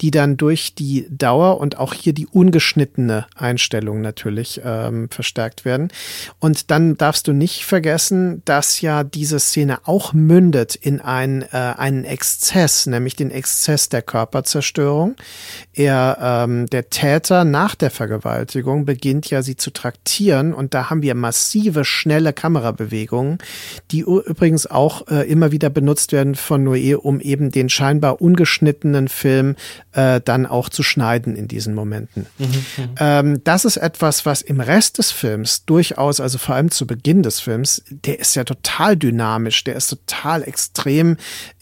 die 0.00 0.10
dann 0.10 0.36
durch 0.36 0.74
die 0.74 1.06
Dauer 1.10 1.60
und 1.60 1.78
auch 1.78 1.94
hier 1.94 2.12
die 2.12 2.26
ungeschnittene 2.26 3.26
Einstellung 3.36 4.00
natürlich 4.00 4.60
ähm, 4.64 5.08
verstärkt 5.10 5.64
werden. 5.64 5.88
Und 6.40 6.70
dann 6.70 6.96
darfst 6.96 7.28
du 7.28 7.32
nicht 7.32 7.64
vergessen, 7.64 8.42
dass 8.44 8.80
ja 8.80 9.04
diese 9.04 9.38
Szene 9.38 9.78
auch 9.84 10.12
mündet 10.12 10.74
in 10.74 11.00
ein, 11.00 11.42
äh, 11.42 11.46
einen 11.78 12.04
Exzess, 12.04 12.86
nämlich 12.86 13.16
den 13.16 13.30
Exzess 13.30 13.88
der 13.88 14.02
Körperzerstörung. 14.02 15.16
Er, 15.72 16.18
ähm, 16.20 16.66
der 16.66 16.90
Täter 16.90 17.44
nach 17.44 17.74
der 17.74 17.90
Vergewaltigung 17.90 18.84
beginnt 18.84 19.30
ja 19.30 19.42
sie 19.42 19.56
zu 19.56 19.70
traktieren 19.70 20.52
und 20.52 20.74
da 20.74 20.90
haben 20.90 21.02
wir 21.02 21.14
massive, 21.14 21.84
schnelle 21.84 22.32
Kamerabewegungen, 22.32 23.38
die 23.90 24.00
übrigens 24.00 24.66
auch 24.66 25.06
äh, 25.08 25.28
immer 25.30 25.52
wieder 25.52 25.70
benutzt 25.70 26.12
werden 26.12 26.34
von 26.34 26.66
Noé, 26.66 26.96
um 26.96 27.20
eben 27.20 27.50
den 27.50 27.68
scheinbar 27.68 28.20
ungeschnittenen 28.20 29.08
Film 29.08 29.56
äh, 29.92 30.20
dann 30.24 30.46
auch 30.46 30.68
zu 30.68 30.82
schneiden 30.82 31.36
in 31.36 31.48
diesen 31.48 31.74
Momenten. 31.74 32.26
Mhm, 32.38 32.46
mhm. 32.46 32.88
ähm, 32.98 33.40
das 33.44 33.64
ist 33.64 33.76
etwas, 33.76 34.26
was 34.26 34.42
im 34.42 34.60
Rest 34.60 34.98
des 34.98 35.10
Films 35.10 35.64
durchaus, 35.64 36.20
also 36.20 36.38
vor 36.38 36.54
allem 36.54 36.70
zu 36.70 36.86
Beginn 36.86 37.22
des 37.22 37.40
Films, 37.40 37.82
der 37.90 38.18
ist 38.18 38.34
ja 38.34 38.44
total 38.44 38.96
dynamisch, 38.96 39.64
der 39.64 39.76
ist 39.76 39.88
total 39.88 40.42
extrem 40.42 41.16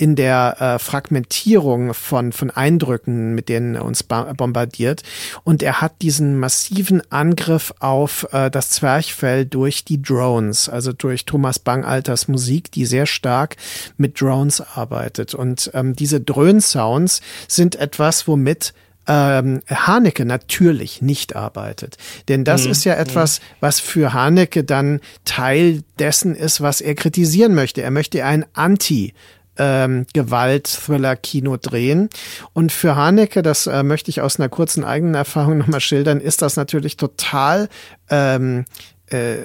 in 0.04 0.16
der 0.16 0.56
äh, 0.60 0.78
Fragmentierung 0.78 1.94
von, 1.94 2.32
von 2.32 2.50
Eindrücken, 2.50 3.34
mit 3.34 3.48
denen 3.48 3.74
er 3.74 3.86
uns 3.86 4.02
bombardiert. 4.02 5.02
Und 5.44 5.62
er 5.62 5.80
hat 5.80 6.02
diesen 6.02 6.38
massiven 6.38 7.00
Angriff 7.10 7.72
auf 7.78 8.28
äh, 8.30 8.50
das 8.50 8.68
Zwerchfell 8.68 9.46
durch 9.46 9.82
die 9.82 10.02
Drones, 10.02 10.68
also 10.68 10.92
durch 10.92 11.24
Thomas 11.24 11.58
Bangalters 11.58 12.28
Musik, 12.28 12.70
die 12.70 12.84
sehr 12.84 13.06
stark 13.06 13.56
mit 13.96 14.20
Drones 14.20 14.60
arbeitet. 14.60 15.32
Und 15.32 15.70
ähm, 15.72 15.96
diese 15.96 16.20
Dröhnsounds 16.20 17.22
sind 17.48 17.76
etwas, 17.76 18.28
womit 18.28 18.74
ähm, 19.06 19.62
Haneke 19.70 20.26
natürlich 20.26 21.00
nicht 21.00 21.34
arbeitet. 21.34 21.96
Denn 22.28 22.44
das 22.44 22.66
mhm. 22.66 22.72
ist 22.72 22.84
ja 22.84 22.92
etwas, 22.92 23.40
was 23.60 23.80
für 23.80 24.12
Haneke 24.12 24.64
dann 24.64 25.00
Teil 25.24 25.82
dessen 25.98 26.34
ist, 26.34 26.60
was 26.60 26.82
er 26.82 26.94
kritisieren 26.94 27.54
möchte. 27.54 27.80
Er 27.80 27.90
möchte 27.90 28.22
ein 28.22 28.44
Anti- 28.52 29.14
ähm, 29.58 30.06
Gewalt-Thriller-Kino 30.12 31.56
drehen. 31.56 32.08
Und 32.52 32.72
für 32.72 32.96
Haneke, 32.96 33.42
das 33.42 33.66
äh, 33.66 33.82
möchte 33.82 34.10
ich 34.10 34.20
aus 34.20 34.38
einer 34.38 34.48
kurzen 34.48 34.84
eigenen 34.84 35.14
Erfahrung 35.14 35.58
nochmal 35.58 35.80
schildern, 35.80 36.20
ist 36.20 36.42
das 36.42 36.56
natürlich 36.56 36.96
total 36.96 37.68
ähm, 38.10 38.64
äh, 39.10 39.36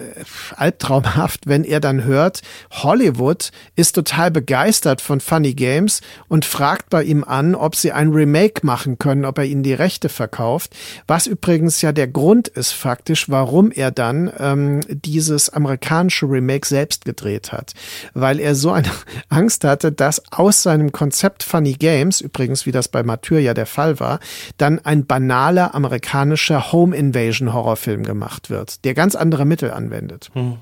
albtraumhaft, 0.55 1.47
wenn 1.47 1.63
er 1.63 1.79
dann 1.79 2.05
hört, 2.05 2.41
Hollywood 2.71 3.51
ist 3.75 3.93
total 3.93 4.31
begeistert 4.31 5.01
von 5.01 5.19
Funny 5.19 5.53
Games 5.53 6.01
und 6.27 6.45
fragt 6.45 6.89
bei 6.89 7.03
ihm 7.03 7.23
an, 7.23 7.55
ob 7.55 7.75
sie 7.75 7.91
ein 7.91 8.09
Remake 8.09 8.65
machen 8.65 8.97
können, 8.99 9.25
ob 9.25 9.37
er 9.37 9.45
ihnen 9.45 9.63
die 9.63 9.73
Rechte 9.73 10.07
verkauft, 10.07 10.75
was 11.07 11.27
übrigens 11.27 11.81
ja 11.81 11.91
der 11.91 12.07
Grund 12.07 12.47
ist 12.47 12.71
faktisch, 12.71 13.29
warum 13.29 13.71
er 13.71 13.91
dann 13.91 14.31
ähm, 14.39 14.79
dieses 14.87 15.49
amerikanische 15.49 16.25
Remake 16.25 16.65
selbst 16.65 17.03
gedreht 17.03 17.51
hat, 17.51 17.73
weil 18.13 18.39
er 18.39 18.55
so 18.55 18.71
eine 18.71 18.89
Angst 19.29 19.65
hatte, 19.65 19.91
dass 19.91 20.21
aus 20.31 20.63
seinem 20.63 20.91
Konzept 20.91 21.43
Funny 21.43 21.73
Games, 21.73 22.21
übrigens 22.21 22.65
wie 22.65 22.71
das 22.71 22.87
bei 22.87 23.03
Mathieu 23.03 23.39
ja 23.39 23.53
der 23.53 23.65
Fall 23.65 23.99
war, 23.99 24.19
dann 24.57 24.79
ein 24.79 25.05
banaler 25.05 25.75
amerikanischer 25.75 26.71
Home 26.71 26.95
Invasion 26.95 27.53
Horrorfilm 27.53 28.03
gemacht 28.03 28.49
wird, 28.49 28.85
der 28.85 28.93
ganz 28.93 29.15
andere 29.15 29.48
Mittel 29.49 29.71
anwendet. 29.71 30.29
Hm. 30.33 30.59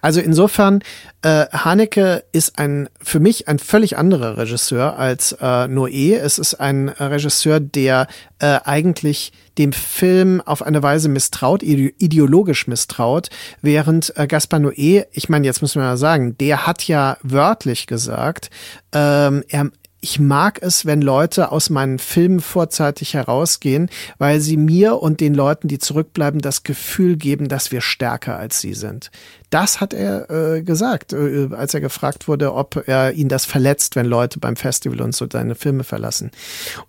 Also 0.00 0.20
insofern, 0.20 0.80
äh, 1.22 1.46
Haneke 1.52 2.24
ist 2.32 2.58
ein 2.58 2.88
für 3.00 3.20
mich 3.20 3.48
ein 3.48 3.58
völlig 3.58 3.96
anderer 3.96 4.36
Regisseur 4.36 4.98
als 4.98 5.32
äh, 5.32 5.44
Noé. 5.68 6.16
Es 6.16 6.38
ist 6.38 6.54
ein 6.54 6.88
Regisseur, 6.88 7.60
der 7.60 8.06
äh, 8.40 8.58
eigentlich 8.64 9.32
dem 9.58 9.72
Film 9.72 10.40
auf 10.40 10.62
eine 10.62 10.82
Weise 10.82 11.08
misstraut, 11.08 11.62
ideologisch 11.62 12.66
misstraut, 12.66 13.30
während 13.62 14.16
äh, 14.16 14.26
Gaspar 14.26 14.60
Noé, 14.60 15.06
ich 15.12 15.28
meine, 15.28 15.46
jetzt 15.46 15.62
muss 15.62 15.76
man 15.76 15.84
mal 15.84 15.96
sagen, 15.96 16.36
der 16.38 16.66
hat 16.66 16.86
ja 16.86 17.16
wörtlich 17.22 17.86
gesagt, 17.86 18.50
ähm, 18.92 19.44
er, 19.48 19.70
ich 20.04 20.20
mag 20.20 20.60
es, 20.60 20.84
wenn 20.84 21.00
Leute 21.00 21.50
aus 21.50 21.70
meinen 21.70 21.98
Filmen 21.98 22.40
vorzeitig 22.40 23.14
herausgehen, 23.14 23.88
weil 24.18 24.38
sie 24.38 24.58
mir 24.58 25.00
und 25.00 25.20
den 25.20 25.34
Leuten, 25.34 25.66
die 25.66 25.78
zurückbleiben, 25.78 26.42
das 26.42 26.62
Gefühl 26.62 27.16
geben, 27.16 27.48
dass 27.48 27.72
wir 27.72 27.80
stärker 27.80 28.36
als 28.36 28.60
sie 28.60 28.74
sind 28.74 29.10
das 29.54 29.80
hat 29.80 29.94
er 29.94 30.28
äh, 30.30 30.62
gesagt, 30.62 31.12
äh, 31.12 31.48
als 31.52 31.74
er 31.74 31.80
gefragt 31.80 32.26
wurde, 32.26 32.54
ob 32.54 32.88
er 32.88 33.12
ihn 33.12 33.28
das 33.28 33.44
verletzt, 33.44 33.94
wenn 33.94 34.04
Leute 34.04 34.40
beim 34.40 34.56
Festival 34.56 35.00
und 35.00 35.14
so 35.14 35.28
seine 35.30 35.54
Filme 35.54 35.84
verlassen. 35.84 36.32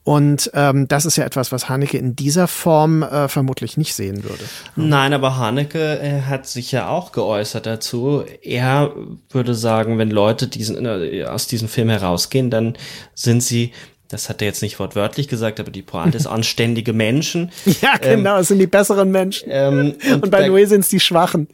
Und 0.03 0.49
ähm, 0.55 0.87
das 0.87 1.05
ist 1.05 1.15
ja 1.15 1.25
etwas, 1.25 1.51
was 1.51 1.69
Haneke 1.69 1.99
in 1.99 2.15
dieser 2.15 2.47
Form 2.47 3.03
äh, 3.03 3.27
vermutlich 3.27 3.77
nicht 3.77 3.93
sehen 3.93 4.23
würde. 4.23 4.43
Nein, 4.75 5.13
aber 5.13 5.37
Haneke 5.37 5.99
äh, 5.99 6.21
hat 6.21 6.47
sich 6.47 6.71
ja 6.71 6.89
auch 6.89 7.11
geäußert 7.11 7.67
dazu. 7.67 8.23
Er 8.41 8.93
würde 9.29 9.53
sagen, 9.53 9.99
wenn 9.99 10.09
Leute 10.09 10.47
diesen, 10.47 10.83
äh, 10.87 11.23
aus 11.25 11.45
diesem 11.45 11.67
Film 11.67 11.89
herausgehen, 11.89 12.49
dann 12.49 12.75
sind 13.13 13.43
sie 13.43 13.73
das 14.09 14.29
hat 14.29 14.41
er 14.41 14.47
jetzt 14.47 14.61
nicht 14.61 14.79
wortwörtlich 14.79 15.27
gesagt, 15.27 15.59
aber 15.59 15.71
die 15.71 15.81
Pointe 15.81 16.17
ist 16.17 16.27
anständige 16.27 16.93
Menschen. 16.93 17.51
Ja, 17.81 17.97
genau, 17.97 18.35
ähm, 18.35 18.41
es 18.41 18.49
sind 18.49 18.59
die 18.59 18.67
besseren 18.67 19.11
Menschen. 19.11 19.49
Ähm, 19.51 19.95
und, 20.11 20.23
und, 20.23 20.31
bei 20.31 20.47
Noé 20.47 20.67
sind 20.67 20.81
es 20.81 20.89
die 20.89 20.99
Schwachen. 20.99 21.47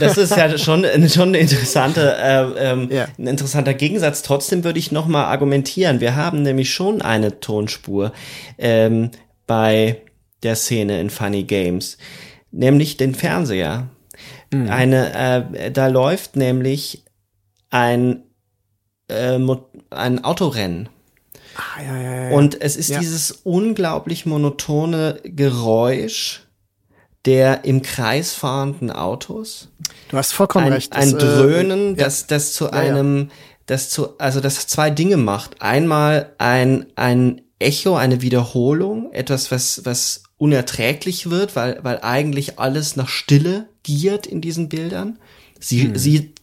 Das 0.00 0.16
ist 0.16 0.36
ja 0.36 0.56
schon, 0.56 0.86
schon 1.08 1.28
eine 1.28 1.38
interessante, 1.38 2.16
äh, 2.16 2.70
ähm, 2.70 2.88
ja. 2.90 3.08
ein 3.18 3.26
interessanter 3.26 3.74
Gegensatz. 3.74 4.22
Trotzdem 4.22 4.64
würde 4.64 4.78
ich 4.78 4.92
nochmal 4.92 5.26
argumentieren. 5.26 6.00
Wir 6.00 6.16
haben 6.16 6.42
nämlich 6.42 6.72
schon 6.72 7.02
eine 7.02 7.40
Tonspur 7.40 8.12
ähm, 8.58 9.10
bei 9.46 10.02
der 10.42 10.56
Szene 10.56 11.00
in 11.00 11.10
Funny 11.10 11.42
Games, 11.42 11.98
nämlich 12.50 12.96
den 12.96 13.14
Fernseher. 13.14 13.88
Mhm. 14.52 14.70
Eine, 14.70 15.46
äh, 15.56 15.70
da 15.70 15.88
läuft 15.88 16.36
nämlich 16.36 17.04
ein, 17.70 18.22
äh, 19.08 19.38
ein 19.90 20.24
Autorennen 20.24 20.88
Ah, 21.58 21.82
ja, 21.82 21.96
ja, 21.96 22.30
ja. 22.30 22.36
Und 22.36 22.60
es 22.60 22.76
ist 22.76 22.88
ja. 22.88 23.00
dieses 23.00 23.32
unglaublich 23.42 24.26
monotone 24.26 25.20
Geräusch 25.24 26.44
der 27.24 27.64
im 27.64 27.82
Kreis 27.82 28.32
fahrenden 28.32 28.90
Autos. 28.90 29.68
Du 30.08 30.16
hast 30.16 30.32
vollkommen 30.32 30.66
ein, 30.66 30.72
recht. 30.72 30.92
Ein 30.94 31.12
das, 31.12 31.22
äh, 31.22 31.26
Dröhnen, 31.26 31.94
äh, 31.94 31.96
das, 31.98 32.26
das 32.26 32.52
zu 32.52 32.70
einem, 32.70 33.30
das 33.66 33.90
zu, 33.90 34.18
also 34.18 34.40
das 34.40 34.66
zwei 34.66 34.90
Dinge 34.90 35.16
macht. 35.16 35.60
Einmal 35.60 36.32
ein, 36.38 36.86
ein 36.94 37.42
Echo, 37.58 37.96
eine 37.96 38.22
Wiederholung, 38.22 39.12
etwas, 39.12 39.50
was, 39.50 39.84
was 39.84 40.22
unerträglich 40.36 41.28
wird, 41.28 41.56
weil, 41.56 41.80
weil 41.82 42.00
eigentlich 42.00 42.58
alles 42.58 42.94
nach 42.94 43.08
Stille 43.08 43.68
giert 43.82 44.26
in 44.26 44.40
diesen 44.40 44.68
Bildern. 44.68 45.18
Sie, 45.58 45.82
hm. 45.82 45.96
sie 45.96 46.34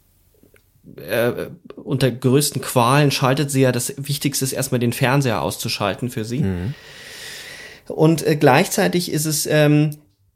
äh, 0.97 1.47
unter 1.75 2.11
größten 2.11 2.61
Qualen 2.61 3.11
schaltet 3.11 3.51
sie 3.51 3.61
ja, 3.61 3.71
das 3.71 3.93
Wichtigste 3.97 4.45
ist 4.45 4.53
erstmal 4.53 4.79
den 4.79 4.93
Fernseher 4.93 5.41
auszuschalten 5.41 6.09
für 6.09 6.25
sie. 6.25 6.39
Mhm. 6.39 6.73
Und 7.87 8.25
äh, 8.25 8.35
gleichzeitig 8.35 9.11
ist 9.11 9.25
es, 9.25 9.45
ähm, 9.45 9.91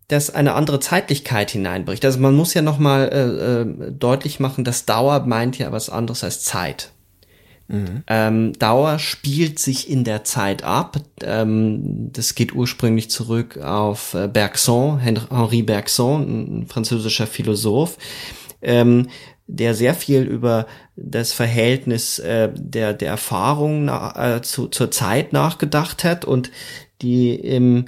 dass 0.07 0.33
eine 0.33 0.53
andere 0.53 0.79
Zeitlichkeit 0.79 1.51
hineinbricht. 1.51 2.03
Also 2.03 2.19
man 2.19 2.35
muss 2.35 2.53
ja 2.53 2.61
nochmal 2.61 3.09
äh, 3.13 3.87
äh, 3.87 3.91
deutlich 3.91 4.39
machen, 4.39 4.63
dass 4.63 4.85
Dauer 4.85 5.25
meint 5.25 5.57
ja 5.57 5.71
was 5.71 5.89
anderes 5.89 6.23
als 6.23 6.43
Zeit. 6.43 6.91
Mhm. 7.67 8.03
Ähm, 8.07 8.53
Dauer 8.53 8.97
spielt 8.97 9.59
sich 9.59 9.89
in 9.89 10.03
der 10.03 10.23
Zeit 10.23 10.63
ab. 10.63 10.97
Ähm, 11.21 12.11
das 12.11 12.33
geht 12.33 12.53
ursprünglich 12.55 13.11
zurück 13.11 13.59
auf 13.59 14.15
äh, 14.15 14.27
Bergson, 14.27 14.97
Henri 14.99 15.61
Bergson, 15.61 16.61
ein 16.61 16.67
französischer 16.67 17.27
Philosoph. 17.27 17.97
Ähm, 18.63 19.07
der 19.51 19.73
sehr 19.73 19.95
viel 19.95 20.21
über 20.21 20.67
das 20.95 21.33
Verhältnis 21.33 22.19
äh, 22.19 22.49
der, 22.55 22.93
der 22.93 23.09
Erfahrung 23.09 23.85
na, 23.85 24.35
äh, 24.35 24.41
zu, 24.43 24.67
zur 24.67 24.91
Zeit 24.91 25.33
nachgedacht 25.33 26.03
hat 26.03 26.23
und 26.23 26.51
die 27.01 27.33
im 27.33 27.85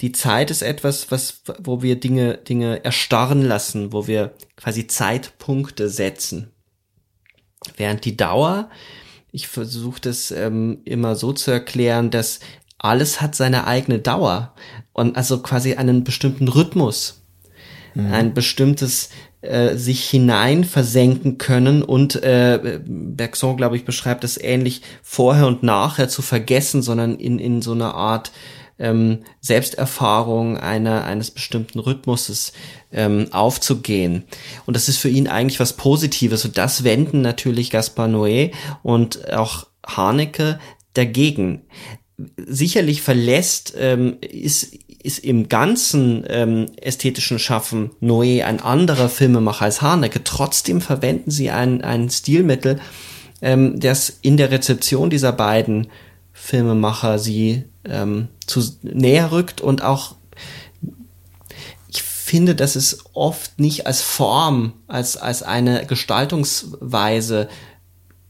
die 0.00 0.12
Zeit 0.12 0.50
ist 0.50 0.62
etwas, 0.62 1.10
was, 1.10 1.42
wo 1.58 1.82
wir 1.82 2.00
Dinge, 2.00 2.38
Dinge 2.38 2.82
erstarren 2.84 3.42
lassen, 3.42 3.92
wo 3.92 4.06
wir 4.06 4.32
quasi 4.56 4.86
Zeitpunkte 4.86 5.90
setzen. 5.90 6.52
Während 7.76 8.06
die 8.06 8.16
Dauer, 8.16 8.70
ich 9.30 9.48
versuche 9.48 10.00
das 10.00 10.30
ähm, 10.30 10.80
immer 10.86 11.16
so 11.16 11.34
zu 11.34 11.50
erklären, 11.50 12.10
dass 12.10 12.40
alles 12.78 13.20
hat 13.20 13.34
seine 13.34 13.66
eigene 13.66 13.98
Dauer 13.98 14.54
und 14.94 15.18
also 15.18 15.42
quasi 15.42 15.74
einen 15.74 16.02
bestimmten 16.02 16.48
Rhythmus, 16.48 17.22
mhm. 17.94 18.10
ein 18.10 18.32
bestimmtes 18.32 19.10
äh, 19.42 19.76
sich 19.76 20.08
hinein 20.08 20.64
versenken 20.64 21.38
können 21.38 21.82
und 21.82 22.22
äh, 22.22 22.80
Bergson, 22.84 23.56
glaube 23.56 23.76
ich, 23.76 23.84
beschreibt 23.84 24.24
es 24.24 24.38
ähnlich, 24.38 24.82
vorher 25.02 25.46
und 25.46 25.62
nachher 25.62 26.08
zu 26.08 26.20
vergessen, 26.20 26.82
sondern 26.82 27.16
in, 27.16 27.38
in 27.38 27.62
so 27.62 27.72
einer 27.72 27.94
Art 27.94 28.32
ähm, 28.78 29.20
Selbsterfahrung 29.40 30.56
einer, 30.56 31.04
eines 31.04 31.30
bestimmten 31.30 31.78
Rhythmuses 31.78 32.52
ähm, 32.92 33.28
aufzugehen. 33.30 34.24
Und 34.66 34.74
das 34.74 34.88
ist 34.88 34.96
für 34.96 35.10
ihn 35.10 35.28
eigentlich 35.28 35.60
was 35.60 35.74
Positives. 35.74 36.44
Und 36.44 36.58
das 36.58 36.82
wenden 36.82 37.20
natürlich 37.20 37.70
Gaspar 37.70 38.08
Noé 38.08 38.52
und 38.82 39.32
auch 39.32 39.66
Haneke 39.86 40.58
dagegen. 40.94 41.62
Sicherlich 42.36 43.02
verlässt, 43.02 43.74
ähm, 43.78 44.18
ist 44.20 44.74
ist 45.02 45.20
im 45.20 45.48
ganzen 45.48 46.24
ähm, 46.28 46.66
ästhetischen 46.80 47.38
Schaffen 47.38 47.90
Noé 48.00 48.44
ein 48.44 48.60
anderer 48.60 49.08
Filmemacher 49.08 49.64
als 49.64 49.82
Haneke. 49.82 50.22
Trotzdem 50.24 50.80
verwenden 50.80 51.30
sie 51.30 51.50
ein, 51.50 51.82
ein 51.82 52.10
Stilmittel, 52.10 52.80
ähm, 53.40 53.80
das 53.80 54.18
in 54.22 54.36
der 54.36 54.50
Rezeption 54.50 55.10
dieser 55.10 55.32
beiden 55.32 55.88
Filmemacher 56.32 57.18
sie 57.18 57.64
ähm, 57.84 58.28
zu 58.46 58.62
näher 58.82 59.32
rückt 59.32 59.60
und 59.60 59.82
auch 59.82 60.14
ich 61.88 62.02
finde, 62.02 62.54
dass 62.54 62.76
es 62.76 62.98
oft 63.12 63.58
nicht 63.58 63.86
als 63.86 64.02
Form, 64.02 64.74
als, 64.86 65.16
als 65.16 65.42
eine 65.42 65.86
Gestaltungsweise 65.86 67.48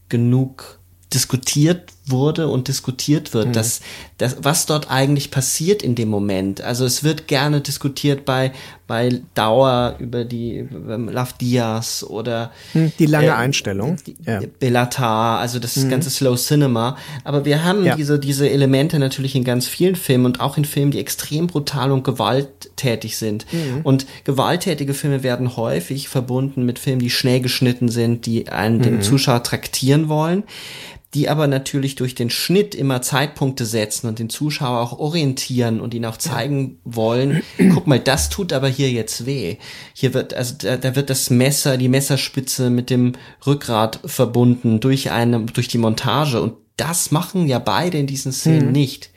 genug 0.09 0.79
diskutiert 1.13 1.91
wurde 2.11 2.47
und 2.47 2.67
diskutiert 2.67 3.33
wird, 3.33 3.47
mhm. 3.47 3.53
dass, 3.53 3.81
dass 4.17 4.37
was 4.41 4.65
dort 4.65 4.91
eigentlich 4.91 5.31
passiert 5.31 5.81
in 5.81 5.95
dem 5.95 6.09
Moment. 6.09 6.61
Also 6.61 6.85
es 6.85 7.03
wird 7.03 7.27
gerne 7.27 7.61
diskutiert 7.61 8.25
bei 8.25 8.51
bei 8.91 9.21
Dauer 9.35 9.95
über 9.99 10.25
die 10.25 10.67
Love 10.69 11.31
Diaz 11.39 12.03
oder 12.05 12.51
hm, 12.73 12.91
die 12.99 13.05
lange 13.05 13.27
äh, 13.27 13.31
Einstellung, 13.31 13.95
die, 14.05 14.17
ja. 14.25 14.41
Bellatar, 14.59 15.39
also 15.39 15.59
das 15.59 15.77
mhm. 15.77 15.91
ganze 15.91 16.09
Slow 16.09 16.35
Cinema. 16.35 16.97
Aber 17.23 17.45
wir 17.45 17.63
haben 17.63 17.85
ja. 17.85 17.95
diese 17.95 18.19
diese 18.19 18.49
Elemente 18.49 18.99
natürlich 18.99 19.33
in 19.33 19.45
ganz 19.45 19.65
vielen 19.65 19.95
Filmen 19.95 20.25
und 20.25 20.41
auch 20.41 20.57
in 20.57 20.65
Filmen, 20.65 20.91
die 20.91 20.99
extrem 20.99 21.47
brutal 21.47 21.93
und 21.93 22.03
gewalttätig 22.03 23.15
sind. 23.15 23.45
Mhm. 23.53 23.79
Und 23.83 24.07
gewalttätige 24.25 24.93
Filme 24.93 25.23
werden 25.23 25.55
häufig 25.55 26.09
verbunden 26.09 26.65
mit 26.65 26.77
Filmen, 26.77 26.99
die 26.99 27.09
schnell 27.09 27.39
geschnitten 27.39 27.87
sind, 27.87 28.25
die 28.25 28.49
einen 28.49 28.81
den 28.81 28.95
mhm. 28.95 29.01
Zuschauer 29.03 29.41
traktieren 29.41 30.09
wollen 30.09 30.43
die 31.13 31.27
aber 31.27 31.47
natürlich 31.47 31.95
durch 31.95 32.15
den 32.15 32.29
Schnitt 32.29 32.73
immer 32.73 33.01
Zeitpunkte 33.01 33.65
setzen 33.65 34.07
und 34.07 34.19
den 34.19 34.29
Zuschauer 34.29 34.79
auch 34.79 34.97
orientieren 34.97 35.81
und 35.81 35.93
ihn 35.93 36.05
auch 36.05 36.17
zeigen 36.17 36.79
wollen, 36.85 37.43
guck 37.73 37.85
mal, 37.85 37.99
das 37.99 38.29
tut 38.29 38.53
aber 38.53 38.69
hier 38.69 38.89
jetzt 38.89 39.25
weh. 39.25 39.57
Hier 39.93 40.13
wird, 40.13 40.33
also 40.33 40.55
da, 40.57 40.77
da 40.77 40.95
wird 40.95 41.09
das 41.09 41.29
Messer, 41.29 41.77
die 41.77 41.89
Messerspitze 41.89 42.69
mit 42.69 42.89
dem 42.89 43.13
Rückgrat 43.45 43.99
verbunden 44.05 44.79
durch 44.79 45.11
eine, 45.11 45.41
durch 45.41 45.67
die 45.67 45.77
Montage 45.77 46.41
und 46.41 46.53
das 46.77 47.11
machen 47.11 47.47
ja 47.47 47.59
beide 47.59 47.97
in 47.97 48.07
diesen 48.07 48.31
Szenen 48.31 48.67
mhm. 48.67 48.71
nicht. 48.71 49.11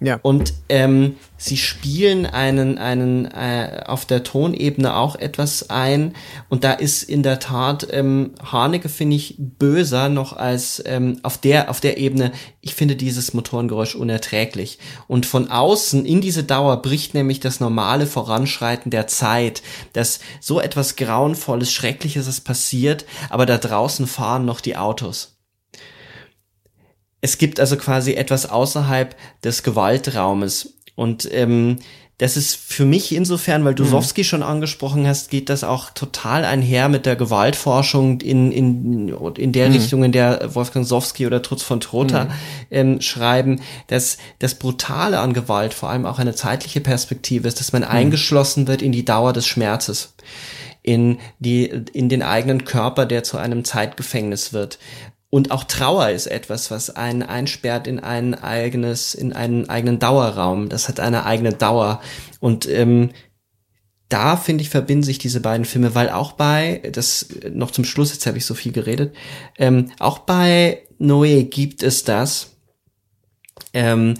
Ja. 0.00 0.18
Und 0.22 0.54
ähm, 0.68 1.16
sie 1.40 1.56
spielen 1.56 2.26
einen, 2.26 2.76
einen 2.76 3.24
äh, 3.24 3.82
auf 3.86 4.04
der 4.04 4.22
Tonebene 4.22 4.94
auch 4.94 5.16
etwas 5.16 5.70
ein. 5.70 6.14
Und 6.50 6.64
da 6.64 6.72
ist 6.72 7.02
in 7.02 7.22
der 7.22 7.40
Tat 7.40 7.88
ähm, 7.90 8.34
Haneke, 8.52 8.90
finde 8.90 9.16
ich, 9.16 9.36
böser 9.38 10.10
noch 10.10 10.34
als 10.34 10.82
ähm, 10.84 11.18
auf 11.22 11.38
der, 11.38 11.70
auf 11.70 11.80
der 11.80 11.96
Ebene, 11.96 12.32
ich 12.60 12.74
finde 12.74 12.94
dieses 12.94 13.32
Motorengeräusch 13.32 13.94
unerträglich. 13.94 14.78
Und 15.08 15.24
von 15.24 15.50
außen 15.50 16.04
in 16.04 16.20
diese 16.20 16.44
Dauer 16.44 16.82
bricht 16.82 17.14
nämlich 17.14 17.40
das 17.40 17.58
normale 17.58 18.06
Voranschreiten 18.06 18.90
der 18.90 19.06
Zeit, 19.06 19.62
dass 19.94 20.20
so 20.40 20.60
etwas 20.60 20.96
Grauenvolles, 20.96 21.72
Schreckliches 21.72 22.26
ist 22.26 22.42
passiert, 22.42 23.06
aber 23.30 23.46
da 23.46 23.56
draußen 23.56 24.06
fahren 24.06 24.44
noch 24.44 24.60
die 24.60 24.76
Autos 24.76 25.38
es 27.20 27.38
gibt 27.38 27.60
also 27.60 27.76
quasi 27.76 28.14
etwas 28.14 28.48
außerhalb 28.48 29.14
des 29.44 29.62
Gewaltraumes. 29.62 30.74
Und 31.00 31.26
ähm, 31.32 31.78
das 32.18 32.36
ist 32.36 32.54
für 32.54 32.84
mich 32.84 33.14
insofern, 33.14 33.64
weil 33.64 33.74
du 33.74 33.84
mhm. 33.84 33.88
Sowski 33.88 34.22
schon 34.22 34.42
angesprochen 34.42 35.06
hast, 35.06 35.30
geht 35.30 35.48
das 35.48 35.64
auch 35.64 35.88
total 35.88 36.44
einher 36.44 36.90
mit 36.90 37.06
der 37.06 37.16
Gewaltforschung 37.16 38.20
in, 38.20 38.52
in, 38.52 39.08
in 39.08 39.52
der 39.52 39.68
mhm. 39.68 39.74
Richtung, 39.74 40.04
in 40.04 40.12
der 40.12 40.54
Wolfgang 40.54 40.86
Sowski 40.86 41.26
oder 41.26 41.40
Trutz 41.40 41.62
von 41.62 41.80
Trotha 41.80 42.24
mhm. 42.24 42.30
ähm, 42.70 43.00
schreiben, 43.00 43.62
dass 43.86 44.18
das 44.40 44.56
Brutale 44.56 45.20
an 45.20 45.32
Gewalt 45.32 45.72
vor 45.72 45.88
allem 45.88 46.04
auch 46.04 46.18
eine 46.18 46.34
zeitliche 46.34 46.82
Perspektive 46.82 47.48
ist, 47.48 47.60
dass 47.60 47.72
man 47.72 47.80
mhm. 47.80 47.88
eingeschlossen 47.88 48.68
wird 48.68 48.82
in 48.82 48.92
die 48.92 49.06
Dauer 49.06 49.32
des 49.32 49.46
Schmerzes 49.46 50.12
in 50.82 51.18
die 51.38 51.66
in 51.66 52.08
den 52.08 52.22
eigenen 52.22 52.64
Körper, 52.64 53.04
der 53.04 53.22
zu 53.22 53.36
einem 53.36 53.64
Zeitgefängnis 53.64 54.52
wird. 54.52 54.78
Und 55.30 55.52
auch 55.52 55.64
Trauer 55.64 56.10
ist 56.10 56.26
etwas, 56.26 56.72
was 56.72 56.90
einen 56.90 57.22
einsperrt 57.22 57.86
in 57.86 58.00
ein 58.00 58.34
eigenes, 58.34 59.14
in 59.14 59.32
einen 59.32 59.68
eigenen 59.68 60.00
Dauerraum. 60.00 60.68
Das 60.68 60.88
hat 60.88 60.98
eine 60.98 61.24
eigene 61.24 61.52
Dauer. 61.52 62.00
Und 62.40 62.68
ähm, 62.68 63.10
da 64.08 64.36
finde 64.36 64.62
ich, 64.62 64.70
verbinden 64.70 65.04
sich 65.04 65.18
diese 65.18 65.40
beiden 65.40 65.64
Filme, 65.64 65.94
weil 65.94 66.10
auch 66.10 66.32
bei, 66.32 66.82
das 66.92 67.28
noch 67.52 67.70
zum 67.70 67.84
Schluss, 67.84 68.12
jetzt 68.12 68.26
habe 68.26 68.38
ich 68.38 68.44
so 68.44 68.54
viel 68.54 68.72
geredet, 68.72 69.14
ähm, 69.56 69.92
auch 70.00 70.18
bei 70.18 70.82
Noé 70.98 71.44
gibt 71.44 71.84
es 71.84 72.02
das 72.02 72.56
ähm, 73.72 74.14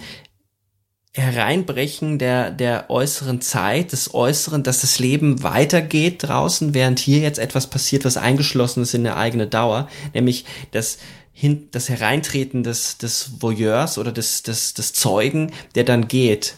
Hereinbrechen 1.13 2.19
der, 2.19 2.51
der 2.51 2.89
äußeren 2.89 3.41
Zeit, 3.41 3.91
des 3.91 4.13
Äußeren, 4.13 4.63
dass 4.63 4.81
das 4.81 4.97
Leben 4.97 5.43
weitergeht 5.43 6.23
draußen, 6.23 6.73
während 6.73 6.99
hier 6.99 7.19
jetzt 7.19 7.39
etwas 7.39 7.67
passiert, 7.67 8.05
was 8.05 8.15
eingeschlossen 8.15 8.83
ist 8.83 8.93
in 8.93 9.05
eine 9.05 9.17
eigene 9.17 9.47
Dauer, 9.47 9.89
nämlich 10.13 10.45
das 10.71 10.99
hin, 11.33 11.67
das 11.71 11.89
Hereintreten 11.89 12.63
des, 12.63 12.97
des 12.97 13.41
Voyeurs 13.41 13.97
oder 13.97 14.13
des, 14.13 14.43
des, 14.43 14.73
des 14.73 14.93
Zeugen, 14.93 15.51
der 15.75 15.83
dann 15.83 16.07
geht. 16.07 16.55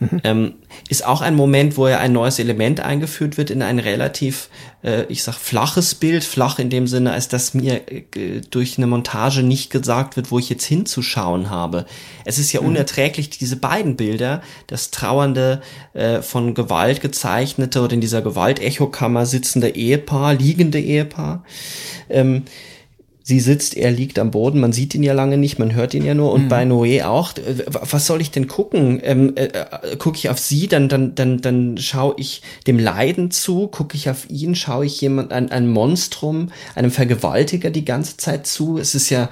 Mhm. 0.00 0.20
Ähm, 0.24 0.54
ist 0.90 1.06
auch 1.06 1.20
ein 1.20 1.36
Moment, 1.36 1.76
wo 1.76 1.86
er 1.86 2.00
ein 2.00 2.12
neues 2.12 2.40
Element 2.40 2.80
eingeführt 2.80 3.38
wird 3.38 3.50
in 3.50 3.62
ein 3.62 3.78
relativ, 3.78 4.48
äh, 4.82 5.04
ich 5.04 5.22
sag, 5.22 5.36
flaches 5.36 5.94
Bild, 5.94 6.24
flach 6.24 6.58
in 6.58 6.68
dem 6.68 6.88
Sinne, 6.88 7.12
als 7.12 7.28
dass 7.28 7.54
mir 7.54 7.82
äh, 7.88 8.40
durch 8.50 8.76
eine 8.76 8.88
Montage 8.88 9.44
nicht 9.44 9.70
gesagt 9.70 10.16
wird, 10.16 10.32
wo 10.32 10.40
ich 10.40 10.50
jetzt 10.50 10.64
hinzuschauen 10.64 11.48
habe. 11.48 11.86
Es 12.24 12.40
ist 12.40 12.52
ja 12.52 12.60
mhm. 12.60 12.70
unerträglich, 12.70 13.30
diese 13.30 13.54
beiden 13.54 13.94
Bilder, 13.94 14.42
das 14.66 14.90
trauernde, 14.90 15.62
äh, 15.92 16.22
von 16.22 16.54
Gewalt 16.54 17.00
gezeichnete 17.00 17.82
oder 17.82 17.92
in 17.92 18.00
dieser 18.00 18.20
Gewaltechokammer 18.20 19.26
sitzende 19.26 19.76
Ehepaar, 19.76 20.34
liegende 20.34 20.80
Ehepaar, 20.80 21.44
ähm, 22.08 22.46
sie 23.30 23.40
sitzt, 23.40 23.76
er 23.76 23.92
liegt 23.92 24.18
am 24.18 24.32
Boden, 24.32 24.58
man 24.58 24.72
sieht 24.72 24.94
ihn 24.94 25.04
ja 25.04 25.12
lange 25.12 25.38
nicht, 25.38 25.58
man 25.60 25.72
hört 25.72 25.94
ihn 25.94 26.04
ja 26.04 26.14
nur. 26.14 26.32
Und 26.32 26.44
mhm. 26.44 26.48
bei 26.48 26.64
Noé 26.64 27.04
auch, 27.04 27.32
was 27.66 28.06
soll 28.06 28.20
ich 28.20 28.32
denn 28.32 28.48
gucken? 28.48 29.00
Ähm, 29.02 29.36
äh, 29.36 29.46
äh, 29.46 29.96
gucke 29.96 30.18
ich 30.18 30.28
auf 30.28 30.38
sie, 30.40 30.66
dann, 30.66 30.88
dann, 30.88 31.14
dann, 31.14 31.40
dann 31.40 31.78
schaue 31.78 32.14
ich 32.18 32.42
dem 32.66 32.78
Leiden 32.78 33.30
zu, 33.30 33.68
gucke 33.68 33.96
ich 33.96 34.10
auf 34.10 34.28
ihn, 34.28 34.56
schaue 34.56 34.84
ich 34.84 35.00
jemand, 35.00 35.32
ein, 35.32 35.52
ein 35.52 35.68
Monstrum, 35.68 36.50
einem 36.74 36.90
Vergewaltiger 36.90 37.70
die 37.70 37.84
ganze 37.84 38.16
Zeit 38.16 38.48
zu. 38.48 38.78
Es 38.78 38.96
ist 38.96 39.10
ja 39.10 39.30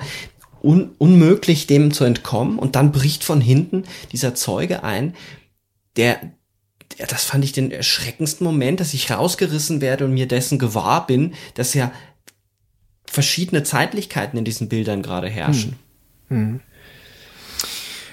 un, 0.62 0.90
unmöglich, 0.98 1.66
dem 1.66 1.92
zu 1.92 2.04
entkommen. 2.04 2.58
Und 2.58 2.76
dann 2.76 2.92
bricht 2.92 3.24
von 3.24 3.40
hinten 3.40 3.82
dieser 4.12 4.36
Zeuge 4.36 4.84
ein, 4.84 5.14
der, 5.96 6.20
das 7.08 7.24
fand 7.24 7.44
ich 7.44 7.52
den 7.52 7.72
erschreckendsten 7.72 8.46
Moment, 8.46 8.78
dass 8.78 8.94
ich 8.94 9.10
rausgerissen 9.10 9.80
werde 9.80 10.04
und 10.04 10.14
mir 10.14 10.28
dessen 10.28 10.60
gewahr 10.60 11.04
bin, 11.04 11.34
dass 11.54 11.74
er 11.74 11.90
verschiedene 13.10 13.62
Zeitlichkeiten 13.62 14.38
in 14.38 14.44
diesen 14.44 14.68
Bildern 14.68 15.02
gerade 15.02 15.28
herrschen. 15.28 15.76
Hm. 16.28 16.36
Hm. 16.36 16.60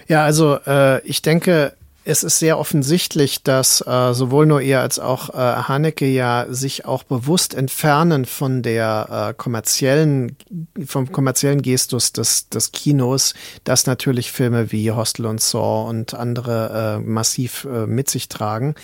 Ja, 0.08 0.24
also 0.24 0.60
äh, 0.66 1.02
ich 1.02 1.22
denke, 1.22 1.74
es 2.08 2.22
ist 2.22 2.38
sehr 2.38 2.60
offensichtlich, 2.60 3.42
dass 3.42 3.82
äh, 3.82 4.14
sowohl 4.14 4.46
Noir 4.46 4.80
als 4.82 5.00
auch 5.00 5.32
äh, 5.32 5.34
Haneke 5.34 6.06
ja 6.06 6.46
sich 6.48 6.86
auch 6.86 7.04
bewusst 7.04 7.56
entfernen 7.56 8.26
von 8.26 8.62
der 8.62 9.30
äh, 9.32 9.34
kommerziellen, 9.34 10.38
vom 10.86 11.12
kommerziellen 11.12 11.64
Gestus 11.64 12.14
des, 12.14 12.48
des 12.50 12.72
Kinos, 12.72 13.34
das 13.64 13.88
natürlich 13.88 14.32
Filme 14.32 14.72
wie 14.72 14.92
Hostel 14.92 15.26
und 15.26 15.42
Saw 15.42 15.90
und 15.90 16.14
andere 16.14 17.00
äh, 17.04 17.04
massiv 17.04 17.66
äh, 17.66 17.88
mit 17.88 18.08
sich 18.08 18.30
tragen, 18.30 18.76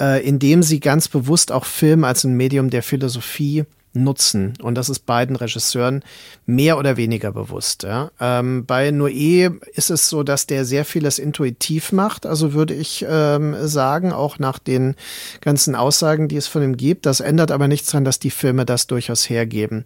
äh, 0.00 0.26
indem 0.26 0.64
sie 0.64 0.80
ganz 0.80 1.06
bewusst 1.06 1.52
auch 1.52 1.66
Film 1.66 2.02
als 2.02 2.24
ein 2.24 2.36
Medium 2.36 2.70
der 2.70 2.82
Philosophie 2.82 3.64
nutzen. 3.94 4.54
Und 4.60 4.74
das 4.74 4.88
ist 4.88 5.06
beiden 5.06 5.36
Regisseuren 5.36 6.02
mehr 6.46 6.78
oder 6.78 6.96
weniger 6.96 7.32
bewusst. 7.32 7.84
Ja. 7.84 8.10
Ähm, 8.20 8.66
bei 8.66 8.88
Noé 8.90 9.60
ist 9.72 9.90
es 9.90 10.08
so, 10.08 10.22
dass 10.22 10.46
der 10.46 10.64
sehr 10.64 10.84
vieles 10.84 11.18
intuitiv 11.18 11.92
macht. 11.92 12.26
Also 12.26 12.52
würde 12.52 12.74
ich 12.74 13.06
ähm, 13.08 13.54
sagen, 13.66 14.12
auch 14.12 14.38
nach 14.38 14.58
den 14.58 14.96
ganzen 15.40 15.74
Aussagen, 15.74 16.28
die 16.28 16.36
es 16.36 16.48
von 16.48 16.62
ihm 16.62 16.76
gibt. 16.76 17.06
Das 17.06 17.20
ändert 17.20 17.50
aber 17.50 17.68
nichts 17.68 17.90
daran, 17.90 18.04
dass 18.04 18.18
die 18.18 18.30
Filme 18.30 18.66
das 18.66 18.86
durchaus 18.86 19.30
hergeben. 19.30 19.84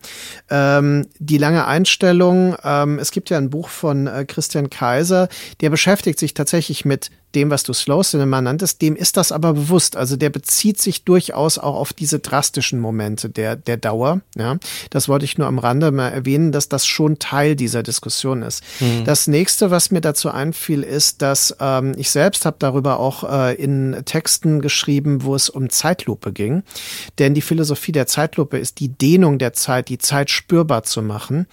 Ähm, 0.50 1.06
die 1.18 1.38
lange 1.38 1.66
Einstellung, 1.66 2.56
ähm, 2.64 2.98
es 2.98 3.10
gibt 3.10 3.30
ja 3.30 3.36
ein 3.36 3.50
Buch 3.50 3.68
von 3.68 4.06
äh, 4.06 4.24
Christian 4.26 4.70
Kaiser, 4.70 5.28
der 5.60 5.70
beschäftigt 5.70 6.18
sich 6.18 6.34
tatsächlich 6.34 6.84
mit 6.84 7.10
dem, 7.34 7.50
was 7.50 7.62
du 7.62 7.72
Slow 7.72 8.02
Cinema 8.02 8.40
nanntest, 8.40 8.80
dem 8.80 8.96
ist 8.96 9.16
das 9.16 9.32
aber 9.32 9.52
bewusst. 9.52 9.96
Also 9.96 10.16
der 10.16 10.30
bezieht 10.30 10.80
sich 10.80 11.04
durchaus 11.04 11.58
auch 11.58 11.74
auf 11.74 11.92
diese 11.92 12.18
drastischen 12.18 12.80
Momente 12.80 13.28
der, 13.28 13.56
der 13.56 13.76
Dauer. 13.76 14.20
Ja, 14.36 14.56
das 14.90 15.08
wollte 15.08 15.24
ich 15.24 15.36
nur 15.36 15.46
am 15.46 15.58
Rande 15.58 15.90
mal 15.90 16.08
erwähnen, 16.08 16.52
dass 16.52 16.68
das 16.68 16.86
schon 16.86 17.18
Teil 17.18 17.56
dieser 17.56 17.82
Diskussion 17.82 18.42
ist. 18.42 18.62
Mhm. 18.80 19.04
Das 19.04 19.26
nächste, 19.26 19.70
was 19.70 19.90
mir 19.90 20.00
dazu 20.00 20.30
einfiel, 20.30 20.82
ist, 20.82 21.20
dass 21.22 21.54
ähm, 21.60 21.94
ich 21.96 22.10
selbst 22.10 22.46
habe 22.46 22.56
darüber 22.58 22.98
auch 22.98 23.24
äh, 23.30 23.54
in 23.54 24.02
Texten 24.04 24.60
geschrieben, 24.60 25.22
wo 25.22 25.34
es 25.34 25.50
um 25.50 25.68
Zeitlupe 25.70 26.32
ging. 26.32 26.62
Denn 27.18 27.34
die 27.34 27.42
Philosophie 27.42 27.92
der 27.92 28.06
Zeitlupe 28.06 28.58
ist 28.58 28.80
die 28.80 28.88
Dehnung 28.88 29.38
der 29.38 29.52
Zeit, 29.52 29.88
die 29.88 29.98
Zeit 29.98 30.30
spürbar 30.30 30.82
zu 30.82 31.02
machen 31.02 31.46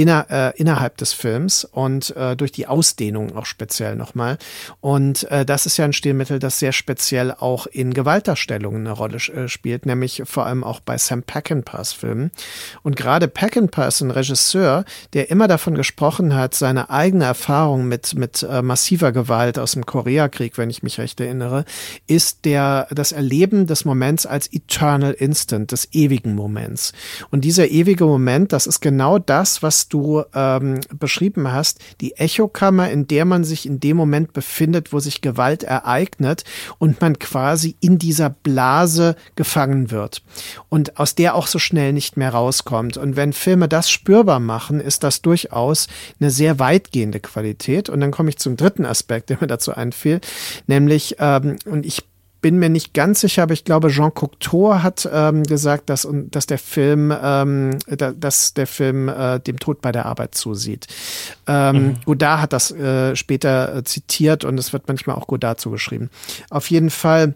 inner, 0.00 0.26
äh, 0.30 0.58
innerhalb 0.58 0.96
des 0.96 1.12
Films 1.12 1.64
und 1.64 2.16
äh, 2.16 2.34
durch 2.34 2.52
die 2.52 2.66
Ausdehnung 2.66 3.36
auch 3.36 3.44
speziell 3.44 3.96
nochmal. 3.96 4.38
Und 4.80 5.30
äh, 5.30 5.44
das 5.44 5.66
ist 5.66 5.76
ja 5.76 5.84
ein 5.84 5.92
Stilmittel, 5.92 6.38
das 6.38 6.58
sehr 6.58 6.72
speziell 6.72 7.32
auch 7.32 7.66
in 7.66 7.92
Gewaltdarstellungen 7.92 8.86
eine 8.86 8.92
Rolle 8.92 9.16
äh, 9.16 9.48
spielt, 9.48 9.84
nämlich 9.84 10.22
vor 10.24 10.46
allem 10.46 10.64
auch 10.64 10.80
bei 10.80 10.96
Sam 10.96 11.22
Peckinpahs 11.22 11.92
Filmen. 11.92 12.30
Und 12.82 12.96
gerade 12.96 13.28
Peckinpah 13.28 13.88
ist 13.88 14.00
ein 14.00 14.10
Regisseur, 14.10 14.86
der 15.12 15.30
immer 15.30 15.48
davon 15.48 15.74
gesprochen 15.74 16.34
hat, 16.34 16.54
seine 16.54 16.88
eigene 16.88 17.26
Erfahrung 17.26 17.86
mit, 17.86 18.14
mit 18.14 18.42
äh, 18.42 18.62
massiver 18.62 19.12
Gewalt 19.12 19.58
aus 19.58 19.72
dem 19.72 19.84
Koreakrieg, 19.84 20.56
wenn 20.56 20.70
ich 20.70 20.82
mich 20.82 20.98
recht 20.98 21.20
erinnere, 21.20 21.66
ist 22.06 22.46
der, 22.46 22.86
das 22.90 23.12
Erleben 23.12 23.66
des 23.66 23.84
Moments 23.84 24.24
als 24.24 24.50
Eternal 24.50 25.12
Instant, 25.12 25.72
des 25.72 25.88
ewigen 25.92 26.34
Moments. 26.34 26.94
Und 27.30 27.42
dieser 27.44 27.68
ewige 27.68 28.06
Moment, 28.06 28.54
das 28.54 28.66
ist 28.66 28.80
genau 28.80 29.18
das, 29.18 29.62
was 29.62 29.89
du 29.90 30.22
ähm, 30.34 30.80
beschrieben 30.98 31.52
hast, 31.52 31.80
die 32.00 32.16
Echokammer, 32.16 32.90
in 32.90 33.06
der 33.06 33.24
man 33.24 33.44
sich 33.44 33.66
in 33.66 33.80
dem 33.80 33.96
Moment 33.96 34.32
befindet, 34.32 34.92
wo 34.92 35.00
sich 35.00 35.20
Gewalt 35.20 35.62
ereignet 35.62 36.44
und 36.78 37.00
man 37.00 37.18
quasi 37.18 37.76
in 37.80 37.98
dieser 37.98 38.30
Blase 38.30 39.16
gefangen 39.36 39.90
wird 39.90 40.22
und 40.68 40.98
aus 40.98 41.14
der 41.14 41.34
auch 41.34 41.46
so 41.46 41.58
schnell 41.58 41.92
nicht 41.92 42.16
mehr 42.16 42.30
rauskommt. 42.30 42.96
Und 42.96 43.16
wenn 43.16 43.32
Filme 43.32 43.68
das 43.68 43.90
spürbar 43.90 44.40
machen, 44.40 44.80
ist 44.80 45.02
das 45.02 45.22
durchaus 45.22 45.88
eine 46.20 46.30
sehr 46.30 46.58
weitgehende 46.58 47.20
Qualität. 47.20 47.88
Und 47.88 48.00
dann 48.00 48.10
komme 48.10 48.30
ich 48.30 48.38
zum 48.38 48.56
dritten 48.56 48.86
Aspekt, 48.86 49.30
der 49.30 49.38
mir 49.40 49.46
dazu 49.46 49.74
einfiel, 49.74 50.20
nämlich, 50.66 51.16
ähm, 51.18 51.56
und 51.66 51.84
ich 51.86 52.09
bin 52.40 52.58
mir 52.58 52.70
nicht 52.70 52.94
ganz 52.94 53.20
sicher, 53.20 53.42
aber 53.42 53.52
ich 53.52 53.64
glaube, 53.64 53.88
Jean 53.88 54.14
Cocteau 54.14 54.82
hat 54.82 55.08
ähm, 55.12 55.42
gesagt, 55.42 55.90
dass, 55.90 56.08
dass 56.10 56.46
der 56.46 56.58
Film, 56.58 57.14
ähm, 57.22 57.78
da, 57.86 58.12
dass 58.12 58.54
der 58.54 58.66
Film 58.66 59.08
äh, 59.08 59.40
dem 59.40 59.58
Tod 59.58 59.80
bei 59.82 59.92
der 59.92 60.06
Arbeit 60.06 60.34
zusieht. 60.34 60.86
Ähm, 61.46 61.76
mhm. 61.76 61.96
Godard 62.04 62.40
hat 62.40 62.52
das 62.52 62.70
äh, 62.70 63.14
später 63.16 63.76
äh, 63.76 63.84
zitiert 63.84 64.44
und 64.44 64.58
es 64.58 64.72
wird 64.72 64.88
manchmal 64.88 65.16
auch 65.16 65.26
Godard 65.26 65.60
zugeschrieben. 65.60 66.10
Auf 66.48 66.70
jeden 66.70 66.90
Fall 66.90 67.34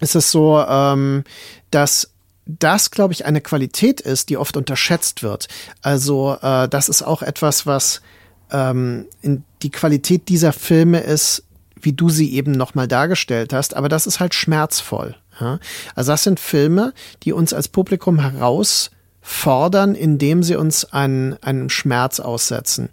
ist 0.00 0.16
es 0.16 0.30
so, 0.30 0.64
ähm, 0.66 1.24
dass 1.70 2.10
das, 2.46 2.90
glaube 2.90 3.12
ich, 3.12 3.24
eine 3.24 3.40
Qualität 3.40 4.00
ist, 4.00 4.28
die 4.28 4.36
oft 4.36 4.56
unterschätzt 4.56 5.22
wird. 5.22 5.48
Also 5.80 6.36
äh, 6.42 6.68
das 6.68 6.88
ist 6.88 7.02
auch 7.02 7.22
etwas, 7.22 7.66
was 7.66 8.02
ähm, 8.50 9.06
in 9.20 9.44
die 9.62 9.70
Qualität 9.70 10.28
dieser 10.28 10.52
Filme 10.52 11.00
ist, 11.00 11.44
wie 11.82 11.92
du 11.92 12.08
sie 12.08 12.32
eben 12.34 12.52
nochmal 12.52 12.88
dargestellt 12.88 13.52
hast, 13.52 13.74
aber 13.74 13.88
das 13.88 14.06
ist 14.06 14.20
halt 14.20 14.34
schmerzvoll. 14.34 15.16
Ja? 15.40 15.58
Also 15.94 16.12
das 16.12 16.24
sind 16.24 16.40
Filme, 16.40 16.94
die 17.22 17.32
uns 17.32 17.52
als 17.52 17.68
Publikum 17.68 18.20
herausfordern, 18.20 19.94
indem 19.94 20.42
sie 20.42 20.56
uns 20.56 20.84
einen, 20.92 21.36
einen 21.42 21.70
Schmerz 21.70 22.20
aussetzen. 22.20 22.88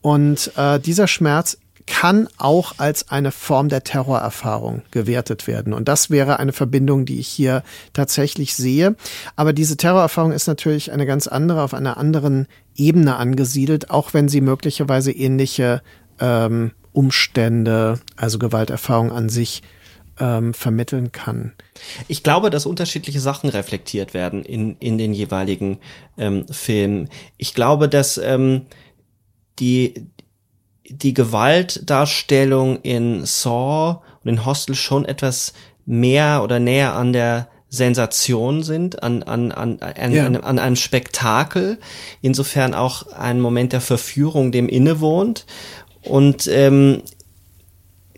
Und 0.00 0.52
äh, 0.56 0.78
dieser 0.80 1.06
Schmerz 1.06 1.58
kann 1.88 2.28
auch 2.36 2.74
als 2.76 3.08
eine 3.08 3.32
Form 3.32 3.70
der 3.70 3.82
Terrorerfahrung 3.82 4.82
gewertet 4.90 5.46
werden. 5.46 5.72
Und 5.72 5.88
das 5.88 6.10
wäre 6.10 6.38
eine 6.38 6.52
Verbindung, 6.52 7.06
die 7.06 7.18
ich 7.18 7.28
hier 7.28 7.62
tatsächlich 7.94 8.54
sehe. 8.54 8.94
Aber 9.36 9.54
diese 9.54 9.78
Terrorerfahrung 9.78 10.32
ist 10.32 10.46
natürlich 10.46 10.92
eine 10.92 11.06
ganz 11.06 11.26
andere, 11.26 11.62
auf 11.62 11.72
einer 11.72 11.96
anderen 11.96 12.46
Ebene 12.76 13.16
angesiedelt, 13.16 13.90
auch 13.90 14.12
wenn 14.12 14.28
sie 14.28 14.42
möglicherweise 14.42 15.12
ähnliche 15.12 15.82
ähm, 16.20 16.72
Umstände, 16.98 18.00
also 18.16 18.40
Gewalterfahrung 18.40 19.12
an 19.12 19.28
sich 19.28 19.62
ähm, 20.18 20.52
vermitteln 20.52 21.12
kann. 21.12 21.52
Ich 22.08 22.24
glaube, 22.24 22.50
dass 22.50 22.66
unterschiedliche 22.66 23.20
Sachen 23.20 23.50
reflektiert 23.50 24.14
werden 24.14 24.44
in, 24.44 24.76
in 24.80 24.98
den 24.98 25.12
jeweiligen 25.12 25.78
ähm, 26.16 26.44
Filmen. 26.48 27.08
Ich 27.36 27.54
glaube, 27.54 27.88
dass 27.88 28.18
ähm, 28.18 28.62
die, 29.60 30.08
die 30.88 31.14
Gewaltdarstellung 31.14 32.80
in 32.82 33.24
Saw 33.24 34.00
und 34.24 34.30
in 34.30 34.44
Hostel 34.44 34.74
schon 34.74 35.04
etwas 35.04 35.52
mehr 35.86 36.42
oder 36.42 36.58
näher 36.58 36.94
an 36.94 37.12
der 37.12 37.46
Sensation 37.68 38.64
sind, 38.64 39.04
an, 39.04 39.22
an, 39.22 39.52
an, 39.52 39.78
an, 39.78 40.12
ja. 40.12 40.26
an, 40.26 40.34
an 40.34 40.58
einem 40.58 40.74
Spektakel, 40.74 41.78
insofern 42.22 42.74
auch 42.74 43.12
ein 43.12 43.40
Moment 43.40 43.72
der 43.72 43.82
Verführung 43.82 44.50
dem 44.50 44.68
innewohnt 44.68 45.46
und 46.08 46.46
ähm, 46.48 47.02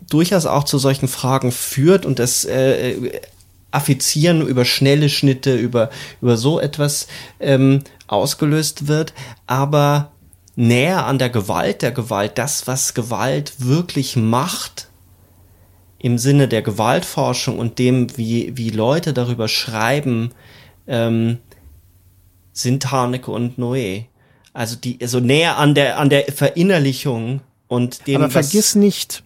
durchaus 0.09 0.45
auch 0.45 0.63
zu 0.63 0.77
solchen 0.77 1.07
Fragen 1.07 1.51
führt 1.51 2.05
und 2.05 2.19
das 2.19 2.45
äh, 2.45 3.19
Affizieren 3.71 4.45
über 4.45 4.65
schnelle 4.65 5.07
Schnitte, 5.07 5.55
über, 5.55 5.89
über 6.21 6.35
so 6.35 6.59
etwas 6.59 7.07
ähm, 7.39 7.83
ausgelöst 8.07 8.89
wird, 8.89 9.13
aber 9.47 10.11
näher 10.57 11.05
an 11.05 11.17
der 11.17 11.29
Gewalt 11.29 11.81
der 11.81 11.91
Gewalt, 11.91 12.37
das, 12.37 12.67
was 12.67 12.93
Gewalt 12.93 13.53
wirklich 13.59 14.17
macht, 14.17 14.89
im 15.99 16.17
Sinne 16.17 16.49
der 16.49 16.61
Gewaltforschung 16.61 17.59
und 17.59 17.79
dem, 17.79 18.17
wie, 18.17 18.57
wie 18.57 18.71
Leute 18.71 19.13
darüber 19.13 19.47
schreiben, 19.47 20.31
ähm, 20.87 21.37
sind 22.51 22.91
Haneke 22.91 23.31
und 23.31 23.57
Noé. 23.57 24.05
Also 24.51 24.75
die, 24.75 24.97
so 24.99 25.03
also 25.03 25.19
näher 25.21 25.57
an 25.57 25.75
der, 25.75 25.97
an 25.97 26.09
der 26.09 26.25
Verinnerlichung 26.25 27.39
und 27.71 28.05
dem. 28.05 28.17
Aber 28.17 28.29
vergiss 28.29 28.75
nicht, 28.75 29.23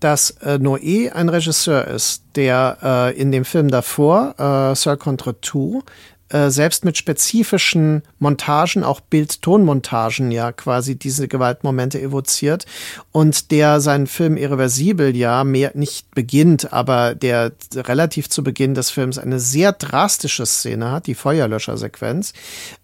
dass 0.00 0.30
äh, 0.42 0.58
Noé 0.58 1.12
ein 1.12 1.28
Regisseur 1.28 1.86
ist, 1.86 2.22
der 2.34 2.78
äh, 2.82 3.16
in 3.20 3.30
dem 3.30 3.44
Film 3.44 3.68
davor, 3.68 4.34
äh, 4.36 4.74
Seul 4.74 4.96
contre 4.96 5.40
tout, 5.40 5.84
äh, 6.30 6.50
selbst 6.50 6.84
mit 6.84 6.98
spezifischen 6.98 8.02
Montagen, 8.18 8.82
auch 8.82 9.00
Bild-Ton-Montagen 9.00 10.32
ja 10.32 10.50
quasi 10.50 10.96
diese 10.96 11.28
Gewaltmomente 11.28 12.02
evoziert 12.02 12.66
und 13.12 13.52
der 13.52 13.80
seinen 13.80 14.08
Film 14.08 14.36
irreversibel 14.36 15.16
ja 15.16 15.44
mehr 15.44 15.70
nicht 15.74 16.12
beginnt, 16.16 16.72
aber 16.72 17.14
der 17.14 17.52
relativ 17.74 18.28
zu 18.28 18.42
Beginn 18.42 18.74
des 18.74 18.90
Films 18.90 19.18
eine 19.18 19.38
sehr 19.38 19.70
drastische 19.72 20.46
Szene 20.46 20.90
hat, 20.90 21.06
die 21.06 21.14
Feuerlöschersequenz, 21.14 22.32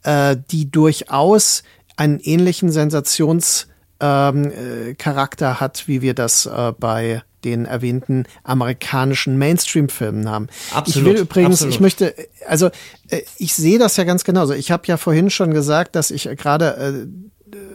äh, 0.04 0.36
die 0.52 0.70
durchaus 0.70 1.64
einen 1.96 2.20
ähnlichen 2.20 2.70
Sensations- 2.70 3.66
ähm, 4.00 4.50
äh, 4.50 4.94
Charakter 4.94 5.60
hat, 5.60 5.88
wie 5.88 6.02
wir 6.02 6.14
das 6.14 6.46
äh, 6.46 6.72
bei 6.78 7.22
den 7.44 7.66
erwähnten 7.66 8.24
amerikanischen 8.42 9.38
Mainstream-Filmen 9.38 10.28
haben. 10.28 10.48
Absolut, 10.72 11.08
ich 11.08 11.14
will 11.14 11.22
übrigens, 11.22 11.56
absolut. 11.56 11.74
ich 11.74 11.80
möchte, 11.80 12.14
also 12.46 12.70
äh, 13.08 13.20
ich 13.38 13.54
sehe 13.54 13.78
das 13.78 13.96
ja 13.96 14.04
ganz 14.04 14.24
genauso. 14.24 14.54
Ich 14.54 14.70
habe 14.70 14.84
ja 14.86 14.96
vorhin 14.96 15.30
schon 15.30 15.52
gesagt, 15.52 15.94
dass 15.94 16.10
ich 16.10 16.24
gerade 16.36 16.76
äh, 16.76 17.06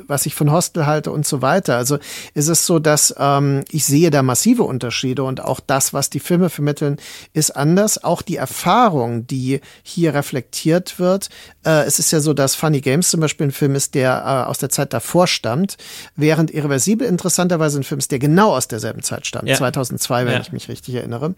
was 0.09 0.25
ich 0.25 0.35
von 0.35 0.51
Hostel 0.51 0.85
halte 0.85 1.11
und 1.11 1.25
so 1.25 1.41
weiter. 1.41 1.77
Also 1.77 1.97
ist 2.33 2.47
es 2.47 2.65
so, 2.65 2.79
dass 2.79 3.13
ähm, 3.17 3.63
ich 3.69 3.85
sehe 3.85 4.09
da 4.09 4.23
massive 4.23 4.63
Unterschiede 4.63 5.23
und 5.23 5.43
auch 5.43 5.59
das, 5.59 5.93
was 5.93 6.09
die 6.09 6.19
Filme 6.19 6.49
vermitteln, 6.49 6.97
ist 7.33 7.51
anders. 7.51 8.03
Auch 8.03 8.21
die 8.21 8.37
Erfahrung, 8.37 9.27
die 9.27 9.61
hier 9.83 10.13
reflektiert 10.13 10.99
wird. 10.99 11.29
Äh, 11.65 11.83
es 11.83 11.99
ist 11.99 12.11
ja 12.11 12.19
so, 12.19 12.33
dass 12.33 12.55
Funny 12.55 12.81
Games 12.81 13.09
zum 13.09 13.19
Beispiel 13.19 13.47
ein 13.47 13.51
Film 13.51 13.75
ist, 13.75 13.95
der 13.95 14.23
äh, 14.25 14.49
aus 14.49 14.57
der 14.57 14.69
Zeit 14.69 14.93
davor 14.93 15.27
stammt, 15.27 15.77
während 16.15 16.51
Irreversibel 16.51 17.07
interessanterweise 17.07 17.79
ein 17.79 17.83
Film 17.83 17.99
ist, 17.99 18.11
der 18.11 18.19
genau 18.19 18.55
aus 18.55 18.67
derselben 18.67 19.03
Zeit 19.03 19.27
stammt, 19.27 19.47
ja. 19.47 19.55
2002, 19.55 20.25
wenn 20.25 20.33
ja. 20.33 20.41
ich 20.41 20.51
mich 20.51 20.69
richtig 20.69 20.95
erinnere. 20.95 21.35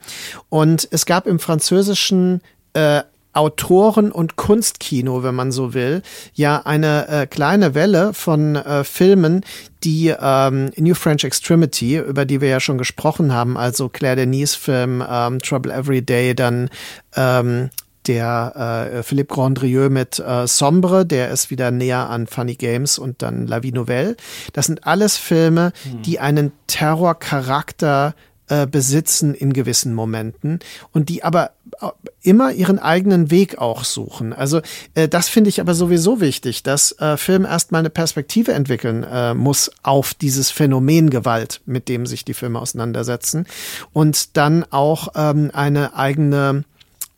Und 0.49 0.87
es 0.91 1.05
gab 1.05 1.27
im 1.27 1.39
französischen 1.39 2.41
äh, 2.73 3.01
Autoren- 3.33 4.11
und 4.11 4.35
Kunstkino, 4.35 5.23
wenn 5.23 5.35
man 5.35 5.51
so 5.51 5.73
will, 5.73 6.01
ja 6.33 6.61
eine 6.65 7.07
äh, 7.07 7.27
kleine 7.27 7.73
Welle 7.75 8.13
von 8.13 8.55
äh, 8.55 8.83
Filmen, 8.83 9.45
die 9.83 10.13
ähm, 10.19 10.71
New 10.77 10.95
French 10.95 11.23
Extremity, 11.23 11.97
über 11.97 12.25
die 12.25 12.41
wir 12.41 12.49
ja 12.49 12.59
schon 12.59 12.77
gesprochen 12.77 13.33
haben, 13.33 13.57
also 13.57 13.89
Claire 13.89 14.15
Denis 14.17 14.55
Film 14.55 15.03
ähm, 15.07 15.39
Trouble 15.39 15.71
Every 15.71 16.01
Day, 16.01 16.35
dann 16.35 16.69
ähm, 17.15 17.69
der 18.07 18.91
äh, 18.95 19.03
Philippe 19.03 19.33
Grandrieux 19.33 19.89
mit 19.89 20.19
äh, 20.19 20.47
Sombre, 20.47 21.05
der 21.05 21.29
ist 21.29 21.51
wieder 21.51 21.71
näher 21.71 22.09
an 22.09 22.27
Funny 22.27 22.55
Games 22.55 22.97
und 22.97 23.21
dann 23.21 23.47
La 23.47 23.63
Vie 23.63 23.71
Nouvelle. 23.71 24.17
Das 24.53 24.65
sind 24.65 24.85
alles 24.87 25.17
Filme, 25.17 25.71
hm. 25.83 26.01
die 26.01 26.19
einen 26.19 26.51
Terrorcharakter 26.67 28.15
äh, 28.47 28.67
besitzen 28.67 29.33
in 29.33 29.53
gewissen 29.53 29.93
Momenten 29.93 30.59
und 30.91 31.09
die 31.09 31.23
aber 31.23 31.51
äh, 31.79 31.87
immer 32.23 32.51
ihren 32.51 32.79
eigenen 32.79 33.31
Weg 33.31 33.57
auch 33.57 33.83
suchen. 33.83 34.33
Also 34.33 34.61
äh, 34.93 35.07
das 35.07 35.29
finde 35.29 35.49
ich 35.49 35.59
aber 35.59 35.73
sowieso 35.73 36.21
wichtig, 36.21 36.63
dass 36.63 36.91
äh, 36.99 37.17
Film 37.17 37.45
erstmal 37.45 37.79
eine 37.79 37.89
Perspektive 37.89 38.53
entwickeln 38.53 39.03
äh, 39.03 39.33
muss 39.33 39.71
auf 39.83 40.13
dieses 40.13 40.51
Phänomen 40.51 41.09
Gewalt, 41.09 41.61
mit 41.65 41.89
dem 41.89 42.05
sich 42.05 42.23
die 42.25 42.33
Filme 42.33 42.59
auseinandersetzen 42.59 43.47
und 43.93 44.37
dann 44.37 44.65
auch 44.69 45.09
ähm, 45.15 45.51
eine 45.53 45.95
eigene, 45.95 46.63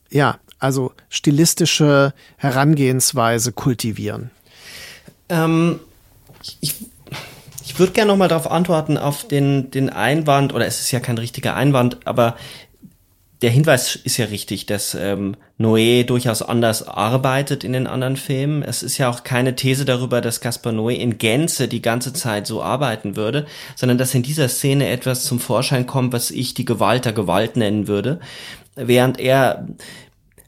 ja, 0.10 0.38
also 0.60 0.94
stilistische 1.10 2.14
Herangehensweise 2.38 3.52
kultivieren. 3.52 4.32
Ähm, 5.30 5.80
ich 6.62 6.76
ich 7.66 7.80
würde 7.80 7.94
gerne 7.94 8.12
nochmal 8.12 8.28
darauf 8.28 8.52
antworten, 8.52 8.98
auf 8.98 9.28
den, 9.28 9.72
den 9.72 9.90
Einwand, 9.90 10.54
oder 10.54 10.68
es 10.68 10.80
ist 10.80 10.92
ja 10.92 11.00
kein 11.00 11.18
richtiger 11.18 11.56
Einwand, 11.56 11.98
aber 12.06 12.36
der 13.44 13.52
Hinweis 13.52 13.98
ist 13.98 14.16
ja 14.16 14.28
richtig, 14.28 14.68
dass 14.68 14.96
ähm, 14.96 15.36
Noé 15.60 16.06
durchaus 16.06 16.42
anders 16.42 16.88
arbeitet 16.88 17.66
in 17.66 17.74
den 17.74 17.88
anderen 17.88 18.16
Filmen. 18.16 18.64
Es 18.64 18.82
ist 18.84 18.98
ja 18.98 19.10
auch 19.10 19.26
keine 19.26 19.58
These 19.58 19.84
darüber, 19.84 20.22
dass 20.22 20.40
Gaspar 20.40 20.72
Noé 20.72 20.94
in 20.94 21.18
Gänze 21.18 21.68
die 21.68 21.82
ganze 21.82 22.14
Zeit 22.14 22.48
so 22.48 22.64
arbeiten 22.64 23.18
würde, 23.18 23.46
sondern 23.76 23.98
dass 23.98 24.16
in 24.16 24.24
dieser 24.24 24.48
Szene 24.48 24.88
etwas 24.88 25.26
zum 25.26 25.42
Vorschein 25.42 25.86
kommt, 25.86 26.14
was 26.14 26.32
ich 26.32 26.54
die 26.54 26.64
Gewalt 26.64 27.04
der 27.04 27.12
Gewalt 27.12 27.58
nennen 27.58 27.90
würde. 27.90 28.22
Während 28.76 29.20
er 29.20 29.68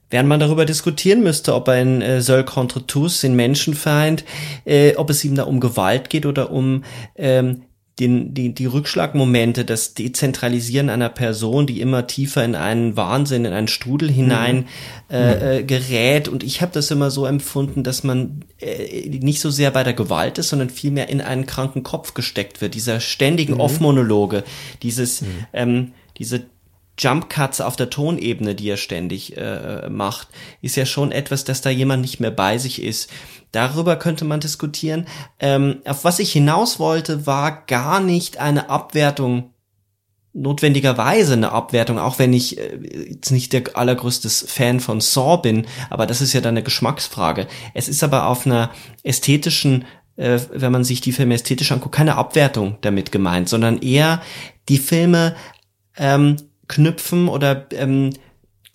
während 0.10 0.30
man 0.30 0.40
darüber 0.40 0.66
diskutieren 0.66 1.22
müsste, 1.22 1.54
ob 1.54 1.68
ein 1.68 2.02
äh, 2.02 2.22
Seul 2.22 2.46
contre 2.46 2.88
tous, 2.88 3.20
den 3.20 3.36
Menschenfeind, 3.36 4.24
äh, 4.64 4.96
ob 4.96 5.10
es 5.10 5.26
ihm 5.26 5.36
da 5.36 5.44
um 5.44 5.60
Gewalt 5.60 6.10
geht 6.10 6.26
oder 6.26 6.50
um 6.50 6.86
ähm, 7.18 7.64
den, 8.00 8.34
die, 8.34 8.54
die 8.54 8.66
Rückschlagmomente, 8.66 9.64
das 9.64 9.94
Dezentralisieren 9.94 10.90
einer 10.90 11.08
Person, 11.08 11.66
die 11.66 11.80
immer 11.80 12.08
tiefer 12.08 12.44
in 12.44 12.56
einen 12.56 12.98
Wahnsinn, 12.98 13.46
in 13.46 13.54
einen 13.54 13.70
Strudel 13.70 14.12
hinein 14.12 14.66
mhm. 15.10 15.16
äh, 15.16 15.60
äh, 15.60 15.64
gerät. 15.64 16.28
Und 16.28 16.44
ich 16.44 16.62
habe 16.62 16.74
das 16.74 16.92
immer 16.92 17.10
so 17.10 17.26
empfunden, 17.26 17.84
dass 17.84 18.04
man 18.04 18.44
äh, 18.60 19.08
nicht 19.08 19.40
so 19.40 19.50
sehr 19.50 19.72
bei 19.72 19.84
der 19.84 19.94
Gewalt 19.94 20.38
ist, 20.38 20.50
sondern 20.50 20.70
vielmehr 20.70 21.08
in 21.08 21.22
einen 21.22 21.46
kranken 21.46 21.84
Kopf 21.84 22.14
gesteckt 22.14 22.60
wird. 22.60 22.76
Dieser 22.76 23.00
ständigen 23.00 23.54
mhm. 23.54 23.62
Off-Monologe, 23.62 24.44
dieses, 24.84 25.22
mhm. 25.22 25.28
ähm, 25.54 25.92
diese 26.18 26.48
Jump 26.98 27.30
Cuts 27.30 27.62
auf 27.62 27.76
der 27.76 27.90
Tonebene, 27.90 28.56
die 28.56 28.70
er 28.70 28.78
ständig 28.78 29.38
äh, 29.38 29.90
macht, 29.90 30.30
ist 30.62 30.76
ja 30.76 30.86
schon 30.86 31.12
etwas, 31.12 31.44
dass 31.44 31.62
da 31.62 31.70
jemand 31.70 32.02
nicht 32.02 32.20
mehr 32.20 32.32
bei 32.32 32.58
sich 32.58 32.82
ist. 32.82 33.10
Darüber 33.52 33.96
könnte 33.96 34.26
man 34.26 34.40
diskutieren. 34.40 35.08
Ähm, 35.40 35.82
auf 35.86 36.04
was 36.04 36.20
ich 36.20 36.32
hinaus 36.32 36.80
wollte, 36.80 37.26
war 37.26 37.66
gar 37.66 38.00
nicht 38.00 38.38
eine 38.38 38.70
Abwertung 38.70 39.52
notwendigerweise 40.36 41.34
eine 41.34 41.54
Abwertung, 41.54 41.98
auch 41.98 42.20
wenn 42.20 42.34
ich 42.34 42.58
äh, 42.58 42.78
jetzt 43.10 43.32
nicht 43.32 43.54
der 43.54 43.64
allergrößte 43.74 44.30
Fan 44.30 44.82
von 44.82 45.00
Saw 45.00 45.38
bin, 45.38 45.66
aber 45.90 46.06
das 46.06 46.22
ist 46.22 46.34
ja 46.34 46.42
dann 46.42 46.56
eine 46.56 46.64
Geschmacksfrage. 46.64 47.48
Es 47.74 47.88
ist 47.88 48.04
aber 48.04 48.28
auf 48.28 48.46
einer 48.46 48.70
ästhetischen, 49.04 49.86
äh, 50.18 50.40
wenn 50.52 50.74
man 50.74 50.84
sich 50.84 51.00
die 51.00 51.14
Filme 51.14 51.36
ästhetisch 51.36 51.72
anguckt, 51.72 51.96
keine 51.96 52.18
Abwertung 52.18 52.78
damit 52.82 53.14
gemeint, 53.14 53.48
sondern 53.48 53.78
eher 53.78 54.22
die 54.68 54.78
Filme 54.78 55.36
ähm, 55.98 56.36
knüpfen 56.68 57.28
oder 57.28 57.68
ähm, 57.72 58.12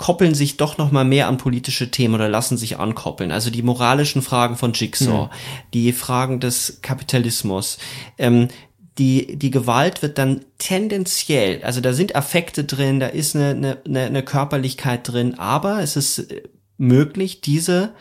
koppeln 0.00 0.34
sich 0.34 0.56
doch 0.56 0.78
noch 0.78 0.92
mal 0.92 1.04
mehr 1.04 1.28
an 1.28 1.36
politische 1.36 1.90
Themen 1.90 2.14
oder 2.14 2.28
lassen 2.28 2.56
sich 2.56 2.78
ankoppeln. 2.78 3.30
Also 3.30 3.50
die 3.50 3.62
moralischen 3.62 4.22
Fragen 4.22 4.56
von 4.56 4.72
Jigsaw, 4.72 5.26
mhm. 5.26 5.30
die 5.74 5.92
Fragen 5.92 6.40
des 6.40 6.78
Kapitalismus, 6.80 7.76
ähm, 8.16 8.48
die, 8.96 9.36
die 9.36 9.50
Gewalt 9.50 10.00
wird 10.00 10.16
dann 10.16 10.40
tendenziell, 10.58 11.62
also 11.64 11.80
da 11.80 11.92
sind 11.92 12.16
Affekte 12.16 12.64
drin, 12.64 12.98
da 12.98 13.08
ist 13.08 13.36
eine, 13.36 13.78
eine, 13.84 14.04
eine 14.04 14.22
Körperlichkeit 14.22 15.06
drin, 15.06 15.38
aber 15.38 15.82
es 15.82 15.96
ist 15.96 16.18
äh, 16.18 16.42
möglich, 16.78 17.42
diese 17.42 17.92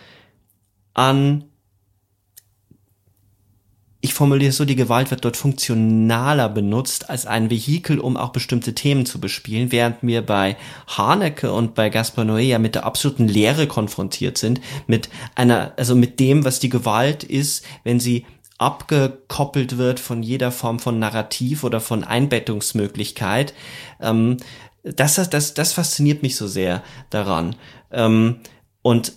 an 0.94 1.49
ich 4.02 4.14
formuliere 4.14 4.50
es 4.50 4.58
so, 4.58 4.64
die 4.64 4.78
Gewalt 4.78 5.12
wird 5.12 5.26
dort 5.26 5.36
funktionaler 5.36 6.48
benutzt 6.48 7.10
als 7.10 7.26
ein 7.26 7.50
Vehikel, 7.50 8.00
um 8.00 8.16
auch 8.16 8.30
bestimmte 8.30 8.74
Themen 8.74 9.06
zu 9.06 9.20
bespielen, 9.20 9.74
während 9.74 9.98
wir 10.02 10.26
bei 10.26 10.56
Haneke 10.88 11.52
und 11.52 11.76
bei 11.76 11.90
Gaspar 11.90 12.24
Noé 12.24 12.44
ja 12.44 12.60
mit 12.60 12.76
der 12.76 12.86
absoluten 12.86 13.28
Leere 13.28 13.68
konfrontiert 13.68 14.38
sind, 14.38 14.62
mit 14.88 15.10
einer, 15.36 15.74
also 15.76 15.96
mit 15.96 16.22
dem, 16.22 16.46
was 16.46 16.60
die 16.60 16.70
Gewalt 16.70 17.26
ist, 17.26 17.66
wenn 17.84 18.00
sie 18.00 18.26
abgekoppelt 18.58 19.78
wird 19.78 20.00
von 20.00 20.24
jeder 20.24 20.52
Form 20.52 20.80
von 20.80 21.00
Narrativ 21.00 21.66
oder 21.66 21.82
von 21.82 22.06
Einbettungsmöglichkeit. 22.06 23.54
Ähm, 24.00 24.38
das, 24.84 25.16
das, 25.16 25.54
das 25.54 25.74
fasziniert 25.74 26.24
mich 26.24 26.38
so 26.38 26.48
sehr 26.48 26.84
daran. 27.10 27.56
Ähm, 27.92 28.38
und 28.82 29.14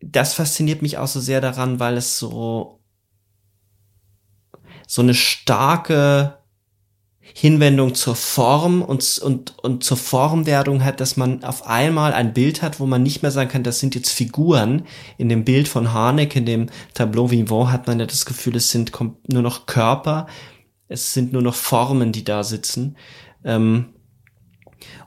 das 0.00 0.32
fasziniert 0.32 0.80
mich 0.80 0.96
auch 0.96 1.08
so 1.08 1.20
sehr 1.20 1.42
daran, 1.42 1.78
weil 1.78 1.96
es 1.96 2.18
so 2.18 2.80
so 4.94 5.02
eine 5.02 5.14
starke 5.14 6.38
Hinwendung 7.18 7.96
zur 7.96 8.14
Form 8.14 8.80
und, 8.80 9.18
und, 9.18 9.58
und 9.58 9.82
zur 9.82 9.96
Formwerdung 9.96 10.84
hat, 10.84 11.00
dass 11.00 11.16
man 11.16 11.42
auf 11.42 11.66
einmal 11.66 12.12
ein 12.12 12.32
Bild 12.32 12.62
hat, 12.62 12.78
wo 12.78 12.86
man 12.86 13.02
nicht 13.02 13.20
mehr 13.20 13.32
sagen 13.32 13.50
kann, 13.50 13.64
das 13.64 13.80
sind 13.80 13.96
jetzt 13.96 14.10
Figuren. 14.10 14.86
In 15.18 15.28
dem 15.28 15.44
Bild 15.44 15.66
von 15.66 15.92
Harnik, 15.92 16.36
in 16.36 16.46
dem 16.46 16.70
Tableau 16.92 17.32
Vivant 17.32 17.72
hat 17.72 17.88
man 17.88 17.98
ja 17.98 18.06
das 18.06 18.24
Gefühl, 18.24 18.54
es 18.54 18.70
sind 18.70 18.92
nur 19.26 19.42
noch 19.42 19.66
Körper, 19.66 20.28
es 20.86 21.12
sind 21.12 21.32
nur 21.32 21.42
noch 21.42 21.56
Formen, 21.56 22.12
die 22.12 22.22
da 22.22 22.44
sitzen. 22.44 22.96
Ähm, 23.44 23.86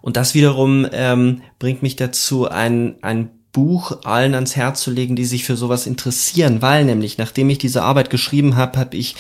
und 0.02 0.18
das 0.18 0.34
wiederum 0.34 0.86
ähm, 0.92 1.44
bringt 1.60 1.82
mich 1.82 1.96
dazu, 1.96 2.50
ein, 2.50 3.02
ein 3.04 3.37
Buch 3.58 4.04
allen 4.04 4.36
ans 4.36 4.56
Herz 4.56 4.84
zu 4.84 4.92
legen, 4.92 5.16
die 5.16 5.26
sich 5.26 5.44
für 5.44 5.58
sowas 5.58 5.88
interessieren, 5.88 6.62
weil 6.62 6.86
nämlich, 6.86 7.18
nachdem 7.18 7.50
ich 7.50 7.58
diese 7.58 7.82
Arbeit 7.82 8.12
geschrieben 8.12 8.56
habe, 8.56 8.78
habe 8.78 8.96
ich, 8.96 9.16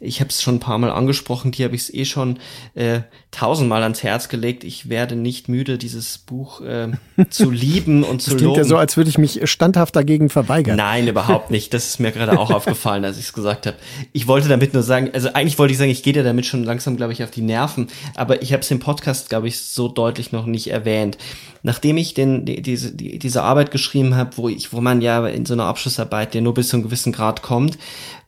ich 0.00 0.18
habe 0.18 0.30
es 0.30 0.42
schon 0.42 0.56
ein 0.56 0.60
paar 0.60 0.78
Mal 0.78 0.90
angesprochen, 0.90 1.52
die 1.52 1.62
habe 1.62 1.76
ich 1.76 1.82
es 1.82 1.94
eh 1.94 2.04
schon 2.04 2.40
äh, 2.74 3.02
tausendmal 3.30 3.82
ans 3.82 4.02
Herz 4.02 4.28
gelegt. 4.28 4.64
Ich 4.64 4.88
werde 4.88 5.14
nicht 5.14 5.48
müde, 5.48 5.76
dieses 5.78 6.18
Buch 6.18 6.60
äh, 6.62 6.88
zu 7.30 7.50
lieben 7.50 8.02
und 8.02 8.22
zu 8.22 8.30
das 8.30 8.38
klingt 8.38 8.56
ja 8.56 8.64
so, 8.64 8.76
als 8.76 8.96
würde 8.96 9.10
ich 9.10 9.18
mich 9.18 9.40
standhaft 9.50 9.94
dagegen 9.94 10.30
verweigern. 10.30 10.76
Nein, 10.76 11.06
überhaupt 11.06 11.50
nicht. 11.50 11.74
Das 11.74 11.86
ist 11.86 12.00
mir 12.00 12.12
gerade 12.12 12.38
auch 12.38 12.50
aufgefallen, 12.54 13.04
als 13.04 13.18
ich 13.18 13.26
es 13.26 13.32
gesagt 13.32 13.66
habe. 13.66 13.76
Ich 14.12 14.26
wollte 14.26 14.48
damit 14.48 14.74
nur 14.74 14.82
sagen, 14.82 15.10
also 15.12 15.32
eigentlich 15.34 15.58
wollte 15.58 15.72
ich 15.72 15.78
sagen, 15.78 15.90
ich 15.90 16.02
gehe 16.02 16.12
dir 16.12 16.24
damit 16.24 16.46
schon 16.46 16.64
langsam, 16.64 16.96
glaube 16.96 17.12
ich, 17.12 17.22
auf 17.22 17.30
die 17.30 17.42
Nerven, 17.42 17.88
aber 18.14 18.42
ich 18.42 18.52
habe 18.52 18.62
es 18.62 18.70
im 18.70 18.80
Podcast, 18.80 19.28
glaube 19.28 19.48
ich, 19.48 19.60
so 19.60 19.88
deutlich 19.88 20.32
noch 20.32 20.46
nicht 20.46 20.70
erwähnt 20.70 21.18
nachdem 21.62 21.96
ich 21.96 22.14
den, 22.14 22.44
die, 22.44 22.62
diese, 22.62 22.94
die, 22.94 23.18
diese 23.18 23.42
Arbeit 23.42 23.70
geschrieben 23.70 24.14
habe, 24.14 24.36
wo 24.36 24.48
ich, 24.48 24.72
wo 24.72 24.80
man 24.80 25.00
ja 25.00 25.26
in 25.26 25.44
so 25.44 25.54
einer 25.54 25.64
Abschlussarbeit, 25.64 26.34
der 26.34 26.40
nur 26.40 26.54
bis 26.54 26.68
zu 26.68 26.76
einem 26.76 26.84
gewissen 26.84 27.12
Grad 27.12 27.42
kommt, 27.42 27.78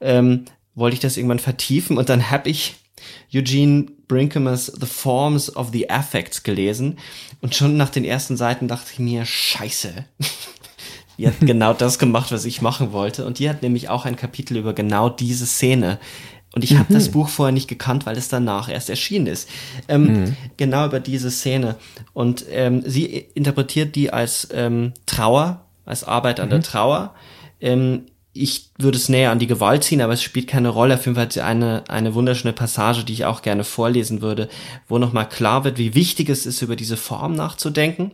ähm, 0.00 0.46
wollte 0.74 0.94
ich 0.94 1.00
das 1.00 1.16
irgendwann 1.16 1.38
vertiefen 1.38 1.98
und 1.98 2.08
dann 2.08 2.30
habe 2.30 2.48
ich 2.48 2.76
Eugene 3.32 3.86
Brinkemers 4.08 4.66
The 4.66 4.86
Forms 4.86 5.54
of 5.54 5.70
the 5.72 5.88
Affects 5.90 6.42
gelesen 6.42 6.98
und 7.40 7.54
schon 7.54 7.76
nach 7.76 7.90
den 7.90 8.04
ersten 8.04 8.36
Seiten 8.36 8.68
dachte 8.68 8.90
ich 8.92 8.98
mir, 8.98 9.24
scheiße. 9.24 10.04
die 11.20 11.26
hat 11.26 11.34
genau 11.40 11.74
das 11.74 11.98
gemacht, 11.98 12.32
was 12.32 12.44
ich 12.44 12.62
machen 12.62 12.92
wollte. 12.92 13.26
Und 13.26 13.38
die 13.38 13.48
hat 13.48 13.62
nämlich 13.62 13.88
auch 13.88 14.04
ein 14.06 14.16
Kapitel 14.16 14.56
über 14.56 14.72
genau 14.72 15.08
diese 15.08 15.46
Szene. 15.46 15.98
Und 16.52 16.64
ich 16.64 16.76
habe 16.76 16.92
mhm. 16.92 16.94
das 16.94 17.10
Buch 17.10 17.28
vorher 17.28 17.52
nicht 17.52 17.68
gekannt, 17.68 18.06
weil 18.06 18.16
es 18.16 18.28
danach 18.28 18.68
erst 18.68 18.90
erschienen 18.90 19.26
ist. 19.26 19.48
Ähm, 19.86 20.02
mhm. 20.06 20.36
Genau 20.56 20.86
über 20.86 20.98
diese 20.98 21.30
Szene. 21.30 21.76
Und 22.12 22.44
ähm, 22.50 22.82
sie 22.84 23.04
interpretiert 23.06 23.94
die 23.94 24.12
als 24.12 24.48
ähm, 24.52 24.92
Trauer, 25.06 25.66
als 25.84 26.02
Arbeit 26.02 26.40
an 26.40 26.46
mhm. 26.46 26.50
der 26.50 26.62
Trauer. 26.62 27.14
Ähm, 27.60 28.06
ich 28.42 28.70
würde 28.78 28.96
es 28.96 29.08
näher 29.08 29.30
an 29.30 29.38
die 29.38 29.46
Gewalt 29.46 29.84
ziehen, 29.84 30.00
aber 30.00 30.14
es 30.14 30.22
spielt 30.22 30.46
keine 30.46 30.70
Rolle. 30.70 30.94
Auf 30.94 31.06
jeden 31.06 31.16
Fall 31.16 31.28
eine, 31.42 31.84
eine 31.88 32.14
wunderschöne 32.14 32.52
Passage, 32.52 33.04
die 33.04 33.12
ich 33.12 33.24
auch 33.24 33.42
gerne 33.42 33.64
vorlesen 33.64 34.22
würde, 34.22 34.48
wo 34.88 34.98
nochmal 34.98 35.28
klar 35.28 35.64
wird, 35.64 35.78
wie 35.78 35.94
wichtig 35.94 36.28
es 36.28 36.46
ist, 36.46 36.62
über 36.62 36.76
diese 36.76 36.96
Form 36.96 37.34
nachzudenken. 37.34 38.12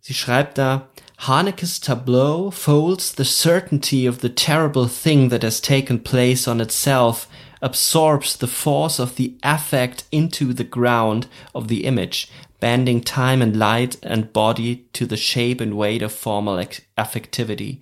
Sie 0.00 0.14
schreibt 0.14 0.58
da, 0.58 0.88
Hanekes 1.16 1.80
tableau 1.80 2.50
folds 2.50 3.14
the 3.16 3.24
certainty 3.24 4.08
of 4.08 4.20
the 4.20 4.28
terrible 4.28 4.88
thing 4.88 5.30
that 5.30 5.42
has 5.42 5.60
taken 5.60 6.02
place 6.02 6.46
on 6.46 6.60
itself, 6.60 7.28
absorbs 7.62 8.36
the 8.36 8.46
force 8.46 9.00
of 9.00 9.16
the 9.16 9.38
affect 9.42 10.04
into 10.10 10.52
the 10.52 10.68
ground 10.68 11.26
of 11.54 11.68
the 11.68 11.84
image, 11.84 12.28
bending 12.60 13.02
time 13.02 13.40
and 13.40 13.56
light 13.56 13.96
and 14.02 14.32
body 14.32 14.84
to 14.92 15.06
the 15.06 15.16
shape 15.16 15.60
and 15.60 15.74
weight 15.74 16.02
of 16.02 16.12
formal 16.12 16.62
affectivity. 16.98 17.80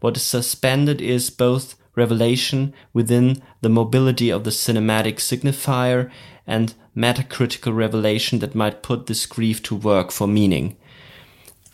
What 0.00 0.16
is 0.16 0.28
suspended 0.28 1.00
is 1.00 1.30
both 1.30 1.76
revelation 1.94 2.72
within 2.92 3.42
the 3.62 3.68
mobility 3.68 4.32
of 4.32 4.44
the 4.44 4.50
cinematic 4.50 5.20
signifier 5.20 6.10
and 6.46 6.74
metacritical 6.96 7.76
revelation 7.76 8.40
that 8.40 8.54
might 8.54 8.82
put 8.82 9.06
this 9.06 9.26
grief 9.28 9.62
to 9.62 9.76
work 9.76 10.12
for 10.12 10.26
meaning. 10.26 10.76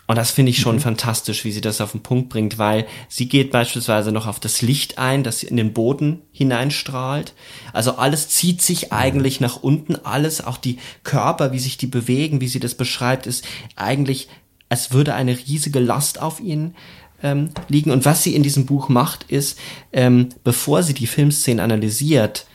Und 0.09 0.17
das 0.17 0.31
finde 0.31 0.51
ich 0.51 0.61
schon 0.61 0.77
mhm. 0.77 0.81
fantastisch, 0.81 1.45
wie 1.45 1.51
sie 1.51 1.61
das 1.61 1.81
auf 1.81 1.91
den 1.91 2.03
Punkt 2.03 2.29
bringt, 2.29 2.59
weil 2.59 2.87
sie 3.09 3.29
geht 3.29 3.51
beispielsweise 3.51 4.13
noch 4.13 4.27
auf 4.27 4.39
das 4.39 4.63
Licht 4.63 4.99
ein, 4.99 5.25
das 5.25 5.43
in 5.43 5.57
den 5.57 5.73
Boden 5.73 6.23
hineinstrahlt. 6.31 7.35
Also 7.73 7.97
alles 7.97 8.29
zieht 8.29 8.63
sich 8.63 8.87
mhm. 8.87 8.93
eigentlich 8.93 9.41
nach 9.41 9.57
unten, 9.57 9.97
alles, 9.97 10.45
auch 10.45 10.59
die 10.59 10.79
Körper, 11.03 11.53
wie 11.53 11.59
sich 11.59 11.77
die 11.77 11.89
bewegen, 11.89 12.41
wie 12.41 12.49
sie 12.49 12.61
das 12.61 12.77
beschreibt, 12.77 13.27
ist 13.27 13.45
eigentlich, 13.75 14.29
als 14.69 14.93
würde 14.93 15.15
eine 15.15 15.37
riesige 15.37 15.81
Last 15.81 16.23
auf 16.23 16.39
ihnen 16.39 16.77
ähm, 17.23 17.51
liegen. 17.69 17.91
Und 17.91 18.05
was 18.05 18.23
sie 18.23 18.35
in 18.35 18.43
diesem 18.43 18.67
Buch 18.67 18.89
macht, 18.89 19.25
ist, 19.31 19.59
ähm, 19.93 20.31
bevor 20.45 20.83
sie 20.83 20.95
die 20.95 21.07
Filmszenen 21.07 21.61
analysiert, 21.61 22.47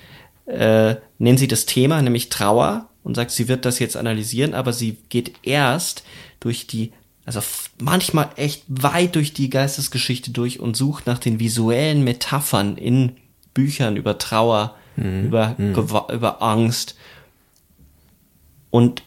äh, 0.46 0.96
nennt 1.18 1.40
sie 1.40 1.48
das 1.48 1.66
Thema, 1.66 2.02
nämlich 2.02 2.30
Trauer, 2.30 2.90
und 3.04 3.16
sagt, 3.16 3.32
sie 3.32 3.48
wird 3.48 3.66
das 3.66 3.80
jetzt 3.80 3.98
analysieren, 3.98 4.54
aber 4.54 4.74
sie 4.74 4.98
geht 5.10 5.34
erst 5.44 6.04
durch 6.40 6.68
die 6.68 6.92
also 7.26 7.42
manchmal 7.80 8.30
echt 8.36 8.64
weit 8.68 9.16
durch 9.16 9.34
die 9.34 9.50
Geistesgeschichte 9.50 10.32
durch 10.32 10.60
und 10.60 10.76
sucht 10.76 11.06
nach 11.06 11.20
den 11.20 11.40
visuellen 11.40 12.04
Metaphern 12.04 12.78
in 12.78 13.14
Büchern 13.54 13.96
über 13.96 14.18
Trauer, 14.18 14.76
mhm. 14.96 15.26
über, 15.26 15.56
mhm. 15.58 15.76
über 16.14 16.42
Angst 16.42 16.96
und 18.70 19.04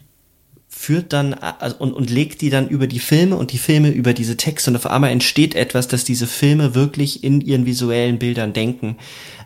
führt 0.85 1.15
dann 1.15 1.33
also, 1.33 1.77
und, 1.79 1.95
und 1.95 2.11
legt 2.11 2.43
die 2.43 2.51
dann 2.51 2.69
über 2.69 2.87
die 2.87 2.99
Filme 2.99 3.37
und 3.37 3.53
die 3.53 3.59
Filme 3.59 3.89
über 3.89 4.13
diese 4.13 4.37
Texte 4.37 4.71
und 4.71 4.77
auf 4.77 4.87
einmal 4.87 5.11
entsteht 5.11 5.55
etwas, 5.55 5.89
dass 5.89 6.05
diese 6.05 6.27
Filme 6.27 6.75
wirklich 6.75 7.25
in 7.25 7.41
ihren 7.41 7.65
visuellen 7.65 8.19
Bildern 8.19 8.53
denken. 8.53 8.99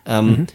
Ähm, 0.04 0.26
mhm. 0.26 0.46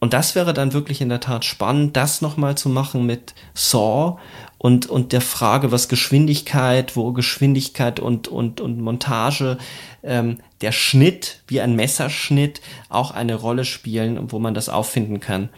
Und 0.00 0.12
das 0.12 0.34
wäre 0.34 0.52
dann 0.52 0.72
wirklich 0.72 1.00
in 1.00 1.08
der 1.08 1.20
Tat 1.20 1.44
spannend, 1.44 1.96
das 1.96 2.22
nochmal 2.22 2.56
zu 2.56 2.68
machen 2.68 3.06
mit 3.06 3.34
Saw 3.54 4.18
und, 4.58 4.86
und 4.86 5.12
der 5.12 5.20
Frage, 5.20 5.70
was 5.70 5.88
Geschwindigkeit, 5.88 6.96
wo 6.96 7.12
Geschwindigkeit 7.12 8.00
und, 8.00 8.26
und, 8.26 8.60
und 8.60 8.80
Montage, 8.80 9.58
ähm, 10.02 10.38
der 10.60 10.72
Schnitt 10.72 11.44
wie 11.46 11.60
ein 11.60 11.76
Messerschnitt 11.76 12.60
auch 12.88 13.12
eine 13.12 13.36
Rolle 13.36 13.64
spielen, 13.64 14.32
wo 14.32 14.40
man 14.40 14.54
das 14.54 14.68
auffinden 14.68 15.20
kann. 15.20 15.50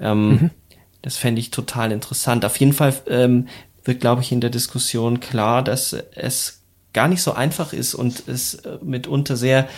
Ähm, 0.00 0.28
mhm. 0.28 0.50
Das 1.02 1.16
fände 1.16 1.40
ich 1.40 1.50
total 1.50 1.92
interessant. 1.92 2.44
Auf 2.44 2.56
jeden 2.56 2.72
Fall 2.72 2.94
ähm, 3.06 3.46
wird, 3.88 4.00
glaube 4.00 4.22
ich, 4.22 4.30
in 4.30 4.40
der 4.40 4.50
Diskussion 4.50 5.18
klar, 5.18 5.64
dass 5.64 5.92
es 6.14 6.62
gar 6.92 7.08
nicht 7.08 7.22
so 7.22 7.32
einfach 7.32 7.72
ist 7.72 7.94
und 7.94 8.28
es 8.28 8.54
äh, 8.54 8.78
mitunter 8.82 9.36
sehr, 9.36 9.68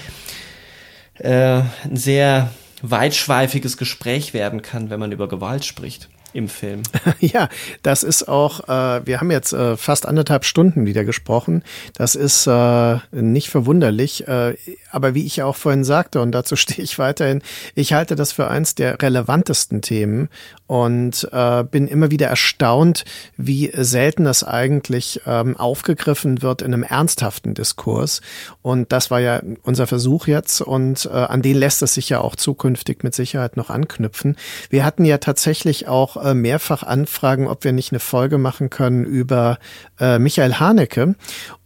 äh, 1.14 1.62
sehr 1.92 2.50
weitschweifiges 2.82 3.76
Gespräch 3.76 4.34
werden 4.34 4.62
kann, 4.62 4.90
wenn 4.90 5.00
man 5.00 5.12
über 5.12 5.28
Gewalt 5.28 5.64
spricht 5.64 6.08
im 6.32 6.48
Film. 6.48 6.82
ja, 7.20 7.48
das 7.82 8.02
ist 8.02 8.28
auch, 8.28 8.68
äh, 8.68 9.06
wir 9.06 9.20
haben 9.20 9.30
jetzt 9.30 9.52
äh, 9.52 9.76
fast 9.76 10.06
anderthalb 10.06 10.44
Stunden 10.44 10.86
wieder 10.86 11.04
gesprochen. 11.04 11.62
Das 11.94 12.14
ist 12.14 12.46
äh, 12.46 12.98
nicht 13.10 13.50
verwunderlich. 13.50 14.28
Äh, 14.28 14.56
aber 14.90 15.14
wie 15.14 15.26
ich 15.26 15.42
auch 15.42 15.56
vorhin 15.56 15.84
sagte, 15.84 16.20
und 16.20 16.32
dazu 16.32 16.56
stehe 16.56 16.82
ich 16.82 16.98
weiterhin, 16.98 17.42
ich 17.74 17.92
halte 17.92 18.16
das 18.16 18.32
für 18.32 18.48
eins 18.48 18.74
der 18.74 19.00
relevantesten 19.00 19.82
Themen 19.82 20.28
und 20.70 21.28
äh, 21.32 21.64
bin 21.64 21.88
immer 21.88 22.12
wieder 22.12 22.28
erstaunt, 22.28 23.04
wie 23.36 23.72
selten 23.74 24.22
das 24.22 24.44
eigentlich 24.44 25.20
ähm, 25.26 25.56
aufgegriffen 25.56 26.42
wird 26.42 26.62
in 26.62 26.72
einem 26.72 26.84
ernsthaften 26.84 27.54
Diskurs. 27.54 28.20
Und 28.62 28.92
das 28.92 29.10
war 29.10 29.18
ja 29.18 29.42
unser 29.64 29.88
Versuch 29.88 30.28
jetzt 30.28 30.60
und 30.60 31.06
äh, 31.06 31.08
an 31.08 31.42
den 31.42 31.56
lässt 31.56 31.82
es 31.82 31.94
sich 31.94 32.08
ja 32.08 32.20
auch 32.20 32.36
zukünftig 32.36 33.02
mit 33.02 33.16
Sicherheit 33.16 33.56
noch 33.56 33.68
anknüpfen. 33.68 34.36
Wir 34.68 34.84
hatten 34.84 35.04
ja 35.04 35.18
tatsächlich 35.18 35.88
auch 35.88 36.16
äh, 36.24 36.34
mehrfach 36.34 36.84
Anfragen, 36.84 37.48
ob 37.48 37.64
wir 37.64 37.72
nicht 37.72 37.90
eine 37.90 37.98
Folge 37.98 38.38
machen 38.38 38.70
können 38.70 39.04
über 39.04 39.58
äh, 39.98 40.20
Michael 40.20 40.54
Haneke. 40.60 41.16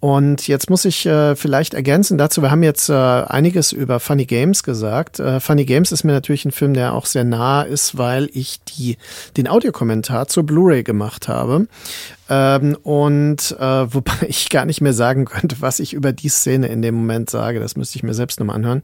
Und 0.05 0.49
jetzt 0.49 0.69
muss 0.69 0.85
ich 0.85 1.07
äh, 1.07 1.35
vielleicht 1.35 1.73
ergänzen 1.73 2.19
dazu, 2.19 2.43
wir 2.43 2.51
haben 2.51 2.63
jetzt 2.63 2.91
äh, 2.91 2.93
einiges 2.93 3.73
über 3.73 4.01
Funny 4.01 4.27
Games 4.27 4.63
gesagt. 4.63 5.19
Äh, 5.19 5.41
Funny 5.41 5.65
Games 5.65 5.93
ist 5.93 6.05
mir 6.05 6.13
natürlich 6.13 6.45
ein 6.45 6.51
Film, 6.51 6.75
der 6.75 6.93
auch 6.93 7.07
sehr 7.07 7.25
nah 7.25 7.63
ist, 7.63 7.97
weil 7.97 8.29
ich 8.35 8.63
die, 8.65 8.99
den 9.39 9.49
Audiokommentar 9.49 10.29
zur 10.29 10.43
Blu-ray 10.43 10.83
gemacht 10.83 11.27
habe. 11.27 11.69
Ähm, 12.29 12.77
und 12.83 13.57
äh, 13.59 13.65
wobei 13.95 14.27
ich 14.29 14.51
gar 14.51 14.67
nicht 14.67 14.83
mehr 14.83 14.93
sagen 14.93 15.25
könnte, 15.25 15.57
was 15.61 15.81
ich 15.81 15.95
über 15.95 16.13
die 16.13 16.29
Szene 16.29 16.67
in 16.67 16.83
dem 16.83 16.97
Moment 16.97 17.31
sage. 17.31 17.59
Das 17.59 17.75
müsste 17.75 17.97
ich 17.97 18.03
mir 18.03 18.13
selbst 18.13 18.39
nochmal 18.39 18.57
anhören. 18.57 18.83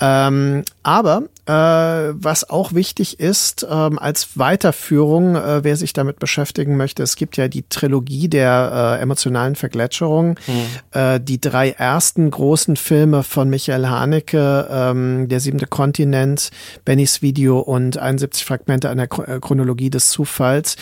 Ähm, 0.00 0.62
aber 0.82 1.24
äh, 1.46 1.52
was 1.52 2.48
auch 2.48 2.72
wichtig 2.72 3.20
ist, 3.20 3.66
ähm, 3.68 3.98
als 3.98 4.38
Weiterführung, 4.38 5.36
äh, 5.36 5.64
wer 5.64 5.76
sich 5.76 5.92
damit 5.92 6.18
beschäftigen 6.18 6.76
möchte, 6.76 7.02
es 7.02 7.16
gibt 7.16 7.36
ja 7.36 7.48
die 7.48 7.68
Trilogie 7.68 8.28
der 8.28 8.98
äh, 8.98 9.02
emotionalen 9.02 9.56
Vergletscherung. 9.56 10.38
Mhm. 10.46 11.24
die 11.24 11.40
drei 11.40 11.70
ersten 11.70 12.30
großen 12.30 12.76
Filme 12.76 13.22
von 13.22 13.48
Michael 13.50 13.86
Haneke, 13.86 14.68
ähm, 14.70 15.28
Der 15.28 15.40
siebente 15.40 15.66
Kontinent, 15.66 16.50
Bennys 16.84 17.22
Video 17.22 17.58
und 17.58 17.98
71 17.98 18.44
Fragmente 18.44 18.88
einer 18.90 19.06
Chronologie 19.06 19.90
des 19.90 20.08
Zufalls, 20.08 20.76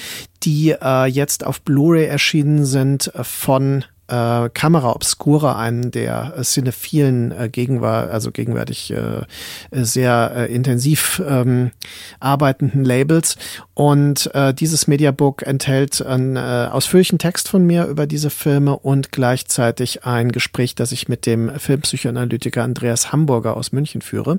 die 0.44 0.70
äh, 0.70 1.06
jetzt 1.06 1.44
auf 1.44 1.62
Blu-ray 1.62 2.06
erschienen 2.06 2.64
sind 2.64 3.14
äh, 3.14 3.24
von 3.24 3.84
äh, 4.09 4.48
Kamera 4.51 4.93
Obscura, 4.93 5.56
einen 5.59 5.90
der 5.90 6.35
äh, 6.36 6.43
cinephilen 6.43 7.32
äh, 7.32 7.48
gegenwart, 7.48 8.10
also 8.10 8.31
gegenwärtig 8.31 8.93
äh, 8.93 9.22
sehr 9.72 10.32
äh, 10.35 10.55
intensiv 10.55 11.22
ähm, 11.26 11.70
arbeitenden 12.20 12.85
Labels. 12.85 13.36
Und 13.74 14.32
äh, 14.35 14.55
dieses 14.55 14.86
Mediabook 14.86 15.43
enthält 15.43 16.01
einen 16.01 16.36
äh, 16.36 16.68
ausführlichen 16.70 17.18
Text 17.18 17.48
von 17.48 17.66
mir 17.66 17.86
über 17.86 18.06
diese 18.06 18.31
Filme 18.31 18.76
und 18.78 19.10
gleichzeitig 19.10 20.05
ein 20.05 20.31
Gespräch, 20.32 20.74
das 20.74 20.93
ich 20.93 21.09
mit 21.09 21.26
dem 21.26 21.51
Filmpsychoanalytiker 21.59 22.62
Andreas 22.62 23.12
Hamburger 23.12 23.56
aus 23.56 23.72
München 23.72 24.01
führe. 24.01 24.39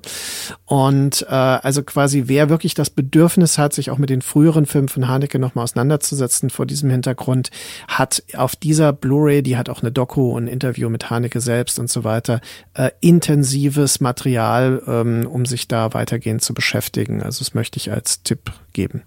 Und 0.66 1.26
äh, 1.30 1.34
also 1.34 1.84
quasi, 1.84 2.24
wer 2.28 2.50
wirklich 2.50 2.76
das 2.76 2.90
Bedürfnis 2.90 3.58
hat, 3.58 3.74
sich 3.74 3.92
auch 3.92 3.98
mit 3.98 4.10
den 4.10 4.22
früheren 4.22 4.66
Filmen 4.66 4.90
von 4.90 5.08
Haneke 5.08 5.40
nochmal 5.40 5.64
auseinanderzusetzen 5.64 6.50
vor 6.50 6.66
diesem 6.66 6.90
Hintergrund, 6.90 7.50
hat 7.88 8.24
auf 8.36 8.56
dieser 8.56 8.94
Blu-ray, 8.94 9.44
die 9.44 9.55
hat 9.58 9.70
auch 9.70 9.82
eine 9.82 9.92
Doku 9.92 10.38
ein 10.38 10.48
Interview 10.48 10.90
mit 10.90 11.10
Haneke 11.10 11.42
selbst 11.42 11.80
und 11.80 11.90
so 11.90 12.04
weiter, 12.04 12.42
äh, 12.74 12.92
intensives 13.02 14.00
Material, 14.00 14.82
ähm, 14.88 15.28
um 15.28 15.46
sich 15.46 15.68
da 15.68 15.94
weitergehend 15.94 16.42
zu 16.42 16.54
beschäftigen. 16.54 17.22
Also 17.22 17.40
das 17.40 17.54
möchte 17.54 17.78
ich 17.78 17.92
als 17.92 18.24
Tipp 18.24 18.52
geben. 18.74 19.04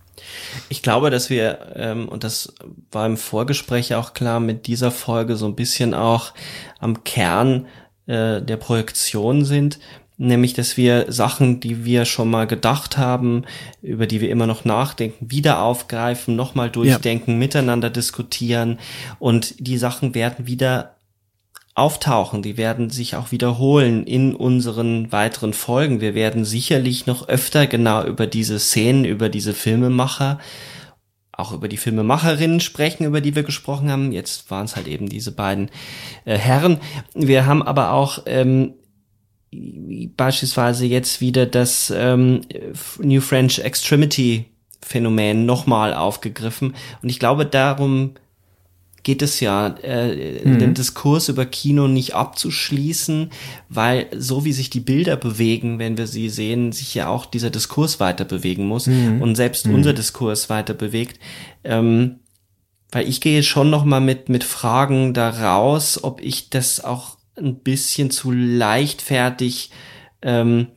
Ich 0.68 0.82
glaube, 0.82 1.10
dass 1.10 1.30
wir, 1.30 1.74
ähm, 1.76 2.08
und 2.08 2.24
das 2.24 2.54
war 2.90 3.06
im 3.06 3.16
Vorgespräch 3.16 3.94
auch 3.94 4.14
klar, 4.14 4.40
mit 4.40 4.66
dieser 4.66 4.90
Folge 4.90 5.36
so 5.36 5.46
ein 5.46 5.54
bisschen 5.54 5.94
auch 5.94 6.34
am 6.80 7.04
Kern 7.04 7.66
äh, 8.06 8.42
der 8.42 8.56
Projektion 8.56 9.44
sind. 9.44 9.78
Nämlich, 10.20 10.52
dass 10.52 10.76
wir 10.76 11.12
Sachen, 11.12 11.60
die 11.60 11.84
wir 11.84 12.04
schon 12.04 12.28
mal 12.28 12.48
gedacht 12.48 12.98
haben, 12.98 13.44
über 13.82 14.08
die 14.08 14.20
wir 14.20 14.30
immer 14.30 14.48
noch 14.48 14.64
nachdenken, 14.64 15.30
wieder 15.30 15.62
aufgreifen, 15.62 16.34
nochmal 16.34 16.70
durchdenken, 16.70 17.32
ja. 17.32 17.38
miteinander 17.38 17.88
diskutieren 17.88 18.80
und 19.20 19.54
die 19.64 19.78
Sachen 19.78 20.16
werden 20.16 20.48
wieder 20.48 20.96
auftauchen, 21.78 22.42
die 22.42 22.56
werden 22.56 22.90
sich 22.90 23.14
auch 23.14 23.30
wiederholen 23.30 24.04
in 24.04 24.34
unseren 24.34 25.12
weiteren 25.12 25.52
Folgen. 25.52 26.00
Wir 26.00 26.16
werden 26.16 26.44
sicherlich 26.44 27.06
noch 27.06 27.28
öfter 27.28 27.68
genau 27.68 28.04
über 28.04 28.26
diese 28.26 28.58
Szenen, 28.58 29.04
über 29.04 29.28
diese 29.28 29.54
Filmemacher, 29.54 30.40
auch 31.30 31.52
über 31.52 31.68
die 31.68 31.76
Filmemacherinnen 31.76 32.58
sprechen, 32.58 33.04
über 33.04 33.20
die 33.20 33.36
wir 33.36 33.44
gesprochen 33.44 33.92
haben. 33.92 34.10
Jetzt 34.10 34.50
waren 34.50 34.64
es 34.64 34.74
halt 34.74 34.88
eben 34.88 35.08
diese 35.08 35.30
beiden 35.30 35.70
äh, 36.24 36.36
Herren. 36.36 36.80
Wir 37.14 37.46
haben 37.46 37.62
aber 37.62 37.92
auch 37.92 38.24
ähm, 38.26 38.74
beispielsweise 40.16 40.86
jetzt 40.86 41.20
wieder 41.20 41.46
das 41.46 41.92
ähm, 41.94 42.42
New 42.98 43.20
French 43.20 43.60
Extremity 43.60 44.46
Phänomen 44.80 45.46
nochmal 45.46 45.94
aufgegriffen. 45.94 46.74
Und 47.02 47.08
ich 47.08 47.18
glaube, 47.18 47.46
darum 47.46 48.12
geht 49.02 49.22
es 49.22 49.40
ja, 49.40 49.68
äh, 49.82 50.44
mhm. 50.44 50.58
den 50.58 50.74
Diskurs 50.74 51.28
über 51.28 51.46
Kino 51.46 51.88
nicht 51.88 52.14
abzuschließen, 52.14 53.30
weil 53.68 54.06
so 54.16 54.44
wie 54.44 54.52
sich 54.52 54.70
die 54.70 54.80
Bilder 54.80 55.16
bewegen, 55.16 55.78
wenn 55.78 55.96
wir 55.96 56.06
sie 56.06 56.28
sehen, 56.28 56.72
sich 56.72 56.94
ja 56.94 57.08
auch 57.08 57.26
dieser 57.26 57.50
Diskurs 57.50 58.00
weiter 58.00 58.24
bewegen 58.24 58.66
muss 58.66 58.86
mhm. 58.86 59.22
und 59.22 59.34
selbst 59.34 59.66
mhm. 59.66 59.74
unser 59.76 59.92
Diskurs 59.92 60.50
weiter 60.50 60.74
bewegt. 60.74 61.20
Ähm, 61.64 62.16
weil 62.90 63.08
ich 63.08 63.20
gehe 63.20 63.42
schon 63.42 63.70
noch 63.70 63.84
mal 63.84 64.00
mit 64.00 64.28
mit 64.28 64.44
Fragen 64.44 65.12
da 65.12 65.28
raus, 65.28 66.02
ob 66.02 66.22
ich 66.22 66.48
das 66.50 66.82
auch 66.82 67.17
ein 67.38 67.60
bisschen 67.60 68.10
zu 68.10 68.30
leichtfertig 68.30 69.70
ähm, 70.22 70.68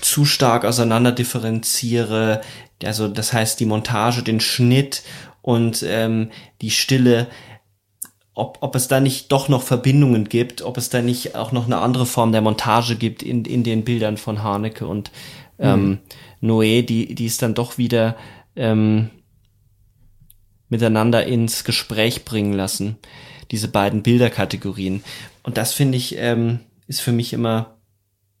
zu 0.00 0.24
stark 0.24 0.64
auseinander 0.64 1.12
differenziere. 1.12 2.40
Also 2.84 3.08
das 3.08 3.32
heißt 3.32 3.60
die 3.60 3.66
Montage, 3.66 4.22
den 4.22 4.40
Schnitt 4.40 5.02
und 5.42 5.84
ähm, 5.86 6.30
die 6.60 6.70
Stille, 6.70 7.28
ob, 8.34 8.58
ob 8.60 8.74
es 8.74 8.88
da 8.88 9.00
nicht 9.00 9.30
doch 9.30 9.48
noch 9.48 9.62
Verbindungen 9.62 10.28
gibt, 10.28 10.62
ob 10.62 10.78
es 10.78 10.88
da 10.88 11.02
nicht 11.02 11.34
auch 11.34 11.52
noch 11.52 11.66
eine 11.66 11.78
andere 11.78 12.06
Form 12.06 12.32
der 12.32 12.40
Montage 12.40 12.96
gibt 12.96 13.22
in, 13.22 13.44
in 13.44 13.62
den 13.62 13.84
Bildern 13.84 14.16
von 14.16 14.42
Haneke 14.42 14.86
und 14.86 15.10
ähm, 15.58 16.00
mhm. 16.40 16.48
Noé, 16.48 16.82
die, 16.82 17.14
die 17.14 17.26
es 17.26 17.36
dann 17.36 17.54
doch 17.54 17.78
wieder 17.78 18.16
ähm, 18.56 19.10
miteinander 20.68 21.26
ins 21.26 21.64
Gespräch 21.64 22.24
bringen 22.24 22.54
lassen, 22.54 22.96
diese 23.52 23.68
beiden 23.68 24.02
Bilderkategorien. 24.02 25.04
Und 25.44 25.56
das 25.56 25.72
finde 25.72 25.98
ich, 25.98 26.16
ähm, 26.18 26.60
ist 26.88 27.00
für 27.00 27.12
mich 27.12 27.32
immer 27.32 27.76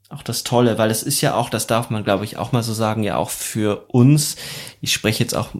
auch 0.08 0.22
das 0.22 0.44
Tolle, 0.44 0.76
weil 0.76 0.90
es 0.90 1.02
ist 1.02 1.20
ja 1.20 1.34
auch, 1.34 1.48
das 1.48 1.66
darf 1.66 1.88
man 1.88 2.04
glaube 2.04 2.24
ich 2.24 2.36
auch 2.36 2.52
mal 2.52 2.62
so 2.62 2.74
sagen, 2.74 3.02
ja 3.02 3.16
auch 3.16 3.30
für 3.30 3.86
uns, 3.88 4.36
ich 4.80 4.92
spreche 4.92 5.22
jetzt 5.22 5.34
auch 5.34 5.50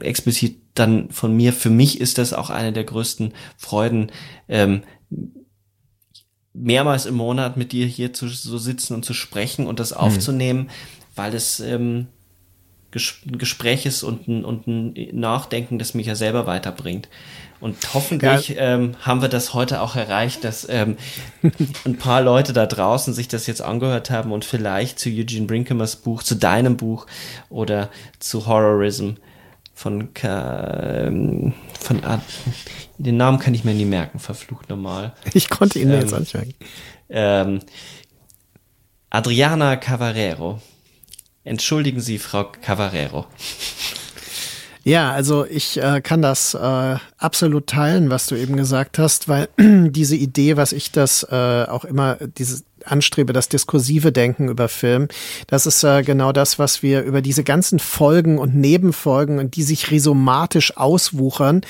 explizit 0.00 0.60
dann 0.74 1.10
von 1.10 1.36
mir, 1.36 1.52
für 1.52 1.70
mich 1.70 2.00
ist 2.00 2.18
das 2.18 2.32
auch 2.32 2.50
eine 2.50 2.72
der 2.72 2.84
größten 2.84 3.32
Freuden, 3.56 4.10
ähm, 4.48 4.82
mehrmals 6.52 7.06
im 7.06 7.14
Monat 7.14 7.56
mit 7.56 7.72
dir 7.72 7.86
hier 7.86 8.12
zu 8.12 8.28
so 8.28 8.58
sitzen 8.58 8.94
und 8.94 9.04
zu 9.04 9.14
sprechen 9.14 9.66
und 9.66 9.78
das 9.78 9.92
mhm. 9.92 9.98
aufzunehmen, 9.98 10.70
weil 11.14 11.34
es 11.34 11.60
ähm, 11.60 12.08
ein 12.94 13.38
Gespräch 13.38 13.86
ist 13.86 14.02
und 14.02 14.28
ein, 14.28 14.44
und 14.44 14.66
ein 14.66 14.94
Nachdenken, 15.12 15.78
das 15.78 15.94
mich 15.94 16.06
ja 16.06 16.14
selber 16.14 16.46
weiterbringt. 16.46 17.08
Und 17.62 17.94
hoffentlich 17.94 18.48
ja. 18.48 18.74
ähm, 18.74 18.96
haben 19.02 19.22
wir 19.22 19.28
das 19.28 19.54
heute 19.54 19.82
auch 19.82 19.94
erreicht, 19.94 20.42
dass 20.42 20.68
ähm, 20.68 20.96
ein 21.84 21.96
paar 21.96 22.20
Leute 22.20 22.52
da 22.52 22.66
draußen 22.66 23.14
sich 23.14 23.28
das 23.28 23.46
jetzt 23.46 23.62
angehört 23.62 24.10
haben 24.10 24.32
und 24.32 24.44
vielleicht 24.44 24.98
zu 24.98 25.08
Eugene 25.08 25.46
Brinkemers 25.46 25.94
Buch, 25.94 26.24
zu 26.24 26.34
deinem 26.34 26.76
Buch 26.76 27.06
oder 27.50 27.88
zu 28.18 28.48
Horrorism 28.48 29.12
von, 29.74 30.08
ähm, 30.24 31.54
von 31.78 32.04
ah, 32.04 32.20
den 32.98 33.16
Namen 33.16 33.38
kann 33.38 33.54
ich 33.54 33.62
mir 33.62 33.74
nie 33.74 33.84
merken, 33.84 34.18
verflucht 34.18 34.68
normal. 34.68 35.14
Ich 35.32 35.48
konnte 35.48 35.78
ihn 35.78 35.92
ähm, 35.92 36.00
jetzt 36.00 36.18
nicht 36.18 36.34
merken. 36.34 36.54
Ähm, 37.10 37.60
Adriana 39.08 39.76
Cavarero. 39.76 40.60
Entschuldigen 41.44 42.00
Sie, 42.00 42.18
Frau 42.18 42.42
Cavarero. 42.42 43.26
Ja, 44.84 45.12
also 45.12 45.46
ich 45.46 45.80
äh, 45.80 46.00
kann 46.00 46.22
das 46.22 46.54
äh, 46.54 46.96
absolut 47.16 47.68
teilen, 47.68 48.10
was 48.10 48.26
du 48.26 48.34
eben 48.34 48.56
gesagt 48.56 48.98
hast, 48.98 49.28
weil 49.28 49.48
diese 49.58 50.16
Idee, 50.16 50.56
was 50.56 50.72
ich 50.72 50.90
das 50.90 51.24
äh, 51.30 51.64
auch 51.68 51.84
immer, 51.84 52.16
dieses 52.36 52.64
anstrebe, 52.84 53.32
das 53.32 53.48
diskursive 53.48 54.10
Denken 54.10 54.48
über 54.48 54.68
Film, 54.68 55.06
das 55.46 55.66
ist 55.66 55.84
äh, 55.84 56.02
genau 56.02 56.32
das, 56.32 56.58
was 56.58 56.82
wir 56.82 57.02
über 57.02 57.22
diese 57.22 57.44
ganzen 57.44 57.78
Folgen 57.78 58.38
und 58.38 58.56
Nebenfolgen 58.56 59.38
und 59.38 59.54
die 59.54 59.62
sich 59.62 59.92
rhizomatisch 59.92 60.76
auswuchern, 60.76 61.60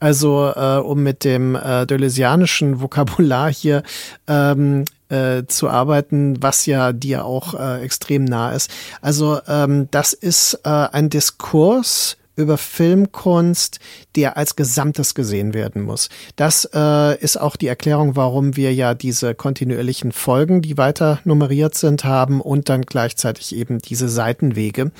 also 0.00 0.50
äh, 0.56 0.78
um 0.78 1.02
mit 1.02 1.24
dem 1.24 1.56
äh, 1.56 1.84
deleuzianischen 1.84 2.80
Vokabular 2.80 3.52
hier 3.52 3.82
ähm, 4.26 4.86
äh, 5.10 5.42
zu 5.46 5.68
arbeiten, 5.68 6.42
was 6.42 6.64
ja 6.64 6.94
dir 6.94 7.26
auch 7.26 7.52
äh, 7.52 7.82
extrem 7.82 8.24
nah 8.24 8.52
ist. 8.52 8.70
Also 9.02 9.40
ähm, 9.46 9.88
das 9.90 10.14
ist 10.14 10.60
äh, 10.64 10.70
ein 10.70 11.10
Diskurs 11.10 12.16
über 12.36 12.58
Filmkunst, 12.58 13.78
der 14.16 14.36
als 14.36 14.56
Gesamtes 14.56 15.14
gesehen 15.14 15.54
werden 15.54 15.82
muss. 15.82 16.08
Das 16.36 16.68
äh, 16.72 17.18
ist 17.18 17.38
auch 17.38 17.56
die 17.56 17.66
Erklärung, 17.66 18.16
warum 18.16 18.56
wir 18.56 18.72
ja 18.72 18.94
diese 18.94 19.34
kontinuierlichen 19.34 20.12
Folgen, 20.12 20.62
die 20.62 20.78
weiter 20.78 21.20
nummeriert 21.24 21.74
sind, 21.74 22.04
haben 22.04 22.40
und 22.40 22.68
dann 22.68 22.82
gleichzeitig 22.82 23.54
eben 23.54 23.78
diese 23.78 24.08
Seitenwege. 24.08 24.92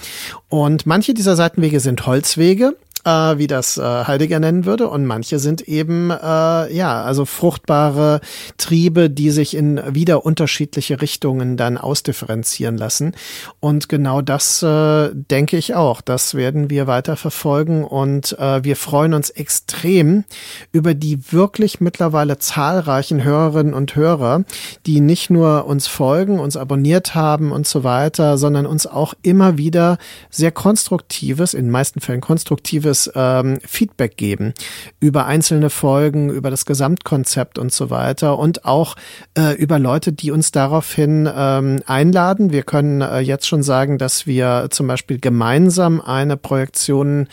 Und 0.49 0.87
manche 0.87 1.15
dieser 1.15 1.37
Seitenwege 1.37 1.81
sind 1.81 2.07
Holzwege, 2.07 2.77
äh, 3.05 3.39
wie 3.39 3.47
das 3.47 3.77
äh, 3.77 3.83
Heidegger 3.83 4.41
nennen 4.41 4.65
würde. 4.65 4.89
Und 4.89 5.07
manche 5.07 5.39
sind 5.39 5.63
eben, 5.63 6.11
äh, 6.11 6.73
ja, 6.73 7.03
also 7.03 7.25
fruchtbare 7.25 8.21
Triebe, 8.57 9.11
die 9.11 9.31
sich 9.31 9.57
in 9.57 9.81
wieder 9.95 10.25
unterschiedliche 10.25 11.01
Richtungen 11.01 11.57
dann 11.57 11.79
ausdifferenzieren 11.79 12.77
lassen. 12.77 13.15
Und 13.61 13.89
genau 13.89 14.23
das 14.23 14.63
äh, 14.63 15.11
denke 15.13 15.57
ich 15.57 15.75
auch. 15.75 16.01
Das 16.01 16.35
werden 16.35 16.71
wir 16.71 16.87
weiter 16.87 17.17
verfolgen. 17.17 17.85
Und 17.85 18.39
äh, 18.39 18.63
wir 18.65 18.77
freuen 18.77 19.15
uns 19.15 19.31
extrem 19.31 20.25
über 20.71 20.95
die 20.95 21.33
wirklich 21.33 21.81
mittlerweile 21.81 22.39
zahlreichen 22.39 23.25
Hörerinnen 23.25 23.75
und 23.75 23.97
Hörer, 23.97 24.45
die 24.87 25.01
nicht 25.01 25.31
nur 25.31 25.67
uns 25.67 25.87
folgen, 25.87 26.39
uns 26.39 26.57
abonniert 26.57 27.15
haben 27.15 27.53
und 27.53 27.67
so 27.67 27.85
weiter, 27.85 28.39
sondern 28.39 28.67
uns 28.67 28.87
auch 28.87 29.15
immer 29.23 29.59
wieder 29.59 29.99
sehr 30.31 30.53
konstruktives, 30.53 31.55
in 31.55 31.67
den 31.67 31.71
meisten 31.71 32.01
Fällen 32.01 32.21
konstruktives 32.21 32.92
positives 32.93 33.11
ähm, 33.15 33.59
Feedback 33.67 34.17
geben 34.17 34.55
über 35.01 35.27
einzelne 35.27 35.71
Folgen, 35.71 36.31
über 36.31 36.51
das 36.51 36.67
Gesamtkonzept 36.67 37.59
und 37.59 37.73
so 37.73 37.91
weiter 37.91 38.39
und 38.39 38.65
auch 38.65 38.97
äh, 39.37 39.55
über 39.57 39.79
Leute, 39.79 40.13
die 40.13 40.31
uns 40.31 40.53
daraufhin 40.53 41.29
ähm, 41.35 41.81
einladen. 41.87 42.53
Wir 42.53 42.63
können 42.63 43.01
äh, 43.01 43.21
jetzt 43.21 43.47
schon 43.47 43.63
sagen, 43.63 43.99
dass 43.99 44.27
wir 44.27 44.69
zum 44.71 44.87
Beispiel 44.87 45.19
gemeinsam 45.19 46.01
eine 46.01 46.37
Projektion 46.37 47.29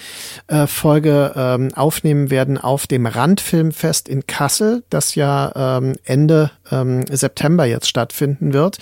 äh, 0.47 0.65
ähm, 0.83 1.73
aufnehmen 1.75 2.29
werden 2.29 2.57
auf 2.57 2.87
dem 2.87 3.05
Randfilmfest 3.05 4.07
in 4.07 4.25
Kassel, 4.27 4.83
das 4.89 5.15
ja 5.15 5.77
ähm, 5.77 5.95
Ende 6.05 6.51
ähm, 6.71 7.05
September 7.09 7.65
jetzt 7.65 7.87
stattfinden 7.87 8.53
wird. 8.53 8.77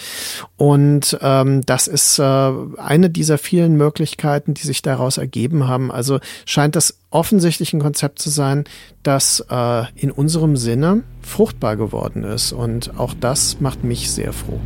Und 0.55 1.17
ähm, 1.21 1.65
das 1.65 1.87
ist 1.87 2.19
äh, 2.19 2.23
eine 2.23 3.09
dieser 3.09 3.37
vielen 3.37 3.75
Möglichkeiten, 3.75 4.53
die 4.53 4.65
sich 4.65 4.81
daraus 4.81 5.17
ergeben 5.17 5.67
haben. 5.67 5.91
Also 5.91 6.19
scheint 6.45 6.75
das 6.75 6.99
offensichtlich 7.09 7.73
ein 7.73 7.79
Konzept 7.79 8.19
zu 8.19 8.29
sein, 8.29 8.65
das 9.03 9.45
äh, 9.49 9.83
in 9.95 10.11
unserem 10.11 10.57
Sinne 10.57 11.03
fruchtbar 11.21 11.75
geworden 11.75 12.23
ist. 12.23 12.51
Und 12.51 12.97
auch 12.97 13.13
das 13.13 13.59
macht 13.59 13.83
mich 13.83 14.11
sehr 14.11 14.33
froh. 14.33 14.59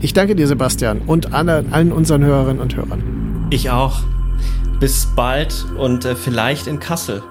Ich 0.00 0.12
danke 0.12 0.36
dir, 0.36 0.46
Sebastian, 0.46 1.00
und 1.00 1.32
alle, 1.32 1.64
allen 1.72 1.92
unseren 1.92 2.24
Hörerinnen 2.24 2.62
und 2.62 2.76
Hörern. 2.76 3.48
Ich 3.50 3.70
auch. 3.70 4.00
Bis 4.78 5.06
bald 5.16 5.66
und 5.76 6.04
äh, 6.04 6.14
vielleicht 6.14 6.68
in 6.68 6.78
Kassel. 6.78 7.22